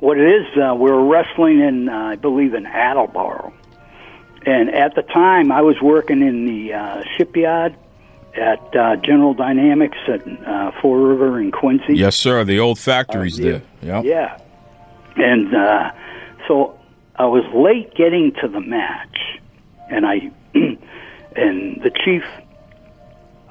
what 0.00 0.18
it 0.18 0.28
is, 0.28 0.46
uh, 0.58 0.74
we 0.74 0.90
were 0.90 1.04
wrestling 1.06 1.60
in, 1.60 1.88
uh, 1.88 1.92
I 1.92 2.16
believe, 2.16 2.54
in 2.54 2.66
Attleboro. 2.66 3.54
And 4.44 4.68
at 4.74 4.96
the 4.96 5.02
time, 5.02 5.52
I 5.52 5.62
was 5.62 5.80
working 5.80 6.22
in 6.22 6.44
the 6.44 6.74
uh, 6.74 7.04
shipyard 7.16 7.76
at 8.36 8.76
uh, 8.76 8.96
General 8.96 9.34
Dynamics 9.34 9.98
at 10.08 10.26
uh, 10.46 10.72
Fore 10.80 11.00
River 11.00 11.40
in 11.40 11.52
Quincy. 11.52 11.94
Yes, 11.96 12.16
sir. 12.16 12.44
The 12.44 12.58
old 12.58 12.78
factories 12.78 13.36
there. 13.36 13.62
Yeah. 13.82 14.02
Yeah. 14.02 14.38
And 15.16 15.54
uh, 15.54 15.92
so 16.48 16.78
I 17.16 17.26
was 17.26 17.44
late 17.54 17.94
getting 17.94 18.32
to 18.40 18.48
the 18.48 18.60
match, 18.60 19.16
and 19.88 20.04
I 20.04 20.30
and 20.54 21.80
the 21.82 21.90
chief, 22.04 22.24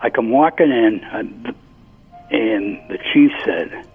I 0.02 0.10
come 0.10 0.30
walking 0.30 0.72
in, 0.72 1.04
uh, 1.06 1.20
and 2.30 2.90
the 2.90 2.98
chief 3.14 3.32
said, 3.46 3.88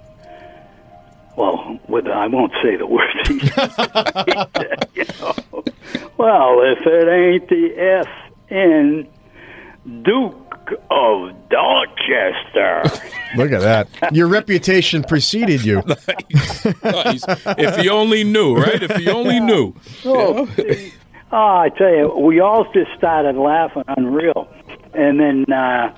"Well, 1.36 1.78
with 1.88 2.06
I 2.06 2.26
won't 2.28 2.52
say 2.62 2.76
the 2.76 2.86
words." 2.96 3.28
He 3.28 3.40
said, 3.40 4.88
you 4.94 5.04
know, 5.20 5.64
well, 6.16 6.62
if 6.62 6.86
it 6.86 7.08
ain't 7.08 7.48
the 7.50 7.74
F 7.76 8.08
in 8.50 9.06
Duke 10.02 10.47
of 10.90 11.32
Dorchester. 11.48 12.82
Look 13.36 13.52
at 13.52 13.60
that. 13.60 14.14
Your 14.14 14.28
reputation 14.28 15.02
preceded 15.04 15.64
you. 15.64 15.82
Nice. 16.82 17.22
if 17.56 17.76
he 17.76 17.88
only 17.88 18.24
knew, 18.24 18.54
right? 18.56 18.82
If 18.82 18.96
he 18.96 19.08
only 19.08 19.40
knew. 19.40 19.74
Oh, 20.04 20.48
oh, 21.32 21.36
I 21.36 21.70
tell 21.76 21.90
you, 21.94 22.14
we 22.18 22.40
all 22.40 22.70
just 22.72 22.90
started 22.96 23.36
laughing 23.36 23.84
unreal. 23.88 24.48
And 24.94 25.18
then 25.20 25.50
uh, 25.52 25.96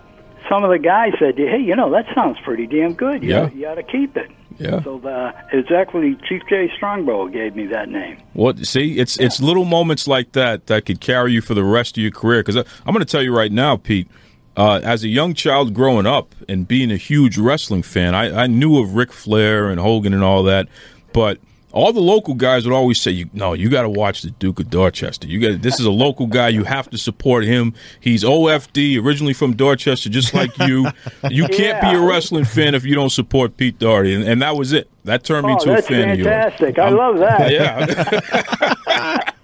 some 0.48 0.62
of 0.64 0.70
the 0.70 0.78
guys 0.78 1.12
said, 1.18 1.36
hey, 1.36 1.58
you 1.60 1.74
know, 1.74 1.90
that 1.90 2.06
sounds 2.14 2.38
pretty 2.44 2.66
damn 2.66 2.94
good. 2.94 3.22
You, 3.22 3.30
Yeah. 3.30 3.50
you 3.50 3.66
ought 3.66 3.74
to 3.76 3.82
keep 3.82 4.16
it. 4.16 4.30
Yeah. 4.58 4.82
So 4.82 5.00
uh, 5.00 5.32
it's 5.52 5.70
actually 5.72 6.16
Chief 6.28 6.42
Jay 6.48 6.70
Strongbow 6.76 7.28
gave 7.28 7.56
me 7.56 7.66
that 7.68 7.88
name. 7.88 8.18
Well, 8.34 8.54
see, 8.58 8.98
it's 8.98 9.18
it's 9.18 9.40
little 9.40 9.64
moments 9.64 10.06
like 10.06 10.32
that 10.32 10.66
that 10.66 10.84
could 10.84 11.00
carry 11.00 11.32
you 11.32 11.40
for 11.40 11.54
the 11.54 11.64
rest 11.64 11.96
of 11.96 12.02
your 12.02 12.10
career. 12.12 12.42
Because 12.42 12.56
I'm 12.56 12.92
going 12.92 12.98
to 12.98 13.04
tell 13.10 13.22
you 13.22 13.34
right 13.34 13.50
now, 13.52 13.76
Pete. 13.78 14.08
Uh, 14.56 14.80
as 14.82 15.04
a 15.04 15.08
young 15.08 15.32
child 15.32 15.72
growing 15.74 16.06
up 16.06 16.34
and 16.48 16.66
being 16.68 16.90
a 16.90 16.96
huge 16.96 17.38
wrestling 17.38 17.82
fan, 17.82 18.14
I, 18.14 18.42
I 18.42 18.46
knew 18.46 18.78
of 18.78 18.94
Ric 18.94 19.12
Flair 19.12 19.70
and 19.70 19.80
Hogan 19.80 20.12
and 20.12 20.22
all 20.24 20.42
that, 20.42 20.68
but 21.12 21.38
all 21.72 21.92
the 21.92 22.00
local 22.00 22.34
guys 22.34 22.66
would 22.66 22.74
always 22.74 23.00
say, 23.00 23.26
no, 23.32 23.52
you 23.52 23.68
got 23.70 23.82
to 23.82 23.88
watch 23.88 24.22
the 24.22 24.30
Duke 24.32 24.58
of 24.58 24.70
Dorchester. 24.70 25.28
You 25.28 25.38
got 25.38 25.62
this 25.62 25.78
is 25.78 25.86
a 25.86 25.90
local 25.90 26.26
guy. 26.26 26.48
You 26.48 26.64
have 26.64 26.90
to 26.90 26.98
support 26.98 27.44
him. 27.44 27.74
He's 28.00 28.24
OFD, 28.24 29.00
originally 29.00 29.34
from 29.34 29.54
Dorchester, 29.54 30.08
just 30.08 30.34
like 30.34 30.56
you. 30.58 30.88
You 31.30 31.46
can't 31.48 31.80
be 31.80 31.96
a 31.96 32.00
wrestling 32.00 32.44
fan 32.44 32.74
if 32.74 32.84
you 32.84 32.96
don't 32.96 33.10
support 33.10 33.56
Pete 33.56 33.78
Doherty." 33.78 34.14
And, 34.14 34.24
and 34.24 34.42
that 34.42 34.56
was 34.56 34.72
it. 34.72 34.90
That 35.04 35.22
turned 35.22 35.46
me 35.46 35.52
Oh, 35.52 35.58
into 35.58 35.72
a 35.78 35.80
fan 35.82 36.16
fantastic. 36.16 36.78
I 36.80 36.88
love 36.88 37.18
that. 37.18 37.52
Yeah. 37.52 39.30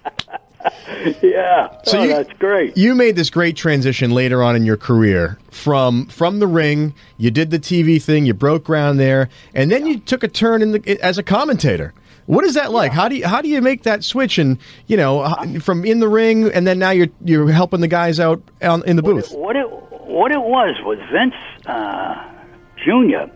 yeah. 1.21 1.77
So 1.83 1.99
oh, 1.99 2.03
you- 2.03 2.09
that's 2.09 2.33
great. 2.33 2.77
You 2.77 2.95
made 2.95 3.15
this 3.15 3.29
great 3.29 3.55
transition 3.55 4.11
later 4.11 4.43
on 4.43 4.55
in 4.55 4.65
your 4.65 4.77
career 4.77 5.37
from 5.51 6.07
from 6.07 6.39
the 6.39 6.47
ring. 6.47 6.93
You 7.17 7.31
did 7.31 7.51
the 7.51 7.59
TV 7.59 8.01
thing. 8.01 8.25
You 8.25 8.33
broke 8.33 8.63
ground 8.63 8.99
there, 8.99 9.29
and 9.53 9.71
then 9.71 9.85
you 9.85 9.99
took 9.99 10.23
a 10.23 10.27
turn 10.27 10.61
in 10.61 10.71
the 10.71 10.99
as 11.01 11.17
a 11.17 11.23
commentator. 11.23 11.93
What 12.27 12.43
is 12.43 12.55
that 12.55 12.71
like? 12.71 12.91
How 12.91 13.07
do 13.07 13.15
you 13.15 13.25
how 13.25 13.41
do 13.41 13.47
you 13.47 13.61
make 13.61 13.83
that 13.83 14.03
switch 14.03 14.37
and 14.37 14.57
you 14.87 14.97
know 14.97 15.33
from 15.61 15.85
in 15.85 15.99
the 15.99 16.09
ring 16.09 16.51
and 16.51 16.67
then 16.67 16.77
now 16.77 16.89
you're 16.89 17.07
you're 17.23 17.49
helping 17.49 17.79
the 17.79 17.87
guys 17.87 18.19
out 18.19 18.41
on, 18.61 18.83
in 18.85 18.97
the 18.97 19.03
booth? 19.03 19.31
What 19.31 19.55
it 19.55 19.65
what 19.69 20.31
it 20.31 20.41
was 20.41 20.75
was 20.83 20.99
Vince 21.11 21.35
uh, 21.65 22.15
Junior. 22.83 23.31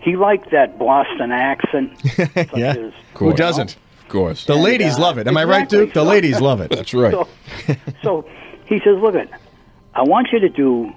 He 0.00 0.16
liked 0.16 0.50
that 0.52 0.78
Boston 0.78 1.30
accent. 1.30 1.98
such 2.16 2.56
yeah, 2.56 2.72
as, 2.72 2.92
who 3.14 3.34
doesn't? 3.34 3.76
Of 4.10 4.14
course. 4.14 4.44
The 4.44 4.56
ladies 4.56 4.98
love 4.98 5.18
it. 5.18 5.28
Am 5.28 5.36
I 5.36 5.44
right, 5.44 5.68
Duke? 5.68 5.92
The 5.92 6.02
ladies 6.02 6.40
love 6.40 6.60
it. 6.60 6.72
That's 6.72 6.92
right. 6.92 7.12
So, 7.12 7.28
so 8.02 8.28
he 8.66 8.80
says, 8.80 8.98
"Look, 9.00 9.14
it, 9.14 9.30
I 9.94 10.02
want 10.02 10.30
you 10.32 10.40
to 10.40 10.48
do 10.48 10.92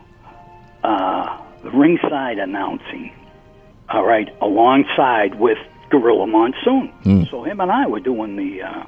uh, 0.84 1.40
ringside 1.61 2.40
announcing, 2.40 3.14
all 3.88 4.03
right, 4.03 4.35
alongside 4.41 5.40
with 5.40 5.60
Gorilla 5.91 6.26
Monsoon." 6.26 6.88
Hmm. 7.03 7.23
So 7.30 7.44
him 7.44 7.60
and 7.60 7.72
I 7.72 7.85
were 7.85 7.99
doing 7.99 8.35
the 8.35 8.64
uh, 8.64 8.84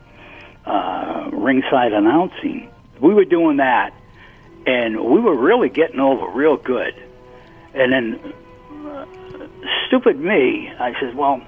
uh, 0.67 1.29
ringside 1.31 1.93
announcing. 1.93 2.67
We 2.99 3.13
were 3.13 3.25
doing 3.25 3.57
that, 3.57 3.93
and 4.65 5.05
we 5.05 5.19
were 5.19 5.35
really 5.35 5.69
getting 5.69 5.99
over 5.99 6.27
real 6.31 6.57
good. 6.57 6.95
And 7.75 7.93
then, 7.93 8.33
uh, 8.87 9.05
stupid 9.85 10.19
me, 10.19 10.71
I 10.79 10.99
says, 10.99 11.13
"Well." 11.13 11.43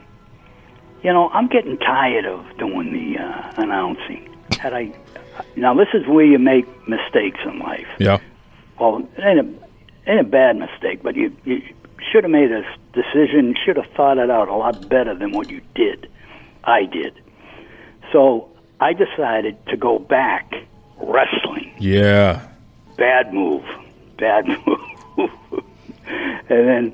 You 1.04 1.14
know, 1.14 1.30
I'm 1.30 1.48
getting 1.48 1.78
tired 1.78 2.26
of 2.26 2.46
doing 2.58 2.92
the 2.92 3.22
uh, 3.22 3.54
announcing. 3.58 4.30
Had 4.60 4.74
I 4.74 4.94
now, 5.56 5.74
this 5.74 5.88
is 5.94 6.08
where 6.08 6.26
you 6.26 6.40
make 6.40 6.66
mistakes 6.88 7.40
in 7.46 7.60
life. 7.60 7.88
Yeah. 8.00 8.20
Well, 8.80 9.08
it 9.18 9.24
ain't 9.24 9.40
a, 9.40 10.12
ain't 10.12 10.22
a 10.22 10.24
bad 10.24 10.58
mistake, 10.58 11.02
but 11.04 11.16
you, 11.16 11.36
you 11.46 11.62
should 12.12 12.24
have 12.24 12.32
made 12.32 12.52
a 12.52 12.64
decision, 12.94 13.56
should 13.66 13.78
have 13.78 13.90
thought 13.96 14.18
it 14.18 14.30
out 14.30 14.48
a 14.48 14.56
lot 14.56 14.88
better 14.90 15.16
than 15.16 15.32
what 15.32 15.50
you 15.50 15.62
did. 15.76 16.10
I 16.64 16.86
did. 16.86 17.14
So 18.12 18.50
I 18.80 18.94
decided 18.94 19.58
to 19.68 19.78
go 19.78 20.00
back 20.00 20.54
wrestling. 21.00 21.74
Yeah. 21.80 22.48
Bad 22.98 23.34
move. 23.34 23.64
Bad 24.18 24.48
move. 25.18 25.30
and 26.50 26.68
then 26.68 26.94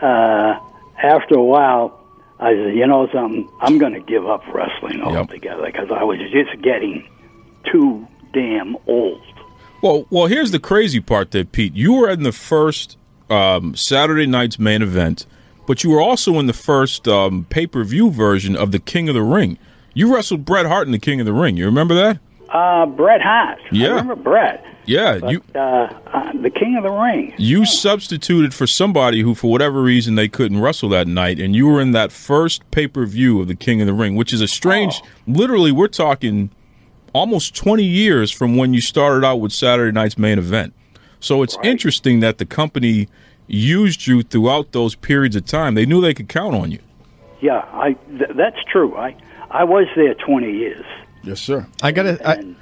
uh, 0.00 0.58
after 1.02 1.34
a 1.34 1.42
while, 1.44 2.03
I 2.44 2.54
said, 2.54 2.74
you 2.74 2.86
know 2.86 3.08
something, 3.12 3.48
I'm 3.60 3.78
going 3.78 3.94
to 3.94 4.00
give 4.00 4.26
up 4.26 4.42
wrestling 4.52 5.00
altogether 5.00 5.64
because 5.64 5.88
I 5.90 6.04
was 6.04 6.18
just 6.30 6.60
getting 6.62 7.08
too 7.70 8.06
damn 8.32 8.76
old. 8.86 9.22
Well, 9.82 10.06
well, 10.10 10.26
here's 10.26 10.50
the 10.50 10.58
crazy 10.58 11.00
part 11.00 11.30
there, 11.30 11.44
Pete. 11.44 11.74
You 11.74 11.94
were 11.94 12.10
in 12.10 12.22
the 12.22 12.32
first 12.32 12.98
um, 13.30 13.74
Saturday 13.74 14.26
night's 14.26 14.58
main 14.58 14.82
event, 14.82 15.26
but 15.66 15.84
you 15.84 15.90
were 15.90 16.00
also 16.00 16.38
in 16.38 16.46
the 16.46 16.52
first 16.52 17.08
um, 17.08 17.46
pay 17.48 17.66
per 17.66 17.82
view 17.84 18.10
version 18.10 18.56
of 18.56 18.72
the 18.72 18.78
King 18.78 19.08
of 19.08 19.14
the 19.14 19.22
Ring. 19.22 19.58
You 19.94 20.14
wrestled 20.14 20.44
Bret 20.44 20.66
Hart 20.66 20.86
in 20.86 20.92
the 20.92 20.98
King 20.98 21.20
of 21.20 21.26
the 21.26 21.32
Ring. 21.32 21.56
You 21.56 21.66
remember 21.66 21.94
that? 21.94 22.18
Uh, 22.50 22.86
Bret 22.86 23.22
Hart. 23.22 23.58
Yeah. 23.72 23.88
I 23.88 23.90
remember 23.90 24.16
Bret. 24.16 24.64
Yeah. 24.86 25.18
But, 25.18 25.30
you 25.30 25.42
uh, 25.54 25.58
uh, 25.58 26.32
the 26.40 26.50
King 26.50 26.76
of 26.76 26.82
the 26.82 26.90
Ring. 26.90 27.34
you 27.38 27.64
substituted 27.64 28.52
for 28.54 28.66
somebody 28.66 29.22
who, 29.22 29.34
for 29.34 29.50
whatever 29.50 29.82
reason, 29.82 30.14
they 30.14 30.28
couldn't 30.28 30.60
wrestle 30.60 30.88
that 30.90 31.06
night, 31.06 31.40
and 31.40 31.54
you 31.54 31.66
were 31.66 31.80
in 31.80 31.92
that 31.92 32.12
first 32.12 32.68
pay 32.70 32.86
per 32.86 33.06
view 33.06 33.40
of 33.40 33.48
the 33.48 33.54
King 33.54 33.80
of 33.80 33.86
the 33.86 33.94
Ring, 33.94 34.16
which 34.16 34.32
is 34.32 34.40
a 34.40 34.48
strange. 34.48 35.00
Literally, 35.26 35.72
we're 35.72 35.88
talking 35.88 36.50
almost 37.12 37.54
20 37.54 37.84
years 37.84 38.30
from 38.30 38.56
when 38.56 38.74
you 38.74 38.80
started 38.80 39.24
out 39.24 39.36
with 39.36 39.52
Saturday 39.52 39.92
night's 39.92 40.18
main 40.18 40.38
event. 40.38 40.74
So 41.20 41.42
it's 41.42 41.56
interesting 41.62 42.20
that 42.20 42.38
the 42.38 42.44
company 42.44 43.08
used 43.46 44.06
you 44.06 44.22
throughout 44.22 44.72
those 44.72 44.94
periods 44.94 45.36
of 45.36 45.46
time. 45.46 45.74
They 45.74 45.86
knew 45.86 46.00
they 46.00 46.14
could 46.14 46.28
count 46.28 46.54
on 46.54 46.70
you. 46.70 46.80
Yeah, 47.40 47.64
I 47.72 47.92
th- 47.92 48.30
that's 48.36 48.62
true. 48.70 48.96
I 48.96 49.16
I 49.50 49.64
was 49.64 49.86
there 49.96 50.14
20 50.14 50.50
years. 50.50 50.84
Yes, 51.22 51.40
sir. 51.40 51.66
I 51.82 51.92
gotta. 51.92 52.28
I, 52.28 52.54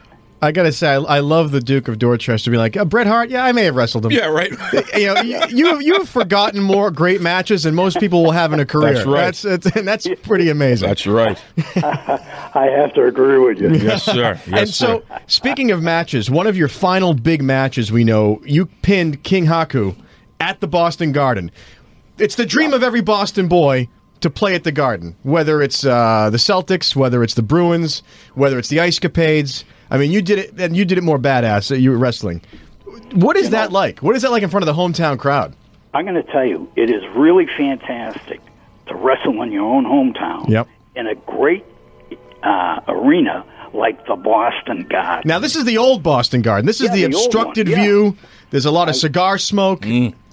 I 0.42 0.50
gotta 0.50 0.72
say, 0.72 0.88
I, 0.88 0.96
I 0.96 1.20
love 1.20 1.52
the 1.52 1.60
Duke 1.60 1.86
of 1.86 2.00
Dorchester 2.00 2.50
being 2.50 2.58
like, 2.58 2.76
uh, 2.76 2.84
Bret 2.84 3.06
Hart. 3.06 3.30
Yeah, 3.30 3.44
I 3.44 3.52
may 3.52 3.62
have 3.62 3.76
wrestled 3.76 4.06
him. 4.06 4.10
Yeah, 4.10 4.26
right. 4.26 4.50
you 4.96 5.06
know, 5.06 5.20
you, 5.22 5.40
you 5.50 5.66
have 5.66 5.82
you 5.82 5.94
have 5.94 6.08
forgotten 6.08 6.60
more 6.60 6.90
great 6.90 7.20
matches 7.20 7.62
than 7.62 7.76
most 7.76 8.00
people 8.00 8.24
will 8.24 8.32
have 8.32 8.52
in 8.52 8.58
a 8.58 8.66
career. 8.66 8.94
That's 8.94 9.06
right. 9.06 9.20
That's 9.34 9.42
that's, 9.42 9.76
and 9.76 9.86
that's 9.86 10.08
pretty 10.24 10.50
amazing. 10.50 10.88
That's 10.88 11.06
right. 11.06 11.40
I 11.76 12.72
have 12.76 12.92
to 12.94 13.04
agree 13.04 13.38
with 13.38 13.60
you. 13.60 13.72
Yes, 13.72 14.02
sir. 14.02 14.40
Yes, 14.46 14.48
and 14.52 14.68
so, 14.68 15.04
speaking 15.28 15.70
of 15.70 15.80
matches, 15.80 16.28
one 16.28 16.48
of 16.48 16.56
your 16.56 16.68
final 16.68 17.14
big 17.14 17.40
matches, 17.40 17.92
we 17.92 18.02
know 18.02 18.42
you 18.44 18.66
pinned 18.66 19.22
King 19.22 19.46
Haku 19.46 19.94
at 20.40 20.60
the 20.60 20.66
Boston 20.66 21.12
Garden. 21.12 21.52
It's 22.18 22.34
the 22.34 22.46
dream 22.46 22.72
of 22.72 22.82
every 22.82 23.00
Boston 23.00 23.46
boy 23.46 23.88
to 24.22 24.30
play 24.30 24.56
at 24.56 24.64
the 24.64 24.72
Garden, 24.72 25.14
whether 25.22 25.62
it's 25.62 25.84
uh, 25.84 26.30
the 26.30 26.38
Celtics, 26.38 26.96
whether 26.96 27.22
it's 27.22 27.34
the 27.34 27.42
Bruins, 27.42 28.02
whether 28.34 28.58
it's 28.58 28.68
the 28.68 28.80
Ice 28.80 28.98
Capades. 28.98 29.62
I 29.92 29.98
mean, 29.98 30.10
you 30.10 30.22
did 30.22 30.38
it, 30.38 30.58
and 30.58 30.74
you 30.76 30.84
did 30.84 30.96
it 30.98 31.04
more 31.04 31.18
badass. 31.18 31.70
uh, 31.70 31.74
You 31.74 31.90
were 31.90 31.98
wrestling. 31.98 32.40
What 33.14 33.36
is 33.36 33.50
that 33.50 33.72
like? 33.72 34.00
What 34.00 34.16
is 34.16 34.22
that 34.22 34.30
like 34.30 34.42
in 34.42 34.48
front 34.48 34.66
of 34.66 34.74
the 34.74 34.80
hometown 34.82 35.18
crowd? 35.18 35.54
I'm 35.94 36.04
going 36.06 36.16
to 36.16 36.32
tell 36.32 36.44
you, 36.46 36.70
it 36.76 36.88
is 36.90 37.02
really 37.14 37.46
fantastic 37.46 38.40
to 38.88 38.94
wrestle 38.94 39.42
in 39.42 39.52
your 39.52 39.64
own 39.70 39.84
hometown 39.84 40.48
Yep. 40.48 40.66
in 40.96 41.06
a 41.06 41.14
great 41.14 41.64
uh, 42.42 42.80
arena 42.88 43.44
like 43.74 44.06
the 44.06 44.16
Boston 44.16 44.86
Garden. 44.88 45.28
Now, 45.28 45.38
this 45.38 45.56
is 45.56 45.64
the 45.66 45.76
old 45.78 46.02
Boston 46.02 46.40
Garden. 46.42 46.64
This 46.66 46.80
is 46.80 46.86
Yeah, 46.88 46.94
the, 46.94 47.00
the 47.00 47.04
obstructed 47.16 47.68
yeah. 47.68 47.82
view. 47.82 48.16
There's 48.50 48.66
a 48.66 48.70
lot 48.70 48.88
of 48.88 48.96
cigar 48.96 49.36
smoke. 49.38 49.86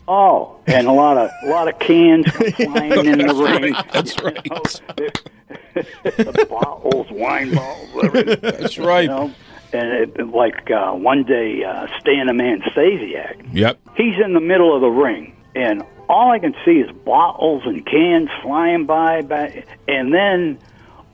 Oh, 0.07 0.57
and 0.67 0.87
a 0.87 0.91
lot 0.91 1.17
of 1.17 1.29
a 1.43 1.49
lot 1.49 1.67
of 1.67 1.77
cans 1.79 2.25
flying 2.31 3.05
in 3.05 3.17
the 3.19 3.33
ring. 3.35 3.75
That's 3.93 4.19
right. 4.21 4.43
the 5.73 6.47
bottles, 6.49 7.07
wine 7.11 7.53
bottles, 7.53 7.89
everything. 8.05 8.39
That's 8.41 8.77
right. 8.79 9.03
You 9.03 9.07
know? 9.09 9.31
And 9.71 9.87
it, 10.17 10.27
like 10.29 10.69
uh, 10.71 10.93
one 10.93 11.23
day, 11.23 11.63
uh, 11.63 11.87
Stan 11.99 12.27
the 12.27 12.33
Man 12.33 12.61
Stasiak, 12.75 13.49
Yep. 13.53 13.79
he's 13.95 14.15
in 14.23 14.33
the 14.33 14.39
middle 14.39 14.73
of 14.75 14.81
the 14.81 14.87
ring, 14.89 15.35
and 15.55 15.83
all 16.09 16.31
I 16.31 16.39
can 16.39 16.55
see 16.65 16.71
is 16.79 16.89
bottles 17.05 17.61
and 17.65 17.85
cans 17.85 18.29
flying 18.41 18.85
by, 18.87 19.21
by 19.21 19.63
and 19.87 20.11
then 20.13 20.57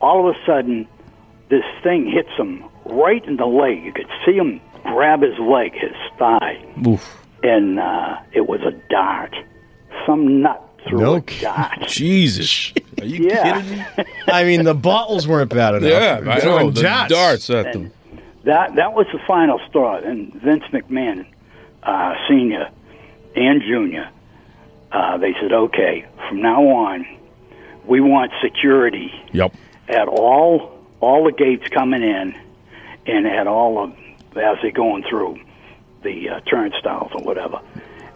all 0.00 0.26
of 0.28 0.34
a 0.34 0.38
sudden, 0.46 0.88
this 1.50 1.64
thing 1.82 2.10
hits 2.10 2.30
him 2.38 2.64
right 2.86 3.22
in 3.26 3.36
the 3.36 3.44
leg. 3.46 3.84
You 3.84 3.92
could 3.92 4.08
see 4.24 4.32
him 4.36 4.60
grab 4.84 5.20
his 5.20 5.38
leg, 5.38 5.74
his 5.74 5.92
thigh, 6.18 6.64
Oof. 6.86 7.16
and 7.42 7.78
uh, 7.78 8.16
it 8.32 8.48
was 8.48 8.60
a 8.62 8.72
dart. 8.88 9.34
Some 10.06 10.40
nut 10.40 10.62
threw 10.88 10.98
No 11.00 11.14
a 11.16 11.20
dart. 11.20 11.82
Jesus. 11.88 12.72
Are 13.00 13.04
you 13.04 13.26
Yeah. 13.28 13.60
kidding 13.60 13.78
me? 13.78 13.84
I 14.28 14.44
mean, 14.44 14.64
the 14.64 14.74
bottles 14.74 15.26
weren't 15.28 15.50
bad 15.50 15.74
enough. 15.82 15.90
Yeah, 15.90 16.20
I 16.32 16.36
know. 16.36 16.40
Throwing 16.40 16.72
The 16.72 16.82
darts. 16.82 17.12
darts 17.12 17.50
at 17.50 17.72
them. 17.74 17.92
That 18.46 18.76
that 18.76 18.94
was 18.94 19.06
the 19.12 19.18
final 19.26 19.60
straw. 19.68 19.96
And 19.96 20.32
Vince 20.34 20.62
McMahon, 20.72 21.26
uh, 21.82 22.14
senior 22.28 22.70
and 23.34 23.60
junior, 23.60 24.08
uh, 24.92 25.18
they 25.18 25.34
said, 25.40 25.52
"Okay, 25.52 26.04
from 26.28 26.40
now 26.42 26.62
on, 26.68 27.04
we 27.86 28.00
want 28.00 28.30
security 28.40 29.12
Yep. 29.32 29.52
at 29.88 30.06
all 30.08 30.72
all 31.00 31.24
the 31.24 31.32
gates 31.32 31.66
coming 31.68 32.02
in, 32.04 32.34
and 33.06 33.26
at 33.26 33.48
all 33.48 33.82
of 33.82 33.90
as 34.36 34.58
they're 34.62 34.70
going 34.70 35.02
through 35.10 35.38
the 36.02 36.28
uh, 36.30 36.40
turnstiles 36.48 37.10
or 37.16 37.22
whatever." 37.22 37.58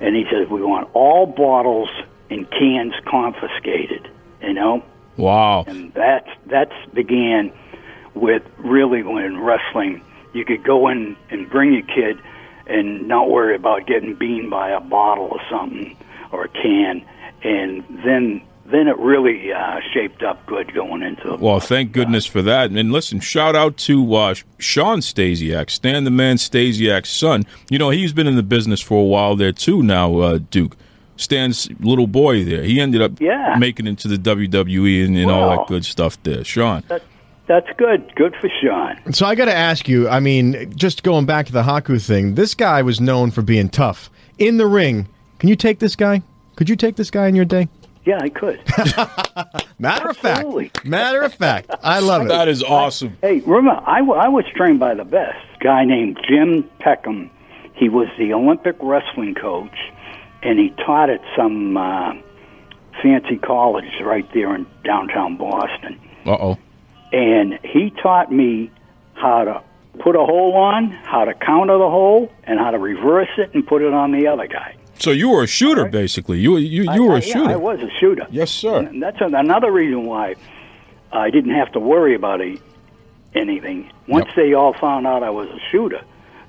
And 0.01 0.15
he 0.15 0.25
said, 0.31 0.49
"We 0.49 0.63
want 0.63 0.89
all 0.95 1.27
bottles 1.27 1.91
and 2.31 2.49
cans 2.53 2.95
confiscated." 3.05 4.09
You 4.41 4.53
know, 4.55 4.83
Wow. 5.17 5.65
and 5.67 5.93
that 5.95 6.25
that's 6.47 6.73
began 6.95 7.51
with 8.15 8.43
really 8.59 9.03
when 9.03 9.41
wrestling 9.41 10.03
you 10.33 10.45
could 10.45 10.63
go 10.65 10.89
in 10.89 11.17
and 11.31 11.49
bring 11.51 11.73
your 11.73 11.83
kid 11.83 12.19
and 12.67 13.07
not 13.09 13.29
worry 13.31 13.55
about 13.57 13.87
getting 13.87 14.15
beaten 14.15 14.49
by 14.51 14.71
a 14.71 14.81
bottle 14.81 15.29
or 15.31 15.41
something 15.51 15.97
or 16.33 16.45
a 16.45 16.49
can 16.49 17.03
and 17.43 17.83
then 18.05 18.43
then 18.67 18.87
it 18.87 18.97
really 18.99 19.53
uh, 19.53 19.81
shaped 19.93 20.23
up 20.23 20.47
good 20.47 20.73
going 20.73 21.03
into 21.03 21.35
it. 21.35 21.41
Well, 21.41 21.59
thank 21.59 21.91
goodness 21.91 22.25
for 22.25 22.41
that. 22.43 22.71
And 22.71 22.93
listen, 22.93 23.19
shout 23.19 23.57
out 23.57 23.77
to 23.79 24.15
uh, 24.15 24.35
Sean 24.61 24.99
Stasiak, 25.01 25.71
Stan 25.71 26.05
the 26.05 26.11
Man 26.13 26.37
Stasiak's 26.37 27.09
son. 27.11 27.43
You 27.69 27.79
know, 27.81 27.91
he's 27.91 28.13
been 28.13 28.29
in 28.29 28.37
the 28.37 28.45
business 28.45 28.81
for 28.81 29.03
a 29.03 29.05
while 29.05 29.35
there 29.35 29.51
too 29.51 29.83
now, 29.83 30.19
uh, 30.19 30.39
Duke. 30.53 30.77
Stan's 31.17 31.69
little 31.81 32.07
boy 32.07 32.45
there. 32.45 32.63
He 32.63 32.81
ended 32.81 33.03
up 33.03 33.21
Yeah. 33.21 33.57
making 33.59 33.89
it 33.89 33.99
to 33.99 34.09
the 34.09 34.17
WWE 34.17 35.05
and, 35.05 35.19
and 35.19 35.31
all 35.33 35.51
that 35.51 35.67
good 35.67 35.85
stuff 35.85 36.23
there. 36.23 36.45
Sean. 36.45 36.85
That's 37.51 37.67
good. 37.77 38.15
Good 38.15 38.37
for 38.41 38.49
Sean. 38.63 39.13
So 39.13 39.27
I 39.27 39.35
got 39.35 39.47
to 39.47 39.55
ask 39.55 39.89
you. 39.89 40.09
I 40.09 40.21
mean, 40.21 40.73
just 40.77 41.03
going 41.03 41.27
back 41.27 41.47
to 41.47 41.53
the 41.53 41.65
Haku 41.65 42.01
thing, 42.01 42.37
this 42.37 42.55
guy 42.55 42.81
was 42.83 43.01
known 43.01 43.33
for 43.33 43.43
being 43.43 43.69
tough 43.69 44.09
in 44.39 44.57
the 44.57 44.69
ring. 44.69 45.09
Can 45.41 45.49
you 45.49 45.57
take 45.57 45.81
this 45.81 45.97
guy? 45.97 46.23
Could 46.55 46.69
you 46.69 46.77
take 46.77 46.95
this 46.95 47.11
guy 47.11 47.27
in 47.27 47.35
your 47.35 47.45
day? 47.45 47.69
Yeah, 48.05 48.19
I 48.23 48.29
could. 48.29 48.61
Matter 49.81 50.11
Absolutely. 50.11 50.67
of 50.67 50.73
fact. 50.73 50.85
Matter 50.87 51.23
of 51.23 51.35
fact. 51.35 51.71
I 51.83 51.99
love 51.99 52.23
it. 52.23 52.29
That 52.29 52.47
is 52.47 52.63
awesome. 52.63 53.17
Hey, 53.21 53.41
remember, 53.41 53.83
I, 53.85 53.99
w- 53.99 54.19
I 54.19 54.29
was 54.29 54.45
trained 54.55 54.79
by 54.79 54.95
the 54.95 55.05
best 55.05 55.37
guy 55.59 55.85
named 55.85 56.19
Jim 56.29 56.71
Peckham. 56.79 57.31
He 57.75 57.89
was 57.89 58.07
the 58.17 58.33
Olympic 58.33 58.77
wrestling 58.81 59.35
coach, 59.35 59.77
and 60.45 60.57
he 60.59 60.71
taught 60.87 61.11
at 61.11 61.21
some 61.37 61.77
uh, 61.77 62.13
fancy 63.03 63.39
college 63.39 63.91
right 64.03 64.29
there 64.35 64.55
in 64.55 64.67
downtown 64.85 65.37
Boston. 65.37 65.99
Uh 66.25 66.37
oh. 66.41 66.59
And 67.13 67.59
he 67.65 67.91
taught 68.03 68.31
me 68.33 68.71
how 69.15 69.45
to 69.45 69.63
put 69.99 70.15
a 70.17 70.21
hole 70.25 70.55
on, 70.55 70.91
how 70.91 71.25
to 71.25 71.35
counter 71.35 71.77
the 71.79 71.91
hole, 71.91 72.33
and 72.45 72.59
how 72.59 72.71
to 72.71 72.79
reverse 72.79 73.29
it 73.39 73.53
and 73.55 73.67
put 73.67 73.83
it 73.83 73.93
on 73.93 74.13
the 74.13 74.29
other 74.29 74.47
guy. 74.47 74.77
So 74.99 75.11
you 75.11 75.31
were 75.31 75.43
a 75.43 75.47
shooter, 75.47 75.87
basically. 75.87 76.39
You 76.41 76.57
you 76.59 76.83
you 76.85 76.91
I- 76.91 76.99
were 77.01 77.15
I- 77.15 77.19
a 77.19 77.21
yeah, 77.23 77.33
shooter. 77.33 77.51
I 77.51 77.57
was 77.57 77.81
a 77.81 77.91
shooter. 77.99 78.27
Yes, 78.31 78.51
sir. 78.51 78.79
And 78.81 79.03
that's 79.03 79.17
another 79.21 79.73
reason 79.73 80.05
why 80.07 80.37
I 81.13 81.31
didn't 81.31 81.55
have 81.55 81.73
to 81.73 81.81
worry 81.81 82.15
about 82.15 82.41
a, 82.41 82.57
anything. 83.35 83.91
Once 84.09 84.29
they 84.37 84.53
all 84.55 84.75
found 84.75 85.07
out 85.07 85.23
I 85.23 85.31
was 85.31 85.49
a 85.49 85.59
shooter, 85.71 86.03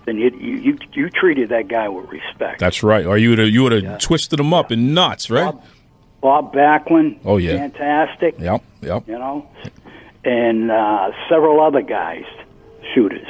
then 0.06 0.18
you 0.18 0.30
you 0.40 0.56
you, 0.58 0.78
you 0.94 1.10
treated 1.10 1.50
that 1.50 1.68
guy 1.70 1.88
with 1.90 2.10
respect. 2.10 2.60
That's 2.60 2.84
right. 2.84 3.06
Or 3.06 3.18
you 3.18 3.30
would 3.32 3.40
have 3.40 3.50
you 3.50 3.64
would 3.64 3.84
have 3.84 4.00
twisted 4.00 4.40
him 4.40 4.54
up 4.54 4.72
in 4.72 4.94
knots, 4.94 5.30
right? 5.30 5.54
Bob 6.22 6.54
Backlund, 6.54 7.18
Oh, 7.26 7.38
yeah. 7.38 7.58
fantastic. 7.58 8.36
Yep. 8.40 8.62
Yep. 8.82 9.08
You 9.08 9.18
know, 9.18 9.48
and 10.24 10.72
uh, 10.72 11.12
several 11.30 11.62
other 11.62 11.82
guys, 11.82 12.26
shooters. 12.94 13.28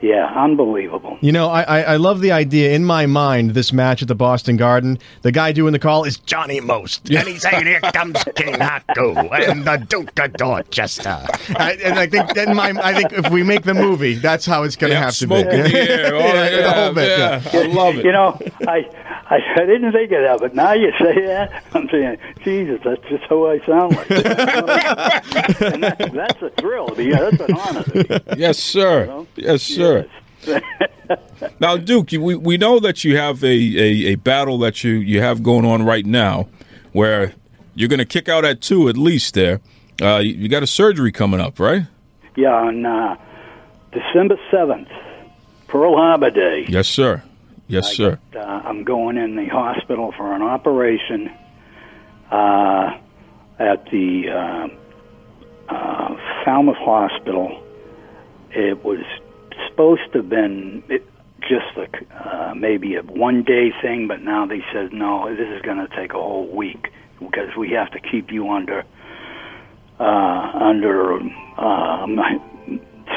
Yeah, 0.00 0.26
unbelievable. 0.26 1.18
You 1.20 1.32
know, 1.32 1.48
I, 1.48 1.62
I 1.62 1.80
I 1.80 1.96
love 1.96 2.20
the 2.20 2.30
idea 2.30 2.70
in 2.72 2.84
my 2.84 3.06
mind. 3.06 3.54
This 3.54 3.72
match 3.72 4.00
at 4.00 4.06
the 4.06 4.14
Boston 4.14 4.56
Garden, 4.56 5.00
the 5.22 5.32
guy 5.32 5.50
doing 5.50 5.72
the 5.72 5.80
call 5.80 6.04
is 6.04 6.18
Johnny 6.18 6.60
Most, 6.60 7.10
and 7.10 7.26
he's 7.26 7.42
saying, 7.42 7.66
"Here 7.66 7.80
comes 7.80 8.22
King 8.36 8.54
Haku 8.54 9.28
and 9.48 9.64
the 9.64 9.76
Duke 9.88 10.16
of 10.20 10.34
Dorchester." 10.34 11.18
I, 11.56 11.76
and 11.84 11.98
I 11.98 12.06
think 12.06 12.36
in 12.36 12.54
my, 12.54 12.72
I 12.80 12.94
think 12.94 13.12
if 13.12 13.28
we 13.32 13.42
make 13.42 13.64
the 13.64 13.74
movie, 13.74 14.14
that's 14.14 14.46
how 14.46 14.62
it's 14.62 14.76
going 14.76 14.90
to 14.92 14.94
Yeah, 14.98 15.04
have 15.06 15.16
to 15.16 15.26
be. 15.26 15.34
in 15.34 15.46
the 15.48 15.90
air. 15.90 16.14
Oh, 16.14 16.18
Yeah, 16.20 16.60
the 16.62 16.72
whole 16.72 16.94
bit, 16.94 17.18
yeah. 17.18 17.42
yeah. 17.52 17.60
I 17.60 17.66
love 17.66 17.96
it. 17.96 18.04
You 18.04 18.12
know, 18.12 18.38
I, 18.68 18.88
I 19.30 19.36
I 19.36 19.66
didn't 19.66 19.92
think 19.92 20.10
of 20.12 20.22
that, 20.22 20.38
but 20.40 20.54
now 20.54 20.72
you 20.72 20.90
say 20.98 21.26
that, 21.26 21.64
I'm 21.74 21.88
saying, 21.90 22.18
Jesus, 22.42 22.80
that's 22.84 23.02
just 23.08 23.24
how 23.24 23.46
I 23.46 23.58
sound 23.66 23.96
like. 23.96 24.10
and 24.10 25.82
that, 25.82 26.10
that's 26.14 26.42
a 26.42 26.50
thrill. 26.50 26.94
Yeah, 26.98 27.30
that's 27.30 27.40
an 27.40 27.56
honor. 27.56 28.20
Yes, 28.36 28.58
sir. 28.58 29.26
Yes, 29.36 29.62
sir. 29.62 30.08
now, 31.60 31.76
Duke, 31.76 32.10
we, 32.12 32.34
we 32.36 32.56
know 32.56 32.78
that 32.80 33.04
you 33.04 33.16
have 33.16 33.42
a, 33.42 33.46
a, 33.46 34.12
a 34.12 34.14
battle 34.16 34.58
that 34.58 34.84
you, 34.84 34.92
you 34.92 35.20
have 35.20 35.42
going 35.42 35.64
on 35.64 35.84
right 35.84 36.06
now 36.06 36.48
where 36.92 37.34
you're 37.74 37.88
going 37.88 37.98
to 37.98 38.04
kick 38.04 38.28
out 38.28 38.44
at 38.44 38.60
two 38.60 38.88
at 38.88 38.96
least 38.96 39.34
there. 39.34 39.60
Uh, 40.00 40.18
you, 40.18 40.34
you 40.34 40.48
got 40.48 40.62
a 40.62 40.66
surgery 40.66 41.12
coming 41.12 41.40
up, 41.40 41.58
right? 41.58 41.82
Yeah, 42.36 42.54
on 42.54 42.86
uh, 42.86 43.16
December 43.92 44.38
seventh, 44.50 44.88
Pearl 45.66 45.96
Harbor 45.96 46.30
Day. 46.30 46.66
Yes, 46.68 46.88
sir. 46.88 47.22
Yes, 47.68 47.94
sir. 47.94 48.18
Uh, 48.34 48.38
I'm 48.38 48.82
going 48.82 49.18
in 49.18 49.36
the 49.36 49.46
hospital 49.46 50.12
for 50.16 50.34
an 50.34 50.42
operation 50.42 51.28
uh, 52.30 52.98
at 53.58 53.84
the 53.90 54.24
uh, 54.30 55.72
uh, 55.72 56.16
Falmouth 56.44 56.78
Hospital. 56.78 57.62
It 58.50 58.82
was 58.82 59.04
supposed 59.68 60.12
to 60.12 60.18
have 60.18 60.30
been 60.30 60.82
it, 60.88 61.04
just 61.42 61.76
a, 61.76 61.88
uh, 62.14 62.54
maybe 62.54 62.96
a 62.96 63.02
one 63.02 63.42
day 63.42 63.70
thing, 63.82 64.08
but 64.08 64.22
now 64.22 64.46
they 64.46 64.64
said 64.72 64.92
no. 64.92 65.28
This 65.36 65.48
is 65.48 65.60
going 65.62 65.78
to 65.78 65.88
take 65.94 66.12
a 66.12 66.18
whole 66.18 66.48
week 66.48 66.88
because 67.20 67.54
we 67.56 67.70
have 67.72 67.90
to 67.92 68.00
keep 68.00 68.32
you 68.32 68.50
under 68.50 68.84
uh, 70.00 70.50
under 70.54 71.12
um, 71.12 72.18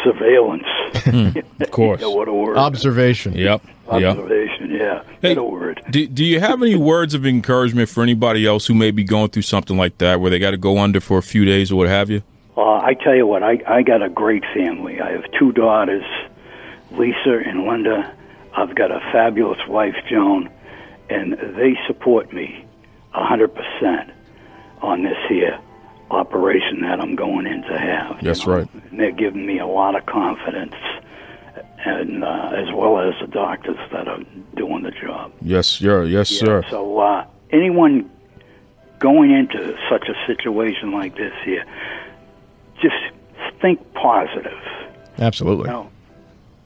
surveillance. 0.03 0.65
of 1.61 1.71
course. 1.71 2.01
Yeah, 2.01 2.07
what 2.07 2.27
a 2.27 2.33
word. 2.33 2.57
Observation. 2.57 3.33
Yep. 3.33 3.63
Yep. 3.91 4.17
Observation, 4.17 4.71
yeah. 4.71 5.03
Hey, 5.21 5.35
What 5.35 5.37
a 5.37 5.43
word. 5.43 5.81
Do, 5.89 6.07
do 6.07 6.23
you 6.23 6.39
have 6.39 6.61
any 6.61 6.75
words 6.75 7.13
of 7.13 7.25
encouragement 7.25 7.89
for 7.89 8.03
anybody 8.03 8.45
else 8.45 8.65
who 8.65 8.73
may 8.73 8.91
be 8.91 9.03
going 9.03 9.29
through 9.29 9.41
something 9.41 9.77
like 9.77 9.97
that 9.97 10.21
where 10.21 10.29
they 10.31 10.39
got 10.39 10.51
to 10.51 10.57
go 10.57 10.77
under 10.77 11.01
for 11.01 11.17
a 11.17 11.23
few 11.23 11.43
days 11.43 11.71
or 11.71 11.75
what 11.75 11.89
have 11.89 12.09
you? 12.09 12.23
Uh, 12.55 12.75
I 12.77 12.93
tell 12.93 13.15
you 13.15 13.27
what, 13.27 13.43
I, 13.43 13.61
I 13.67 13.81
got 13.81 14.01
a 14.01 14.09
great 14.09 14.43
family. 14.53 15.01
I 15.01 15.11
have 15.11 15.23
two 15.37 15.51
daughters 15.51 16.03
Lisa 16.91 17.39
and 17.45 17.65
Linda. 17.65 18.13
I've 18.55 18.75
got 18.75 18.91
a 18.91 18.99
fabulous 19.11 19.59
wife, 19.67 19.95
Joan, 20.09 20.49
and 21.09 21.33
they 21.33 21.77
support 21.87 22.33
me 22.33 22.65
a 23.13 23.25
hundred 23.25 23.53
percent 23.55 24.11
on 24.81 25.03
this 25.03 25.17
here 25.29 25.59
operation 26.11 26.81
that 26.81 26.99
I'm 26.99 27.15
going 27.15 27.47
in 27.47 27.61
to 27.63 27.77
have. 27.77 28.21
That's 28.21 28.45
right. 28.45 28.67
And 28.91 28.99
they're 28.99 29.11
giving 29.11 29.45
me 29.45 29.59
a 29.59 29.67
lot 29.67 29.95
of 29.95 30.05
confidence, 30.05 30.75
and 31.85 32.23
uh, 32.23 32.51
as 32.55 32.71
well 32.73 32.99
as 32.99 33.13
the 33.21 33.27
doctors 33.27 33.77
that 33.91 34.07
are 34.07 34.19
doing 34.55 34.83
the 34.83 34.91
job. 34.91 35.31
Yes, 35.41 35.67
sir. 35.67 36.03
Yes, 36.05 36.29
sir. 36.29 36.63
So 36.69 36.99
uh, 36.99 37.25
anyone 37.51 38.09
going 38.99 39.31
into 39.31 39.75
such 39.89 40.07
a 40.07 40.15
situation 40.27 40.91
like 40.91 41.15
this 41.15 41.33
here, 41.43 41.65
just 42.81 42.95
think 43.61 43.93
positive. 43.93 44.59
Absolutely. 45.17 45.65
You 45.65 45.71
know, 45.71 45.89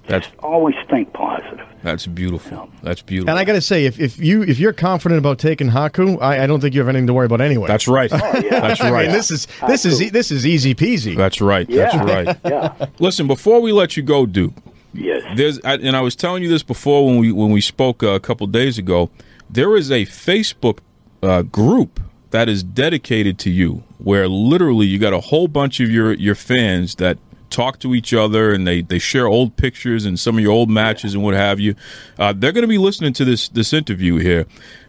That's 0.08 0.28
always 0.40 0.76
think 0.90 1.14
positive. 1.14 1.68
That's 1.86 2.08
beautiful. 2.08 2.68
That's 2.82 3.04
beautiful. 3.04 3.30
And 3.30 3.38
I 3.38 3.44
got 3.46 3.54
to 3.54 3.62
say, 3.62 3.86
if, 3.86 4.00
if 4.00 4.18
you 4.18 4.42
if 4.42 4.58
you're 4.58 4.74
confident 4.74 5.20
about 5.20 5.38
taking 5.38 5.70
Haku, 5.70 6.20
I, 6.20 6.44
I 6.44 6.48
don't 6.48 6.60
think 6.60 6.74
you 6.74 6.82
have 6.82 6.90
anything 6.90 7.06
to 7.06 7.14
worry 7.14 7.28
about 7.28 7.42
anyway. 7.42 7.68
That's 7.68 7.88
right. 7.88 8.10
That's 8.10 8.82
I 8.82 8.90
right. 8.90 9.06
mean, 9.06 9.16
this 9.16 9.30
is 9.30 9.48
this 9.68 9.86
is 9.86 10.02
e- 10.02 10.10
this 10.10 10.32
is 10.32 10.48
easy 10.48 10.74
peasy. 10.74 11.16
That's 11.16 11.42
right. 11.42 11.68
That's 11.70 11.96
right. 11.96 12.36
Yeah. 12.46 12.88
Listen, 12.98 13.28
before 13.28 13.62
we 13.62 13.72
let 13.72 13.96
you 13.96 14.02
go, 14.02 14.26
Duke. 14.26 14.54
Yes. 14.94 15.38
There's, 15.38 15.60
I, 15.64 15.76
and 15.76 15.96
I 15.96 16.02
was 16.02 16.16
telling 16.16 16.42
you 16.42 16.50
this 16.50 16.64
before 16.64 17.06
when 17.06 17.18
we 17.20 17.32
when 17.32 17.52
we 17.52 17.62
spoke 17.62 18.02
uh, 18.02 18.08
a 18.10 18.20
couple 18.20 18.48
days 18.48 18.80
ago. 18.80 19.12
There 19.48 19.78
is 19.78 19.92
a 19.92 20.08
Facebook 20.08 20.80
uh, 21.22 21.44
group 21.44 22.00
that 22.32 22.50
is 22.50 22.64
dedicated 22.64 23.38
to 23.40 23.52
you, 23.52 23.84
where 24.00 24.28
literally 24.28 24.88
you 24.88 24.98
got 24.98 25.14
a 25.14 25.20
whole 25.20 25.48
bunch 25.48 25.80
of 25.80 25.92
your 25.92 26.14
your 26.14 26.36
fans 26.36 26.96
that 26.96 27.20
talk 27.50 27.80
to 27.80 27.94
each 27.96 28.14
other 28.14 28.54
and 28.54 28.68
they 28.68 28.82
they 28.82 29.00
share 29.00 29.28
old 29.28 29.56
pictures 29.58 30.06
and 30.06 30.20
some 30.20 30.36
of 30.38 30.42
your 30.42 30.52
old 30.52 30.70
matches 30.70 31.14
and 31.14 31.24
what 31.24 31.34
have 31.34 31.60
you. 31.60 31.76
Uh, 32.20 32.34
they're 32.36 32.52
going 32.52 32.64
to 32.64 32.68
be 32.68 32.78
listening 32.78 33.14
to 33.14 33.26
this 33.26 33.48
this 33.50 33.74
interview 33.74 34.18
here. 34.18 34.46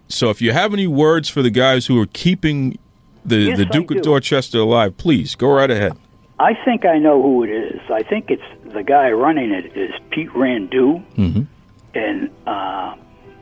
So 0.09 0.31
if 0.31 0.41
you 0.41 0.53
have 0.53 0.73
any 0.73 0.87
words 0.87 1.29
for 1.29 1.43
the 1.43 1.51
guys 1.51 1.87
who 1.87 2.01
are 2.01 2.07
keeping 2.07 2.79
the 3.25 3.37
Yes, 3.39 3.59
the 3.59 3.65
Duke 3.67 3.91
of 3.91 3.97
do. 3.99 4.03
Dorchester 4.05 4.59
alive, 4.61 4.97
please 4.97 5.35
go 5.35 5.51
right 5.51 5.71
ahead. 5.71 5.93
I 6.39 6.55
think 6.65 6.85
I 6.85 6.99
know 6.99 7.21
who 7.23 7.43
it 7.45 7.51
is. 7.51 7.81
I 7.91 8.03
think 8.03 8.31
it's 8.31 8.43
the 8.73 8.83
guy 8.83 9.11
running 9.11 9.51
it 9.53 9.77
is 9.77 9.91
Pete 10.11 10.29
Randu, 10.31 11.03
Mm-hmm. 11.17 11.43
and 11.95 12.31
uh, 12.47 12.95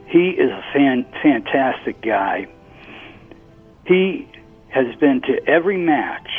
he 0.06 0.30
is 0.30 0.50
a 0.50 0.64
fan, 0.72 1.04
fantastic 1.22 2.00
guy. 2.00 2.46
He 3.86 4.28
has 4.68 4.94
been 4.96 5.20
to 5.22 5.44
every 5.48 5.76
match 5.76 6.30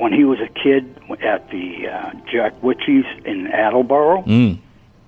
when 0.00 0.12
he 0.12 0.24
was 0.24 0.38
a 0.40 0.48
kid 0.48 0.96
at 1.22 1.48
the 1.50 1.88
uh, 1.88 2.10
Jack 2.30 2.60
Witchy's 2.62 3.04
in 3.24 3.46
Attleboro, 3.48 4.22
Mm. 4.22 4.58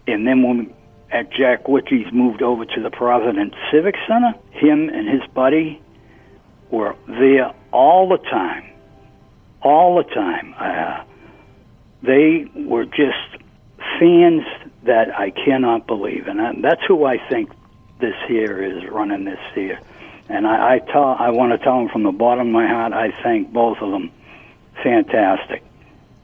and 0.07 0.27
then 0.27 0.43
when 0.43 0.73
at 1.11 1.31
Jack 1.33 1.69
Witchy's 1.69 2.11
moved 2.13 2.43
over 2.43 2.65
to 2.65 2.81
the 2.83 2.91
Providence 2.91 3.55
Civic 3.71 3.97
Center, 4.07 4.35
him 4.51 4.89
and 4.89 5.09
his 5.09 5.23
buddy 5.35 5.81
were 6.71 6.95
there 7.07 7.53
all 7.73 8.09
the 8.09 8.19
time 8.19 8.65
all 9.65 9.97
the 9.97 10.03
time. 10.03 10.55
Uh, 10.59 11.05
they 12.03 12.47
were 12.67 12.85
just 12.85 13.29
fans 14.01 14.43
that 14.85 15.17
I 15.17 15.31
cannot 15.31 15.87
believe, 15.87 16.27
and 16.27 16.41
I, 16.41 16.53
that's 16.61 16.83
who 16.89 17.05
I 17.05 17.19
think 17.29 17.51
this 18.01 18.17
here 18.27 18.61
is 18.63 18.83
running 18.91 19.25
this 19.25 19.39
here. 19.55 19.79
And 20.29 20.47
I, 20.49 20.75
I 20.75 20.79
tell, 20.81 21.05
I 21.19 21.31
want 21.31 21.53
to 21.53 21.59
tell 21.59 21.79
them 21.79 21.89
from 21.91 22.03
the 22.03 22.11
bottom 22.11 22.49
of 22.49 22.53
my 22.53 22.67
heart, 22.67 22.93
I 22.93 23.13
thank 23.23 23.53
both 23.53 23.79
of 23.81 23.93
them. 23.93 24.11
Fantastic, 24.83 25.63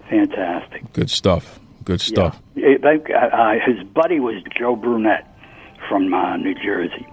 fantastic. 0.08 0.92
Good 0.92 1.10
stuff. 1.10 1.58
Good 1.84 2.00
stuff. 2.00 2.40
It, 2.56 2.82
they, 2.82 3.14
uh, 3.14 3.18
uh, 3.18 3.54
his 3.64 3.82
buddy 3.88 4.20
was 4.20 4.42
Joe 4.58 4.76
Brunette 4.76 5.26
from 5.88 6.12
uh, 6.12 6.36
New 6.36 6.54
Jersey, 6.54 7.06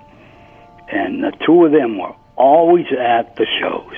and 0.92 1.24
the 1.24 1.32
two 1.46 1.66
of 1.66 1.72
them 1.72 1.98
were 1.98 2.14
always 2.36 2.86
at 2.92 3.36
the 3.38 3.46
shows. 3.60 3.96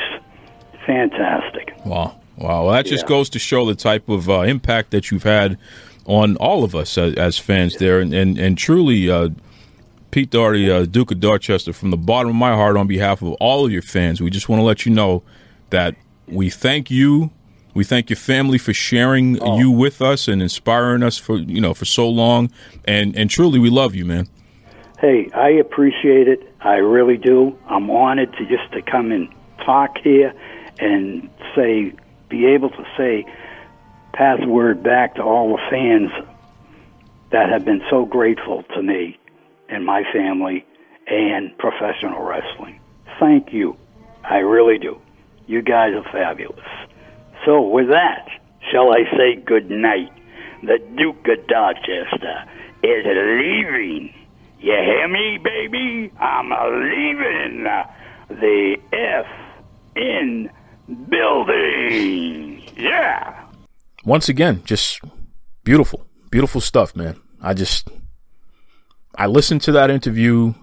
Fantastic. 0.85 1.73
Wow. 1.85 2.19
Wow. 2.37 2.65
Well, 2.65 2.71
that 2.73 2.85
just 2.85 3.03
Yeah. 3.03 3.09
goes 3.09 3.29
to 3.31 3.39
show 3.39 3.65
the 3.65 3.75
type 3.75 4.07
of 4.09 4.29
uh, 4.29 4.41
impact 4.41 4.91
that 4.91 5.09
you've 5.11 5.23
had 5.23 5.57
on 6.05 6.35
all 6.37 6.63
of 6.63 6.75
us 6.75 6.97
as, 6.97 7.15
as 7.15 7.37
fans 7.39 7.75
there. 7.77 7.99
And, 7.99 8.13
and, 8.13 8.37
and 8.37 8.57
truly, 8.57 9.09
uh, 9.09 9.29
Pete 10.11 10.29
Doherty, 10.29 10.69
uh, 10.69 10.85
Duke 10.85 11.11
of 11.11 11.19
Dorchester, 11.19 11.73
from 11.73 11.89
the 11.91 11.97
bottom 11.97 12.29
of 12.29 12.35
my 12.35 12.53
heart, 12.53 12.77
on 12.77 12.87
behalf 12.87 13.21
of 13.21 13.33
all 13.33 13.65
of 13.65 13.71
your 13.71 13.81
fans, 13.81 14.21
we 14.21 14.29
just 14.29 14.47
want 14.47 14.59
to 14.59 14.63
let 14.63 14.85
you 14.85 14.93
know 14.93 15.23
that 15.71 15.95
we 16.27 16.49
thank 16.49 16.91
you. 16.91 17.31
We 17.73 17.83
thank 17.83 18.09
your 18.09 18.17
family 18.17 18.57
for 18.57 18.73
sharing 18.73 19.41
oh. 19.41 19.59
you 19.59 19.69
with 19.69 20.01
us 20.01 20.27
and 20.27 20.41
inspiring 20.41 21.03
us 21.03 21.17
for 21.17 21.37
you 21.37 21.61
know 21.61 21.73
for 21.73 21.85
so 21.85 22.09
long, 22.09 22.51
and 22.85 23.15
and 23.15 23.29
truly 23.29 23.59
we 23.59 23.69
love 23.69 23.95
you, 23.95 24.05
man. 24.05 24.27
Hey, 24.99 25.29
I 25.35 25.49
appreciate 25.49 26.27
it. 26.27 26.51
I 26.59 26.77
really 26.77 27.17
do. 27.17 27.57
I'm 27.67 27.89
honored 27.91 28.33
to 28.33 28.45
just 28.47 28.71
to 28.73 28.81
come 28.81 29.11
and 29.11 29.31
talk 29.63 29.97
here 30.03 30.33
and 30.79 31.29
say, 31.55 31.93
be 32.29 32.47
able 32.47 32.69
to 32.71 32.83
say, 32.97 33.25
pass 34.13 34.43
word 34.45 34.81
back 34.81 35.15
to 35.15 35.21
all 35.21 35.55
the 35.55 35.61
fans 35.69 36.09
that 37.31 37.49
have 37.49 37.63
been 37.63 37.83
so 37.91 38.05
grateful 38.05 38.63
to 38.75 38.81
me 38.81 39.19
and 39.69 39.85
my 39.85 40.03
family 40.11 40.65
and 41.05 41.55
professional 41.59 42.23
wrestling. 42.23 42.79
Thank 43.19 43.53
you. 43.53 43.77
I 44.23 44.37
really 44.37 44.79
do. 44.79 44.99
You 45.47 45.61
guys 45.61 45.93
are 45.95 46.03
fabulous. 46.11 46.59
So, 47.45 47.61
with 47.61 47.87
that, 47.87 48.27
shall 48.71 48.91
I 48.91 49.03
say 49.15 49.35
good 49.35 49.69
night? 49.69 50.11
The 50.63 50.79
Duke 50.97 51.25
of 51.27 51.47
Dorchester 51.47 52.43
is 52.83 53.05
leaving. 53.05 54.13
You 54.59 54.73
hear 54.73 55.07
me, 55.07 55.37
baby? 55.41 56.11
I'm 56.19 56.49
leaving 56.49 57.63
the 58.29 58.75
F 58.91 59.25
in 59.95 60.49
building. 61.09 62.63
Yeah. 62.75 63.45
once 64.03 64.29
again, 64.29 64.61
just 64.65 65.01
beautiful, 65.63 66.05
beautiful 66.29 66.61
stuff, 66.61 66.95
man. 66.95 67.19
I 67.41 67.53
just, 67.53 67.89
I 69.15 69.27
listened 69.27 69.61
to 69.63 69.71
that 69.73 69.89
interview. 69.89 70.53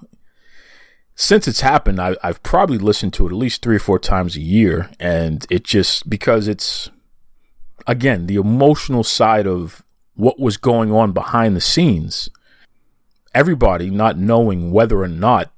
Since 1.16 1.46
it's 1.46 1.60
happened, 1.60 2.00
I, 2.00 2.16
I've 2.22 2.42
probably 2.42 2.78
listened 2.78 3.12
to 3.14 3.26
it 3.26 3.30
at 3.30 3.36
least 3.36 3.62
three 3.62 3.76
or 3.76 3.80
four 3.80 3.98
times 3.98 4.36
a 4.36 4.40
year. 4.40 4.90
And 4.98 5.46
it 5.48 5.64
just, 5.64 6.10
because 6.10 6.48
it's, 6.48 6.90
again, 7.86 8.26
the 8.26 8.36
emotional 8.36 9.04
side 9.04 9.46
of 9.46 9.84
what 10.14 10.40
was 10.40 10.56
going 10.56 10.92
on 10.92 11.12
behind 11.12 11.56
the 11.56 11.60
scenes. 11.60 12.28
Everybody 13.34 13.90
not 13.90 14.18
knowing 14.18 14.70
whether 14.70 15.02
or 15.02 15.08
not, 15.08 15.52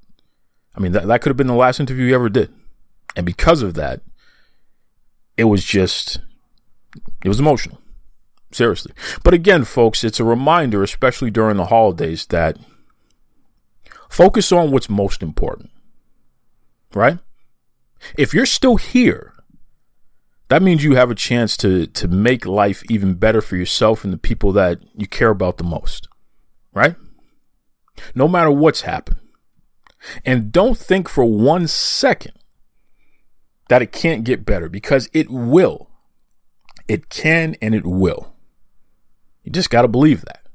I 0.75 0.81
mean, 0.81 0.93
that, 0.93 1.07
that 1.07 1.23
could 1.23 1.31
have 1.31 1.37
been 1.37 1.47
the 1.47 1.55
last 1.55 1.81
interview 1.81 2.07
you 2.07 2.15
ever 2.15 2.29
did. 2.29 2.53
And 3.15 3.25
because 3.25 3.63
of 3.63 3.75
that, 3.75 4.03
it 5.37 5.45
was 5.45 5.65
just, 5.65 6.21
it 7.25 7.29
was 7.29 7.41
emotional. 7.41 7.79
Seriously. 8.53 8.93
But 9.23 9.35
again, 9.35 9.65
folks, 9.65 10.05
it's 10.05 10.21
a 10.21 10.25
reminder, 10.25 10.83
especially 10.83 11.31
during 11.31 11.57
the 11.57 11.67
holidays, 11.67 12.27
that 12.27 12.59
focus 14.09 14.53
on 14.53 14.71
what's 14.71 14.89
most 14.89 15.23
important. 15.23 15.71
Right? 16.95 17.19
If 18.17 18.33
you're 18.33 18.47
still 18.47 18.77
here, 18.77 19.35
that 20.49 20.63
means 20.63 20.85
you 20.85 20.95
have 20.95 21.11
a 21.11 21.15
chance 21.15 21.57
to 21.59 21.87
to 21.87 22.09
make 22.09 22.47
life 22.47 22.83
even 22.89 23.15
better 23.15 23.41
for 23.41 23.57
yourself 23.57 24.05
and 24.05 24.13
the 24.13 24.19
people 24.19 24.53
that 24.53 24.81
you 24.95 25.07
care 25.07 25.31
about 25.31 25.59
the 25.59 25.65
most. 25.65 26.09
Right? 26.73 26.97
No 28.15 28.29
matter 28.29 28.51
what's 28.51 28.83
happened. 28.83 29.21
And 30.25 30.53
don't 30.53 30.79
think 30.79 31.09
for 31.09 31.25
one 31.25 31.67
second 31.67 32.35
that 33.69 33.83
it 33.83 33.93
can't 33.93 34.25
get 34.25 34.47
better 34.47 34.69
because 34.69 35.09
it 35.13 35.31
will. 35.31 35.91
It 36.87 37.09
can 37.09 37.57
and 37.61 37.75
it 37.75 37.85
will. 37.85 38.35
You 39.43 39.51
just 39.51 39.71
got 39.71 39.83
to 39.83 39.89
believe 39.89 40.25
that. 40.27 40.46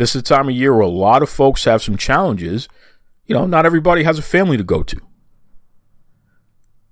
This 0.00 0.16
is 0.16 0.22
the 0.22 0.34
time 0.34 0.48
of 0.48 0.54
year 0.54 0.72
where 0.72 0.80
a 0.80 0.88
lot 0.88 1.22
of 1.22 1.28
folks 1.28 1.64
have 1.64 1.82
some 1.82 1.98
challenges. 1.98 2.70
You 3.26 3.34
know, 3.34 3.44
not 3.44 3.66
everybody 3.66 4.04
has 4.04 4.18
a 4.18 4.22
family 4.22 4.56
to 4.56 4.64
go 4.64 4.82
to. 4.82 4.98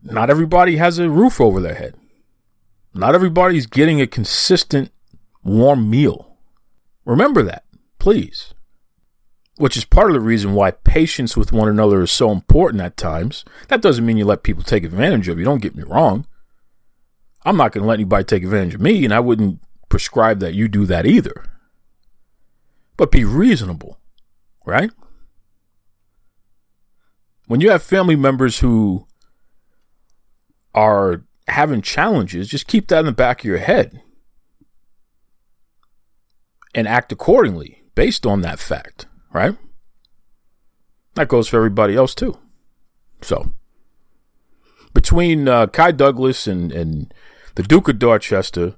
Not 0.03 0.29
everybody 0.29 0.77
has 0.77 0.99
a 0.99 1.09
roof 1.09 1.41
over 1.41 1.59
their 1.59 1.77
head. 1.77 1.95
Not 2.93 3.15
everybody's 3.15 3.65
getting 3.65 3.99
a 3.99 4.07
consistent 4.07 4.93
warm 5.43 5.89
meal. 5.89 6.37
Remember 7.07 7.43
that, 7.45 7.65
please. 7.99 8.53
Which 9.57 9.79
is 9.79 9.87
part 9.87 10.11
of 10.11 10.15
the 10.15 10.21
reason 10.21 10.53
why 10.53 10.73
patience 10.73 11.35
with 11.35 11.51
one 11.51 11.71
another 11.71 12.03
is 12.03 12.11
so 12.11 12.31
important 12.31 12.83
at 12.83 12.99
times. 12.99 13.43
That 13.69 13.81
doesn't 13.81 14.05
mean 14.05 14.19
you 14.19 14.27
let 14.27 14.43
people 14.43 14.63
take 14.63 14.85
advantage 14.85 15.29
of 15.29 15.39
you. 15.39 15.47
Don't 15.47 15.63
get 15.63 15.75
me 15.75 15.83
wrong. 15.85 16.27
I'm 17.47 17.57
not 17.57 17.73
going 17.73 17.85
to 17.85 17.89
let 17.89 17.95
anybody 17.95 18.25
take 18.25 18.43
advantage 18.43 18.75
of 18.75 18.83
me, 18.83 19.03
and 19.07 19.15
I 19.15 19.21
wouldn't 19.21 19.63
prescribe 19.89 20.41
that 20.41 20.53
you 20.53 20.69
do 20.69 20.85
that 20.85 21.07
either. 21.07 21.47
But 22.99 23.11
be 23.11 23.25
reasonable, 23.25 23.99
right? 24.67 24.91
When 27.47 27.63
you 27.63 27.71
have 27.71 27.83
family 27.83 28.17
members 28.17 28.59
who 28.59 29.07
are 30.75 31.25
having 31.47 31.81
challenges, 31.81 32.49
just 32.49 32.67
keep 32.67 32.89
that 32.89 33.01
in 33.01 33.07
the 33.07 33.13
back 33.13 33.41
of 33.41 33.45
your 33.47 33.59
head. 33.59 34.03
and 36.75 36.87
act 36.87 37.11
accordingly 37.11 37.83
based 37.95 38.27
on 38.27 38.43
that 38.43 38.59
fact, 38.59 39.07
right? 39.33 39.57
That 41.15 41.27
goes 41.29 41.49
for 41.49 41.57
everybody 41.57 41.97
else 41.97 42.15
too. 42.15 42.39
So, 43.23 43.53
between 44.95 45.49
uh, 45.49 45.67
Kai 45.69 45.93
Douglas 45.93 46.47
and, 46.47 46.71
and 46.71 47.13
the 47.57 47.63
Duke 47.63 47.89
of 47.89 47.99
Dorchester, 47.99 48.77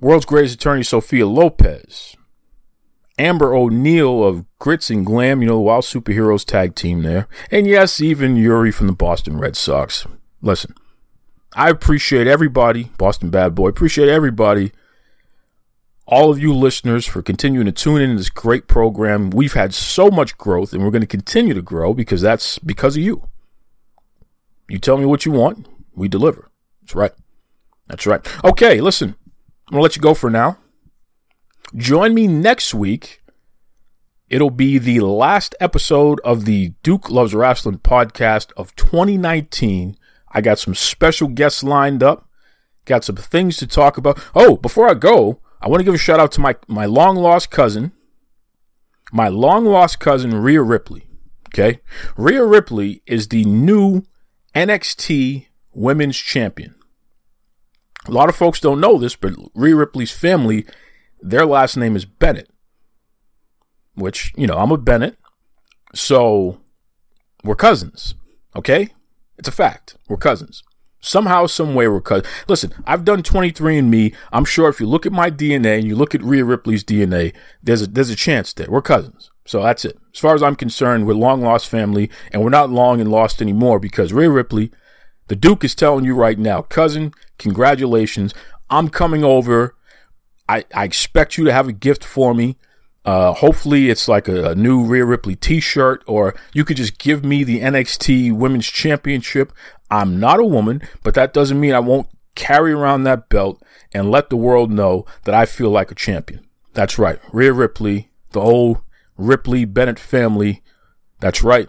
world's 0.00 0.26
greatest 0.26 0.54
attorney 0.56 0.82
Sophia 0.82 1.26
Lopez, 1.26 2.16
Amber 3.18 3.54
O'Neal 3.54 4.22
of 4.22 4.44
Grits 4.58 4.90
and 4.90 5.06
Glam, 5.06 5.40
you 5.40 5.48
know, 5.48 5.56
the 5.56 5.60
Wow 5.60 5.80
Superheroes 5.80 6.44
tag 6.44 6.74
team 6.74 7.02
there, 7.02 7.28
and 7.50 7.66
yes, 7.66 8.00
even 8.00 8.36
Uri 8.36 8.70
from 8.70 8.86
the 8.86 8.92
Boston 8.92 9.38
Red 9.38 9.56
Sox. 9.56 10.06
Listen, 10.42 10.74
I 11.54 11.70
appreciate 11.70 12.26
everybody, 12.26 12.90
Boston 12.98 13.30
Bad 13.30 13.54
Boy, 13.54 13.68
appreciate 13.68 14.08
everybody, 14.08 14.72
all 16.06 16.30
of 16.30 16.38
you 16.38 16.54
listeners 16.54 17.04
for 17.04 17.20
continuing 17.20 17.66
to 17.66 17.72
tune 17.72 18.00
in 18.00 18.10
to 18.10 18.16
this 18.16 18.30
great 18.30 18.68
program. 18.68 19.30
We've 19.30 19.54
had 19.54 19.74
so 19.74 20.08
much 20.08 20.38
growth 20.38 20.72
and 20.72 20.84
we're 20.84 20.90
going 20.90 21.00
to 21.00 21.06
continue 21.06 21.52
to 21.54 21.62
grow 21.62 21.94
because 21.94 22.22
that's 22.22 22.58
because 22.60 22.96
of 22.96 23.02
you. 23.02 23.28
You 24.68 24.78
tell 24.78 24.96
me 24.96 25.04
what 25.04 25.26
you 25.26 25.32
want, 25.32 25.66
we 25.94 26.08
deliver. 26.08 26.50
That's 26.82 26.94
right. 26.94 27.12
That's 27.88 28.06
right. 28.06 28.26
Okay, 28.44 28.80
listen, 28.80 29.16
I'm 29.68 29.72
going 29.72 29.80
to 29.80 29.82
let 29.82 29.96
you 29.96 30.02
go 30.02 30.14
for 30.14 30.30
now. 30.30 30.58
Join 31.74 32.14
me 32.14 32.26
next 32.28 32.74
week. 32.74 33.22
It'll 34.28 34.50
be 34.50 34.78
the 34.78 35.00
last 35.00 35.54
episode 35.60 36.20
of 36.20 36.44
the 36.44 36.74
Duke 36.82 37.10
Loves 37.10 37.34
Wrestling 37.34 37.78
podcast 37.78 38.52
of 38.56 38.74
2019. 38.76 39.96
I 40.30 40.40
got 40.40 40.58
some 40.58 40.74
special 40.74 41.28
guests 41.28 41.62
lined 41.62 42.02
up, 42.02 42.28
got 42.84 43.04
some 43.04 43.16
things 43.16 43.56
to 43.58 43.66
talk 43.66 43.96
about. 43.96 44.20
Oh, 44.34 44.56
before 44.56 44.88
I 44.88 44.94
go, 44.94 45.40
I 45.60 45.68
want 45.68 45.80
to 45.80 45.84
give 45.84 45.94
a 45.94 45.98
shout 45.98 46.20
out 46.20 46.32
to 46.32 46.40
my, 46.40 46.56
my 46.68 46.86
long 46.86 47.16
lost 47.16 47.50
cousin, 47.50 47.92
my 49.12 49.28
long 49.28 49.64
lost 49.64 49.98
cousin, 49.98 50.34
Rhea 50.34 50.62
Ripley. 50.62 51.08
Okay. 51.48 51.80
Rhea 52.16 52.44
Ripley 52.44 53.02
is 53.06 53.28
the 53.28 53.44
new 53.44 54.02
NXT 54.54 55.46
Women's 55.72 56.18
Champion. 56.18 56.74
A 58.06 58.10
lot 58.12 58.28
of 58.28 58.36
folks 58.36 58.60
don't 58.60 58.80
know 58.80 58.98
this, 58.98 59.16
but 59.16 59.32
Rhea 59.54 59.74
Ripley's 59.74 60.12
family 60.12 60.66
their 61.20 61.46
last 61.46 61.76
name 61.76 61.96
is 61.96 62.04
Bennett, 62.04 62.50
which, 63.94 64.32
you 64.36 64.46
know, 64.46 64.58
I'm 64.58 64.72
a 64.72 64.78
Bennett. 64.78 65.16
So 65.94 66.60
we're 67.42 67.56
cousins. 67.56 68.14
Okay? 68.54 68.90
It's 69.38 69.48
a 69.48 69.52
fact. 69.52 69.96
We're 70.08 70.16
cousins. 70.16 70.62
Somehow, 71.00 71.46
some 71.46 71.74
way, 71.74 71.86
we're 71.86 72.00
cousins. 72.00 72.26
Listen, 72.48 72.72
I've 72.84 73.04
done 73.04 73.22
23andMe. 73.22 74.14
I'm 74.32 74.44
sure 74.44 74.68
if 74.68 74.80
you 74.80 74.86
look 74.86 75.06
at 75.06 75.12
my 75.12 75.30
DNA 75.30 75.78
and 75.78 75.86
you 75.86 75.94
look 75.94 76.14
at 76.14 76.22
Rhea 76.22 76.44
Ripley's 76.44 76.82
DNA, 76.82 77.32
there's 77.62 77.82
a, 77.82 77.86
there's 77.86 78.10
a 78.10 78.16
chance 78.16 78.52
there. 78.52 78.66
We're 78.68 78.82
cousins. 78.82 79.30
So 79.46 79.62
that's 79.62 79.84
it. 79.84 79.96
As 80.12 80.18
far 80.18 80.34
as 80.34 80.42
I'm 80.42 80.56
concerned, 80.56 81.06
we're 81.06 81.14
long 81.14 81.42
lost 81.42 81.68
family, 81.68 82.10
and 82.32 82.42
we're 82.42 82.50
not 82.50 82.70
long 82.70 83.00
and 83.00 83.10
lost 83.10 83.40
anymore 83.40 83.78
because 83.78 84.12
Rhea 84.12 84.30
Ripley, 84.30 84.72
the 85.28 85.36
Duke 85.36 85.62
is 85.62 85.74
telling 85.74 86.04
you 86.04 86.14
right 86.14 86.38
now, 86.38 86.62
cousin, 86.62 87.12
congratulations. 87.38 88.34
I'm 88.68 88.88
coming 88.88 89.22
over 89.22 89.75
I, 90.48 90.64
I 90.74 90.84
expect 90.84 91.36
you 91.36 91.44
to 91.44 91.52
have 91.52 91.68
a 91.68 91.72
gift 91.72 92.04
for 92.04 92.34
me. 92.34 92.56
Uh, 93.04 93.32
hopefully, 93.32 93.88
it's 93.88 94.08
like 94.08 94.26
a, 94.26 94.50
a 94.50 94.54
new 94.54 94.84
Rhea 94.84 95.04
Ripley 95.04 95.36
t 95.36 95.60
shirt, 95.60 96.02
or 96.06 96.34
you 96.52 96.64
could 96.64 96.76
just 96.76 96.98
give 96.98 97.24
me 97.24 97.44
the 97.44 97.60
NXT 97.60 98.32
Women's 98.32 98.66
Championship. 98.66 99.52
I'm 99.90 100.18
not 100.18 100.40
a 100.40 100.44
woman, 100.44 100.82
but 101.04 101.14
that 101.14 101.32
doesn't 101.32 101.60
mean 101.60 101.72
I 101.72 101.78
won't 101.78 102.08
carry 102.34 102.72
around 102.72 103.04
that 103.04 103.28
belt 103.28 103.62
and 103.92 104.10
let 104.10 104.28
the 104.28 104.36
world 104.36 104.72
know 104.72 105.06
that 105.24 105.34
I 105.34 105.46
feel 105.46 105.70
like 105.70 105.90
a 105.90 105.94
champion. 105.94 106.46
That's 106.74 106.98
right. 106.98 107.20
Rhea 107.32 107.52
Ripley, 107.52 108.10
the 108.32 108.40
whole 108.40 108.82
Ripley 109.16 109.64
Bennett 109.64 109.98
family. 109.98 110.62
That's 111.20 111.42
right. 111.42 111.68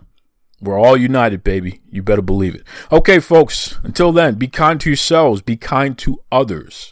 We're 0.60 0.80
all 0.80 0.98
united, 0.98 1.44
baby. 1.44 1.82
You 1.90 2.02
better 2.02 2.24
believe 2.24 2.56
it. 2.56 2.64
Okay, 2.92 3.20
folks, 3.20 3.78
until 3.84 4.12
then, 4.12 4.36
be 4.36 4.48
kind 4.48 4.82
to 4.82 4.90
yourselves, 4.90 5.42
be 5.42 5.56
kind 5.56 5.98
to 6.00 6.24
others. 6.32 6.92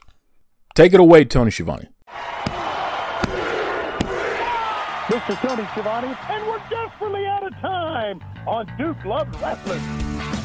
Take 0.76 0.94
it 0.94 1.00
away, 1.00 1.24
Tony 1.24 1.52
Schiavone. 1.52 1.88
This 5.10 5.22
is 5.30 5.38
Tony 5.38 5.66
Schiavone, 5.72 6.14
and 6.30 6.48
we're 6.48 6.62
desperately 6.70 7.26
out 7.28 7.48
of 7.48 7.54
time 7.62 8.20
on 8.46 8.70
Duke 8.78 9.06
Loves 9.06 9.40
Wrestling. 9.40 10.45